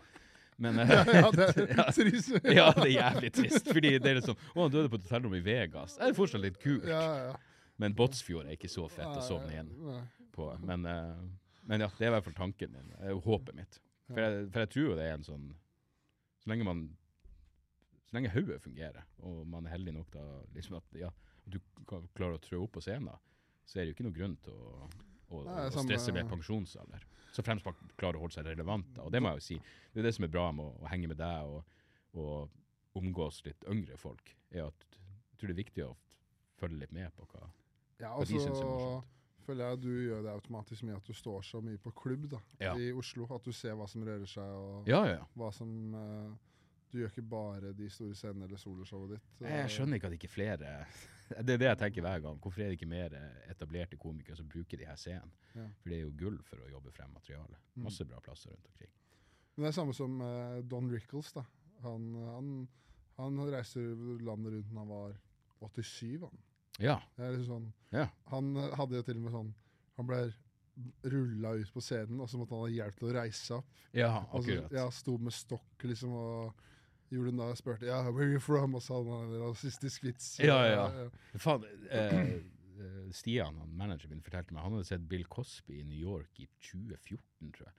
Men 0.57 0.79
eh, 0.83 0.89
ja, 1.21 1.31
det 1.31 1.47
er 1.47 1.75
ja, 1.77 1.85
trist. 1.91 2.33
ja, 2.43 2.67
det 2.77 2.87
er 2.87 2.93
jævlig 2.93 3.31
trist. 3.33 3.69
Fordi 3.71 3.93
det 3.97 4.11
er 4.11 4.19
liksom 4.19 4.37
Å, 4.37 4.57
han 4.61 4.73
døde 4.73 4.91
på 4.91 4.99
et 4.99 5.07
hotellrom 5.07 5.37
i 5.37 5.43
Vegas. 5.45 5.97
Det 5.99 6.09
er 6.09 6.17
fortsatt 6.17 6.43
litt 6.43 6.59
kult. 6.61 6.87
Ja, 6.89 7.05
ja. 7.29 7.37
Men 7.81 7.95
Båtsfjord 7.97 8.45
er 8.45 8.57
ikke 8.57 8.69
så 8.69 8.85
fett 8.91 9.09
å 9.09 9.23
sovne 9.25 9.55
igjen 9.55 9.71
på. 10.35 10.51
Men, 10.61 10.85
eh, 10.85 11.21
men 11.69 11.85
ja, 11.85 11.89
det 11.97 12.05
er 12.05 12.11
i 12.11 12.15
hvert 12.17 12.27
fall 12.27 12.37
tanken 12.37 12.75
min. 12.75 12.91
Jo 13.09 13.21
håpet 13.25 13.57
mitt. 13.57 13.79
For 14.11 14.21
jeg, 14.21 14.47
for 14.51 14.63
jeg 14.65 14.73
tror 14.73 14.89
jo 14.89 14.97
det 14.99 15.05
er 15.07 15.13
en 15.15 15.23
sånn 15.23 15.43
Så 16.41 16.49
lenge 16.51 16.65
man 16.67 16.79
Så 18.09 18.17
lenge 18.17 18.31
hodet 18.33 18.57
fungerer, 18.59 19.05
og 19.23 19.45
man 19.47 19.65
er 19.65 19.77
heldig 19.77 19.93
nok 19.95 20.09
da, 20.11 20.25
liksom 20.51 20.75
at, 20.81 20.97
ja, 20.99 21.07
du 21.47 21.57
klarer 21.87 22.35
å 22.35 22.41
trø 22.43 22.59
opp 22.65 22.73
på 22.75 22.83
scenen, 22.83 23.15
så 23.63 23.79
er 23.79 23.85
det 23.85 23.93
jo 23.93 23.95
ikke 23.95 24.07
noe 24.09 24.17
grunn 24.17 24.33
til 24.43 24.57
å, 24.57 24.89
å, 25.31 25.43
Nei, 25.47 25.69
samme- 25.71 25.87
stresse 25.87 26.13
med 26.15 26.29
pensjonsalder. 26.29 27.05
Så 27.31 27.43
fremst 27.47 27.63
man 27.65 27.75
klarer 27.97 28.19
å 28.19 28.25
holde 28.25 28.35
seg 28.35 28.45
relevant. 28.49 28.89
Da. 28.95 29.05
Og 29.07 29.11
det 29.13 29.21
må 29.23 29.29
jeg 29.31 29.39
jo 29.39 29.45
si. 29.45 29.57
Det 29.93 30.01
er 30.01 30.09
det 30.09 30.15
som 30.17 30.25
er 30.27 30.33
bra 30.33 30.49
med 30.51 30.65
å, 30.65 30.73
å 30.83 30.89
henge 30.91 31.07
med 31.07 31.17
deg 31.21 31.47
og, 31.47 31.63
og 32.19 32.49
omgås 32.99 33.39
litt 33.45 33.63
yngre 33.71 33.95
folk, 33.97 34.33
er 34.51 34.65
at 34.67 34.85
jeg 34.97 35.39
tror 35.39 35.47
det 35.47 35.55
er 35.55 35.61
viktig 35.63 35.85
å 35.87 35.93
følge 36.59 36.81
litt 36.83 36.91
med 36.91 37.09
på 37.15 37.23
hva 37.31 37.45
Ja, 38.01 38.11
hva 38.17 38.25
de 38.25 38.33
syns 38.33 38.59
er 38.59 38.65
morsomt. 38.67 39.05
føler 39.45 39.69
jeg 39.69 39.79
du 39.81 39.89
gjør 40.09 40.21
det 40.27 40.31
automatisk 40.35 40.83
med 40.83 40.95
at 40.97 41.07
du 41.07 41.13
står 41.13 41.41
så 41.47 41.61
mye 41.63 41.77
på 41.81 41.93
klubb 41.95 42.27
da, 42.29 42.39
Ja. 42.59 42.75
i 42.75 42.91
Oslo. 42.91 43.25
At 43.33 43.43
du 43.47 43.51
ser 43.55 43.73
hva 43.79 43.87
som 43.89 44.03
rører 44.03 44.27
seg, 44.27 44.43
og 44.43 44.87
Ja, 44.91 45.05
ja, 45.05 45.13
ja. 45.21 45.25
hva 45.37 45.53
som 45.53 45.95
uh, 45.95 46.35
Du 46.91 46.97
gjør 46.99 47.07
ikke 47.13 47.29
bare 47.29 47.71
de 47.73 47.87
store 47.89 48.13
scenene 48.13 48.43
eller 48.49 48.57
soloshowet 48.59 49.13
ditt. 49.15 49.23
Jeg 49.39 49.69
skjønner 49.71 49.95
ikke 49.95 50.07
at 50.11 50.13
ikke 50.19 50.27
flere 50.35 50.85
Det 51.45 51.53
er 51.55 51.61
det 51.61 51.67
jeg 51.69 51.77
tenker 51.81 52.01
hver 52.05 52.19
gang. 52.23 52.39
Hvorfor 52.43 52.61
er 52.61 52.71
det 52.71 52.77
ikke 52.79 52.89
mer 52.91 53.15
etablerte 53.49 53.97
komikere 54.01 54.35
som 54.39 54.47
bruker 54.51 54.77
de 54.81 54.85
her 54.89 54.95
scenene? 54.99 55.31
Ja. 55.55 55.65
For 55.81 55.89
det 55.89 55.97
er 55.97 56.03
jo 56.05 56.11
gull 56.19 56.37
for 56.47 56.61
å 56.63 56.69
jobbe 56.71 56.91
frem 56.95 57.11
materiale. 57.13 57.57
Mm. 57.75 57.83
Masse 57.87 58.05
bra 58.07 58.19
plasser 58.23 58.51
rundt 58.53 58.67
omkring. 58.71 58.91
Men 59.55 59.65
det 59.65 59.71
er 59.73 59.77
samme 59.79 59.93
som 59.93 60.21
uh, 60.21 60.59
Don 60.63 60.87
Rickles. 60.91 61.33
da. 61.35 61.43
Han, 61.83 62.05
han, 62.35 62.53
han 63.17 63.41
reiste 63.51 63.81
landet 64.23 64.53
rundt 64.53 64.71
da 64.71 64.79
han 64.79 64.91
var 64.93 65.17
87. 65.61 66.19
Han, 66.23 66.39
Ja. 66.79 66.99
det 67.17 67.33
liksom 67.35 67.49
sånn, 67.51 67.73
Ja. 67.91 68.07
han 68.31 68.55
eh, 68.57 68.71
hadde 68.79 68.95
jo 68.95 69.03
til 69.03 69.17
og 69.19 69.23
med 69.25 69.33
sånn 69.35 69.49
Han 69.97 70.07
ble 70.07 70.21
rulla 71.03 71.51
ut 71.59 71.73
på 71.73 71.81
scenen, 71.83 72.21
og 72.23 72.29
så 72.31 72.39
måtte 72.39 72.55
han 72.55 72.63
ha 72.63 72.69
hjelp 72.71 72.95
til 72.97 73.09
å 73.09 73.13
reise 73.13 73.57
opp. 73.57 73.67
Ja, 73.93 74.11
akkurat. 74.31 74.71
ja, 74.71 74.85
Sto 74.95 75.17
med 75.19 75.33
stokk 75.35 75.83
liksom 75.83 76.13
og 76.15 76.61
gjorde 77.15 77.33
den 77.33 77.41
da, 77.41 77.51
spurte 77.55 77.85
ja, 77.85 78.01
'Where 78.07 78.25
are 78.25 78.33
you 78.33 78.39
from?' 78.39 78.75
og 78.75 78.83
sa 78.85 78.97
han 79.03 79.33
en 79.33 79.43
rasistisk 79.43 80.03
vits. 80.03 80.39
Ja, 80.39 80.59
ja, 80.65 80.87
ja. 80.95 81.09
Faen, 81.35 81.65
eh, 81.89 82.17
eh, 82.81 83.11
Stian, 83.11 83.57
han 83.57 83.77
manageren 83.77 84.15
min, 84.15 84.23
fortalte 84.25 84.53
meg 84.53 84.63
han 84.63 84.77
hadde 84.77 84.87
sett 84.87 85.07
Bill 85.09 85.25
Cosby 85.25 85.79
i 85.81 85.83
New 85.83 85.99
York 85.99 86.39
i 86.39 86.47
2014, 86.59 87.51
tror 87.51 87.67
jeg. 87.67 87.75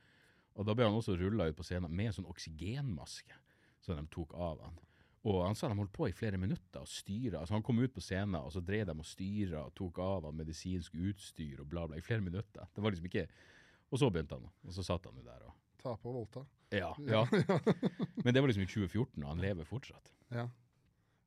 Og 0.55 0.67
da 0.69 0.75
ble 0.77 0.85
han 0.85 0.99
også 0.99 1.17
rulla 1.17 1.49
ut 1.49 1.57
på 1.57 1.65
scenen 1.65 1.91
med 1.91 2.11
en 2.11 2.19
sånn 2.21 2.29
oksygenmaske 2.29 3.39
som 3.81 3.97
de 3.97 4.05
tok 4.13 4.35
av 4.37 4.61
han. 4.63 4.79
Og 5.23 5.45
han 5.47 5.55
sa 5.55 5.69
de 5.71 5.79
holdt 5.79 5.95
på 5.95 6.09
i 6.11 6.15
flere 6.17 6.39
minutter 6.41 6.83
og 6.83 6.91
styra. 6.91 7.41
Altså 7.41 7.55
han 7.55 7.63
kom 7.63 7.79
ut 7.79 7.95
på 7.95 8.03
scenen, 8.03 8.41
og 8.41 8.51
så 8.53 8.61
drev 8.61 8.89
de 8.89 8.95
og 8.99 9.07
styra 9.07 9.65
og 9.69 9.75
tok 9.79 10.01
av 10.03 10.27
han 10.27 10.39
medisinsk 10.39 10.97
utstyr 10.99 11.63
og 11.63 11.69
bla, 11.71 11.87
bla, 11.87 11.99
i 11.99 12.05
flere 12.05 12.25
minutter. 12.25 12.67
Det 12.75 12.83
var 12.83 12.95
liksom 12.95 13.11
ikke 13.11 13.29
Og 13.93 13.99
så 14.01 14.09
begynte 14.09 14.39
han, 14.39 14.49
og 14.65 14.73
så 14.73 14.83
satt 14.83 15.05
han 15.05 15.19
jo 15.21 15.23
der 15.23 15.43
og 15.45 15.53
Ta 15.83 15.97
på 15.99 16.09
og 16.09 16.15
voldta. 16.15 16.45
Ja. 16.73 16.91
ja. 17.07 17.23
Men 18.25 18.35
det 18.35 18.41
var 18.43 18.49
liksom 18.51 18.65
i 18.65 18.71
2014, 18.71 19.23
og 19.23 19.29
han 19.29 19.41
lever 19.45 19.65
fortsatt. 19.69 20.13
Ja. 20.33 20.47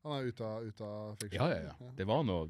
Han 0.06 0.12
er 0.20 0.28
ute 0.30 0.44
av, 0.46 0.64
ute 0.66 0.84
av 0.86 1.16
fiksjon? 1.22 1.40
Ja, 1.40 1.46
ja, 1.54 1.74
ja. 1.80 1.90
Det 1.98 2.06
var 2.06 2.22
noe 2.26 2.48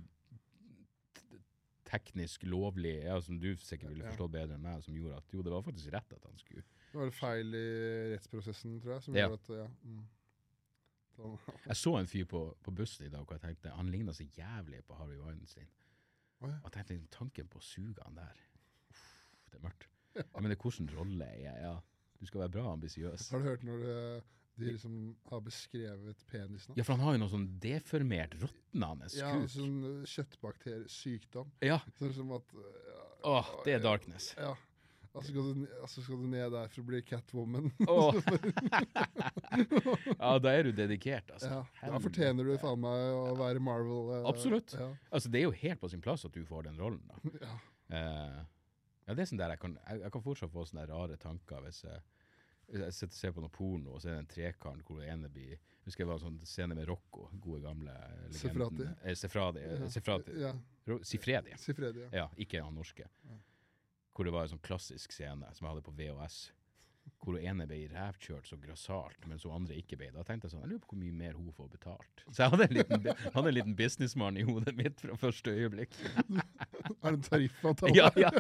teknisk 1.87 2.43
lovlig, 2.51 2.97
ja, 3.05 3.21
som 3.23 3.39
du 3.41 3.53
sikkert 3.63 3.93
ville 3.93 4.05
Ja. 4.05 4.11
forstått 4.11 4.33
bedre 4.35 4.57
enn 4.57 4.63
meg, 4.65 4.83
som 4.83 4.95
gjorde 4.97 5.17
at 5.21 5.33
jo, 5.33 5.43
det 5.43 5.53
var 5.53 5.63
faktisk 5.63 5.93
rett 5.95 6.13
at 6.13 6.25
han 6.27 6.39
skulle 6.39 6.65
Det 6.93 6.99
var 6.99 7.11
feil 7.15 7.55
i 7.55 7.67
rettsprosessen, 8.15 8.81
tror 8.83 8.93
jeg, 8.97 9.03
som 9.03 9.15
Ja. 9.17 9.29
gjorde 9.29 9.41
at 9.43 9.49
ja. 9.61 9.69
Mm. 9.85 10.07
Jeg 11.71 11.77
så 11.77 11.95
en 11.97 12.07
fyr 12.07 12.25
på, 12.29 12.41
på 12.63 12.71
bussen 12.77 13.07
i 13.07 13.09
dag, 13.09 13.21
og 13.23 13.31
jeg 13.33 13.41
tenkte 13.41 13.71
han 13.73 13.89
ligna 13.89 14.13
så 14.13 14.27
jævlig 14.37 14.83
på 14.85 14.95
Harvey 14.99 15.17
Weinstein. 15.17 15.69
Oh, 16.41 16.51
ja. 16.51 16.59
Jeg 16.65 16.73
tenkte 16.73 16.93
liksom, 16.93 17.09
tanken 17.15 17.49
på 17.49 17.59
å 17.59 17.65
suge 17.65 18.03
han 18.05 18.19
der 18.19 18.43
Uff, 18.91 19.07
Det 19.49 19.55
er 19.57 19.63
mørkt. 19.65 19.87
Jeg 20.17 20.43
mener, 20.43 20.57
hvilken 20.61 20.91
rolle 20.97 21.25
er 21.25 21.39
jeg? 21.41 21.63
Ja, 21.63 21.79
du 22.21 22.27
skal 22.29 22.45
være 22.47 22.55
bra 22.57 22.65
ambisiøs. 22.73 23.29
Har 23.33 23.43
du 23.43 23.49
hørt 23.51 23.65
når 23.67 23.83
det, 23.85 23.97
de 24.57 24.71
liksom 24.71 24.95
har 25.31 25.43
beskrevet 25.45 26.23
penisen 26.31 26.73
hans? 26.73 26.79
Ja, 26.79 26.85
for 26.87 26.97
han 26.97 27.05
har 27.07 27.17
jo 27.17 27.23
noe 27.25 27.33
sånn 27.35 27.49
deformert, 27.63 28.37
råtnende 28.41 29.11
Ja, 29.19 29.35
kuk. 29.37 29.51
sånn 29.57 29.77
uh, 29.85 30.07
kjøttbakteriesykdom. 30.15 31.51
Ja. 31.67 31.81
Sånn 32.01 32.15
som 32.17 32.33
at 32.39 32.57
uh, 32.57 32.71
ja, 32.93 33.03
Åh, 33.37 33.53
det 33.67 33.77
er 33.79 33.85
darkness. 33.85 34.33
Ja. 34.39 34.55
Altså 35.17 35.31
skal, 35.33 35.47
du, 35.57 35.69
altså 35.81 36.03
skal 36.05 36.19
du 36.21 36.27
ned 36.29 36.51
der 36.53 36.67
for 36.69 36.83
å 36.83 36.87
bli 36.91 36.99
Catwoman. 37.09 37.71
Åh. 37.89 38.19
ja, 40.21 40.33
da 40.45 40.53
er 40.53 40.67
du 40.69 40.75
dedikert, 40.77 41.31
altså. 41.33 41.63
ja. 41.63 41.63
Da 41.89 42.01
fortjener 42.05 42.45
du 42.45 42.57
faen 42.61 42.83
meg 42.83 43.15
å 43.17 43.33
være 43.39 43.63
Marvel. 43.65 44.11
uh, 44.13 44.27
Absolutt. 44.29 44.75
Ja. 44.77 44.91
Altså, 45.09 45.33
det 45.33 45.41
er 45.41 45.47
jo 45.49 45.55
helt 45.57 45.81
på 45.81 45.89
sin 45.93 46.05
plass 46.05 46.27
at 46.29 46.37
du 46.37 46.45
får 46.49 46.69
den 46.69 46.77
rollen, 46.81 47.01
da. 47.09 47.17
Ja. 47.47 47.57
Eh, 47.97 48.39
ja, 49.07 49.15
det 49.15 49.23
er 49.23 49.31
sånn 49.31 49.39
der 49.39 49.55
jeg 49.55 49.61
kan, 49.63 49.79
jeg, 49.89 50.01
jeg 50.03 50.13
kan 50.13 50.23
fortsatt 50.25 50.51
få 50.53 50.65
sånne 50.67 50.87
rare 50.91 51.17
tanker 51.23 51.61
hvis 51.67 51.83
jeg, 51.85 52.01
hvis 52.67 52.83
jeg 52.83 52.93
sitter 52.97 53.15
og 53.15 53.21
ser 53.21 53.33
på 53.37 53.41
noe 53.45 53.55
porno, 53.55 53.95
og 53.95 54.01
så 54.03 54.09
er 54.11 54.17
det 54.17 54.25
en 54.25 54.33
trekant 54.35 54.83
hvor 54.89 54.99
det 55.01 55.09
ene 55.13 55.29
blir 55.31 55.53
Jeg 55.55 55.93
husker 55.93 56.03
det 56.05 56.09
var 56.11 56.19
en 56.19 56.25
sånn 56.27 56.39
scene 56.51 56.75
med 56.75 56.89
Rocco, 56.89 57.29
gode 57.39 57.61
gamle 57.63 57.93
legenden. 58.27 58.35
Sefrati. 58.35 58.87
Eh, 59.05 59.15
Sefradi. 59.15 59.61
eh, 59.63 59.81
Ja. 59.85 59.89
Sefrati. 59.95 60.41
Ja. 60.43 60.53
Sifredi. 61.05 61.53
Ja. 62.01 62.09
Ja, 62.13 62.25
ikke 62.37 62.63
han 62.65 62.75
norske. 62.75 63.07
Hvor 64.17 64.25
det 64.25 64.33
var 64.33 64.43
en 64.49 64.49
sånn 64.57 64.63
klassisk 64.67 65.13
scene 65.13 65.47
som 65.55 65.67
jeg 65.67 65.75
hadde 65.77 65.85
på 65.87 65.95
VHS. 65.95 66.51
Hvor 67.23 67.35
hun 67.35 67.43
ene 67.43 67.67
ble 67.67 67.79
rævkjørt 67.91 68.47
så 68.47 68.57
grassat, 68.63 69.25
mens 69.27 69.43
hun 69.47 69.55
andre 69.57 69.75
ikke 69.81 69.99
ble. 69.99 70.13
Da 70.15 70.23
tenkte 70.27 70.47
jeg 70.47 70.55
sånn, 70.55 70.63
jeg 70.63 70.71
lurer 70.75 70.83
på 70.85 70.93
hvor 70.93 71.01
mye 71.01 71.17
mer 71.17 71.35
hun 71.39 71.49
får 71.57 71.71
betalt. 71.73 72.23
Så 72.29 72.45
jeg 72.45 72.53
hadde 72.55 72.69
en 72.69 72.77
liten, 72.77 73.09
hadde 73.35 73.51
en 73.51 73.57
liten 73.57 73.77
businessmann 73.79 74.39
i 74.39 74.45
hodet 74.47 74.77
mitt 74.79 75.03
fra 75.03 75.19
første 75.19 75.55
øyeblikk. 75.55 75.97
Er 77.03 77.11
det 77.11 77.17
en 77.17 77.27
tariffavtale? 77.27 77.97
Ja, 77.97 78.11
ja. 78.19 78.31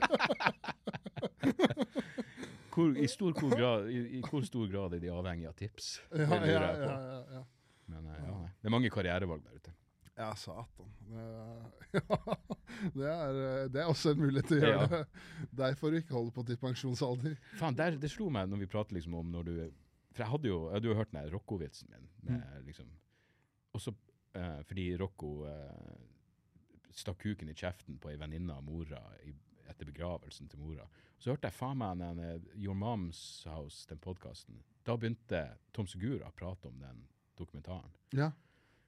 Hvor, 2.77 2.93
i, 2.93 3.07
stor, 3.09 3.33
hvor 3.33 3.57
grad, 3.57 3.89
i, 3.89 4.01
I 4.19 4.23
hvor 4.23 4.43
stor 4.45 4.69
grad 4.71 4.95
er 4.95 5.01
de 5.03 5.11
avhengig 5.11 5.49
av 5.49 5.55
tips? 5.57 5.97
Ja, 6.13 6.27
ja, 6.29 6.47
ja, 6.51 6.73
ja, 6.83 7.21
ja. 7.39 7.43
Men 7.91 8.11
eh, 8.11 8.19
ja, 8.21 8.35
nei. 8.35 8.51
det 8.61 8.69
er 8.69 8.75
mange 8.75 8.91
karrierevalg 8.93 9.47
der 9.47 9.61
ute. 9.63 9.76
Ja, 10.17 10.31
satan. 10.39 10.93
Det 11.07 11.23
er, 11.23 11.65
det, 12.97 13.09
er, 13.11 13.41
uh, 13.41 13.65
det 13.73 13.81
er 13.83 13.91
også 13.91 14.15
en 14.15 14.23
mulighet 14.23 14.49
til 14.49 14.63
å 14.63 14.71
gjøre 14.71 14.87
Ja. 14.87 14.87
det. 14.93 15.03
Der 15.61 15.77
får 15.77 15.93
du 15.93 15.99
ikke 16.01 16.17
holde 16.17 16.33
på 16.37 16.45
til 16.49 16.57
pensjonsalder. 16.61 17.37
Faen, 17.61 17.77
der, 17.77 17.99
det 18.01 18.11
slo 18.13 18.31
meg 18.33 18.49
når 18.49 18.63
vi 18.65 18.69
prater 18.73 18.97
liksom 18.97 19.15
om 19.21 19.29
når 19.35 19.49
du 19.51 19.55
For 20.17 20.25
jeg 20.25 20.31
hadde 20.33 20.49
jo 20.49 20.59
jeg 20.71 20.75
hadde 20.79 20.89
jo 20.89 20.97
hørt 20.97 21.13
den 21.13 21.33
Rocco-vitsen 21.35 21.91
min. 21.93 22.07
Med, 22.31 22.63
liksom, 22.65 22.89
også 23.77 23.93
uh, 23.93 24.63
fordi 24.65 24.87
Rocco 24.97 25.35
uh, 25.45 25.99
stakk 26.97 27.21
kuken 27.21 27.53
i 27.53 27.57
kjeften 27.57 27.99
på 28.01 28.09
ei 28.09 28.17
venninne 28.17 28.57
av 28.57 28.65
mora 28.65 29.03
i, 29.29 29.35
etter 29.69 29.85
begravelsen 29.91 30.49
til 30.49 30.63
mora. 30.65 30.87
Så 31.21 31.35
hørte 31.35 31.51
jeg 31.51 31.57
faen 31.59 31.77
meg 31.81 32.01
den 32.01 32.23
en 32.25 32.49
Your 32.57 32.77
Mom's 32.77 33.21
House, 33.49 33.85
den 33.91 34.01
podkasten. 34.01 34.63
Da 34.87 34.97
begynte 34.97 35.43
Tom 35.77 35.89
Segura 35.91 36.31
å 36.31 36.37
prate 36.37 36.69
om 36.73 36.81
den 36.81 37.05
dokumentaren. 37.37 37.93
Ja. 38.17 38.31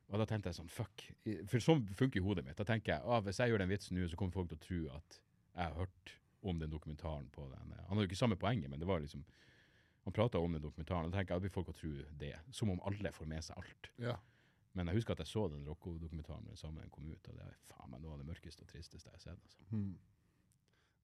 Og 0.08 0.18
da 0.22 0.24
tenkte 0.24 0.48
jeg 0.48 0.56
sånn, 0.56 0.70
fuck. 0.72 1.02
For 1.50 1.60
sånn 1.60 1.82
funker 1.98 2.24
hodet 2.24 2.44
mitt. 2.46 2.56
Da 2.56 2.64
tenker 2.64 2.94
jeg, 2.94 3.02
ah, 3.04 3.20
hvis 3.20 3.40
jeg 3.42 3.52
gjør 3.52 3.60
den 3.60 3.68
vitsen 3.68 3.98
nå, 3.98 4.06
så 4.08 4.16
kommer 4.16 4.32
folk 4.32 4.48
til 4.48 4.56
å 4.56 4.64
tro 4.64 4.78
at 4.96 5.18
jeg 5.18 5.66
har 5.66 5.74
hørt 5.76 6.14
om 6.48 6.58
den 6.62 6.70
dokumentaren 6.72 7.26
på 7.34 7.44
den. 7.50 7.72
eh, 7.74 7.82
Han 7.88 7.96
hadde 7.98 8.06
jo 8.06 8.10
ikke 8.12 8.22
samme 8.22 8.38
poenget, 8.40 8.70
men 8.70 8.80
det 8.80 8.88
var 8.88 9.00
liksom 9.04 9.24
Han 10.06 10.12
prata 10.16 10.38
om 10.40 10.52
den 10.54 10.62
dokumentaren, 10.62 11.04
og 11.04 11.12
da 11.12 11.18
tenker 11.18 11.34
jeg 11.34 11.42
at 11.42 11.44
vi 11.44 11.52
folk 11.52 11.68
å 11.68 11.76
tro 11.76 11.90
det. 12.16 12.32
Som 12.50 12.70
om 12.72 12.80
alle 12.88 13.10
får 13.12 13.26
med 13.28 13.44
seg 13.44 13.58
alt. 13.60 13.90
ja. 13.98 14.16
Men 14.72 14.86
jeg 14.86 14.94
husker 15.00 15.12
at 15.12 15.18
jeg 15.24 15.26
så 15.26 15.48
den 15.50 15.64
Rocco-dokumentaren 15.66 16.44
med 16.44 16.52
det 16.54 16.58
samme 16.60 16.80
den 16.80 16.90
kom 16.90 17.06
ut, 17.10 17.28
og 17.28 17.34
det 17.34 17.42
er 17.42 17.54
faen 17.66 17.90
meg 17.90 18.00
noe 18.00 18.12
av 18.14 18.18
det 18.20 18.26
mørkeste 18.28 18.62
og 18.62 18.68
tristeste 18.70 19.08
jeg 19.10 19.16
har 19.16 19.22
sett. 19.24 19.40
Altså. 19.42 19.64
Hmm. 19.72 19.96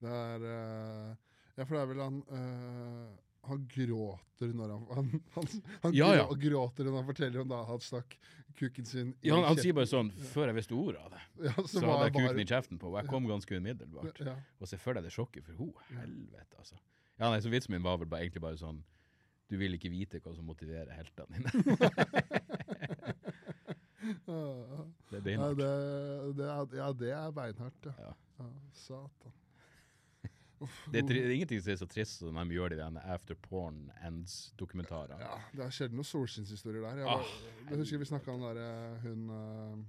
Det 0.01 0.13
er 0.15 0.45
uh, 0.45 1.15
Ja, 1.57 1.65
for 1.65 1.75
det 1.75 1.81
er 1.81 1.89
vel 1.91 2.01
han 2.05 2.21
eh, 2.37 3.09
Han 3.47 3.67
gråter 3.71 4.53
når 4.57 4.71
han 4.73 4.85
Han, 4.95 5.09
han, 5.35 5.47
han 5.83 5.93
Ja, 5.97 6.09
ja. 6.17 6.25
gråter 6.39 6.87
når 6.87 6.95
han 7.01 7.05
forteller 7.09 7.43
om 7.43 7.51
da 7.51 7.59
han 7.69 7.79
stakk 7.83 8.17
kuken 8.55 8.85
sin 8.87 9.13
i 9.21 9.29
Ja, 9.29 9.37
han, 9.43 9.57
sier 9.59 9.75
bare 9.75 9.89
sånn 9.89 10.09
Før 10.31 10.47
jeg 10.51 10.55
visste 10.61 10.75
ordet 10.79 11.01
av 11.03 11.11
det, 11.15 11.21
ja, 11.49 11.53
så, 11.59 11.67
så 11.77 11.83
hadde 11.85 12.07
jeg 12.07 12.13
bare- 12.15 12.27
kuken 12.29 12.39
i 12.43 12.47
kjeften 12.51 12.79
på, 12.81 12.89
og 12.93 12.97
jeg 13.01 13.09
kom 13.11 13.27
ganske 13.29 13.57
umiddelbart. 13.59 14.19
Ja. 14.23 14.35
Og 14.59 14.69
se 14.71 14.77
for 14.79 14.95
deg 14.95 15.03
det 15.07 15.11
sjokket 15.15 15.43
for 15.47 15.59
henne. 15.59 16.01
Helvete, 16.01 16.55
altså. 16.61 16.77
Ja, 17.19 17.29
nei, 17.31 17.39
så 17.43 17.51
vitsen 17.51 17.75
min 17.75 17.83
var 17.85 17.97
vel 18.01 18.07
bare, 18.11 18.25
egentlig 18.27 18.41
bare 18.43 18.59
sånn 18.59 18.81
Du 19.51 19.57
vil 19.61 19.75
ikke 19.77 19.91
vite 19.93 20.19
hva 20.23 20.33
som 20.35 20.47
motiverer 20.49 20.89
heltene 20.95 21.37
dine. 21.37 21.51
Det 24.05 25.17
er 25.17 25.17
ja, 25.17 25.21
beinhardt. 25.23 25.57
det, 25.57 26.35
det 26.37 26.45
er, 26.45 26.75
ja, 26.77 26.87
det 26.93 27.11
er 27.15 27.31
beinhardt, 27.33 27.87
ja. 27.89 27.93
Ja. 28.05 28.11
ja 28.39 28.49
satan. 28.77 29.33
Det 30.91 31.01
er, 31.01 31.07
det 31.09 31.17
er 31.25 31.33
ingenting 31.35 31.61
som 31.61 31.71
er 31.73 31.79
så 31.81 31.87
trist 31.91 32.19
som 32.21 32.35
de 32.39 32.55
gjør 32.55 32.73
i 32.73 32.79
den 32.79 32.97
After 32.97 33.35
Porn 33.35 33.91
Ends-dokumentaren. 34.07 35.19
Ja, 35.19 35.35
det 35.51 35.63
har 35.67 35.73
skjedd 35.75 35.91
noen 35.93 36.07
solskinnshistorier 36.07 36.81
der. 36.85 37.01
Jeg, 37.03 37.07
Ah, 37.11 37.19
var, 37.19 37.69
jeg 37.73 37.77
husker 37.83 37.97
vi 37.99 38.05
snakka 38.05 38.31
om 38.31 38.41
der, 38.45 38.61
eh, 38.63 38.97
hun 39.03 39.29
uh, 39.29 39.85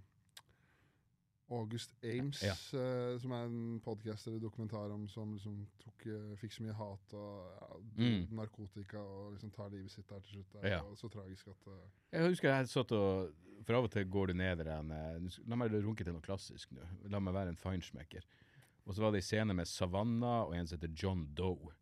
August 1.48 1.92
Ames, 2.02 2.42
Ja. 2.42 2.54
uh, 2.74 3.18
som 3.22 3.30
er 3.30 3.44
en 3.46 3.80
podkast 3.84 4.26
eller 4.26 4.40
dokumentar 4.42 4.90
om 4.90 5.06
som 5.08 5.32
liksom 5.36 5.60
tok, 5.78 6.06
fikk 6.40 6.52
så 6.56 6.64
mye 6.66 6.74
hat 6.74 7.14
og 7.14 7.46
ja, 7.60 7.68
Mm. 8.02 8.26
narkotika 8.34 8.98
og 8.98 9.32
liksom 9.36 9.50
tar 9.54 9.70
livet 9.70 9.90
sitt 9.90 10.08
der 10.08 10.18
til 10.20 10.32
slutt. 10.40 10.52
Det 10.52 10.64
er 10.64 10.68
Ja. 10.76 10.82
så 10.94 11.08
tragisk 11.08 11.48
at 11.48 11.68
Jeg 12.12 12.28
husker 12.28 12.48
jeg 12.50 12.68
satt 12.68 12.92
og 12.92 13.32
For 13.64 13.74
av 13.74 13.84
og 13.84 13.90
til 13.90 14.04
går 14.04 14.26
du 14.26 14.32
ned 14.34 14.60
i 14.60 14.68
eh, 14.68 15.38
La 15.48 15.56
meg 15.56 15.70
runke 15.72 16.04
til 16.04 16.12
noe 16.12 16.20
klassisk 16.20 16.70
nå. 16.72 16.82
La 17.08 17.18
meg 17.18 17.32
være 17.34 17.48
en 17.48 17.56
feinschmecker. 17.56 18.22
Og 18.86 18.94
så 18.94 19.02
var 19.02 19.10
det 19.14 19.18
ei 19.22 19.26
scene 19.26 19.54
med 19.56 19.66
Savannah 19.66 20.44
og 20.46 20.54
en 20.56 20.66
som 20.70 20.78
heter 20.78 20.92
John 20.94 21.26
Doe. 21.34 21.72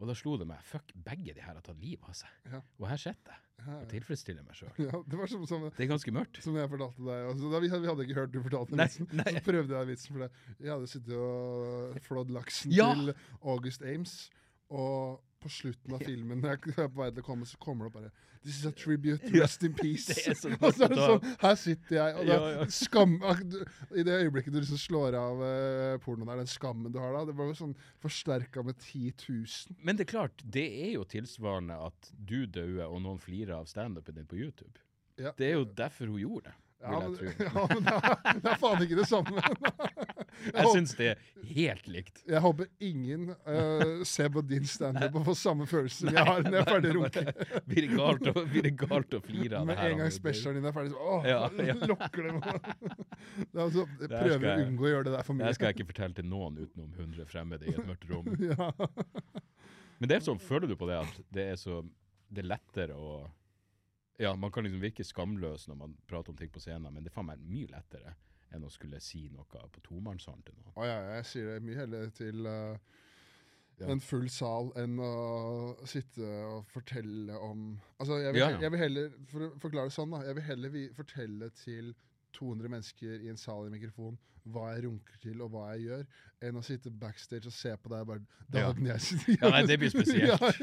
Og 0.00 0.08
da 0.08 0.14
slo 0.16 0.34
det 0.40 0.46
meg 0.48 0.60
Fuck, 0.64 0.92
begge 0.96 1.34
de 1.36 1.42
her 1.44 1.54
har 1.58 1.60
tatt 1.64 1.80
livet 1.80 2.04
av 2.08 2.14
seg. 2.16 2.28
Ja. 2.52 2.60
Og 2.80 2.86
her 2.88 3.00
sitter 3.00 3.34
jeg 3.34 3.46
ja, 3.60 3.74
og 3.76 3.88
tilfredsstiller 3.90 4.44
meg 4.46 4.56
sjøl. 4.56 4.70
ja, 4.86 5.00
Det 5.12 5.18
var 5.20 5.28
som, 5.28 5.42
som, 5.48 5.66
Det 5.76 5.84
er 5.84 5.90
ganske 5.90 6.12
mørkt. 6.16 6.38
som 6.44 6.54
jeg 6.56 6.70
fortalte 6.72 7.04
deg. 7.04 7.24
Altså, 7.34 7.50
da, 7.52 7.58
vi, 7.60 7.68
hadde- 7.68 7.82
vi 7.84 7.90
hadde 7.90 8.06
ikke 8.06 8.16
hørt 8.20 8.32
du 8.32 8.38
fortalte 8.46 8.72
den 8.72 8.80
vitsen. 8.86 9.08
nei. 9.20 9.34
Så 9.36 9.42
prøvde 9.44 9.76
jeg 9.76 9.88
vitsen, 9.90 10.14
for 10.16 10.24
deg. 10.24 10.38
jeg 10.64 10.72
hadde 10.72 10.88
sittet 10.94 11.16
og 11.20 11.98
flådd 12.06 12.32
laksen 12.38 12.72
Ja! 12.72 12.86
til 12.96 13.12
August 13.42 13.84
Ames. 13.84 14.14
Og 14.70 15.20
på 15.40 15.48
slutten 15.48 15.94
av 15.96 16.02
filmen, 16.04 16.40
når 16.42 16.52
jeg 16.52 16.74
er 16.76 16.90
på 16.92 17.00
vei 17.00 17.08
til 17.14 17.22
å 17.22 17.26
komme, 17.26 17.46
så 17.48 17.56
kommer 17.62 17.88
det 17.88 17.94
bare 17.94 18.10
This 18.40 18.56
is 18.56 18.64
a 18.64 18.72
tribute. 18.72 19.20
Rest 19.34 19.64
in 19.64 19.74
peace. 19.80 20.14
så 20.16 20.48
og 20.60 20.72
så 20.72 20.86
er 20.86 20.92
det 20.94 21.00
sånn, 21.00 21.32
her 21.42 21.56
sitter 21.60 21.96
jeg, 21.98 22.14
og 22.16 22.28
da 22.28 22.36
Ja, 22.38 22.52
ja. 22.54 22.66
skam 22.72 23.18
I 23.20 24.04
det 24.06 24.14
øyeblikket 24.16 24.54
du 24.54 24.60
liksom 24.62 24.80
slår 24.80 25.16
av 25.18 25.42
uh, 25.44 25.96
pornoen 26.04 26.30
der, 26.30 26.40
den 26.40 26.48
skammen 26.48 26.92
du 26.94 27.00
har 27.02 27.12
da, 27.16 27.26
det 27.28 27.36
var 27.36 27.50
jo 27.50 27.58
sånn 27.58 27.74
forsterka 28.00 28.64
med 28.64 28.80
10 28.80 29.12
000. 29.26 29.76
Men 29.84 29.98
det 29.98 30.06
er 30.06 30.12
klart, 30.14 30.44
det 30.56 30.64
er 30.86 30.94
jo 30.94 31.04
tilsvarende 31.08 31.76
at 31.90 32.12
du 32.16 32.46
dauer 32.48 32.86
og 32.88 33.02
noen 33.04 33.20
flirer 33.20 33.58
av 33.58 33.68
standupen 33.68 34.16
din 34.16 34.28
på 34.30 34.40
YouTube. 34.40 34.80
Ja. 35.20 35.34
Det 35.36 35.50
er 35.50 35.58
jo 35.58 35.68
derfor 35.76 36.08
hun 36.08 36.20
gjorde 36.22 36.48
det, 36.48 36.56
Ja, 36.90 37.00
men, 37.00 37.34
ja, 37.38 37.66
men 37.68 37.84
det, 37.84 37.92
er, 37.92 38.38
det 38.40 38.50
er 38.50 38.60
faen 38.60 38.82
ikke 38.86 38.96
det 38.96 39.06
samme. 39.08 39.42
Jeg 40.54 40.70
syns 40.72 40.94
det 40.96 41.08
er 41.10 41.18
helt 41.50 41.88
likt. 41.90 42.22
Jeg 42.28 42.40
håper 42.40 42.68
ingen 42.86 43.26
uh, 43.44 44.00
ser 44.08 44.30
på 44.32 44.40
din 44.48 44.64
standup 44.68 45.18
og 45.20 45.26
får 45.26 45.36
samme 45.40 45.66
følelse 45.68 46.06
som 46.06 46.14
jeg 46.14 46.24
har 46.24 46.40
når 46.46 46.56
jeg 46.56 46.62
er 46.62 46.70
ferdig 46.70 46.92
runket. 46.96 47.42
Blir 47.68 47.84
det 47.84 47.90
galt 47.98 48.30
å, 48.30 48.34
blir 48.54 48.64
det 48.64 48.72
galt 48.80 49.16
å 49.18 49.20
flire 49.26 49.60
av 49.60 49.68
det 49.68 49.76
her? 49.76 49.90
en 49.90 50.00
gang 50.00 50.14
specialen 50.14 50.60
din 50.60 50.70
er 50.70 50.76
ferdig, 50.76 50.94
så 50.94 51.10
åh, 51.16 51.28
Ja, 51.28 51.40
ja. 51.66 51.76
lokker 51.92 52.28
det 52.28 52.36
meg. 52.38 52.70
Altså, 53.50 53.84
jeg 54.00 54.12
prøver 54.14 54.48
å 54.48 54.56
unngå 54.64 54.88
å 54.88 54.92
gjøre 54.94 55.08
det 55.10 55.14
der 55.18 55.26
for 55.26 55.36
mye. 55.36 55.50
Det 55.50 55.58
skal 55.58 55.70
jeg 55.70 55.78
ikke 55.78 55.90
fortelle 55.90 56.16
til 56.20 56.30
noen 56.30 56.56
utenom 56.62 56.94
100 56.94 57.28
fremmede 57.34 57.68
i 57.68 57.74
et 57.74 57.90
mørkt 57.90 58.08
rom. 58.08 58.32
Men 60.00 60.08
det 60.08 60.16
er 60.16 60.24
sånn, 60.24 60.40
føler 60.40 60.70
du 60.70 60.78
på 60.80 60.88
det 60.88 61.02
at 61.02 61.20
det 61.34 61.50
er 61.52 61.60
så 61.60 61.82
Det 62.30 62.44
er 62.44 62.52
lettere 62.54 62.96
å 62.96 63.26
Ja, 64.20 64.34
man 64.36 64.52
kan 64.52 64.66
liksom 64.66 64.82
virke 64.82 65.04
skamløs 65.06 65.66
når 65.70 65.78
man 65.80 65.94
prater 66.10 66.30
om 66.34 66.36
ting 66.36 66.50
på 66.52 66.60
scenen, 66.60 66.92
men 66.92 67.04
det 67.04 67.10
er 67.12 67.16
faen 67.18 67.30
meg 67.30 67.40
mye 67.48 67.70
lettere 67.72 68.14
enn 68.52 68.64
å 68.66 68.70
skulle 68.72 68.98
si 69.00 69.28
noe 69.30 69.44
på 69.46 69.80
tomannshånd 69.86 70.42
til 70.44 70.56
noen. 70.58 70.72
Å 70.76 70.86
ja, 70.88 70.96
jeg 71.16 71.26
sier 71.30 71.52
det 71.54 71.60
mye 71.64 71.78
heller 71.84 72.10
til 72.16 72.46
uh, 72.50 72.76
Ja. 73.80 73.86
en 73.94 74.00
full 74.04 74.26
sal 74.28 74.72
enn 74.76 74.98
å 75.00 75.12
sitte 75.88 76.26
og 76.50 76.66
fortelle 76.68 77.32
om 77.40 77.78
Altså, 77.98 78.18
jeg 78.20 78.34
vil, 78.34 78.40
Ja, 78.42 78.50
ja. 78.50 78.58
jeg 78.66 78.72
vil 78.74 78.82
heller, 78.82 79.14
for 79.30 79.46
å 79.46 79.50
forklare 79.62 79.88
det 79.88 79.94
sånn, 79.96 80.10
da, 80.12 80.20
jeg 80.26 80.36
vil 80.36 80.44
heller 80.50 80.74
vi 80.74 80.82
fortelle 80.98 81.48
til 81.62 81.94
200 82.36 82.68
mennesker 82.74 83.22
i 83.24 83.30
en 83.32 83.40
sal 83.40 83.66
i 83.66 83.72
mikrofon 83.72 84.18
hva 84.50 84.66
jeg 84.74 84.84
runker 84.86 85.16
til 85.22 85.40
og 85.44 85.50
hva 85.54 85.70
jeg 85.76 85.86
gjør, 85.86 86.04
enn 86.48 86.56
å 86.60 86.62
sitte 86.64 86.90
backstage 86.90 87.46
og 87.48 87.52
se 87.56 87.72
på 87.76 87.88
deg 87.92 88.04
bare 88.08 88.20
Ja. 88.56 88.72
jeg 88.74 89.00
sitter 89.06 89.38
Ja, 89.46 89.50
nei, 89.54 89.64
det 89.68 89.78
blir 89.80 89.90
spesielt. 89.96 90.60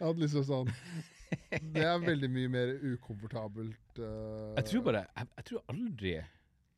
ja, 0.00 0.12
liksom 0.24 0.44
sånn 0.50 0.74
Det 1.74 1.82
er 1.86 1.98
veldig 2.02 2.30
mye 2.32 2.50
mer 2.50 2.72
ukomfortabelt. 2.94 3.98
uh, 3.98 4.54
Jeg 4.58 4.64
tror 4.70 4.82
bare 4.88 5.02
Jeg, 5.16 5.28
jeg 5.36 5.44
tror 5.50 5.64
aldri 5.74 6.12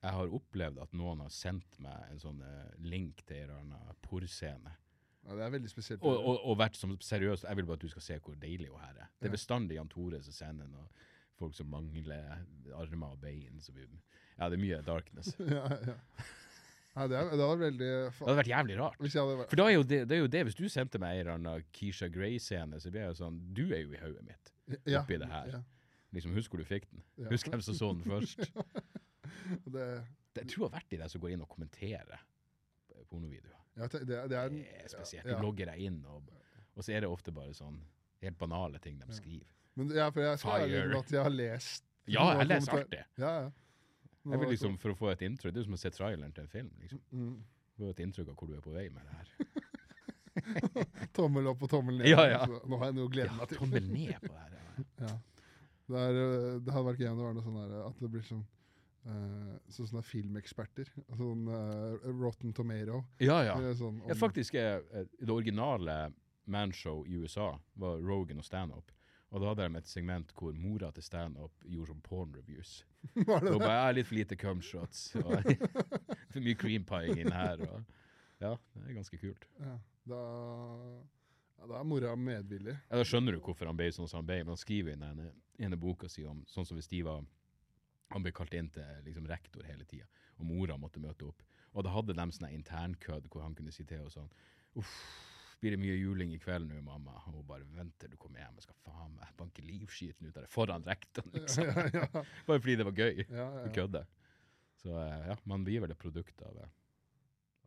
jeg 0.02 0.16
har 0.16 0.32
opplevd 0.34 0.78
at 0.82 0.94
noen 0.98 1.20
har 1.22 1.30
sendt 1.30 1.76
meg 1.78 2.08
en 2.10 2.18
sånn 2.18 2.40
eh, 2.42 2.70
link 2.82 3.20
til 3.22 3.36
en 3.36 3.42
eller 3.44 3.60
annen 3.60 3.98
porrscene. 4.02 4.72
ja, 5.22 5.36
Det 5.38 5.44
er 5.46 5.52
veldig 5.54 5.70
spesielt. 5.70 6.02
Og, 6.02 6.16
og, 6.26 6.40
og 6.50 6.56
vært 6.58 6.74
som 6.74 6.96
seriøst 6.98 7.44
Jeg 7.46 7.56
vil 7.60 7.68
bare 7.68 7.78
at 7.78 7.84
du 7.86 7.92
skal 7.92 8.02
se 8.08 8.16
hvor 8.18 8.34
deilig 8.42 8.66
hun 8.72 8.80
her 8.82 8.96
er. 9.04 9.12
Det 9.20 9.28
er 9.30 9.36
bestandig 9.36 9.76
Jan 9.78 9.92
Tore 9.92 10.18
som 10.26 10.34
sender 10.34 10.66
noe. 10.72 10.88
Folk 11.38 11.54
som 11.54 11.70
mangler 11.70 12.42
armer 12.74 13.14
og 13.14 13.20
bein. 13.22 13.62
Så 13.62 13.70
vi, 13.76 13.86
ja, 13.86 14.48
det 14.50 14.58
er 14.58 14.64
mye 14.64 14.80
darkness. 14.90 15.30
Ja, 15.54 15.68
ja. 15.70 15.94
Ja, 16.96 17.06
det, 17.08 17.16
er, 17.16 17.30
det 17.32 17.46
var 17.48 17.56
veldig 17.62 17.78
det 17.88 18.12
hadde 18.18 18.36
vært 18.36 18.50
jævlig 18.52 18.74
rart. 18.78 18.98
Hadde 19.00 19.36
vært 19.38 19.50
For 19.52 19.56
da 19.62 19.66
er 19.70 19.74
jo 19.78 19.82
det, 19.82 20.00
det 20.10 20.16
er 20.16 20.20
jo 20.20 20.30
det, 20.34 20.42
hvis 20.48 20.58
du 20.58 20.64
sendte 20.68 20.98
meg 21.00 21.14
en 21.14 21.20
eller 21.22 21.38
annen 21.38 21.64
Keisha 21.72 22.08
Grey-scene, 22.12 22.80
så 22.82 22.90
blir 22.92 23.06
jeg 23.06 23.14
jo 23.14 23.18
sånn 23.22 23.38
Du 23.56 23.62
er 23.72 23.80
jo 23.84 23.94
i 23.96 24.00
hodet 24.02 24.24
mitt. 24.26 24.52
ja, 24.86 25.00
oppi 25.00 25.18
det 25.22 25.28
her. 25.32 25.54
Ja, 25.56 25.62
Liksom, 26.12 26.34
Husk 26.36 26.52
hvor 26.52 26.60
du 26.60 26.66
fikk 26.68 26.84
den. 26.90 27.00
Ja. 27.16 27.30
Husk 27.32 27.48
hvem 27.48 27.62
som 27.64 27.74
så 27.78 27.88
den 27.96 28.02
først. 28.04 28.42
det, 29.72 29.86
Jeg 30.36 30.48
tror 30.52 30.66
jeg 30.66 30.68
har 30.68 30.74
vært 30.76 30.90
de 30.92 30.98
der 31.00 31.08
som 31.08 31.22
går 31.22 31.32
inn 31.32 31.44
og 31.44 31.48
kommenterer 31.48 32.20
pornovideoer. 33.08 33.62
ja, 33.80 33.86
det, 33.88 34.00
det, 34.08 34.18
det 34.30 34.36
er 34.38 34.52
Det 34.52 34.66
er 34.84 34.88
spesielt. 34.92 35.26
Ja. 35.32 35.38
Logger 35.40 35.70
deg 35.72 35.80
inn, 35.88 35.98
og, 36.08 36.28
og 36.76 36.84
så 36.84 36.92
er 36.96 37.04
det 37.04 37.08
ofte 37.12 37.32
bare 37.32 37.54
sånn 37.56 37.80
helt 38.22 38.36
banale 38.38 38.78
ting 38.84 39.00
de 39.00 39.08
skriver. 39.16 39.48
Men 39.80 39.88
ja, 39.96 40.10
for 40.12 40.20
jeg 40.24 40.38
skal 40.42 40.66
ærlig 40.66 40.98
at 41.00 41.12
jeg 41.16 41.22
har 41.24 41.32
lest 41.32 41.84
Ja, 42.12 42.26
jeg 42.36 42.48
leser 42.50 42.72
kommentar- 42.74 42.84
artig. 42.84 43.04
Ja, 43.24 43.32
ja. 43.40 43.50
Jeg 44.30 44.38
vil 44.38 44.48
liksom, 44.54 44.78
For 44.78 44.92
å 44.92 44.96
få 44.96 45.08
et 45.12 45.22
inntrykk, 45.26 45.52
Det 45.52 45.58
er 45.58 45.64
jo 45.64 45.68
som 45.70 45.74
å 45.74 45.82
se 45.82 45.90
traileren 45.90 46.32
til 46.32 46.44
en 46.44 46.48
film. 46.52 46.70
liksom. 46.80 47.00
Mm. 47.12 47.36
Få 47.78 47.90
et 47.90 47.98
inntrykk 48.04 48.28
av 48.28 48.36
hvor 48.38 48.48
du 48.48 48.54
er 48.56 48.60
på 48.62 48.72
vei 48.74 48.88
med 48.88 49.02
det 49.02 49.16
her. 49.18 49.26
Tommel 51.16 51.46
opp 51.50 51.62
og 51.66 51.70
tommel 51.72 51.98
ned. 52.00 52.08
Ja, 52.08 52.22
ja. 52.30 52.40
Så 52.48 52.60
nå 52.70 52.78
har 52.80 52.90
jeg 52.90 52.96
noe 52.96 53.08
å 53.08 53.12
glede 53.12 53.28
Ja, 53.32 53.36
meg 53.40 53.48
til. 53.50 53.58
tommel 53.60 53.88
ned 53.90 54.16
på 54.22 54.32
det 54.32 54.40
her. 54.40 54.56
Ja. 54.56 54.58
Ja. 55.02 55.12
Det, 55.92 55.98
er, 56.00 56.16
øh, 56.16 56.60
det 56.64 56.72
hadde 56.72 56.86
vært 56.86 57.00
gøy 57.02 57.08
om 57.10 57.18
det 57.18 57.24
var 57.26 57.34
noe 57.36 57.42
sånn 57.44 57.56
her, 57.58 57.72
at 57.90 57.98
det 58.00 58.08
blir 58.08 58.22
sånn 58.24 58.42
uh, 59.10 59.56
Sånn 59.74 59.88
sånne 59.90 60.02
filmeksperter. 60.06 60.88
Sånn 61.18 61.42
uh, 61.50 62.06
Rotten 62.22 62.54
Tomato. 62.56 63.02
Ja, 63.20 63.40
ja. 63.44 63.56
Er 63.60 63.74
Sånn, 63.76 63.98
om- 64.00 64.08
ja 64.08 64.14
faktisk, 64.16 64.54
eh, 64.56 64.78
eh, 64.94 65.04
det 65.20 65.28
originale 65.34 65.96
manshow 66.46 67.02
i 67.04 67.18
USA 67.20 67.50
var 67.82 67.98
Rogan 68.00 68.38
og 68.40 68.46
standup. 68.46 68.94
Og 69.32 69.40
da 69.40 69.48
hadde 69.48 69.64
de 69.64 69.80
et 69.80 69.88
segment 69.88 70.32
hvor 70.36 70.52
mora 70.60 70.90
til 70.92 71.04
standup 71.06 71.64
gjorde 71.64 71.94
sånn 71.94 72.02
porn 72.04 72.34
reviews. 72.36 72.82
Var 73.28 73.46
det 73.46 73.54
Og 73.54 73.62
bare 73.62 73.94
litt 73.96 74.08
for 74.08 74.18
lite 74.18 74.36
cumshots. 74.36 75.06
Og 75.22 75.32
for 76.34 76.40
mye 76.44 76.58
cream 76.60 76.84
pie 76.88 77.16
inn 77.16 77.32
her. 77.32 77.62
Og, 77.64 77.94
ja, 78.42 78.52
det 78.76 78.84
er 78.90 78.98
ganske 78.98 79.20
kult. 79.22 79.46
Ja. 79.62 79.78
Da, 80.12 80.20
ja, 81.56 81.70
da 81.70 81.78
er 81.78 81.88
mora 81.88 82.12
medvillig. 82.18 82.74
Ja, 82.90 82.98
Da 83.00 83.06
skjønner 83.08 83.36
du 83.36 83.40
hvorfor 83.40 83.70
han 83.70 83.78
ble 83.78 83.88
sånn 83.94 84.10
som 84.10 84.20
han 84.20 84.28
ble. 84.28 84.42
Men 84.44 84.52
han 84.52 84.60
skriver 84.60 84.92
i 84.92 85.00
den 85.00 85.24
ene 85.62 85.80
boka 85.80 86.10
si 86.12 86.26
om 86.28 86.44
sånn 86.50 86.68
som 86.68 86.76
hvis 86.80 86.90
de 86.92 87.04
var 87.06 87.24
Han 88.12 88.20
ble 88.20 88.34
kalt 88.36 88.52
inn 88.52 88.66
til 88.68 88.84
liksom, 89.06 89.24
rektor 89.24 89.64
hele 89.64 89.86
tida, 89.88 90.04
og 90.36 90.44
mora 90.44 90.74
måtte 90.76 91.00
møte 91.00 91.24
opp. 91.30 91.38
Og 91.72 91.86
da 91.86 91.94
hadde 91.94 92.12
de 92.12 92.26
sånn 92.36 92.50
internkødd 92.52 93.30
hvor 93.32 93.40
han 93.40 93.54
kunne 93.56 93.72
si 93.72 93.86
til 93.88 94.02
henne 94.02 94.12
sånn 94.12 94.28
Uff, 94.76 94.90
blir 95.62 95.76
det 95.76 95.80
mye 95.82 95.94
juling 95.94 96.34
i 96.34 96.40
kveld 96.42 96.66
nå, 96.68 96.80
mamma? 96.82 97.14
Og 97.28 97.38
hun 97.38 97.46
bare 97.46 97.66
venter 97.76 98.10
du 98.10 98.18
kommer 98.20 98.42
hjem, 98.42 98.58
jeg 98.58 98.66
skal 98.66 98.78
faen 98.82 99.14
meg 99.14 99.32
banke 99.38 99.64
livskiten 99.64 100.28
ut 100.28 100.36
av 100.36 100.44
deg 100.44 100.52
foran 100.52 100.86
rektoren, 100.86 101.32
liksom. 101.38 101.70
ja, 101.70 101.86
ja, 101.94 102.24
Bare 102.48 102.62
fordi 102.62 102.76
det 102.80 102.86
var 102.88 103.02
gøy 103.04 103.24
ja, 103.24 103.48
å 103.62 103.72
kødde. 103.74 104.04
Så 104.82 104.94
eh, 104.98 105.26
ja, 105.30 105.38
man 105.50 105.66
blir 105.66 105.84
vel 105.84 105.94
et 105.94 106.02
produkt 106.02 106.42
av, 106.46 106.62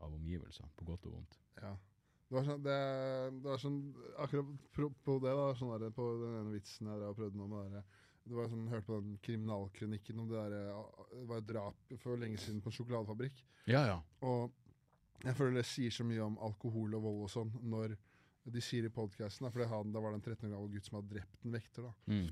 av 0.04 0.16
omgivelsene, 0.16 0.72
på 0.76 0.88
godt 0.92 1.08
og 1.08 1.20
vondt. 1.20 1.38
Ja. 1.62 1.76
Det 2.26 2.36
var 2.36 2.48
sånn, 2.48 2.64
det, 2.66 2.76
det 3.38 3.46
var 3.46 3.60
sånn 3.62 3.76
Akkurat 4.24 4.96
på, 5.06 5.20
det, 5.22 5.34
da, 5.38 5.44
sånn 5.56 5.76
der, 5.78 5.92
på 5.94 6.08
den 6.24 6.40
ene 6.40 6.56
vitsen 6.56 6.90
jeg 6.90 7.06
og 7.06 7.20
prøvde 7.20 7.38
nå 7.38 7.46
med 7.52 7.76
det 7.78 7.84
det 8.26 8.34
var 8.34 8.48
sånn, 8.50 8.66
Hørte 8.72 8.90
på 8.90 9.00
den 9.04 9.18
kriminalkronikken 9.26 10.22
om 10.24 10.30
det 10.32 10.40
der 10.40 10.56
eh, 10.58 11.02
Det 11.12 11.26
var 11.30 11.42
et 11.44 11.50
drap 11.52 11.98
for 12.02 12.22
lenge 12.22 12.42
siden 12.42 12.64
på 12.64 12.72
en 12.72 12.78
sjokoladefabrikk. 12.80 13.44
Ja, 13.70 13.84
ja. 13.86 14.00
Og 14.26 14.54
jeg 15.24 15.36
føler 15.36 15.62
det 15.62 15.66
sier 15.66 15.92
så 15.92 16.04
mye 16.04 16.22
om 16.26 16.38
alkohol 16.44 16.94
og 16.98 17.04
vold 17.06 17.24
og 17.24 17.32
sånn 17.32 17.54
når 17.64 17.96
de 18.46 18.62
sier 18.62 18.86
i 18.86 18.94
podkasten 18.94 19.48
For 19.50 19.64
det 19.64 20.02
var 20.04 20.12
det 20.14 20.20
en 20.20 20.26
13 20.26 20.46
år 20.50 20.54
gammel 20.54 20.74
gutt 20.76 20.86
som 20.86 21.00
hadde 21.00 21.16
drept 21.16 21.46
en 21.46 21.56
vekter. 21.56 21.88
da 21.88 21.94
Mm. 22.12 22.28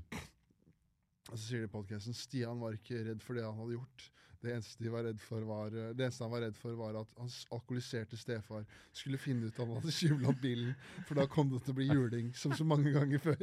Og 1.32 1.38
så 1.38 1.44
sier 1.46 1.64
de 1.64 1.70
i 1.70 1.72
podcasten 1.72 2.14
Stian 2.16 2.60
var 2.60 2.76
ikke 2.76 3.00
redd 3.06 3.22
for 3.24 3.34
det 3.38 3.46
han 3.46 3.56
hadde 3.56 3.78
gjort. 3.78 4.10
Det 4.44 4.52
eneste, 4.52 4.76
de 4.84 4.90
var 4.92 5.06
redd 5.06 5.20
for 5.24 5.40
var, 5.48 5.72
eh, 5.72 5.94
det 5.96 6.04
eneste 6.04 6.20
han 6.26 6.32
var 6.34 6.42
redd 6.44 6.56
for, 6.60 6.74
var 6.76 6.98
at 7.00 7.12
hans 7.16 7.38
alkoholiserte 7.48 8.18
stefar 8.20 8.66
skulle 8.92 9.16
finne 9.16 9.48
ut 9.48 9.54
at 9.56 9.62
han 9.62 9.78
hadde 9.78 9.94
tjuvlånt 9.96 10.42
bilen, 10.42 10.74
for 11.08 11.16
da 11.16 11.24
kom 11.32 11.48
det 11.48 11.62
til 11.64 11.72
å 11.72 11.76
bli 11.78 11.86
juling, 11.88 12.28
som 12.36 12.52
så 12.52 12.66
mange 12.68 12.92
ganger 12.92 13.22
før. 13.24 13.40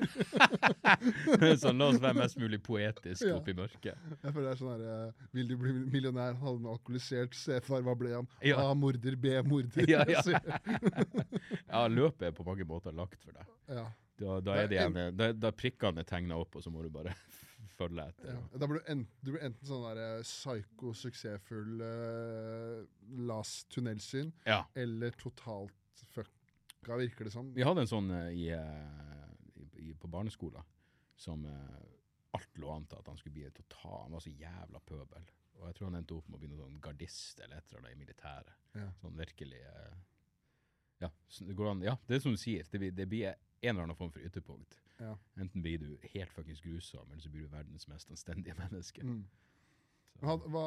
sånn, 1.57 1.81
la 1.81 1.87
oss 1.89 1.97
være 2.03 2.19
mest 2.19 2.37
mulig 2.37 2.61
poetisk 2.61 3.25
Ja. 3.25 3.39
oppi 3.39 3.55
mørket. 3.57 3.97
Jeg 4.13 4.29
føler 4.35 4.45
det 4.45 4.53
er 4.53 4.61
sånn 4.61 4.71
her, 4.75 4.85
eh, 5.07 5.25
Vil 5.33 5.49
du 5.49 5.55
bli 5.57 5.73
millionær? 5.73 6.37
Han 6.37 6.45
hadde 6.45 6.61
en 6.61 6.69
alkoholisert 6.75 7.33
stefar. 7.33 7.81
Hva 7.81 7.97
ble 7.97 8.13
han? 8.19 8.27
Ja. 8.45 8.61
A. 8.61 8.75
Morder. 8.77 9.15
B. 9.17 9.33
Morder. 9.41 9.89
Ja, 9.89 10.05
ja. 10.05 10.21
Ja, 11.71 11.87
løpet 11.89 12.29
er 12.29 12.31
på 12.37 12.45
mange 12.45 12.65
måter 12.67 12.93
lagt 12.93 13.21
for 13.25 13.33
deg. 13.33 13.49
ja. 13.73 13.87
Da, 14.21 14.35
da 14.45 14.53
er 14.53 14.67
det 14.69 14.77
en, 14.77 14.97
da, 15.17 15.31
da 15.33 15.49
prikkene 15.49 16.03
er 16.03 16.05
tegna 16.05 16.35
opp, 16.37 16.53
og 16.59 16.61
så 16.61 16.69
må 16.69 16.83
du 16.85 16.91
bare 16.93 17.15
følge 17.81 18.07
etter. 18.13 18.31
Ja. 18.37 18.59
Da 18.61 18.69
blir 18.69 18.79
du, 18.81 18.89
enten, 18.93 19.19
du 19.25 19.31
blir 19.33 19.45
enten 19.49 19.67
sånn 19.69 19.83
der 19.89 20.01
eh, 20.05 20.23
psyko, 20.25 20.93
suksessfull 20.97 21.81
uh, 21.81 22.83
las 23.27 23.57
tunnelsyn, 23.73 24.31
Ja. 24.47 24.61
eller 24.77 25.17
totalt 25.19 26.05
fucka, 26.15 26.97
virker 26.97 27.27
det 27.27 27.33
som. 27.35 27.51
Vi 27.53 27.65
hadde 27.65 27.83
en 27.85 27.91
sånn 27.91 28.09
uh, 28.13 28.29
i, 28.33 28.47
eh, 28.55 29.81
i, 29.81 29.93
på 29.97 30.09
barneskolen 30.11 30.63
som 31.21 31.43
eh, 31.45 31.81
alt 32.33 32.57
lå 32.57 32.69
an 32.73 32.85
til 32.89 32.97
at 32.97 33.09
han 33.11 33.17
skulle 33.19 33.35
bli 33.35 33.49
total 33.53 34.05
Han 34.07 34.15
var 34.15 34.23
så 34.23 34.31
jævla 34.33 34.79
pøbel. 34.87 35.27
Og 35.59 35.67
jeg 35.67 35.75
tror 35.77 35.89
han 35.91 35.97
endte 35.99 36.15
opp 36.17 36.29
med 36.31 36.39
å 36.39 36.41
bli 36.41 36.49
noen 36.49 36.63
sånn 36.63 36.79
gardist 36.81 37.41
eller 37.43 37.59
et 37.59 37.67
eller 37.69 37.83
annet 37.83 37.93
i 37.93 37.99
militæret. 37.99 38.55
Ja. 38.79 38.87
Sånn 39.03 39.19
virkelig 39.19 39.59
eh, 39.69 39.99
Ja, 41.03 41.09
det 41.45 41.57
går 41.57 41.69
an. 41.75 41.83
Ja, 41.85 41.95
det 42.07 42.17
er 42.17 42.23
som 42.23 42.33
du 42.33 42.41
sier. 42.41 42.65
Det 42.71 42.81
blir, 42.81 42.93
det 42.97 43.05
blir 43.11 43.35
en 43.61 43.69
eller 43.69 43.83
annen 43.83 43.95
form 43.95 44.11
for 44.11 44.25
ytterpunkt. 44.25 44.77
Ja. 45.01 45.17
Enten 45.35 45.61
blir 45.61 45.81
du 45.81 46.07
helt 46.13 46.33
fuckings 46.33 46.61
grusom, 46.61 47.11
eller 47.11 47.21
så 47.21 47.29
blir 47.29 47.45
du 47.45 47.53
verdens 47.53 47.87
mest 47.87 48.11
anstendige 48.11 48.55
menneske. 48.63 49.03
Mm. 49.05 49.25
Had, 50.21 50.45
hva, 50.53 50.65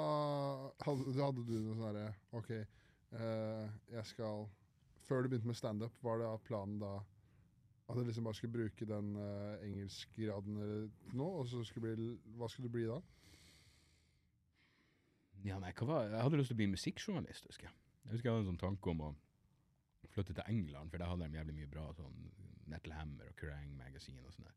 hadde, 0.82 1.14
hadde 1.18 1.44
du 1.46 1.54
noe 1.60 1.76
sånn 1.76 1.86
herre 1.86 2.06
OK, 2.34 2.52
uh, 3.14 3.66
jeg 3.92 4.06
skal 4.10 4.48
Før 5.04 5.22
du 5.22 5.28
begynte 5.28 5.46
med 5.46 5.58
standup, 5.58 5.98
var 6.02 6.22
det 6.22 6.30
planen 6.48 6.78
da 6.80 6.96
at 7.84 7.98
du 7.98 8.06
liksom 8.06 8.24
bare 8.24 8.38
skulle 8.38 8.54
bruke 8.54 8.86
den 8.88 9.10
uh, 9.20 9.60
engelskgraden 9.60 10.56
nå, 11.12 11.26
og 11.26 11.44
så 11.50 11.60
skulle 11.68 11.92
bli 11.92 12.14
Hva 12.38 12.48
skulle 12.48 12.70
du 12.70 12.78
bli 12.78 12.86
da? 12.88 12.96
Ja, 15.44 15.58
nei, 15.60 15.74
hva 15.76 15.90
var 15.90 16.08
Jeg 16.08 16.22
hadde 16.24 16.40
lyst 16.40 16.50
til 16.50 16.56
å 16.56 16.62
bli 16.62 16.70
musikkjournalist, 16.72 17.50
husker 17.50 17.68
jeg. 17.68 17.76
Jeg 18.06 18.14
husker 18.14 18.30
jeg 18.30 18.34
hadde 18.34 18.46
en 18.46 18.52
sånn 18.54 18.62
tanke 18.64 18.90
om 18.94 19.04
å 19.04 19.12
flytte 20.14 20.36
til 20.36 20.48
England, 20.48 20.90
for 20.90 21.02
der 21.02 21.12
hadde 21.12 21.28
de 21.28 21.38
jævlig 21.38 21.56
mye 21.58 21.70
bra 21.70 21.84
sånn 21.98 22.16
Nettle 22.74 22.96
Hammer 22.98 23.30
og 23.30 23.36
Kerrang 23.40 23.72
Magazine 23.78 24.22
og 24.26 24.34
sånn 24.34 24.48
der. 24.51 24.56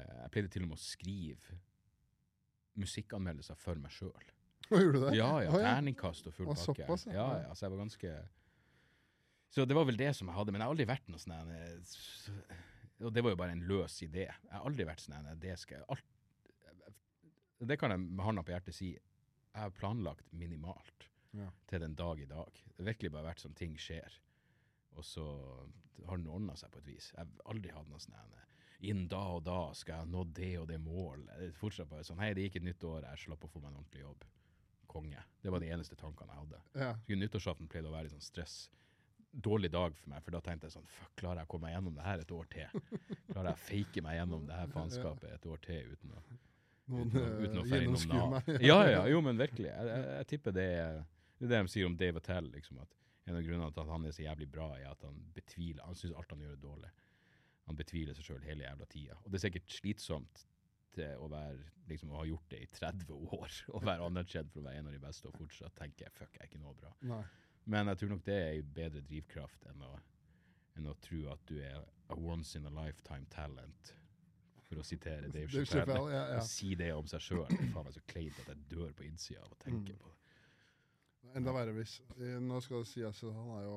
Eh, 0.00 0.16
jeg 0.24 0.32
pleide 0.36 0.52
til 0.54 0.64
og 0.66 0.72
med 0.72 0.78
å 0.78 0.84
skrive 0.84 1.58
musikkanmeldelser 2.80 3.58
for 3.60 3.80
meg 3.82 3.92
sjøl. 3.94 4.28
Gjorde 4.70 4.92
du 4.94 5.00
det? 5.08 5.14
Ja, 5.18 5.30
ja. 5.42 5.50
Terningkast 5.50 6.28
og 6.30 6.34
full 6.36 6.46
pakke. 6.52 6.62
såpass, 6.68 7.06
ja. 7.10 7.16
ja, 7.18 7.26
ja. 7.48 7.54
Så 7.58 7.66
jeg 7.66 7.72
var 7.74 7.80
ganske 7.82 8.12
Så 9.50 9.64
det 9.66 9.74
var 9.74 9.88
vel 9.88 9.98
det 9.98 10.12
som 10.16 10.28
jeg 10.30 10.36
hadde. 10.36 10.52
Men 10.54 10.62
jeg 10.62 10.68
har 10.68 10.74
aldri 10.76 10.86
vært 10.86 11.08
noe 11.10 11.18
sånn 11.18 11.50
eh, 11.56 12.56
Og 13.02 13.12
det 13.16 13.24
var 13.26 13.34
jo 13.34 13.40
bare 13.40 13.56
en 13.56 13.64
løs 13.66 13.96
idé. 14.06 14.28
Jeg 14.28 14.52
har 14.54 14.66
aldri 14.68 14.86
vært 14.86 15.02
sånn 15.02 15.16
her, 15.18 15.34
det 15.42 15.56
skal 15.58 15.82
alt, 15.90 16.06
Det 17.58 17.76
kan 17.80 17.92
jeg 17.92 18.00
med 18.06 18.24
hånda 18.24 18.44
på 18.46 18.54
hjertet 18.54 18.76
si. 18.78 18.92
Jeg 18.94 19.58
har 19.64 19.74
planlagt 19.74 20.30
minimalt 20.32 21.08
Ja. 21.34 21.50
til 21.66 21.80
den 21.82 21.92
dag 21.94 22.18
i 22.22 22.26
dag. 22.26 22.50
Det 22.54 22.78
har 22.84 22.92
virkelig 22.92 23.10
bare 23.14 23.26
vært 23.32 23.42
sånn 23.42 23.54
ting 23.58 23.74
skjer. 23.78 24.14
Og 24.98 25.04
så 25.06 25.24
har 26.08 26.16
den 26.18 26.28
ordna 26.32 26.56
seg 26.56 26.70
på 26.72 26.80
et 26.82 26.86
vis. 26.90 27.10
Jeg 27.14 27.20
har 27.24 27.50
aldri 27.52 27.72
hatt 27.74 27.88
noe 27.90 28.00
sånn 28.02 28.16
Innen 28.80 29.08
da 29.12 29.20
og 29.36 29.42
da 29.44 29.58
skal 29.76 29.98
jeg 30.00 30.08
nå 30.08 30.22
det 30.32 30.54
og 30.56 30.66
det 30.70 30.78
målet. 30.80 31.26
Det 31.36 31.48
er 31.50 31.56
fortsatt 31.58 31.88
bare 31.90 32.04
sånn 32.06 32.18
Hei, 32.22 32.30
det 32.34 32.46
gikk 32.46 32.56
et 32.62 32.64
nytt 32.70 32.84
år, 32.88 33.04
jeg 33.10 33.26
slapp 33.26 33.42
å 33.44 33.50
få 33.52 33.60
meg 33.60 33.74
en 33.74 33.80
ordentlig 33.82 34.00
jobb. 34.06 34.22
Konge. 34.88 35.20
Det 35.44 35.52
var 35.52 35.60
de 35.60 35.68
eneste 35.70 35.98
tankene 36.00 36.32
jeg 36.32 36.40
hadde. 36.40 36.60
Ja. 36.80 36.94
Så 37.06 37.18
Nyttårsaften 37.20 37.68
pleide 37.68 37.90
å 37.90 37.92
være 37.92 38.08
litt 38.08 38.14
sånn 38.16 38.24
stress. 38.24 38.54
Dårlig 39.30 39.68
dag 39.70 39.92
for 39.94 40.10
meg, 40.10 40.24
for 40.24 40.34
da 40.34 40.40
tenkte 40.42 40.66
jeg 40.66 40.74
sånn 40.74 40.88
Fuck, 40.90 41.12
klarer 41.20 41.42
jeg 41.42 41.46
å 41.46 41.50
komme 41.52 41.68
meg 41.68 41.76
gjennom 41.76 41.94
det 42.00 42.06
her 42.08 42.22
et 42.24 42.32
år 42.34 42.48
til? 42.50 42.80
Klarer 43.28 43.50
jeg 43.52 43.58
å 43.60 43.64
fake 43.68 44.02
meg 44.02 44.16
gjennom 44.18 44.48
det 44.48 44.56
her 44.58 44.72
faenskapet 44.72 45.28
et 45.36 45.46
år 45.46 45.60
til 45.68 45.92
uten 45.92 46.16
å 46.16 46.22
Noen 46.90 47.12
uten, 47.12 47.60
å- 47.60 47.66
uten 47.68 48.16
å 48.18 48.24
meg. 48.32 48.48
Ja, 48.64 48.80
ja, 48.90 49.04
jo, 49.12 49.20
men 49.22 49.38
virkelig. 49.38 49.68
Jeg, 49.70 49.86
jeg, 49.92 50.08
jeg 50.16 50.26
tipper 50.32 50.56
det 50.56 50.64
er 50.80 50.96
det 51.38 51.46
er 51.46 51.52
det 51.52 51.60
de 51.62 51.70
sier 51.76 51.86
om 51.86 51.94
Dave 52.00 52.18
Attell. 52.18 52.48
Liksom, 52.50 52.80
at 52.82 52.96
en 53.30 53.38
av 53.38 53.44
grunnene 53.46 53.72
til 53.72 53.82
at 53.84 53.92
han 53.94 54.06
er 54.08 54.14
så 54.16 54.24
jævlig 54.26 54.48
bra, 54.52 54.68
er 54.78 54.90
at 54.90 55.02
han 55.06 55.18
betviler 55.36 55.86
Han 55.86 55.94
syns 55.98 56.16
alt 56.18 56.30
han 56.34 56.42
gjør, 56.44 56.56
er 56.58 56.62
dårlig. 56.64 56.90
Han 57.70 57.76
betviler 57.78 58.16
seg 58.18 58.26
sjøl 58.26 58.42
hele 58.48 58.64
jævla 58.66 58.86
tida. 58.90 59.16
Og 59.24 59.30
det 59.30 59.38
er 59.40 59.44
sikkert 59.48 59.70
slitsomt 59.76 60.46
å 61.00 61.28
være 61.30 61.60
liksom, 61.88 62.10
å 62.12 62.18
ha 62.18 62.24
gjort 62.26 62.48
det 62.50 62.58
i 62.64 62.66
30 62.74 63.12
år 63.38 63.54
og 63.70 63.84
være 63.86 64.04
anerkjent 64.10 64.50
for 64.52 64.60
å 64.60 64.66
være 64.66 64.80
en 64.82 64.88
av 64.90 64.96
de 64.96 64.98
beste, 65.04 65.28
og 65.30 65.36
fortsatt 65.38 65.76
tenke 65.78 66.10
fuck, 66.12 66.34
jeg 66.34 66.42
er 66.44 66.50
ikke 66.50 66.60
noe 66.64 66.74
bra. 66.76 66.90
Nei. 67.08 67.22
Men 67.70 67.86
jeg 67.92 68.00
tror 68.00 68.10
nok 68.16 68.24
det 68.26 68.36
er 68.42 68.58
en 68.58 68.72
bedre 68.74 69.00
drivkraft 69.06 69.64
enn 69.70 69.84
å, 69.86 69.92
enn 70.80 70.90
å 70.90 70.96
tro 71.04 71.22
at 71.32 71.44
du 71.46 71.56
er 71.62 71.78
a 72.10 72.16
once 72.18 72.58
in 72.58 72.66
a 72.66 72.72
lifetime 72.74 73.28
talent, 73.30 73.94
for 74.66 74.82
å 74.82 74.84
sitere 74.86 75.30
Dave 75.34 75.64
Chappelle. 75.66 76.10
Ja, 76.12 76.24
ja. 76.36 76.42
Si 76.46 76.74
det 76.78 76.90
om 76.94 77.06
seg 77.10 77.22
sjøl. 77.24 77.46
Faen 77.72 77.86
meg 77.86 77.94
så 77.94 78.02
kleint 78.10 78.36
at 78.42 78.50
jeg 78.52 78.66
dør 78.70 78.92
på 78.98 79.06
innsida 79.06 79.42
av 79.46 79.54
å 79.54 79.58
tenke 79.62 79.94
Mm. 79.94 79.98
på 80.02 80.10
det. 80.10 80.19
Enda 81.36 81.52
verre 81.54 81.72
hvis 81.76 81.98
eh, 82.18 82.38
Nå 82.42 82.58
skal 82.64 82.82
det 82.82 82.88
sies 82.90 83.22
at 83.24 83.34
han 83.36 83.50
er 83.58 83.66
jo 83.66 83.76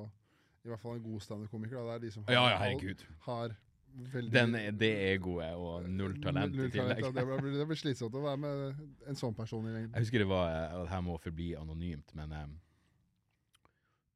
i 0.64 0.70
hvert 0.72 0.80
fall 0.80 0.96
en 0.96 1.02
god 1.04 1.20
standup-komiker. 1.20 1.76
Det 1.84 1.94
er 1.94 2.02
de 2.06 2.10
som 2.10 2.24
Ja, 2.28 2.32
ja, 2.34 2.56
har, 2.56 2.62
herregud. 2.64 3.02
har 3.26 3.54
veldig 4.14 4.32
Den 4.32 4.78
det 4.80 4.90
egoet 5.12 5.54
og 5.60 5.88
null 5.92 6.14
talent 6.22 6.54
i 6.54 6.56
Null 6.56 6.70
talent, 6.72 6.98
tillegg. 6.98 7.04
ja, 7.04 7.10
Det 7.34 7.40
blir, 7.42 7.58
det 7.60 7.66
blir 7.68 7.78
slitsomt 7.78 8.16
å 8.16 8.22
være 8.24 8.40
med 8.40 8.80
en 9.12 9.18
sånn 9.20 9.36
person 9.36 9.66
i 9.68 9.74
lengden. 9.74 9.92
Jeg 9.92 10.06
husker 10.06 10.24
det 10.24 10.28
var 10.30 10.54
Det 10.80 10.88
her 10.94 11.04
må 11.04 11.18
forbli 11.20 11.50
anonymt, 11.60 12.14
men 12.16 12.32
um, 12.32 12.54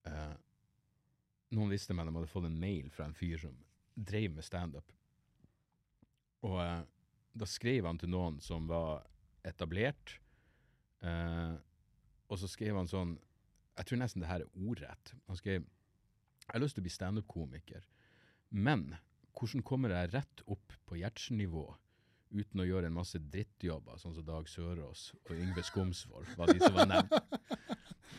uh, 0.09 0.35
Noen 1.53 1.71
visste 1.73 1.95
meg 1.97 2.09
de 2.09 2.17
hadde 2.17 2.33
fått 2.33 2.49
en 2.49 2.59
mail 2.61 2.89
fra 2.93 3.07
en 3.09 3.15
fyr 3.17 3.39
som 3.45 3.55
drev 3.95 4.35
med 4.35 4.45
standup. 4.45 4.89
Og 6.49 6.59
uh, 6.61 6.81
da 7.39 7.47
skrev 7.49 7.87
han 7.87 8.01
til 8.01 8.11
noen 8.13 8.41
som 8.43 8.67
var 8.69 9.05
etablert, 9.47 10.17
eh, 11.05 11.55
og 12.29 12.39
så 12.39 12.49
skrev 12.51 12.77
han 12.77 12.89
sånn 12.91 13.17
Jeg 13.79 13.87
tror 13.87 13.99
nesten 14.01 14.21
det 14.25 14.29
her 14.29 14.43
er 14.43 14.69
ordrett. 14.69 15.13
Han 15.29 15.37
skrev 15.39 15.63
Jeg 15.63 16.53
har 16.55 16.61
lyst 16.61 16.75
til 16.75 16.83
å 16.83 16.87
bli 16.89 16.91
standup-komiker, 16.95 17.85
men 18.51 18.97
hvordan 19.39 19.63
kommer 19.63 19.93
jeg 19.95 20.13
rett 20.15 20.41
opp 20.51 20.73
på 20.89 20.97
Gjertsen-nivå 20.99 21.67
uten 22.33 22.61
å 22.61 22.67
gjøre 22.67 22.87
en 22.91 22.97
masse 22.97 23.19
drittjobber, 23.21 23.97
sånn 24.01 24.15
som 24.17 24.25
Dag 24.27 24.49
Sørås 24.49 25.13
og 25.29 25.35
Yngve 25.37 25.63
Skomsvold, 25.65 26.27
var 26.37 26.51
de 26.53 26.59
som 26.61 26.75
var 26.75 26.87
nevnt. 26.91 27.13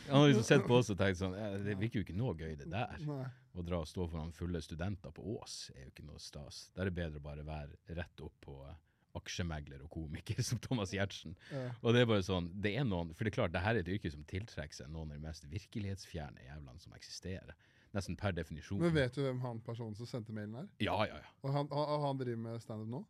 Han 0.08 0.16
har 0.24 0.28
liksom 0.30 0.46
sett 0.46 0.64
på 0.66 0.78
oss 0.80 0.88
og 0.90 0.98
tenkt 0.98 1.18
sånn 1.20 1.34
"Eh, 1.38 1.58
Det 1.62 1.76
virker 1.78 2.00
jo 2.00 2.04
ikke 2.06 2.16
noe 2.18 2.34
gøy, 2.34 2.56
det 2.58 2.70
der. 2.70 2.96
Nei. 3.06 3.26
Å 3.54 3.62
dra 3.66 3.78
og 3.80 3.86
stå 3.86 4.08
foran 4.10 4.32
fulle 4.32 4.58
studenter 4.62 5.10
på 5.14 5.22
Ås 5.36 5.70
er 5.76 5.84
jo 5.84 5.90
ikke 5.90 6.06
noe 6.06 6.18
stas. 6.18 6.70
Der 6.74 6.82
er 6.86 6.90
det 6.90 6.94
bedre 6.94 7.18
å 7.20 7.22
bare 7.22 7.44
være 7.44 7.76
rett 7.94 8.20
opp 8.20 8.34
på 8.40 8.56
eh, 8.68 8.74
aksjemegler 9.18 9.82
og 9.84 9.90
komiker 9.94 10.42
som 10.48 10.58
Thomas 10.62 10.92
Giertsen. 10.94 11.34
Ja. 11.50 11.70
Og 11.82 11.94
det 11.96 12.04
er 12.04 12.10
bare 12.12 12.22
sånn, 12.26 12.50
det 12.62 12.74
er 12.78 12.86
noen, 12.88 13.10
for 13.14 13.24
det 13.26 13.32
er 13.32 13.38
klart, 13.40 13.52
det 13.56 13.62
her 13.64 13.74
er 13.78 13.82
et 13.84 13.92
yrke 13.96 14.12
som 14.14 14.22
tiltrekker 14.30 14.76
seg 14.82 14.90
noen 14.92 15.10
av 15.10 15.18
de 15.18 15.24
mest 15.26 15.46
virkelighetsfjerne 15.50 16.44
jævlene 16.46 16.80
som 16.82 16.94
eksisterer. 16.98 17.54
Nesten 17.96 18.14
per 18.14 18.30
definisjon. 18.36 18.78
Men 18.78 18.92
vet 18.94 19.16
du 19.18 19.24
hvem 19.24 19.40
han 19.42 19.58
personen 19.66 19.96
som 19.98 20.06
sendte 20.06 20.30
mailen 20.36 20.60
er? 20.62 20.68
Ja, 20.84 20.94
ja, 21.10 21.16
ja. 21.24 21.32
Og 21.42 21.50
han, 21.56 21.66
han, 21.74 22.04
han 22.04 22.20
driver 22.20 22.44
med 22.44 22.62
standup 22.62 22.92
nå? 22.92 23.00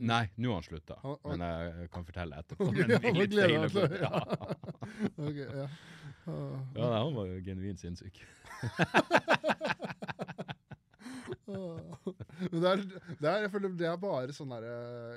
Nei, 0.00 0.22
nå 0.40 0.48
har 0.48 0.62
han 0.62 0.64
slutta, 0.64 0.96
men 1.28 1.42
jeg 1.44 1.90
kan 1.92 2.06
fortelle 2.08 2.38
etterpå. 2.40 2.70
Okay, 2.70 2.86
Men 2.86 2.94
det 2.94 3.00
blir 3.04 3.18
litt 3.20 3.34
gleder 3.34 3.50
feil 3.50 3.66
å 3.66 3.72
til 3.74 3.84
gå- 3.84 4.00
ja. 4.00 4.12
Ok, 5.28 5.40
ja. 5.44 5.66
Ja, 6.30 6.86
nei, 6.86 6.98
han 7.02 7.14
var 7.16 7.26
jo 7.28 7.36
genuint 7.44 7.80
sinnssyk. 7.82 8.20
Men 11.46 12.56
det 12.62 12.70
er, 12.70 12.82
det 13.20 13.28
er, 13.28 13.44
jeg 13.44 13.50
føler 13.52 13.74
det 13.78 13.88
er 13.88 13.98
bare 14.00 14.34
sånne 14.34 14.60
der, 14.62 14.68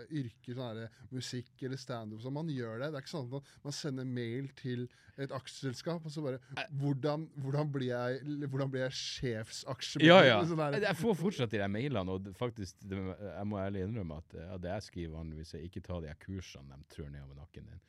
eh, 0.01 0.15
yrker, 0.21 0.57
sånn 0.57 0.79
der, 0.79 0.97
musikk 1.13 1.63
eller 1.65 1.79
standup, 1.81 2.21
så 2.23 2.31
man 2.33 2.51
gjør 2.51 2.81
det. 2.81 2.89
Det 2.93 2.99
er 2.99 3.05
ikke 3.05 3.13
sånn 3.13 3.29
at 3.29 3.53
man, 3.65 3.75
sender 3.77 4.07
mail 4.07 4.49
til 4.59 4.85
et 5.21 5.33
aksjeselskap, 5.35 6.05
og 6.05 6.13
så 6.13 6.23
bare 6.25 6.39
Hvordan, 6.81 7.27
hvordan 7.43 7.71
blir 7.73 7.89
jeg, 7.91 8.45
hvordan 8.47 8.73
blir 8.73 8.85
jeg 8.87 8.97
sjefsaksjemann? 8.99 10.07
Ja, 10.07 10.19
ja. 10.25 10.39
Sånn 10.49 10.79
Jeg 10.79 10.99
får 10.99 11.17
fortsatt 11.19 11.53
de 11.53 11.61
der 11.61 11.71
mailene, 11.71 12.17
og 12.17 12.29
faktisk, 12.39 12.81
det, 12.81 12.99
jeg 12.99 13.49
må 13.49 13.61
ærlig 13.61 13.87
innrømme 13.87 14.19
at 14.23 14.37
ja, 14.39 14.57
det 14.61 14.73
jeg 14.75 14.87
skriver 14.89 15.17
vanligvis, 15.19 15.55
er 15.57 15.67
ikke 15.67 15.83
ta 15.85 15.99
de 16.03 16.13
kursene 16.25 16.79
de 16.79 16.89
trør 16.93 17.11
nedover 17.13 17.39
nakken 17.41 17.69
din. 17.69 17.83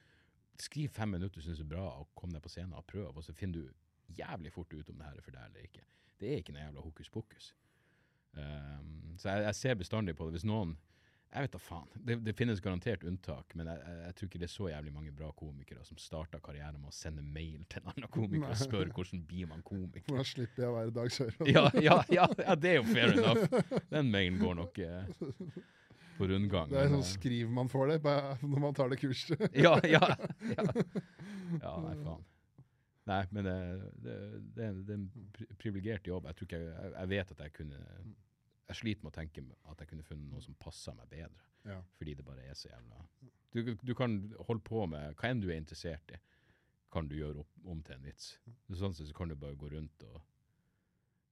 Skriv 0.60 0.92
fem 0.94 1.10
minutter 1.16 1.40
du 1.40 1.46
syns 1.48 1.62
er 1.64 1.68
bra, 1.68 1.88
og 1.98 2.12
kom 2.18 2.30
deg 2.34 2.44
på 2.44 2.52
scenen 2.52 2.76
og 2.78 2.86
prøv, 2.86 3.10
og 3.10 3.24
så 3.26 3.34
finner 3.34 3.64
du 3.64 4.14
jævlig 4.18 4.52
fort 4.52 4.72
ut 4.72 4.90
om 4.90 4.98
det 4.98 5.08
her 5.08 5.18
er 5.18 5.24
for 5.24 5.34
deg 5.34 5.48
eller 5.48 5.68
ikke. 5.68 5.84
Det 6.20 6.30
er 6.30 6.42
ikke 6.42 6.54
noe 6.54 6.62
jævla 6.62 6.84
hokus 6.84 7.10
pokus. 7.10 7.52
Um, 8.34 9.14
så 9.18 9.30
jeg, 9.30 9.46
jeg 9.48 9.60
ser 9.60 9.78
bestandig 9.78 10.16
på 10.18 10.26
det. 10.26 10.38
Hvis 10.38 10.48
noen 10.48 10.74
Jeg 11.34 11.46
vet 11.46 11.54
da 11.54 11.58
faen. 11.58 11.88
Det, 12.06 12.16
det 12.22 12.34
finnes 12.38 12.60
garantert 12.62 13.02
unntak, 13.10 13.56
men 13.58 13.66
jeg, 13.66 13.94
jeg, 14.04 14.14
tror 14.14 14.28
ikke 14.28 14.38
det 14.38 14.46
er 14.46 14.52
så 14.52 14.68
jævlig 14.70 14.92
mange 14.94 15.14
bra 15.18 15.32
komikere 15.34 15.82
som 15.82 15.98
starter 15.98 16.42
karrieren 16.44 16.78
med 16.78 16.92
å 16.92 16.94
sende 16.94 17.24
mail 17.26 17.64
til 17.66 17.82
en 17.82 17.90
annen 17.90 18.10
komiker 18.14 18.52
og 18.52 18.60
spørre 18.60 18.94
hvordan 18.94 19.24
blir 19.26 19.48
man 19.50 19.64
komiker. 19.66 20.06
Hvordan 20.12 20.28
slipper 20.30 20.62
jeg 20.62 20.70
å 20.70 20.76
være 20.76 20.94
Dag 20.94 21.10
Sørås? 21.16 21.50
Ja, 21.50 21.64
ja, 21.82 21.96
ja, 22.14 22.28
ja, 22.38 22.54
det 22.54 22.70
er 22.70 22.78
jo 22.78 22.86
fair 22.86 23.16
enough. 23.16 23.80
Den 23.90 24.12
mailen 24.14 24.38
går 24.42 24.60
nok 24.60 24.78
eh. 24.86 25.10
på 26.20 26.30
rundgang. 26.30 26.70
Det 26.70 26.84
er 26.84 26.94
sånn 26.94 27.08
skriv 27.08 27.50
man 27.58 27.72
får 27.72 27.96
det 27.96 28.14
når 28.44 28.62
man 28.68 28.78
tar 28.78 28.94
det 28.94 29.00
kurset. 29.02 29.42
eh, 29.50 29.58
ja, 29.66 29.74
ja, 29.90 30.04
ja. 30.54 30.68
Ja, 31.58 31.74
nei, 31.82 31.96
faen. 31.98 32.22
Nei, 33.04 33.22
men 33.36 33.44
det, 33.44 33.54
det, 34.00 34.12
det, 34.56 34.68
det 34.88 34.94
er 34.94 35.00
en 35.00 35.08
pri 35.36 35.46
privilegert 35.60 36.06
jobb. 36.08 36.28
Jeg 36.30 36.38
tror 36.38 36.48
ikke 36.48 36.60
jeg, 36.62 36.76
jeg, 36.76 36.92
jeg 36.94 37.10
vet 37.12 37.32
at 37.34 37.42
jeg 37.44 37.52
kunne 37.58 37.80
Jeg 38.64 38.78
sliter 38.80 39.04
med 39.04 39.10
å 39.12 39.16
tenke 39.18 39.42
at 39.72 39.82
jeg 39.82 39.90
kunne 39.90 40.06
funnet 40.08 40.30
noe 40.32 40.44
som 40.44 40.56
passa 40.56 40.94
meg 40.96 41.10
bedre. 41.12 41.48
Ja. 41.68 41.80
Fordi 41.98 42.14
det 42.16 42.24
bare 42.24 42.44
er 42.44 42.56
så 42.56 42.68
jævla 42.68 43.02
Du, 43.52 43.74
du 43.80 43.94
kan 43.96 44.16
holde 44.48 44.64
på 44.64 44.86
med 44.90 45.16
hva 45.20 45.30
enn 45.30 45.40
du 45.40 45.50
er 45.50 45.60
interessert 45.60 46.12
i, 46.12 46.20
kan 46.92 47.08
du 47.08 47.16
gjøre 47.16 47.42
opp, 47.42 47.52
om 47.64 47.82
til 47.82 47.96
en 47.96 48.06
vits. 48.06 48.34
Sånn 48.72 48.94
sett 48.96 49.10
så 49.10 49.16
kan 49.16 49.30
du 49.30 49.36
bare 49.38 49.58
gå 49.58 49.68
rundt 49.72 50.04
og 50.08 50.20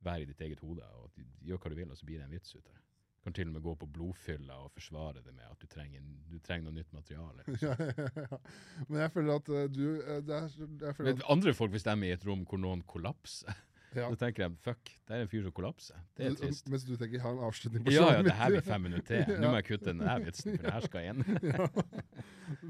være 0.03 0.25
i 0.25 0.31
ditt 0.31 0.41
eget 0.45 0.63
hode 0.63 0.87
og 0.99 1.19
gjøre 1.47 1.61
hva 1.63 1.73
du 1.73 1.79
vil, 1.79 1.91
og 1.91 1.99
så 1.99 2.07
blir 2.09 2.21
det 2.21 2.27
en 2.27 2.35
vits 2.35 2.55
ut 2.57 2.67
av 2.67 2.75
det. 2.75 2.85
Kan 3.23 3.35
til 3.37 3.47
og 3.47 3.55
med 3.55 3.63
gå 3.63 3.73
på 3.79 3.87
blodfylla 3.87 4.57
og 4.65 4.73
forsvare 4.75 5.21
det 5.23 5.31
med 5.31 5.47
at 5.47 5.61
du 5.63 5.69
trenger, 5.71 6.03
du 6.27 6.39
trenger 6.43 6.67
noe 6.67 6.75
nytt 6.81 6.95
materiale. 6.95 7.45
Ja, 7.63 7.75
ja, 7.79 8.07
ja. 8.17 8.39
Men 8.89 9.05
jeg 9.05 9.13
føler 9.15 9.37
at 9.39 9.51
eh, 9.53 9.69
du 9.71 9.85
eh, 10.01 10.17
er, 10.19 10.95
føler 10.97 11.13
at, 11.13 11.23
andre 11.31 11.55
folk, 11.55 11.71
hvis 11.71 11.87
de 11.87 11.93
er 11.93 12.03
i 12.09 12.17
et 12.17 12.27
rom 12.27 12.43
hvor 12.49 12.59
noen 12.59 12.83
kollapser, 12.91 13.55
ja. 13.99 14.09
Da 14.09 14.19
tenker 14.25 14.47
jeg 14.47 14.59
fuck, 14.65 14.93
det 15.07 15.15
er 15.15 15.23
en 15.23 15.31
fyr 15.31 15.47
som 15.47 15.55
kollapser. 15.55 16.03
Det 16.19 16.27
er 16.33 16.37
trist. 16.41 16.67
Mens 16.73 16.87
du 16.89 16.95
tenker 16.97 17.21
jeg 17.21 17.23
har 17.23 17.37
en 17.37 17.47
avslutning 17.47 17.87
på 17.87 17.95
Ja, 17.95 18.11
ja, 18.17 18.27
det 18.27 18.35
her 18.41 18.55
blir 18.57 18.67
fem 18.67 18.87
minutter 18.89 19.23
til. 19.23 19.35
Nå 19.43 19.51
må 19.53 19.59
jeg 19.61 19.69
kutte 19.71 19.91
den 19.93 20.03
der 20.03 20.23
vitsen, 20.27 20.57
for 20.57 20.67
det 20.67 20.75
her 20.75 20.87
skal 20.89 21.11
inn. 21.13 21.25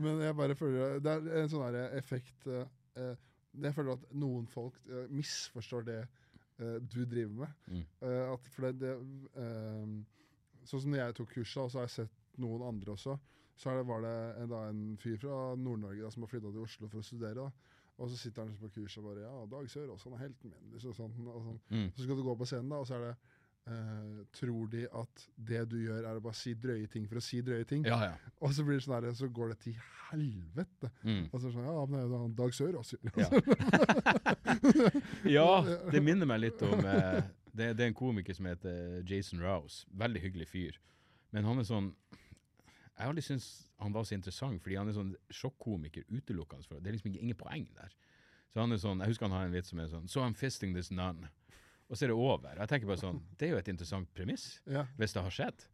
Men 0.04 0.24
jeg 0.26 0.36
bare 0.42 0.56
føler 0.58 0.98
Det 1.04 1.14
er 1.14 1.44
en 1.44 1.52
sånn 1.52 1.78
effekt 1.96 2.48
eh, 2.50 3.14
Jeg 3.54 3.76
føler 3.78 3.94
at 3.96 4.10
noen 4.12 4.50
folk 4.50 4.76
misforstår 5.08 5.88
det 5.88 6.02
du 6.92 7.00
driver 7.08 7.32
med. 7.40 7.54
Mm. 7.72 7.86
At 8.04 8.50
for 8.54 8.68
det, 8.68 8.74
det 8.84 8.90
Sånn 10.68 10.84
som 10.84 10.94
når 10.94 11.02
jeg 11.02 11.18
tok 11.18 11.34
kurset, 11.36 11.60
og 11.64 11.70
så 11.72 11.80
har 11.80 11.88
jeg 11.88 11.96
sett 11.96 12.40
noen 12.42 12.64
andre 12.68 12.94
også, 12.94 13.18
så 13.58 13.70
er 13.70 13.78
det, 13.80 13.86
var 13.88 14.02
det 14.04 14.14
en, 14.42 14.48
da, 14.50 14.62
en 14.70 14.82
fyr 15.00 15.18
fra 15.20 15.36
Nord-Norge 15.60 16.10
som 16.14 16.24
har 16.24 16.32
flytta 16.32 16.50
til 16.50 16.64
Oslo 16.64 16.88
for 16.88 17.02
å 17.02 17.06
studere. 17.06 17.44
da. 17.46 17.72
Og 18.00 18.10
så 18.10 18.16
sitter 18.16 18.42
han 18.42 18.50
liksom 18.50 18.70
på 18.70 18.80
kurset 18.80 19.02
og 19.02 19.10
bare 19.10 19.26
Ja, 19.26 19.44
Dag 19.50 19.68
Sørås, 19.70 20.04
han 20.08 20.16
er 20.16 20.24
helten 20.24 20.50
min. 20.50 20.72
Liksom, 20.72 20.94
sånn, 20.96 21.28
og 21.28 21.44
sånn. 21.44 21.60
Mm. 21.70 21.86
Så 21.94 22.06
skal 22.06 22.18
du 22.18 22.24
gå 22.26 22.34
på 22.40 22.48
scenen, 22.48 22.72
da, 22.72 22.80
og 22.82 22.88
så 22.88 22.96
er 22.96 23.04
det 23.04 23.12
eh, 23.70 24.22
Tror 24.38 24.70
de 24.72 24.86
at 25.02 25.26
det 25.50 25.64
du 25.70 25.76
gjør, 25.84 26.06
er 26.08 26.18
å 26.18 26.24
bare 26.24 26.38
si 26.38 26.54
drøye 26.58 26.88
ting 26.90 27.06
for 27.10 27.20
å 27.20 27.24
si 27.24 27.42
drøye 27.44 27.68
ting? 27.68 27.84
Ja, 27.86 28.00
ja. 28.08 28.32
Og 28.40 28.56
så 28.56 28.64
blir 28.66 28.80
det 28.80 28.86
sånn 28.86 28.96
her, 28.96 29.10
så 29.18 29.28
går 29.28 29.52
det 29.52 29.58
til 29.66 29.76
helvete. 30.08 30.90
Mm. 31.04 31.28
Og 31.28 31.36
så 31.36 31.44
er 31.44 31.48
det 31.50 31.54
sånn, 31.58 31.68
ja, 31.68 31.84
men 31.84 32.00
det 32.00 32.02
er 32.06 32.24
jo 32.24 32.32
Dag 32.40 32.58
Sørås. 32.58 32.94
Ja. 33.12 33.28
ja, 35.36 35.78
det 35.92 36.02
minner 36.02 36.32
meg 36.32 36.42
litt 36.48 36.66
om 36.66 36.80
eh, 36.80 37.20
det, 37.54 37.76
det 37.76 37.84
er 37.84 37.90
en 37.92 37.94
komiker 37.98 38.34
som 38.36 38.46
heter 38.48 39.02
Jason 39.08 39.40
Rouse. 39.42 39.86
Veldig 39.92 40.22
hyggelig 40.22 40.48
fyr. 40.48 40.78
Men 41.32 41.44
han 41.48 41.58
er 41.58 41.68
sånn 41.68 41.90
Jeg 42.12 43.06
har 43.06 43.10
aldri 43.10 43.22
syntes 43.24 43.66
han 43.80 43.92
var 43.94 44.04
så 44.04 44.14
interessant, 44.14 44.60
fordi 44.62 44.76
han 44.78 44.88
er 44.88 44.94
sånn 44.94 45.14
sjokkomiker 45.32 46.04
utelukkende. 46.12 46.66
For, 46.68 46.78
det 46.80 46.90
er 46.92 46.96
liksom 46.98 47.14
ingen 47.16 47.36
poeng 47.40 47.64
der. 47.74 47.94
Så 48.52 48.60
han 48.60 48.72
er 48.72 48.78
sånn, 48.82 49.00
Jeg 49.00 49.08
husker 49.14 49.26
han 49.28 49.36
har 49.38 49.46
en 49.48 49.54
vits 49.56 49.72
som 49.72 49.80
er 49.80 49.88
sånn 49.90 50.08
So 50.12 50.20
I'm 50.22 50.36
fisting 50.36 50.74
this 50.76 50.90
nun. 50.92 51.24
Og 51.88 51.96
så 51.96 52.04
er 52.06 52.12
det 52.12 52.16
over. 52.16 52.52
Og 52.54 52.60
jeg 52.62 52.68
tenker 52.68 52.86
bare 52.92 53.00
sånn, 53.00 53.22
Det 53.36 53.48
er 53.48 53.54
jo 53.56 53.58
et 53.62 53.68
interessant 53.72 54.12
premiss, 54.14 54.60
Ja. 54.66 54.84
hvis 54.98 55.12
det 55.12 55.22
har 55.22 55.30
skjedd. 55.30 55.66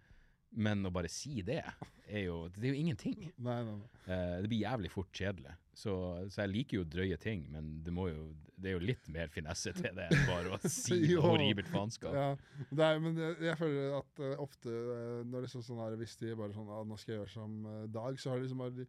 Men 0.56 0.86
å 0.88 0.90
bare 0.92 1.10
si 1.12 1.42
det, 1.44 1.60
er 2.08 2.22
jo, 2.24 2.46
det 2.54 2.70
er 2.70 2.72
jo 2.72 2.80
ingenting. 2.80 3.16
Nei, 3.36 3.58
nei, 3.66 3.74
nei. 3.76 3.88
Eh, 4.08 4.36
det 4.42 4.48
blir 4.48 4.62
jævlig 4.62 4.90
fort 4.92 5.10
kjedelig. 5.12 5.52
Så, 5.76 5.92
så 6.32 6.42
jeg 6.42 6.50
liker 6.50 6.80
jo 6.80 6.86
drøye 6.90 7.18
ting, 7.20 7.44
men 7.52 7.68
det, 7.86 7.92
må 7.94 8.08
jo, 8.08 8.24
det 8.56 8.72
er 8.72 8.78
jo 8.78 8.86
litt 8.88 9.10
mer 9.14 9.28
finesse 9.30 9.70
til 9.76 9.92
det 9.94 10.08
enn 10.08 10.24
bare 10.26 10.56
å 10.56 10.58
si 10.72 10.96
Jo. 11.12 11.20
horribelt 11.22 11.68
faenskap. 11.70 12.16
Ja, 12.16 12.64
det 12.80 12.88
men 13.04 13.20
jeg, 13.20 13.36
jeg 13.46 13.60
føler 13.60 13.94
at 14.00 14.24
uh, 14.24 14.32
ofte 14.42 14.72
uh, 14.72 15.20
når 15.28 15.44
det 15.44 15.52
er 15.52 15.66
sånn 15.68 15.82
her, 15.84 15.98
hvis 16.00 16.16
de 16.18 16.32
bare 16.40 16.56
sånn 16.56 16.72
ah, 16.74 16.82
'Nå 16.88 16.98
skal 16.98 17.14
jeg 17.14 17.20
gjøre 17.20 17.34
som 17.36 17.60
uh, 17.68 17.84
Dag', 17.94 18.18
så 18.18 18.32
har 18.32 18.40
de 18.40 18.48
liksom 18.48 18.64
bare 18.64 18.74
de, 18.80 18.88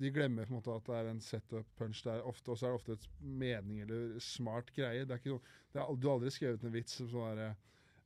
de 0.00 0.10
glemmer 0.16 0.48
på 0.48 0.56
en 0.56 0.58
måte 0.58 0.74
at 0.74 0.88
det 0.88 0.96
er 0.98 1.12
en 1.12 1.22
setup-punch 1.22 2.02
der 2.08 2.24
ofte, 2.26 2.50
og 2.50 2.58
så 2.58 2.66
er 2.66 2.72
det 2.72 2.80
ofte 2.80 2.96
et 2.96 3.06
mening 3.20 3.84
eller 3.84 4.16
smart 4.24 4.72
greie. 4.74 5.04
Det 5.06 5.14
er 5.14 5.22
ikke 5.22 5.36
er, 5.36 5.84
du 6.00 6.08
har 6.08 6.16
aldri 6.16 6.32
skrevet 6.34 6.66
en 6.66 6.74
vits 6.74 6.98
som 6.98 7.12
sånn 7.12 7.28
herre 7.30 7.52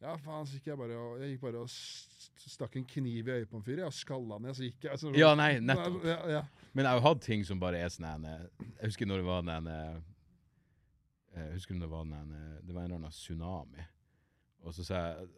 ja, 0.03 0.17
faen, 0.21 0.47
så 0.47 0.59
gikk 0.59 0.71
jeg 0.71 0.79
bare 0.81 0.97
og 1.01 1.23
Jeg 1.23 1.35
gikk 1.35 1.45
bare 1.47 1.63
og 1.65 1.71
stakk 2.47 2.77
en 2.79 2.85
kniv 2.87 3.29
i 3.29 3.39
øyet 3.39 3.51
på 3.51 3.59
en 3.59 3.65
fyr, 3.67 3.81
jeg, 3.83 3.97
skalla 3.97 4.39
ned, 4.43 4.55
så 4.55 4.67
gikk 4.67 4.85
jeg. 4.87 5.01
Så, 5.03 5.13
Ja, 5.19 5.33
nei, 5.39 5.57
nettopp. 5.59 6.05
Ja, 6.07 6.19
ja. 6.37 6.43
Men 6.73 6.85
jeg 6.85 6.93
har 6.93 7.01
jo 7.01 7.07
hatt 7.09 7.25
ting 7.25 7.43
som 7.49 7.63
bare 7.63 7.81
er 7.81 7.91
sånn 7.91 8.29
eh, 8.29 8.45
Jeg 8.61 8.93
husker 8.93 9.09
når 9.09 9.23
det 9.23 9.27
var 9.27 9.43
den 9.49 9.71
eh, 9.73 9.99
Jeg 11.39 11.57
husker 11.57 11.75
når 11.75 11.87
det 11.87 11.93
var 11.95 12.07
den 12.13 12.37
eh, 12.37 12.55
Det 12.61 12.77
var 12.77 12.83
en 12.83 12.91
eller 12.91 13.01
annen 13.01 13.17
tsunami. 13.17 13.89
Og 14.67 14.77
så 14.77 14.87
sa 14.87 15.03
jeg 15.07 15.29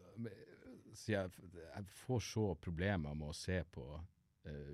så 0.99 1.13
jeg, 1.13 1.31
jeg 1.55 1.85
får 2.03 2.23
så 2.27 2.45
problemer 2.59 3.15
med 3.15 3.31
å 3.31 3.37
se 3.37 3.61
på 3.71 3.85
uh, 3.95 4.73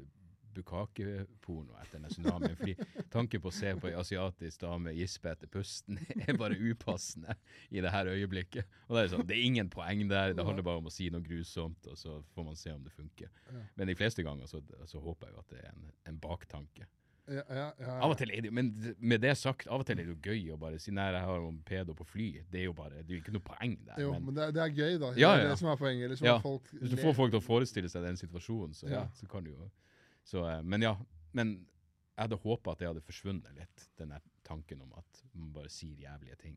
bukakeporno 0.57 1.77
etter 1.83 2.01
en 2.01 2.09
tsunamien. 2.13 2.57
Fordi 2.59 2.77
tanken 3.13 3.43
på 3.45 3.51
å 3.51 3.55
se 3.55 3.75
på 3.81 3.91
ei 3.91 3.97
asiatisk 3.99 4.63
dame 4.65 4.95
gispe 4.97 5.33
etter 5.33 5.51
pusten 5.53 6.01
er 6.27 6.39
bare 6.41 6.59
upassende 6.59 7.37
i 7.71 7.83
det 7.85 7.93
her 7.95 8.11
øyeblikket. 8.15 8.69
Og 8.89 8.97
Det 8.97 9.05
er 9.05 9.13
sånn, 9.15 9.27
det 9.29 9.39
er 9.39 9.47
ingen 9.51 9.71
poeng 9.73 10.05
der, 10.11 10.35
det 10.37 10.47
handler 10.47 10.67
bare 10.67 10.83
om 10.83 10.91
å 10.91 10.95
si 10.95 11.11
noe 11.13 11.25
grusomt, 11.25 11.87
og 11.91 11.99
så 12.01 12.21
får 12.35 12.51
man 12.51 12.59
se 12.61 12.75
om 12.75 12.83
det 12.85 12.95
funker. 12.95 13.33
Men 13.77 13.91
de 13.91 13.97
fleste 13.99 14.25
ganger 14.27 14.51
så, 14.51 14.63
så 14.91 15.03
håper 15.03 15.31
jeg 15.31 15.37
jo 15.37 15.45
at 15.47 15.55
det 15.57 15.63
er 15.65 15.73
en, 15.73 15.89
en 16.13 16.21
baktanke. 16.23 16.87
Ja, 17.25 17.41
ja, 17.49 17.69
ja, 17.81 17.93
Av 18.05 18.13
og 18.13 18.19
til 18.21 18.29
er 18.35 18.43
det 18.45 18.51
jo, 18.51 18.53
men 18.53 18.67
med 19.01 19.23
det 19.25 19.31
sagt, 19.41 19.65
av 19.73 19.81
og 19.81 19.87
til 19.89 19.97
er 19.97 20.05
det 20.05 20.13
jo 20.13 20.33
gøy 20.35 20.51
å 20.53 20.59
bare 20.61 20.77
si 20.83 20.93
nei, 20.93 21.07
jeg 21.15 21.25
har 21.25 21.47
en 21.47 21.61
pedo 21.65 21.95
på 21.97 22.05
fly. 22.05 22.27
Det 22.53 22.61
er 22.61 22.67
jo 22.67 22.75
bare, 22.77 23.01
det 23.01 23.15
er 23.15 23.17
jo 23.17 23.23
ikke 23.23 23.33
noe 23.33 23.47
poeng 23.47 23.79
der. 23.87 24.03
Jo, 24.03 24.11
men 24.13 24.27
men 24.29 24.37
det 24.37 24.45
er, 24.45 24.53
det 24.53 24.63
er 24.65 24.75
gøy, 24.77 24.99
da. 25.01 25.13
Ja, 25.17 25.31
Det 25.39 25.47
er 25.47 25.55
det 25.55 25.61
som 25.63 25.71
er 25.73 25.81
poenget. 25.81 26.13
Liksom, 26.13 26.61
hvis 26.83 26.93
du 26.93 26.99
får 27.01 27.17
folk 27.17 27.33
til 27.33 27.41
å 27.41 27.47
forestille 27.47 27.89
seg 27.89 28.05
den 28.05 28.21
situasjonen, 28.21 28.77
så, 28.77 28.93
så 29.17 29.31
kan 29.31 29.47
du 29.47 29.55
jo 29.55 29.71
så, 30.25 30.45
eh, 30.51 30.63
Men 30.63 30.83
ja, 30.83 30.95
men 31.33 31.55
jeg 32.15 32.29
hadde 32.29 32.41
håpa 32.45 32.73
at 32.73 32.81
det 32.81 32.89
hadde 32.89 33.05
forsvunnet 33.05 33.57
litt, 33.57 33.89
den 33.99 34.15
tanken 34.47 34.83
om 34.85 34.93
at 34.99 35.23
man 35.33 35.53
bare 35.53 35.73
sier 35.73 35.99
jævlige 35.99 36.37
ting. 36.41 36.57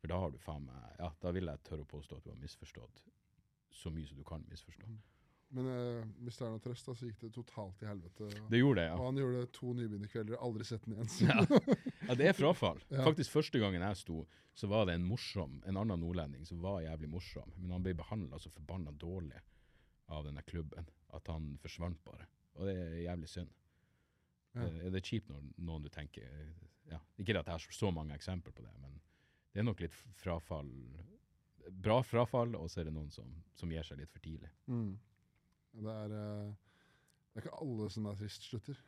For 0.00 0.12
da 0.12 0.18
har 0.20 0.30
du 0.30 0.38
faen 0.38 0.66
meg 0.68 0.98
Ja, 1.00 1.10
da 1.22 1.32
vil 1.32 1.48
jeg 1.48 1.64
tørre 1.64 1.86
å 1.86 1.90
påstå 1.90 2.18
at 2.18 2.26
du 2.26 2.32
har 2.34 2.40
misforstått 2.40 3.04
så 3.76 3.90
mye 3.92 4.06
som 4.08 4.18
du 4.18 4.24
kan 4.24 4.44
misforstå. 4.48 4.88
Men 5.54 5.68
uh, 5.70 6.06
hvis 6.26 6.38
det 6.40 6.46
er 6.46 6.52
noe 6.52 6.62
trøst, 6.62 6.88
da, 6.88 6.94
så 6.98 7.06
gikk 7.06 7.20
det 7.22 7.30
totalt 7.36 7.76
til 7.78 7.88
helvete. 7.88 8.28
Det 8.50 8.58
gjorde 8.58 8.80
det, 8.80 8.86
ja. 8.88 8.96
Og 8.98 9.04
han 9.06 9.20
gjorde 9.20 9.42
to 9.54 9.74
nybegynnerkvelder, 9.78 10.38
aldri 10.42 10.66
sett 10.66 10.86
den 10.88 10.96
igjen. 10.96 11.12
Ja. 11.28 11.60
ja, 12.08 12.16
det 12.18 12.30
er 12.32 12.36
frafall. 12.36 12.80
Ja. 12.96 13.04
Faktisk 13.06 13.34
Første 13.36 13.60
gangen 13.62 13.84
jeg 13.84 14.00
sto, 14.00 14.24
så 14.58 14.70
var 14.72 14.88
det 14.88 14.96
en 14.98 15.06
morsom, 15.06 15.60
en 15.68 15.78
annen 15.78 16.02
nordlending 16.02 16.46
som 16.48 16.62
var 16.64 16.80
jævlig 16.82 17.12
morsom, 17.12 17.52
men 17.60 17.76
han 17.76 17.84
ble 17.84 17.94
behandla 17.98 18.40
så 18.42 18.50
forbanna 18.50 18.94
dårlig 18.98 19.38
av 20.12 20.26
denne 20.26 20.42
klubben 20.46 20.88
at 21.14 21.30
han 21.30 21.54
forsvant 21.62 22.02
bare. 22.06 22.26
Og 22.56 22.68
det 22.68 22.76
er 22.80 23.00
jævlig 23.04 23.30
synd. 23.30 23.52
Ja. 24.56 24.66
Det, 24.66 24.92
det 24.92 25.00
er 25.00 25.04
kjipt 25.10 25.28
når 25.28 25.48
noen 25.68 25.84
du 25.84 25.90
tenker 25.92 26.24
ja, 26.88 27.00
Ikke 27.20 27.34
at 27.36 27.48
jeg 27.50 27.52
har 27.52 27.74
så 27.76 27.90
mange 27.92 28.14
eksempler 28.16 28.54
på 28.56 28.64
det, 28.64 28.72
men 28.80 28.94
det 29.52 29.60
er 29.60 29.66
nok 29.66 29.80
litt 29.82 29.96
frafall. 30.20 30.70
Bra 31.82 31.98
frafall, 32.04 32.54
og 32.56 32.70
så 32.70 32.80
er 32.80 32.88
det 32.88 32.94
noen 32.94 33.10
som, 33.12 33.28
som 33.58 33.72
gir 33.72 33.84
seg 33.84 34.00
litt 34.00 34.12
for 34.12 34.22
tidlig. 34.24 34.50
Mm. 34.70 34.94
Det 35.82 35.96
er 36.04 36.14
eh, 36.16 36.52
Det 37.32 37.40
er 37.40 37.46
ikke 37.46 37.58
alle 37.64 37.88
som 37.92 38.08
er 38.08 38.18
trist 38.20 38.46
slutter. 38.48 38.78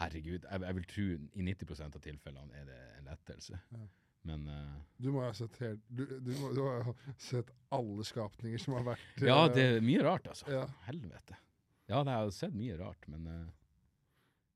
Herregud, 0.00 0.44
jeg, 0.44 0.62
jeg 0.68 0.76
vil 0.78 0.88
tro 0.90 1.06
i 1.12 1.46
90% 1.50 1.98
av 1.98 2.04
tilfellene 2.04 2.60
er 2.60 2.68
det 2.68 2.80
en 2.98 3.10
lettelse. 3.10 3.60
Ja. 3.76 3.86
Men 4.26 4.48
uh, 4.50 4.76
Du 4.98 5.12
må 5.14 5.22
ha 5.22 5.30
sett 5.36 5.54
helt 5.62 5.82
Du, 5.86 6.02
du, 6.02 6.32
må, 6.40 6.50
du 6.50 6.62
må 6.64 6.72
ha 6.88 6.94
sett 7.20 7.52
alle 7.74 8.06
skapninger 8.06 8.58
som 8.58 8.74
har 8.74 8.86
vært 8.88 9.22
Ja, 9.22 9.44
eh, 9.44 9.52
det 9.54 9.66
er 9.76 9.84
mye 9.86 10.02
rart, 10.02 10.26
altså. 10.32 10.48
Ja. 10.50 10.64
Helvete. 10.88 11.38
Ja, 11.86 12.02
det 12.02 12.10
har 12.12 12.26
jeg 12.26 12.34
sett 12.34 12.56
mye 12.56 12.76
rart, 12.80 13.06
men 13.10 13.26
uh, 13.30 13.46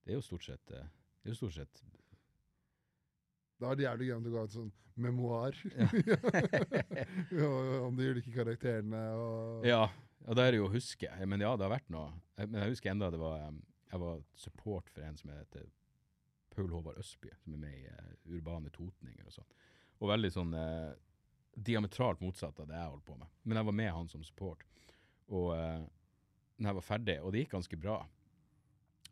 det 0.05 0.15
er 0.15 0.19
jo 0.19 0.27
stort 0.27 0.47
sett 0.49 0.75
uh, 0.75 0.85
Det 1.23 1.31
er 1.31 1.35
jo 1.35 1.41
stort 1.45 1.57
sett 1.61 1.83
Det 3.61 3.67
hadde 3.67 3.77
vært 3.77 3.87
jævlig 3.87 4.09
gøy 4.09 4.17
om 4.17 4.25
du 4.27 4.31
ga 4.35 4.45
ut 4.45 4.55
sånn 4.57 4.71
memoar 5.01 5.57
Ja. 5.75 5.89
Om 7.87 7.97
de 7.97 8.09
ulike 8.13 8.33
karakterene 8.35 9.03
og 9.17 9.67
Ja, 9.69 9.85
og 10.29 10.37
da 10.37 10.47
er 10.47 10.55
det 10.55 10.61
jo 10.61 10.69
å 10.69 10.73
huske. 10.73 11.09
Men 11.27 11.43
ja, 11.43 11.53
det 11.57 11.67
har 11.67 11.73
vært 11.73 11.93
noe. 11.93 12.13
Men 12.41 12.61
jeg 12.63 12.75
husker 12.75 12.93
enda 12.93 13.11
det 13.13 13.21
var 13.21 13.39
eh, 13.47 13.61
Jeg 13.93 14.03
var 14.03 14.25
support 14.39 14.91
for 14.93 15.07
en 15.07 15.17
som 15.19 15.33
heter 15.33 15.69
Paul 16.51 16.69
Håvard 16.75 16.99
Østby, 17.01 17.31
som 17.41 17.55
er 17.55 17.63
med 17.63 17.77
i 17.79 17.87
uh, 17.87 18.35
Urbane 18.35 18.73
Totninger 18.75 19.27
og 19.27 19.33
sånn. 19.33 19.47
Og 20.03 20.11
veldig 20.11 20.31
sånn 20.35 20.51
uh, 20.57 20.91
diametralt 21.55 22.23
motsatt 22.23 22.59
av 22.59 22.67
det 22.69 22.75
jeg 22.75 22.91
holdt 22.91 23.07
på 23.07 23.17
med. 23.21 23.31
Men 23.45 23.61
jeg 23.61 23.69
var 23.69 23.77
med 23.79 23.93
han 23.95 24.11
som 24.11 24.25
support. 24.27 24.65
Og 25.31 25.53
uh, 25.55 25.85
når 26.61 26.71
jeg 26.71 26.79
var 26.79 26.87
ferdig, 26.87 27.19
og 27.25 27.33
det 27.33 27.45
gikk 27.45 27.55
ganske 27.57 27.79
bra, 27.81 27.99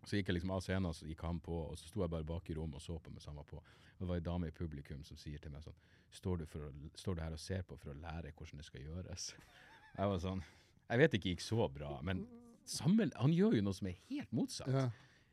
så 0.04 0.16
gikk 0.16 0.30
jeg 0.30 0.38
liksom 0.38 0.52
av 0.54 0.62
scenen, 0.64 0.94
så 0.94 1.08
gikk 1.08 1.24
han 1.26 1.40
på, 1.42 1.56
og 1.70 1.78
så 1.80 1.88
sto 1.88 2.02
jeg 2.04 2.12
bare 2.12 2.26
bak 2.28 2.48
i 2.48 2.56
rommet 2.56 2.78
og 2.78 2.84
så 2.84 2.98
på 3.02 3.12
mens 3.12 3.26
han 3.28 3.38
var 3.40 3.48
på. 3.48 3.58
Og 3.58 4.04
det 4.04 4.08
var 4.08 4.20
ei 4.20 4.24
dame 4.24 4.50
i 4.50 4.54
publikum 4.54 5.00
som 5.04 5.18
sier 5.18 5.40
til 5.42 5.52
meg 5.52 5.64
sånn 5.64 5.76
står 6.14 6.40
du, 6.40 6.44
å, 6.56 6.68
står 6.96 7.18
du 7.18 7.22
her 7.24 7.34
og 7.36 7.42
ser 7.42 7.64
på 7.68 7.76
for 7.76 7.92
å 7.92 7.98
lære 7.98 8.32
hvordan 8.36 8.62
det 8.62 8.68
skal 8.68 8.84
gjøres? 8.84 9.32
Jeg 9.98 10.12
var 10.12 10.22
sånn 10.22 10.40
Jeg 10.88 11.02
vet 11.02 11.16
ikke 11.18 11.32
gikk 11.34 11.44
så 11.44 11.66
bra, 11.72 11.98
men 12.06 12.22
sammen, 12.68 13.12
han 13.16 13.34
gjør 13.34 13.58
jo 13.58 13.64
noe 13.66 13.76
som 13.76 13.90
er 13.90 13.98
helt 14.08 14.32
motsatt. 14.36 14.72
ja. 14.72 14.88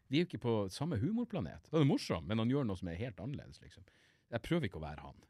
Vi 0.05 0.19
er 0.19 0.25
jo 0.25 0.27
ikke 0.29 0.41
på 0.43 0.51
samme 0.69 0.99
humorplanet. 1.01 1.65
Det 1.71 1.79
er 1.79 1.87
morsomt, 1.89 2.27
men 2.29 2.37
han 2.37 2.51
gjør 2.51 2.67
noe 2.69 2.77
som 2.77 2.91
er 2.91 2.99
helt 2.99 3.17
annerledes, 3.23 3.57
liksom. 3.63 3.87
Jeg 4.29 4.43
prøver 4.45 4.67
ikke 4.67 4.77
å 4.77 4.83
være 4.83 5.01
han. 5.01 5.23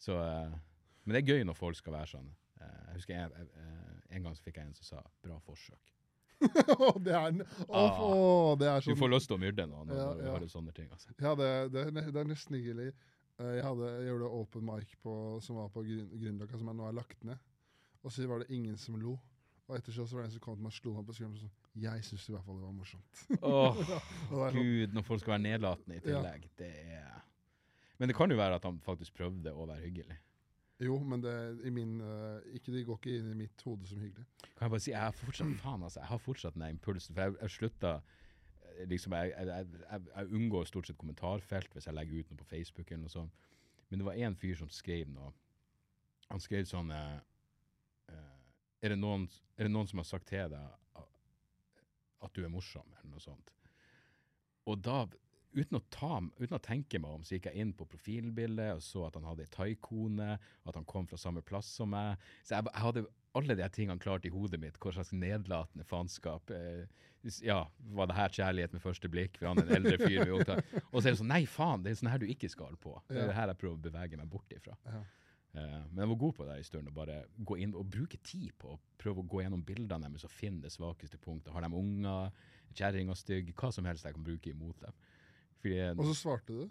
Så, 0.00 0.16
eh, 0.16 0.54
men 1.04 1.16
det 1.16 1.20
er 1.20 1.34
gøy 1.34 1.44
når 1.44 1.58
folk 1.58 1.76
skal 1.76 1.98
være 1.98 2.10
sånn. 2.14 2.30
Eh, 2.56 2.78
jeg 2.86 2.94
husker 2.94 3.14
jeg, 3.18 3.44
jeg, 3.44 3.98
en 4.16 4.24
gang 4.24 4.38
så 4.38 4.46
fikk 4.46 4.60
jeg 4.60 4.70
en 4.70 4.78
som 4.78 4.88
sa 4.88 5.02
'bra 5.20 5.36
forsøk'. 5.44 5.92
Å, 6.76 6.88
det 7.00 7.14
er, 7.16 7.28
n- 7.32 7.44
Ah. 7.68 8.00
oh, 8.02 8.56
det 8.60 8.66
er 8.68 8.80
Du 8.82 8.90
sånn 8.90 8.98
får 9.00 9.12
lyst 9.14 9.28
til 9.30 9.36
å 9.38 9.40
myrde 9.40 9.64
noen 9.70 9.88
når 9.88 9.96
Ja, 10.00 10.08
du 10.14 10.24
ja. 10.44 10.48
sånne 10.52 10.74
ting. 10.76 10.88
Altså. 10.92 11.14
Ja, 11.22 11.34
det, 11.38 11.50
det, 11.72 11.84
det 12.12 12.20
er 12.22 12.28
nesten 12.28 12.58
hyggelig. 12.58 12.90
Eh, 13.38 13.54
Jeg, 13.58 13.64
hadde, 13.64 13.88
jeg 14.00 14.10
gjorde 14.10 14.32
open 14.40 14.64
mic 14.68 14.92
på, 15.02 15.14
som 15.44 15.56
var 15.60 15.68
på 15.72 15.82
Grün- 15.86 16.10
Grünerløkka, 16.12 16.58
som 16.60 16.68
jeg 16.72 16.76
nå 16.80 16.88
er 16.88 16.98
lagt 16.98 17.24
ned. 17.24 17.38
Og 18.04 18.12
så 18.12 18.26
var 18.28 18.44
det 18.44 18.50
ingen 18.54 18.76
som 18.80 18.96
lo. 19.00 19.16
Og 19.66 19.74
etter 19.80 19.90
så 19.96 20.04
var 20.12 20.22
det 20.22 20.28
en 20.28 20.34
som 20.36 20.42
kom 20.44 20.54
til 20.56 20.62
meg 20.62 20.70
og 20.70 20.76
slo 20.78 20.92
meg 20.94 21.06
på 21.08 21.14
skulderen 21.16 21.40
sånn 21.42 21.54
Jeg 21.82 22.04
syns 22.06 22.28
i 22.28 22.32
hvert 22.36 22.44
fall 22.46 22.60
det 22.60 22.66
var 22.68 22.76
morsomt. 22.76 23.24
Åh, 23.42 23.80
Og 24.30 24.44
sånn, 24.44 24.60
gud, 24.60 24.92
når 24.94 25.02
folk 25.08 25.20
skal 25.24 25.34
være 25.34 25.42
nedlatende 25.48 25.96
i 25.96 25.98
Ja. 25.98 26.04
tillegg. 26.06 26.46
Det 26.60 26.70
er 27.00 27.16
Men 27.98 28.08
det 28.12 28.14
kan 28.16 28.30
jo 28.30 28.36
være 28.38 28.60
at 28.60 28.64
han 28.68 28.78
faktisk 28.84 29.16
prøvde 29.16 29.50
å 29.56 29.66
være 29.66 29.82
hyggelig. 29.88 30.18
Jo, 30.80 30.98
men 31.08 31.22
det, 31.22 31.72
min, 31.72 32.00
uh, 32.00 32.40
ikke, 32.52 32.72
de 32.72 32.84
går 32.84 32.98
ikke 33.00 33.16
inn 33.16 33.30
i 33.32 33.38
mitt 33.38 33.62
hode 33.64 33.88
som 33.88 34.00
hyggelig. 34.00 34.26
Kan 34.42 34.66
jeg 34.66 34.72
bare 34.74 34.84
si, 34.84 34.90
jeg 34.92 35.00
har 35.00 35.16
fortsatt 35.16 35.54
faen 35.62 35.86
altså, 35.86 36.00
jeg 36.02 36.10
har 36.10 36.20
fortsatt 36.20 36.54
den 36.58 36.66
impulsen. 36.68 37.14
For 37.16 37.22
jeg, 37.22 37.36
jeg 37.40 37.54
slutta 37.54 37.92
eh, 37.96 38.82
liksom, 38.90 39.16
jeg, 39.16 39.32
jeg, 39.48 39.70
jeg, 39.86 40.28
unngår 40.36 40.68
stort 40.68 40.90
sett 40.90 41.00
kommentarfelt 41.00 41.72
hvis 41.72 41.88
jeg 41.88 41.96
legger 41.96 42.20
ut 42.20 42.32
noe 42.32 42.42
på 42.42 42.50
Facebook. 42.50 42.90
eller 42.90 43.06
noe 43.06 43.14
sånt. 43.14 43.48
Men 43.88 44.02
det 44.02 44.08
var 44.10 44.20
en 44.26 44.36
fyr 44.36 44.58
som 44.58 44.68
skrev 44.72 45.08
noe. 45.14 45.32
Han 46.28 46.42
skrev 46.42 46.68
sånn 46.68 46.92
eh, 46.92 47.18
er, 48.82 48.92
det 48.92 48.98
noen, 49.00 49.24
er 49.56 49.68
det 49.68 49.72
noen 49.72 49.88
som 49.88 50.02
har 50.02 50.08
sagt 50.08 50.28
til 50.28 50.50
deg 50.52 51.04
at 52.26 52.34
du 52.34 52.44
er 52.44 52.52
morsom, 52.52 52.86
eller 52.98 53.12
noe 53.14 53.22
sånt? 53.22 53.52
Og 54.66 54.80
da, 54.82 55.04
uten 55.54 55.78
å, 55.78 55.82
ta, 55.92 56.18
uten 56.40 56.56
å 56.56 56.62
tenke 56.62 57.00
meg 57.02 57.18
om, 57.18 57.22
så 57.24 57.36
gikk 57.36 57.50
jeg 57.50 57.62
inn 57.62 57.74
på 57.76 57.86
profilbildet 57.90 58.74
og 58.76 58.82
så 58.84 59.06
at 59.06 59.18
han 59.18 59.28
hadde 59.28 59.46
ei 59.46 59.52
thaikone, 59.54 60.34
og 60.64 60.72
at 60.72 60.80
han 60.80 60.88
kom 60.88 61.06
fra 61.10 61.20
samme 61.20 61.44
plass 61.46 61.70
som 61.78 61.92
meg. 61.94 62.22
Så 62.42 62.56
jeg, 62.56 62.68
jeg 62.72 62.84
hadde 62.86 63.06
alle 63.36 63.56
de 63.58 63.68
tingene 63.72 64.00
klart 64.00 64.24
i 64.24 64.32
hodet 64.32 64.60
mitt. 64.62 64.78
Hva 64.80 64.94
slags 64.96 65.12
nedlatende 65.12 65.84
faenskap. 65.88 66.50
Eh, 66.54 66.86
ja, 67.44 67.58
var 67.96 68.08
det 68.08 68.16
her 68.16 68.32
kjærlighet 68.32 68.76
med 68.76 68.84
første 68.84 69.10
blikk? 69.12 69.36
For 69.40 69.50
han 69.50 69.60
er 69.60 69.68
en 69.68 69.78
eldre 69.80 69.98
fyr. 70.00 70.24
vi 70.24 70.34
opptar. 70.38 70.62
Og 70.92 71.00
så 71.00 71.08
er 71.08 71.12
det 71.12 71.20
sånn, 71.20 71.32
nei 71.32 71.42
faen, 71.50 71.84
det 71.84 71.92
er 71.92 72.00
sånn 72.00 72.12
her 72.12 72.22
du 72.22 72.28
ikke 72.30 72.50
skal 72.52 72.78
på. 72.80 72.96
Det 73.10 73.20
er 73.20 73.30
det 73.30 73.36
her 73.36 73.52
jeg 73.52 73.60
prøver 73.62 73.76
å 73.76 73.86
bevege 73.88 74.20
meg 74.20 74.30
bort 74.32 74.56
ifra. 74.56 74.76
Ja. 74.88 75.02
Eh, 75.56 75.80
men 75.90 76.02
jeg 76.04 76.12
var 76.12 76.20
god 76.20 76.36
på 76.38 76.46
det 76.48 76.58
i 76.60 76.66
stund, 76.68 76.90
å 76.90 76.96
bare 76.96 77.22
gå 77.48 77.58
inn 77.64 77.74
og 77.76 77.88
bruke 77.92 78.20
tid 78.24 78.52
på 78.60 78.74
å 78.74 78.80
prøve 79.00 79.22
å 79.22 79.28
gå 79.34 79.42
gjennom 79.42 79.64
bildene 79.66 80.08
deres 80.08 80.26
og 80.28 80.32
finne 80.32 80.64
det 80.64 80.72
svakeste 80.74 81.20
punktet. 81.22 81.52
Har 81.54 81.64
de 81.64 81.72
unger, 81.76 82.32
kjerring 82.76 83.12
og 83.12 83.18
stygg, 83.20 83.54
hva 83.56 83.72
som 83.72 83.88
helst 83.88 84.04
jeg 84.04 84.16
kan 84.16 84.26
bruke 84.26 84.52
imot 84.52 84.80
dem. 84.84 84.96
Og 85.96 86.10
så 86.12 86.18
svarte 86.22 86.56
du? 86.56 86.66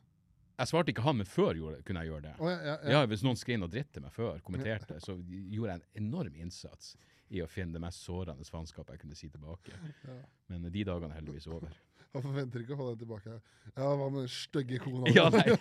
jeg 0.56 0.70
svarte 0.72 0.94
ikke 0.94 1.04
han, 1.04 1.18
men 1.20 1.28
før 1.28 1.58
gjorde, 1.60 1.82
kunne 1.88 2.04
jeg 2.04 2.14
gjøre 2.14 2.24
det. 2.30 2.34
Oh, 2.40 2.48
ja, 2.48 2.56
ja, 2.56 2.76
ja. 2.76 2.92
Ja, 2.96 3.10
Hvis 3.12 3.24
noen 3.26 3.40
skrev 3.40 3.60
noe 3.60 3.72
dritt 3.72 3.90
til 3.96 4.06
meg 4.06 4.14
før, 4.16 4.40
kommenterte, 4.46 5.00
så 5.04 5.18
gjorde 5.20 5.74
jeg 5.74 5.82
en 5.82 6.06
enorm 6.06 6.38
innsats 6.40 6.94
i 7.34 7.42
å 7.44 7.48
finne 7.50 7.76
det 7.76 7.82
mest 7.84 8.06
sårende 8.06 8.46
faenskapet 8.48 8.96
jeg 8.96 9.04
kunne 9.04 9.18
si 9.20 9.28
tilbake. 9.34 9.76
Ja. 10.06 10.16
Men 10.54 10.70
de 10.72 10.86
dagene 10.88 11.12
er 11.12 11.20
heldigvis 11.20 11.50
over. 11.52 11.76
Han 12.16 12.24
forventer 12.24 12.64
ikke 12.64 12.78
å 12.78 12.80
få 12.80 12.92
det 12.94 13.00
tilbake. 13.02 13.40
Ja, 13.74 13.90
hva 13.90 14.08
med 14.08 14.22
den 14.24 14.32
stygge 14.32 14.80
kona? 14.80 15.12
Ja, 15.12 15.28
nei. 15.34 15.44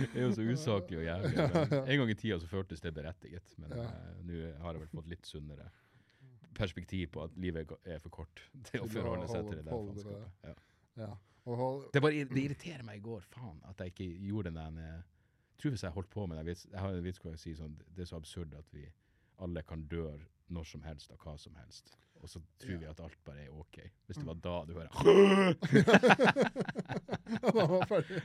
Det 0.00 0.16
er 0.16 0.24
jo 0.24 0.30
så 0.34 0.44
usaklig 0.48 0.98
og 0.98 1.04
jævlig. 1.04 1.34
En 1.84 2.00
gang 2.00 2.10
i 2.10 2.16
tida 2.18 2.38
så 2.40 2.48
føltes 2.50 2.80
det 2.82 2.92
berettiget, 2.96 3.52
men 3.60 3.74
eh, 3.76 3.90
nå 4.26 4.38
har 4.64 4.74
jeg 4.74 4.82
vel 4.82 4.90
fått 4.94 5.10
litt 5.12 5.28
sunnere 5.28 5.68
perspektiv 6.54 7.06
på 7.14 7.22
at 7.24 7.30
livet 7.40 7.70
er 7.84 7.98
for 8.02 8.10
kort 8.20 8.36
til 8.70 8.80
å 8.84 8.88
forholde 8.90 9.26
seg 9.30 9.40
til 9.48 9.56
det 9.60 9.64
der 9.64 9.70
det 9.70 9.74
faenskapet. 9.86 10.28
Ja. 10.44 10.54
Ja. 11.00 11.12
Det, 11.94 12.00
bare, 12.04 12.24
det 12.28 12.42
irriterer 12.44 12.82
meg 12.84 12.96
i 13.00 13.04
går, 13.04 13.22
faen, 13.32 13.58
at 13.70 13.76
jeg 13.80 13.88
ikke 13.94 14.08
gjorde 14.28 14.48
den 14.50 14.58
der 14.60 14.72
Jeg 14.84 15.02
tror 15.62 15.70
hvis 15.74 15.84
jeg 15.86 15.94
holdt 15.96 16.10
på 16.12 16.22
med 16.26 16.34
det, 16.44 16.56
jeg, 16.70 16.80
har 16.80 16.88
en 16.92 17.04
vits 17.04 17.20
hvor 17.22 17.30
jeg 17.32 17.40
sier 17.42 17.56
sånn, 17.58 17.76
det 17.96 18.02
er 18.04 18.08
så 18.10 18.16
absurd 18.20 18.50
at 18.58 18.68
vi 18.76 18.84
alle 19.40 19.60
kan 19.64 19.80
dø 19.88 20.04
når 20.52 20.64
som 20.68 20.82
helst 20.84 21.10
av 21.14 21.18
hva 21.24 21.34
som 21.38 21.54
helst. 21.56 21.84
Og 22.20 22.28
så 22.28 22.38
tror 22.60 22.76
vi 22.82 22.86
at 22.90 23.00
alt 23.00 23.16
bare 23.24 23.42
er 23.46 23.50
OK. 23.56 23.76
Hvis 24.06 24.16
det 24.20 24.26
var 24.26 24.34
da 24.44 24.56
du 24.68 24.72
hører 24.76 24.92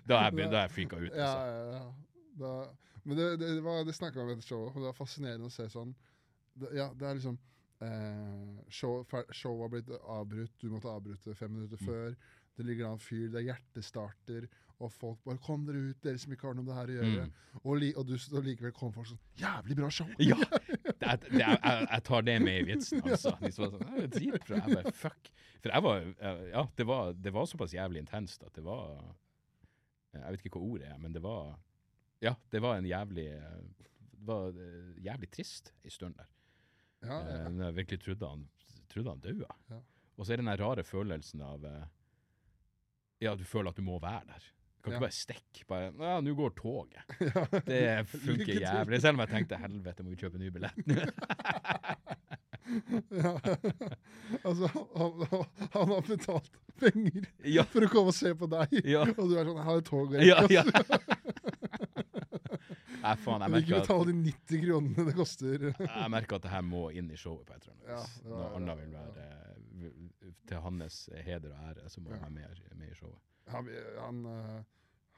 da 0.10 0.16
er 0.26 0.32
jeg, 0.36 0.52
jeg 0.52 0.72
freaka 0.76 0.96
ut. 1.00 1.12
Altså. 1.12 1.22
ja, 1.22 1.32
ja. 1.78 1.86
Da, 2.36 2.52
men 3.06 3.18
det, 3.18 3.40
det, 3.40 3.64
var- 3.64 3.84
det 3.88 3.94
snakka 3.96 4.24
vi 4.26 4.34
om 4.34 4.40
i 4.40 4.42
showet, 4.44 4.74
og 4.74 4.82
det 4.82 4.86
var 4.90 4.94
fascinerende 4.98 5.46
å 5.48 5.50
se 5.54 5.70
sånn 5.72 5.94
det, 6.60 6.68
Ja, 6.76 6.90
det 6.98 7.08
er 7.08 7.14
liksom 7.20 7.38
eh, 7.82 8.62
show, 8.70 9.04
har 9.62 9.70
blitt 9.70 9.90
avbrutt, 10.02 10.54
du 10.62 10.70
måtte 10.70 10.90
avbryte 10.92 11.36
fem 11.36 11.52
minutter 11.52 11.78
Mm. 11.82 11.86
før. 11.88 12.16
Det 12.58 12.66
ligger 12.66 12.88
an 12.94 13.00
fyr, 13.00 13.28
det 13.32 13.42
er 13.42 13.54
hjertestarter, 13.54 14.48
og 14.80 14.92
folk 14.92 15.20
bare 15.26 15.38
'Kom 15.38 15.66
dere 15.66 15.90
ut, 15.90 16.02
dere 16.02 16.18
som 16.18 16.32
ikke 16.32 16.48
har 16.48 16.54
noe 16.54 16.64
med 16.64 16.74
det 16.74 16.80
her 16.80 16.88
å 16.88 17.04
gjøre'. 17.04 17.26
Mm. 17.26 17.60
Og, 17.66 17.78
li, 17.80 17.94
og, 17.96 18.06
du, 18.08 18.14
og 18.38 18.44
likevel 18.44 18.72
kommer 18.72 18.94
folk 18.94 19.08
sånn 19.08 19.20
'Jævlig 19.38 19.76
bra 19.76 19.88
show'! 19.90 20.16
Ja! 20.20 20.36
Det, 20.96 21.22
det, 21.22 21.32
jeg, 21.40 21.60
jeg 21.92 22.04
tar 22.04 22.22
det 22.22 22.42
med 22.42 22.60
i 22.62 22.64
vitsen, 22.74 23.02
altså. 23.04 23.38
De 23.42 23.52
som 23.52 23.66
var 23.66 23.72
sånn, 23.72 23.96
«Det 23.98 24.04
er 24.04 24.08
dritbra. 24.08 24.56
Jeg 24.56 24.76
bare, 24.76 24.92
fuck. 24.94 25.30
For 25.62 25.70
jeg 25.70 25.84
var 25.84 25.98
eh, 26.20 26.50
Ja, 26.52 26.64
det 26.78 26.86
var, 26.88 27.14
det 27.14 27.34
var 27.34 27.46
såpass 27.46 27.74
jævlig 27.74 28.00
intenst 28.00 28.44
at 28.44 28.54
det 28.56 28.64
var 28.64 29.16
Jeg 30.14 30.32
vet 30.32 30.46
ikke 30.46 30.60
hva 30.60 30.72
ordet 30.72 30.88
er, 30.88 30.98
men 30.98 31.12
det 31.14 31.22
var 31.22 31.60
Ja, 32.22 32.36
det 32.50 32.62
var 32.62 32.78
en 32.78 32.86
jævlig 32.86 33.28
eh, 33.36 33.60
Det 34.14 34.26
var 34.26 34.48
eh, 34.56 34.94
jævlig 35.04 35.30
trist 35.32 35.74
ei 35.84 35.90
stund 35.90 36.16
der. 36.16 36.26
Ja, 37.06 37.20
ja, 37.22 37.38
Eh, 37.46 37.60
jeg 37.66 37.76
virkelig 37.82 38.02
trodde 38.04 38.30
han, 38.34 38.48
trodde 38.92 39.10
han 39.14 39.24
daua. 39.24 39.56
Ja. 39.72 39.80
Og 40.16 40.26
så 40.26 40.34
er 40.34 40.38
det 40.40 40.46
den 40.46 40.58
rare 40.64 40.84
følelsen 40.88 41.42
av 41.46 41.66
eh, 41.66 41.86
Ja, 43.26 43.36
du 43.36 43.44
føler 43.48 43.70
at 43.72 43.80
du 43.80 43.86
må 43.86 44.00
være 44.00 44.26
der. 44.34 44.44
Du 44.76 44.82
kan 44.86 44.94
ikke 44.94 45.06
bare 45.08 45.18
stikke. 45.18 45.66
Bare 45.68 45.92
Ja, 45.98 46.20
nå 46.22 46.34
går 46.38 46.50
toget. 46.60 47.02
Det 47.66 48.06
funker 48.12 48.60
jævlig. 48.62 49.02
Selv 49.02 49.16
om 49.18 49.24
jeg 49.26 49.32
tenkte 49.34 49.58
helvete, 49.58 50.04
må 50.04 50.14
vi 50.14 50.20
kjøpe 50.22 50.42
ny 50.42 50.52
billett 50.54 50.78
ja. 53.12 53.32
altså, 54.44 54.68
han, 54.98 55.26
han, 55.32 55.44
han 55.74 55.92
har 55.92 56.02
betalt 56.08 56.56
penger 56.82 57.28
for 57.70 57.86
å 57.86 57.90
komme 57.92 58.10
og 58.10 58.18
se 58.18 58.32
på 58.38 58.50
deg, 58.50 58.74
og 59.14 59.30
du 59.30 59.36
er 59.38 59.46
sånn 59.46 59.60
'Jeg 59.60 59.68
har 59.68 59.78
et 59.82 59.90
tog', 59.90 60.16
ja. 60.18 60.40
Erik, 60.42 60.66
Nei, 63.06 63.16
faen, 63.22 63.44
jeg 63.46 63.54
merker, 63.54 63.76
at, 63.78 63.86
betale 63.88 64.06
de 64.10 64.16
90 64.26 64.62
kronene 64.66 65.06
det 65.10 65.16
koster. 65.18 65.66
jeg 65.86 66.12
merker 66.16 66.40
at 66.40 66.48
det 66.48 66.54
her 66.56 66.64
må 66.66 66.86
inn 66.98 67.12
i 67.14 67.20
showet 67.22 67.46
på 67.46 67.54
et 67.58 67.68
eller 67.68 67.76
annet 67.76 67.92
Ja, 67.92 68.00
vis. 68.02 68.16
ja, 68.26 68.40
ja, 68.40 68.48
annet 68.60 68.80
vil 68.82 68.96
være 68.96 69.28
eh, 69.28 70.32
til 70.50 70.64
hans 70.66 70.98
heder 71.28 71.54
og 71.54 71.68
ære, 71.70 71.90
så 71.94 72.02
må 72.02 72.16
han 72.16 72.24
være 72.26 72.56
med, 72.56 72.64
med 72.82 72.90
i 72.90 72.98
showet. 72.98 73.22
Han, 73.54 73.70
han, 74.02 74.24
eh, 74.32 74.58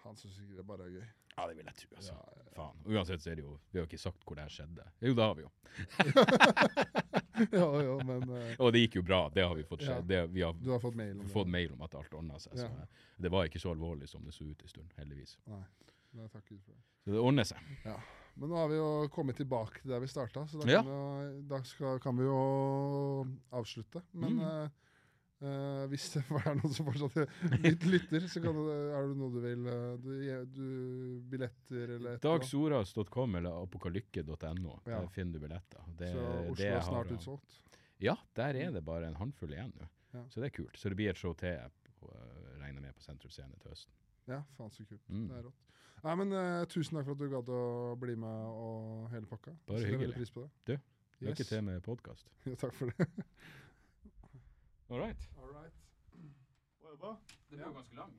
han 0.04 0.20
syns 0.20 0.36
sikkert 0.36 0.60
det 0.60 0.68
bare 0.68 0.90
er 0.90 0.98
gøy. 1.00 1.08
Ja, 1.38 1.46
det 1.48 1.56
vil 1.60 1.68
jeg 1.70 1.78
tro. 1.78 1.90
Altså. 1.96 2.14
Ja, 2.18 2.38
ja. 2.42 2.52
Faen. 2.58 2.80
Uansett 2.90 3.22
så 3.22 3.30
er 3.30 3.36
det 3.38 3.44
jo 3.46 3.52
Vi 3.70 3.78
har 3.78 3.84
jo 3.84 3.88
ikke 3.92 4.00
sagt 4.02 4.24
hvor 4.26 4.36
det 4.40 4.48
her 4.48 4.54
skjedde. 4.56 4.86
Jo, 5.06 5.12
det 5.14 5.24
har 5.28 5.36
vi 5.38 5.44
jo. 5.46 5.52
ja, 7.62 7.68
ja, 7.86 7.98
men 8.10 8.24
Uh, 8.28 8.56
Og 8.66 8.72
det 8.74 8.82
gikk 8.82 8.98
jo 8.98 9.04
bra. 9.06 9.20
Det 9.34 9.44
har 9.46 9.54
vi 9.56 9.64
fått 9.68 9.84
se. 9.86 9.92
Ja. 9.94 10.02
Det, 10.02 10.22
vi 10.34 10.42
har 10.42 10.56
du 10.58 10.72
har 10.74 10.82
fått 10.82 10.98
mail 10.98 11.20
om 11.22 11.30
fått 11.30 11.52
mail 11.54 11.76
om 11.76 11.84
at 11.86 11.94
alt 12.00 12.14
ordna 12.18 12.40
seg. 12.42 12.58
Så 12.58 12.70
det 13.22 13.30
var 13.34 13.46
ikke 13.46 13.62
så 13.62 13.76
alvorlig 13.76 14.10
som 14.10 14.26
det 14.26 14.34
så 14.34 14.48
ut 14.50 14.62
en 14.66 14.72
stund, 14.74 14.94
heldigvis. 14.98 15.38
Nei, 15.52 15.62
nei, 16.18 16.28
takk 16.34 16.46
Gud 16.50 16.64
for 16.66 16.74
det. 16.74 16.82
Så 17.06 17.14
det 17.16 17.22
ordner 17.24 17.48
seg. 17.48 17.62
Men 18.38 18.52
nå 18.52 18.58
har 18.60 18.68
vi 18.70 18.76
jo 18.78 18.90
kommet 19.14 19.38
tilbake 19.40 19.82
til 19.82 19.90
der 19.96 20.02
vi 20.04 20.10
starta, 20.12 20.44
så 20.50 20.60
da, 20.62 20.68
Ja. 20.70 20.82
kan, 20.84 20.92
jo, 20.92 21.42
da 21.50 21.62
skal, 21.66 22.00
kan 22.04 22.18
vi 22.20 22.28
jo 22.28 22.42
avslutte. 23.62 24.04
Men 24.14 24.38
Mm. 24.42 24.76
Uh, 25.38 25.84
hvis 25.92 26.08
det 26.16 26.24
er 26.50 26.56
noen 26.58 26.72
som 26.74 26.88
fortsatt 26.88 27.14
litt 27.62 27.84
lytter, 27.86 28.24
så 28.26 28.42
kan 28.42 28.56
du, 28.58 28.72
er 28.74 29.04
det 29.06 29.18
noe 29.20 29.30
du 29.30 29.36
vil 29.44 29.68
eh, 29.70 29.92
du, 30.02 30.14
du, 30.50 30.64
Billetter 31.30 31.92
eller 31.94 32.16
et? 32.18 32.24
Dagsoras.com 32.26 33.36
eller 33.38 33.60
apokalykke.no. 33.68 34.80
Ja. 34.90 35.04
Der 35.04 35.12
finner 35.14 35.38
du 35.38 35.44
billetter. 35.46 35.84
Det, 36.00 36.10
Så 36.16 36.24
Oslo 36.56 36.66
er 36.72 36.82
snart 36.88 37.12
av- 37.14 37.20
utsolgt. 37.20 37.60
Ja, 38.02 38.16
der 38.34 38.58
er 38.64 38.74
det 38.74 38.82
bare 38.90 39.12
en 39.12 39.20
håndfull 39.22 39.54
igjen 39.54 39.76
nå. 39.78 39.86
Ja. 40.18 40.24
Så 40.34 40.42
det 40.42 40.50
er 40.50 40.56
kult. 40.58 40.74
Så 40.82 40.90
det 40.90 40.98
blir 40.98 41.14
et 41.14 41.22
show 41.22 41.38
til 41.38 41.54
jeg 41.54 41.70
regner 42.58 42.82
med 42.82 42.98
på 42.98 43.06
Sentrum 43.06 43.30
Scene 43.30 43.54
til 43.62 43.76
høsten. 43.76 43.94
Ja, 44.28 44.42
faen 44.58 44.72
så 44.76 44.84
kult. 44.86 45.02
Mm. 45.10 45.28
Det 45.30 45.38
er 45.38 45.44
rått. 45.48 45.64
Nei, 46.04 46.14
men 46.20 46.34
uh, 46.36 46.66
Tusen 46.70 46.98
takk 46.98 47.08
for 47.08 47.16
at 47.16 47.22
du 47.24 47.30
gadd 47.32 47.50
å 47.50 47.62
bli 48.00 48.16
med 48.20 48.50
og 48.52 49.08
hele 49.14 49.26
pakka. 49.30 49.56
Bare 49.68 49.86
hyggelig. 49.88 50.14
pris 50.20 50.32
på 50.36 50.44
det. 50.46 50.52
Du, 50.68 50.78
Lykke 51.26 51.42
Yes. 51.42 51.48
til 51.50 51.64
med 51.66 51.82
podkast. 51.82 52.28
Ja, 52.46 52.56
takk 52.62 52.74
for 52.78 52.92
det. 52.92 53.08
All 54.90 55.00
right. 55.02 55.28
All 55.42 55.50
right. 55.56 55.74
Det 56.12 57.58
ble 57.58 57.64
jo 57.66 57.72
ganske 57.76 57.96
lang. 57.98 58.14